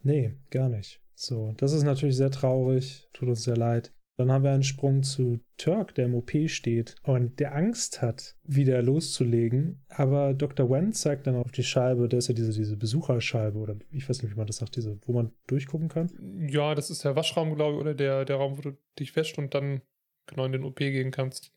[0.03, 1.01] Nee, gar nicht.
[1.15, 3.93] So, das ist natürlich sehr traurig, tut uns sehr leid.
[4.19, 8.37] Dann haben wir einen Sprung zu Turk, der im OP steht und der Angst hat,
[8.43, 9.83] wieder loszulegen.
[9.89, 10.69] Aber Dr.
[10.69, 14.23] Wen zeigt dann auf die Scheibe, da ist ja diese, diese Besucherscheibe oder ich weiß
[14.23, 16.11] nicht, wie man das sagt, diese, wo man durchgucken kann.
[16.47, 19.39] Ja, das ist der Waschraum, glaube ich, oder der, der Raum, wo du dich wäschst
[19.39, 19.81] und dann
[20.27, 21.53] genau in den OP gehen kannst.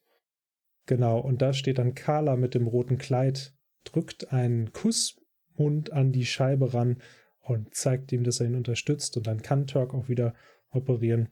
[0.86, 3.53] Genau, und da steht dann Carla mit dem roten Kleid,
[3.84, 7.02] drückt einen Kussmund an die Scheibe ran
[7.40, 9.18] und zeigt ihm, dass er ihn unterstützt.
[9.18, 10.34] Und dann kann Turk auch wieder
[10.69, 11.30] operieren.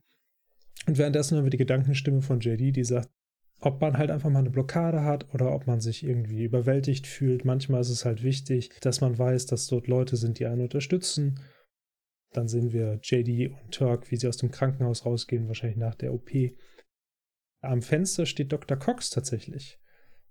[0.87, 3.09] Und währenddessen haben wir die Gedankenstimme von JD, die sagt,
[3.59, 7.45] ob man halt einfach mal eine Blockade hat oder ob man sich irgendwie überwältigt fühlt.
[7.45, 11.39] Manchmal ist es halt wichtig, dass man weiß, dass dort Leute sind, die einen unterstützen.
[12.33, 16.13] Dann sehen wir JD und Turk, wie sie aus dem Krankenhaus rausgehen, wahrscheinlich nach der
[16.13, 16.31] OP.
[17.61, 18.75] Am Fenster steht Dr.
[18.75, 19.79] Cox tatsächlich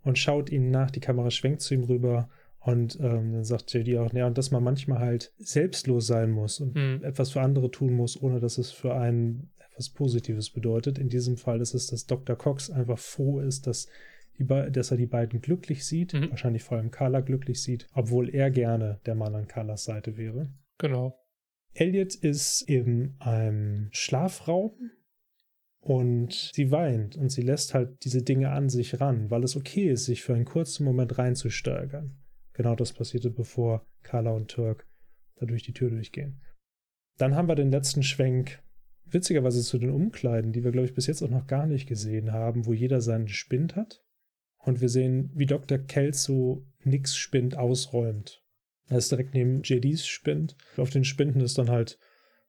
[0.02, 0.90] und schaut ihnen nach.
[0.90, 2.28] Die Kamera schwenkt zu ihm rüber
[2.58, 6.60] und ähm, dann sagt JD auch, ja, und dass man manchmal halt selbstlos sein muss
[6.60, 7.02] und mhm.
[7.02, 10.98] etwas für andere tun muss, ohne dass es für einen etwas Positives bedeutet.
[10.98, 12.36] In diesem Fall ist es, dass Dr.
[12.36, 13.88] Cox einfach froh ist, dass,
[14.38, 16.30] die dass er die beiden glücklich sieht, mhm.
[16.30, 20.52] wahrscheinlich vor allem Carla glücklich sieht, obwohl er gerne der Mann an Carlas Seite wäre.
[20.78, 21.18] Genau.
[21.74, 24.72] Elliot ist in einem Schlafraum
[25.80, 29.88] und sie weint und sie lässt halt diese Dinge an sich ran, weil es okay
[29.88, 32.18] ist, sich für einen kurzen Moment reinzusteigern.
[32.52, 34.86] Genau das passierte, bevor Carla und Turk
[35.36, 36.42] da durch die Tür durchgehen.
[37.16, 38.62] Dann haben wir den letzten Schwenk
[39.12, 42.32] witzigerweise zu den Umkleiden, die wir, glaube ich, bis jetzt auch noch gar nicht gesehen
[42.32, 44.02] haben, wo jeder seinen Spind hat.
[44.58, 45.78] Und wir sehen, wie Dr.
[45.78, 48.42] Kelso Nix Spind ausräumt.
[48.88, 50.56] Er ist direkt neben JDs Spind.
[50.76, 51.98] Auf den Spinden ist dann halt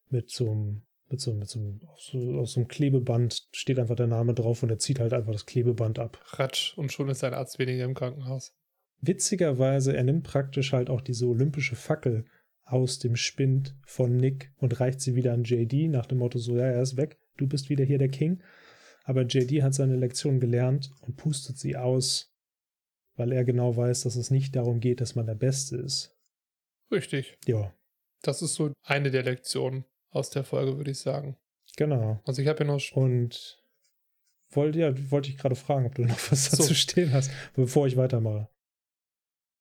[0.09, 3.95] mit so einem, mit so, mit so, einem, so, aus so einem Klebeband steht einfach
[3.95, 6.19] der Name drauf und er zieht halt einfach das Klebeband ab.
[6.33, 8.53] Ratsch, und schon ist sein Arzt weniger im Krankenhaus.
[9.01, 12.25] Witzigerweise, er nimmt praktisch halt auch diese olympische Fackel
[12.65, 16.57] aus dem Spind von Nick und reicht sie wieder an JD nach dem Motto so,
[16.57, 18.41] ja, er ist weg, du bist wieder hier der King.
[19.03, 22.33] Aber JD hat seine Lektion gelernt und pustet sie aus,
[23.15, 26.15] weil er genau weiß, dass es nicht darum geht, dass man der Beste ist.
[26.91, 27.37] Richtig.
[27.45, 27.73] Ja.
[28.21, 31.35] Das ist so eine der Lektionen aus der Folge, würde ich sagen.
[31.75, 32.21] Genau.
[32.25, 32.81] Also ich habe ja noch...
[32.93, 33.59] Und
[34.55, 36.73] wollte, ja, wollte ich gerade fragen, ob du noch was dazu so.
[36.73, 38.47] stehen hast, bevor ich weitermache.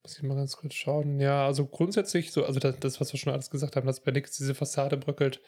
[0.02, 1.20] Muss ich mal ganz kurz schauen.
[1.20, 4.10] Ja, also grundsätzlich, so, also das, das, was wir schon alles gesagt haben, dass bei
[4.10, 5.40] Nix diese Fassade bröckelt,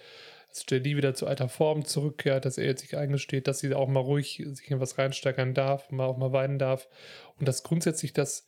[0.49, 3.89] dass JD wieder zu alter Form zurückkehrt, dass er jetzt sich eingesteht, dass sie auch
[3.89, 6.89] mal ruhig sich in was reinsteigern darf, mal auch mal weinen darf.
[7.37, 8.47] Und dass grundsätzlich das,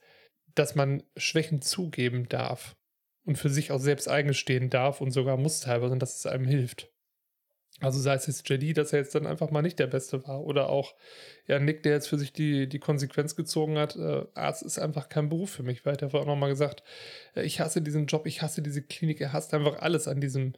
[0.55, 2.77] dass man Schwächen zugeben darf
[3.25, 6.93] und für sich auch selbst eingestehen darf und sogar muss teilweise dass es einem hilft.
[7.81, 10.43] Also sei es jetzt JD, dass er jetzt dann einfach mal nicht der Beste war.
[10.43, 10.95] Oder auch
[11.47, 15.11] ja, Nick, der jetzt für sich die, die Konsequenz gezogen hat, äh, Arzt ist einfach
[15.11, 15.85] kein Beruf für mich.
[15.85, 16.83] Weil er hat auch nochmal gesagt,
[17.35, 20.55] äh, ich hasse diesen Job, ich hasse diese Klinik, er hasst einfach alles an diesem,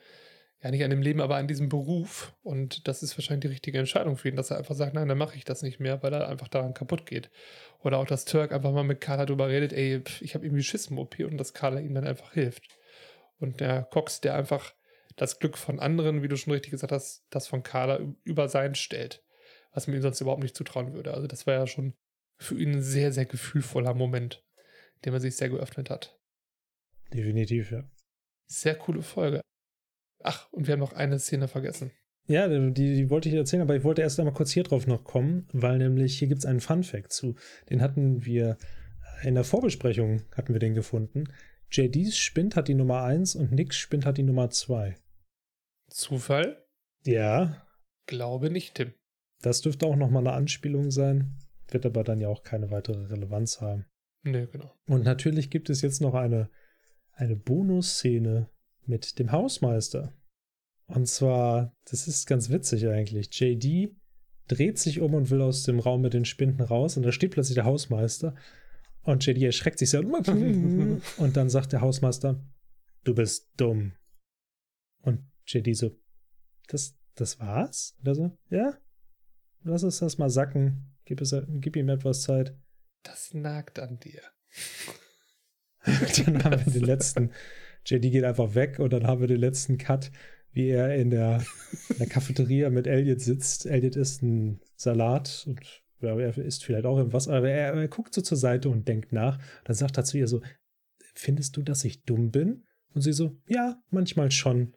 [0.62, 2.35] ja nicht an dem Leben, aber an diesem Beruf.
[2.45, 5.19] Und das ist wahrscheinlich die richtige Entscheidung für ihn, dass er einfach sagt, nein, dann
[5.19, 7.31] mache ich das nicht mehr, weil er einfach daran kaputt geht.
[7.82, 10.86] Oder auch, dass Turk einfach mal mit Carla drüber redet, ey, ich habe irgendwie Schiss
[10.86, 12.62] im OP und dass Carla ihm dann einfach hilft.
[13.40, 14.73] Und der Cox, der einfach
[15.19, 18.74] das Glück von anderen, wie du schon richtig gesagt hast, das von Carla über sein
[18.74, 19.23] stellt,
[19.73, 21.12] was man ihm sonst überhaupt nicht zutrauen würde.
[21.12, 21.95] Also das war ja schon
[22.39, 24.45] für ihn ein sehr, sehr gefühlvoller Moment,
[25.05, 26.19] dem er sich sehr geöffnet hat.
[27.12, 27.90] Definitiv, ja.
[28.47, 29.40] Sehr coole Folge.
[30.23, 31.90] Ach, und wir haben noch eine Szene vergessen.
[32.27, 35.05] Ja, die, die wollte ich erzählen, aber ich wollte erst einmal kurz hier drauf noch
[35.05, 37.35] kommen, weil nämlich hier gibt es einen Fun Fact zu.
[37.70, 38.59] Den hatten wir
[39.23, 41.24] in der Vorbesprechung hatten wir den gefunden.
[41.70, 44.97] JDs Spind hat die Nummer 1 und Nicks Spind hat die Nummer 2.
[45.99, 46.65] Zufall?
[47.05, 47.66] Ja.
[48.07, 48.95] Glaube nicht, Tim.
[49.43, 51.37] Das dürfte auch nochmal eine Anspielung sein,
[51.69, 53.87] wird aber dann ja auch keine weitere Relevanz haben.
[54.23, 54.73] Nee, genau.
[54.87, 56.51] Und natürlich gibt es jetzt noch eine,
[57.12, 58.49] eine Bonusszene
[58.87, 60.12] mit dem Hausmeister.
[60.87, 63.29] Und zwar, das ist ganz witzig eigentlich.
[63.33, 63.97] JD
[64.47, 67.33] dreht sich um und will aus dem Raum mit den Spinden raus und da steht
[67.33, 68.37] plötzlich der Hausmeister
[69.03, 72.41] und JD erschreckt sich sehr und dann sagt der Hausmeister,
[73.03, 73.95] du bist dumm.
[75.03, 75.91] Und JD so,
[76.69, 77.97] das, das war's?
[78.03, 78.79] Oder so, ja?
[79.62, 80.95] Lass es das mal sacken.
[81.05, 82.55] Gib, es, gib ihm etwas Zeit.
[83.03, 84.20] Das nagt an dir.
[86.27, 87.33] dann haben wir den letzten.
[87.87, 90.11] JD geht einfach weg und dann haben wir den letzten Cut,
[90.53, 91.43] wie er in der,
[91.89, 93.65] in der Cafeteria mit Elliot sitzt.
[93.65, 98.15] Elliot isst einen Salat und ja, er isst vielleicht auch irgendwas, aber er, er, guckt
[98.15, 99.39] so zur Seite und denkt nach.
[99.65, 100.43] Dann sagt er zu ihr so:
[101.15, 102.65] Findest du, dass ich dumm bin?
[102.93, 104.75] Und sie so: Ja, manchmal schon.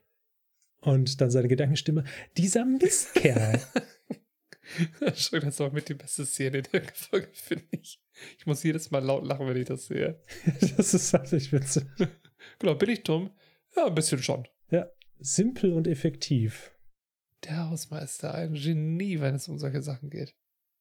[0.81, 2.03] Und dann seine Gedankenstimme,
[2.37, 3.61] dieser Mistkerl.
[5.15, 8.01] Schon, das war mit die beste Szene der Folge, finde ich.
[8.37, 10.21] Ich muss jedes Mal laut lachen, wenn ich das sehe.
[10.77, 11.85] das ist wirklich witzig.
[12.59, 13.31] Genau, bin ich dumm?
[13.75, 14.47] Ja, ein bisschen schon.
[14.69, 14.87] Ja,
[15.19, 16.71] simpel und effektiv.
[17.43, 20.35] Der Hausmeister, ein Genie, wenn es um solche Sachen geht.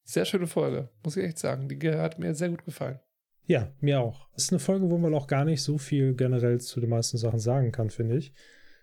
[0.05, 1.69] Sehr schöne Folge, muss ich echt sagen.
[1.69, 3.01] Die hat mir sehr gut gefallen.
[3.47, 4.29] Ja, mir auch.
[4.35, 7.19] Es ist eine Folge, wo man auch gar nicht so viel generell zu den meisten
[7.19, 8.33] Sachen sagen kann, finde ich.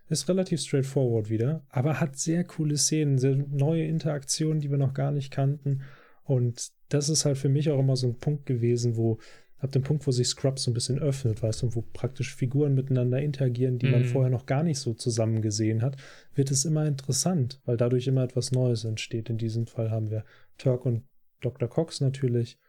[0.10, 4.94] Ist relativ straightforward wieder, aber hat sehr coole Szenen, sehr neue Interaktionen, die wir noch
[4.94, 5.82] gar nicht kannten.
[6.24, 9.20] Und das ist halt für mich auch immer so ein Punkt gewesen, wo
[9.60, 12.74] ab dem Punkt, wo sich Scrubs so ein bisschen öffnet, weißt du, wo praktisch Figuren
[12.74, 13.92] miteinander interagieren, die mm.
[13.92, 14.06] man mhm.
[14.06, 15.98] vorher noch gar nicht so zusammen gesehen hat,
[16.36, 19.30] wird es immer interessant, weil dadurch immer etwas Neues entsteht.
[19.30, 20.26] In diesem Fall haben wir
[20.58, 21.04] Turk und
[21.42, 21.68] Dr.
[21.68, 22.60] Cox natürlich.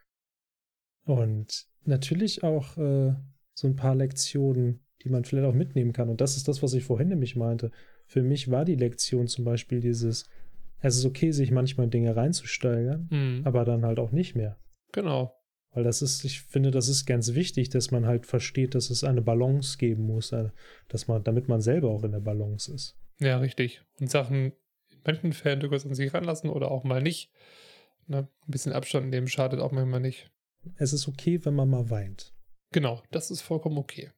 [1.04, 3.14] Und natürlich auch äh,
[3.54, 6.08] so ein paar Lektionen, die man vielleicht auch mitnehmen kann.
[6.08, 7.70] Und das ist das, was ich vorhin nämlich meinte.
[8.06, 10.28] Für mich war die Lektion zum Beispiel dieses,
[10.80, 13.42] es ist okay, sich manchmal Dinge reinzusteigern, Mhm.
[13.44, 14.58] aber dann halt auch nicht mehr.
[14.92, 15.34] Genau.
[15.72, 19.04] Weil das ist, ich finde, das ist ganz wichtig, dass man halt versteht, dass es
[19.04, 20.48] eine Balance geben muss, äh,
[20.88, 22.96] dass man, damit man selber auch in der Balance ist.
[23.20, 23.82] Ja, richtig.
[24.00, 24.52] Und Sachen
[24.90, 27.30] in manchen Fällen durchaus an sich ranlassen oder auch mal nicht.
[28.06, 28.18] Ne?
[28.46, 30.30] Ein bisschen Abstand nehmen schadet auch manchmal nicht.
[30.76, 32.32] Es ist okay, wenn man mal weint.
[32.72, 34.10] Genau, das ist vollkommen okay.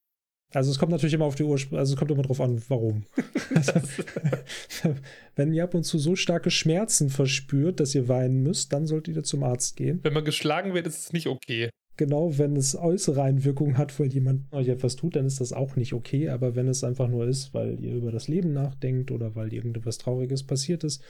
[0.53, 3.05] Also es kommt natürlich immer auf die Ursprung, also es kommt immer drauf an, warum.
[3.53, 3.73] Also,
[5.35, 9.17] wenn ihr ab und zu so starke Schmerzen verspürt, dass ihr weinen müsst, dann solltet
[9.17, 9.99] ihr zum Arzt gehen.
[10.05, 11.69] Wenn man geschlagen wird, ist es nicht okay.
[11.97, 15.75] Genau, wenn es äußere Einwirkungen hat, weil jemand euch etwas tut, dann ist das auch
[15.75, 16.29] nicht okay.
[16.29, 19.99] Aber wenn es einfach nur ist, weil ihr über das Leben nachdenkt oder weil irgendetwas
[19.99, 21.03] Trauriges passiert ist,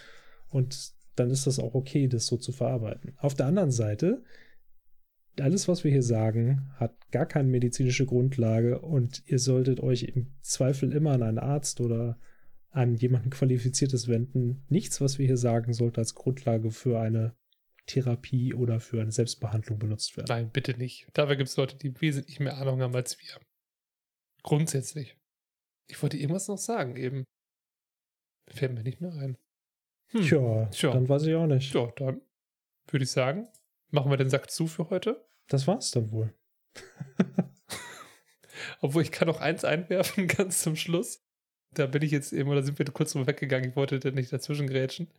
[0.49, 3.13] und dann ist das auch okay, das so zu verarbeiten.
[3.19, 4.23] Auf der anderen Seite,
[5.39, 10.33] alles, was wir hier sagen, hat gar keine medizinische Grundlage und ihr solltet euch im
[10.41, 12.19] Zweifel immer an einen Arzt oder
[12.71, 14.65] an jemanden Qualifiziertes wenden.
[14.69, 17.35] Nichts, was wir hier sagen, sollte als Grundlage für eine
[17.87, 20.29] Therapie oder für eine Selbstbehandlung benutzt werden.
[20.29, 21.09] Nein, bitte nicht.
[21.13, 23.41] Dafür gibt es Leute, die wesentlich mehr Ahnung haben als wir.
[24.43, 25.17] Grundsätzlich.
[25.89, 27.25] Ich wollte irgendwas noch sagen eben.
[28.49, 29.37] Fällt mir nicht mehr ein.
[30.09, 30.23] Hm.
[30.23, 30.93] Tja, Tja.
[30.93, 31.75] dann weiß ich auch nicht.
[31.75, 32.21] Ja, dann
[32.89, 33.49] würde ich sagen,
[33.91, 35.25] machen wir den Sack zu für heute.
[35.49, 36.35] Das war's dann wohl.
[38.81, 41.25] Obwohl ich kann noch eins einwerfen, ganz zum Schluss.
[41.75, 44.33] Da bin ich jetzt eben, oder sind wir kurz drüber weggegangen, ich wollte da nicht
[44.33, 45.13] dazwischen grätschen.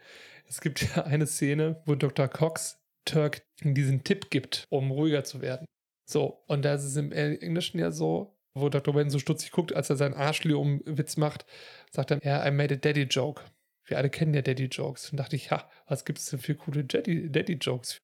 [0.47, 2.27] Es gibt ja eine Szene, wo Dr.
[2.27, 5.65] Cox Turk diesen Tipp gibt, um ruhiger zu werden.
[6.05, 8.93] So, und da ist es im Englischen ja so, wo Dr.
[8.93, 11.45] Wayne so stutzig guckt, als er seinen Arschli-Um-Witz macht,
[11.89, 13.43] sagt er, ja, I made a daddy joke.
[13.85, 15.11] Wir alle kennen ja Daddy-Jokes.
[15.11, 18.01] Und dachte ich, ja, was gibt es denn für coole Daddy- Daddy-Jokes?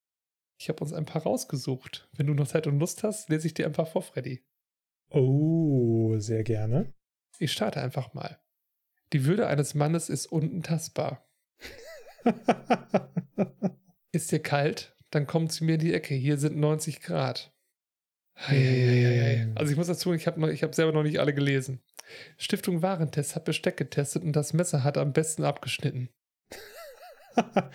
[0.57, 2.09] Ich habe uns ein paar rausgesucht.
[2.13, 4.43] Wenn du noch Zeit und Lust hast, lese ich dir ein paar vor, Freddy.
[5.09, 6.93] Oh, sehr gerne.
[7.39, 8.39] Ich starte einfach mal.
[9.13, 11.25] Die Würde eines Mannes ist unentastbar.
[14.11, 14.95] Ist dir kalt?
[15.11, 16.15] Dann komm zu mir in die Ecke.
[16.15, 17.53] Hier sind 90 Grad.
[18.35, 19.51] Eieieiei.
[19.55, 21.81] Also ich muss dazu, ich habe hab selber noch nicht alle gelesen.
[22.37, 26.09] Stiftung Warentest hat Besteck getestet und das Messer hat am besten abgeschnitten.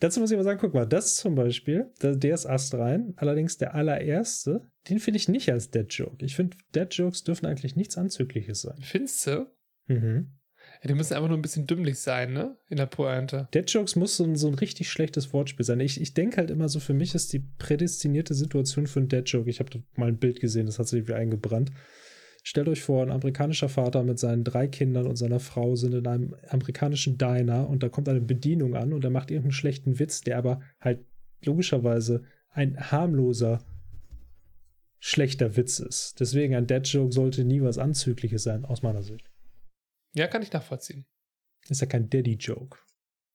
[0.00, 3.14] Dazu muss ich aber sagen, guck mal, das zum Beispiel, der, ist astrein.
[3.16, 6.24] Allerdings der allererste, den finde ich nicht als Dead Joke.
[6.24, 8.78] Ich finde, Dead Jokes dürfen eigentlich nichts Anzügliches sein.
[8.80, 9.46] Findest du?
[9.86, 10.38] Mhm.
[10.82, 12.56] Ja, die müssen einfach nur ein bisschen dümmlich sein, ne?
[12.68, 13.48] In der Pointe.
[13.52, 15.80] Dead Jokes muss so ein, so ein richtig schlechtes Wortspiel sein.
[15.80, 19.28] Ich, ich denke halt immer so, für mich ist die prädestinierte Situation für einen Dead
[19.28, 19.50] Joke.
[19.50, 21.72] Ich habe da mal ein Bild gesehen, das hat sich wie eingebrannt.
[22.42, 26.06] Stellt euch vor, ein amerikanischer Vater mit seinen drei Kindern und seiner Frau sind in
[26.06, 30.22] einem amerikanischen Diner und da kommt eine Bedienung an und er macht irgendeinen schlechten Witz,
[30.22, 31.04] der aber halt
[31.44, 33.64] logischerweise ein harmloser,
[34.98, 36.20] schlechter Witz ist.
[36.20, 39.30] Deswegen ein Dead Joke sollte nie was Anzügliches sein, aus meiner Sicht.
[40.14, 41.06] Ja, kann ich nachvollziehen.
[41.68, 42.78] Ist ja kein Daddy Joke.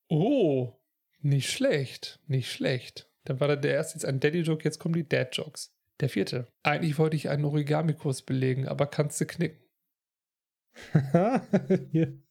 [0.09, 0.73] Oh,
[1.21, 3.09] nicht schlecht, nicht schlecht.
[3.23, 5.72] Dann war da der erste jetzt ein Daddy-Joke, jetzt kommen die Dad-Jokes.
[6.03, 6.51] Der vierte.
[6.63, 9.65] Eigentlich wollte ich einen Origami-Kurs belegen, aber kannst du knicken.
[11.91, 12.21] Hier.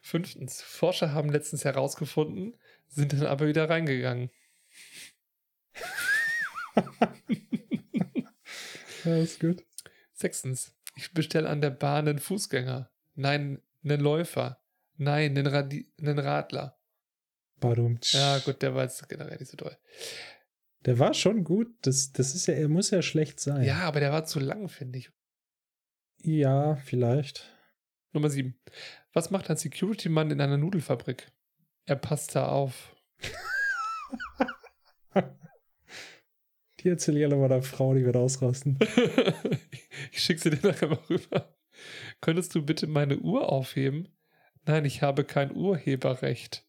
[0.00, 0.62] Fünftens.
[0.62, 4.30] Forscher haben letztens herausgefunden, sind dann aber wieder reingegangen.
[9.04, 9.64] Ja, ist gut.
[10.12, 10.72] Sechstens.
[10.94, 12.92] Ich bestelle an der Bahn einen Fußgänger.
[13.16, 14.62] Nein, einen Läufer.
[14.96, 16.78] Nein, einen, Radi einen Radler.
[17.56, 17.98] Badum.
[18.02, 19.76] Ja, gut, der war jetzt generell nicht so toll.
[20.84, 21.68] Der war schon gut.
[21.82, 23.64] Das, das ist ja, er muss ja schlecht sein.
[23.64, 25.10] Ja, aber der war zu lang, finde ich.
[26.22, 27.50] Ja, vielleicht.
[28.12, 28.60] Nummer sieben.
[29.12, 31.30] Was macht ein Security-Mann in einer Nudelfabrik?
[31.84, 32.94] Er passt da auf.
[36.80, 38.76] Die erzähle ich alle meiner Frau, die wird ausrasten.
[40.10, 41.54] ich schicke sie dir nachher mal rüber.
[42.20, 44.08] Könntest du bitte meine Uhr aufheben?
[44.64, 46.66] Nein, ich habe kein Urheberrecht.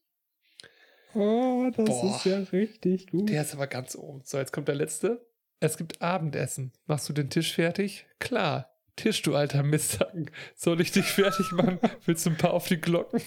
[1.14, 2.16] Oh, das Boah.
[2.16, 3.28] ist ja richtig gut.
[3.28, 4.22] Der ist aber ganz oben.
[4.24, 5.26] So, jetzt kommt der letzte.
[5.60, 6.72] Es gibt Abendessen.
[6.86, 8.06] Machst du den Tisch fertig?
[8.18, 8.70] Klar.
[8.96, 10.30] Tisch, du alter Misthacken.
[10.54, 11.78] Soll ich dich fertig machen?
[12.04, 13.20] Willst du ein paar auf die Glocken?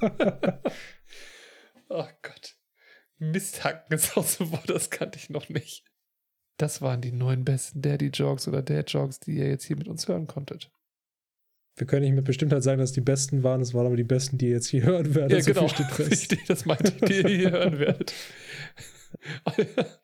[1.88, 2.56] oh Gott.
[3.18, 5.84] Misthacken ist auch so ein Wort, das kannte ich noch nicht.
[6.56, 10.26] Das waren die neun besten Daddy-Jokes oder Dad-Jokes, die ihr jetzt hier mit uns hören
[10.26, 10.70] konntet.
[11.76, 13.60] Wir können nicht mit Bestimmtheit sagen, dass die besten waren.
[13.60, 15.32] Es waren aber die besten, die ihr jetzt hier hören werdet.
[15.32, 15.66] Ja, So genau.
[15.98, 18.12] Richtig, das meinte ich, die ihr hier hören werdet.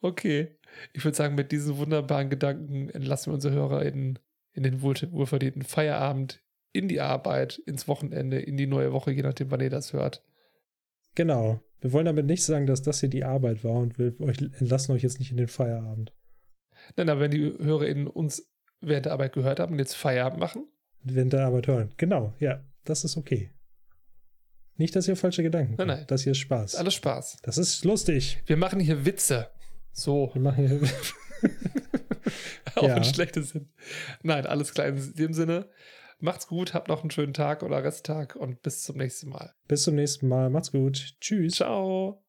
[0.00, 0.56] okay.
[0.92, 4.18] Ich würde sagen, mit diesen wunderbaren Gedanken entlassen wir unsere Hörer in,
[4.52, 6.42] in den wohl, wohlverdienten Feierabend,
[6.72, 10.24] in die Arbeit, ins Wochenende, in die neue Woche, je nachdem, wann ihr das hört.
[11.14, 11.60] Genau.
[11.80, 14.94] Wir wollen damit nicht sagen, dass das hier die Arbeit war und wir euch, entlassen
[14.94, 16.12] euch jetzt nicht in den Feierabend.
[16.96, 18.48] Nein, aber wenn die HörerInnen uns
[18.80, 20.66] während der Arbeit gehört haben und jetzt Feierabend machen,
[21.44, 21.92] Arbeit hören.
[21.96, 23.50] Genau, ja, das ist okay.
[24.76, 25.98] Nicht, dass ihr falsche Gedanken Nein, habt.
[25.98, 26.06] nein.
[26.08, 26.74] Das hier ist Spaß.
[26.74, 27.38] ist alles Spaß.
[27.42, 28.42] Das ist lustig.
[28.46, 29.50] Wir machen hier Witze.
[29.92, 30.80] So, Wir machen hier
[32.76, 32.96] auch Ja.
[32.96, 33.68] in schlechtes Sinn.
[34.22, 35.68] Nein, alles klar in dem Sinne.
[36.20, 39.52] Macht's gut, habt noch einen schönen Tag oder Resttag und bis zum nächsten Mal.
[39.68, 40.50] Bis zum nächsten Mal.
[40.50, 41.14] Macht's gut.
[41.20, 41.56] Tschüss.
[41.56, 42.22] Ciao.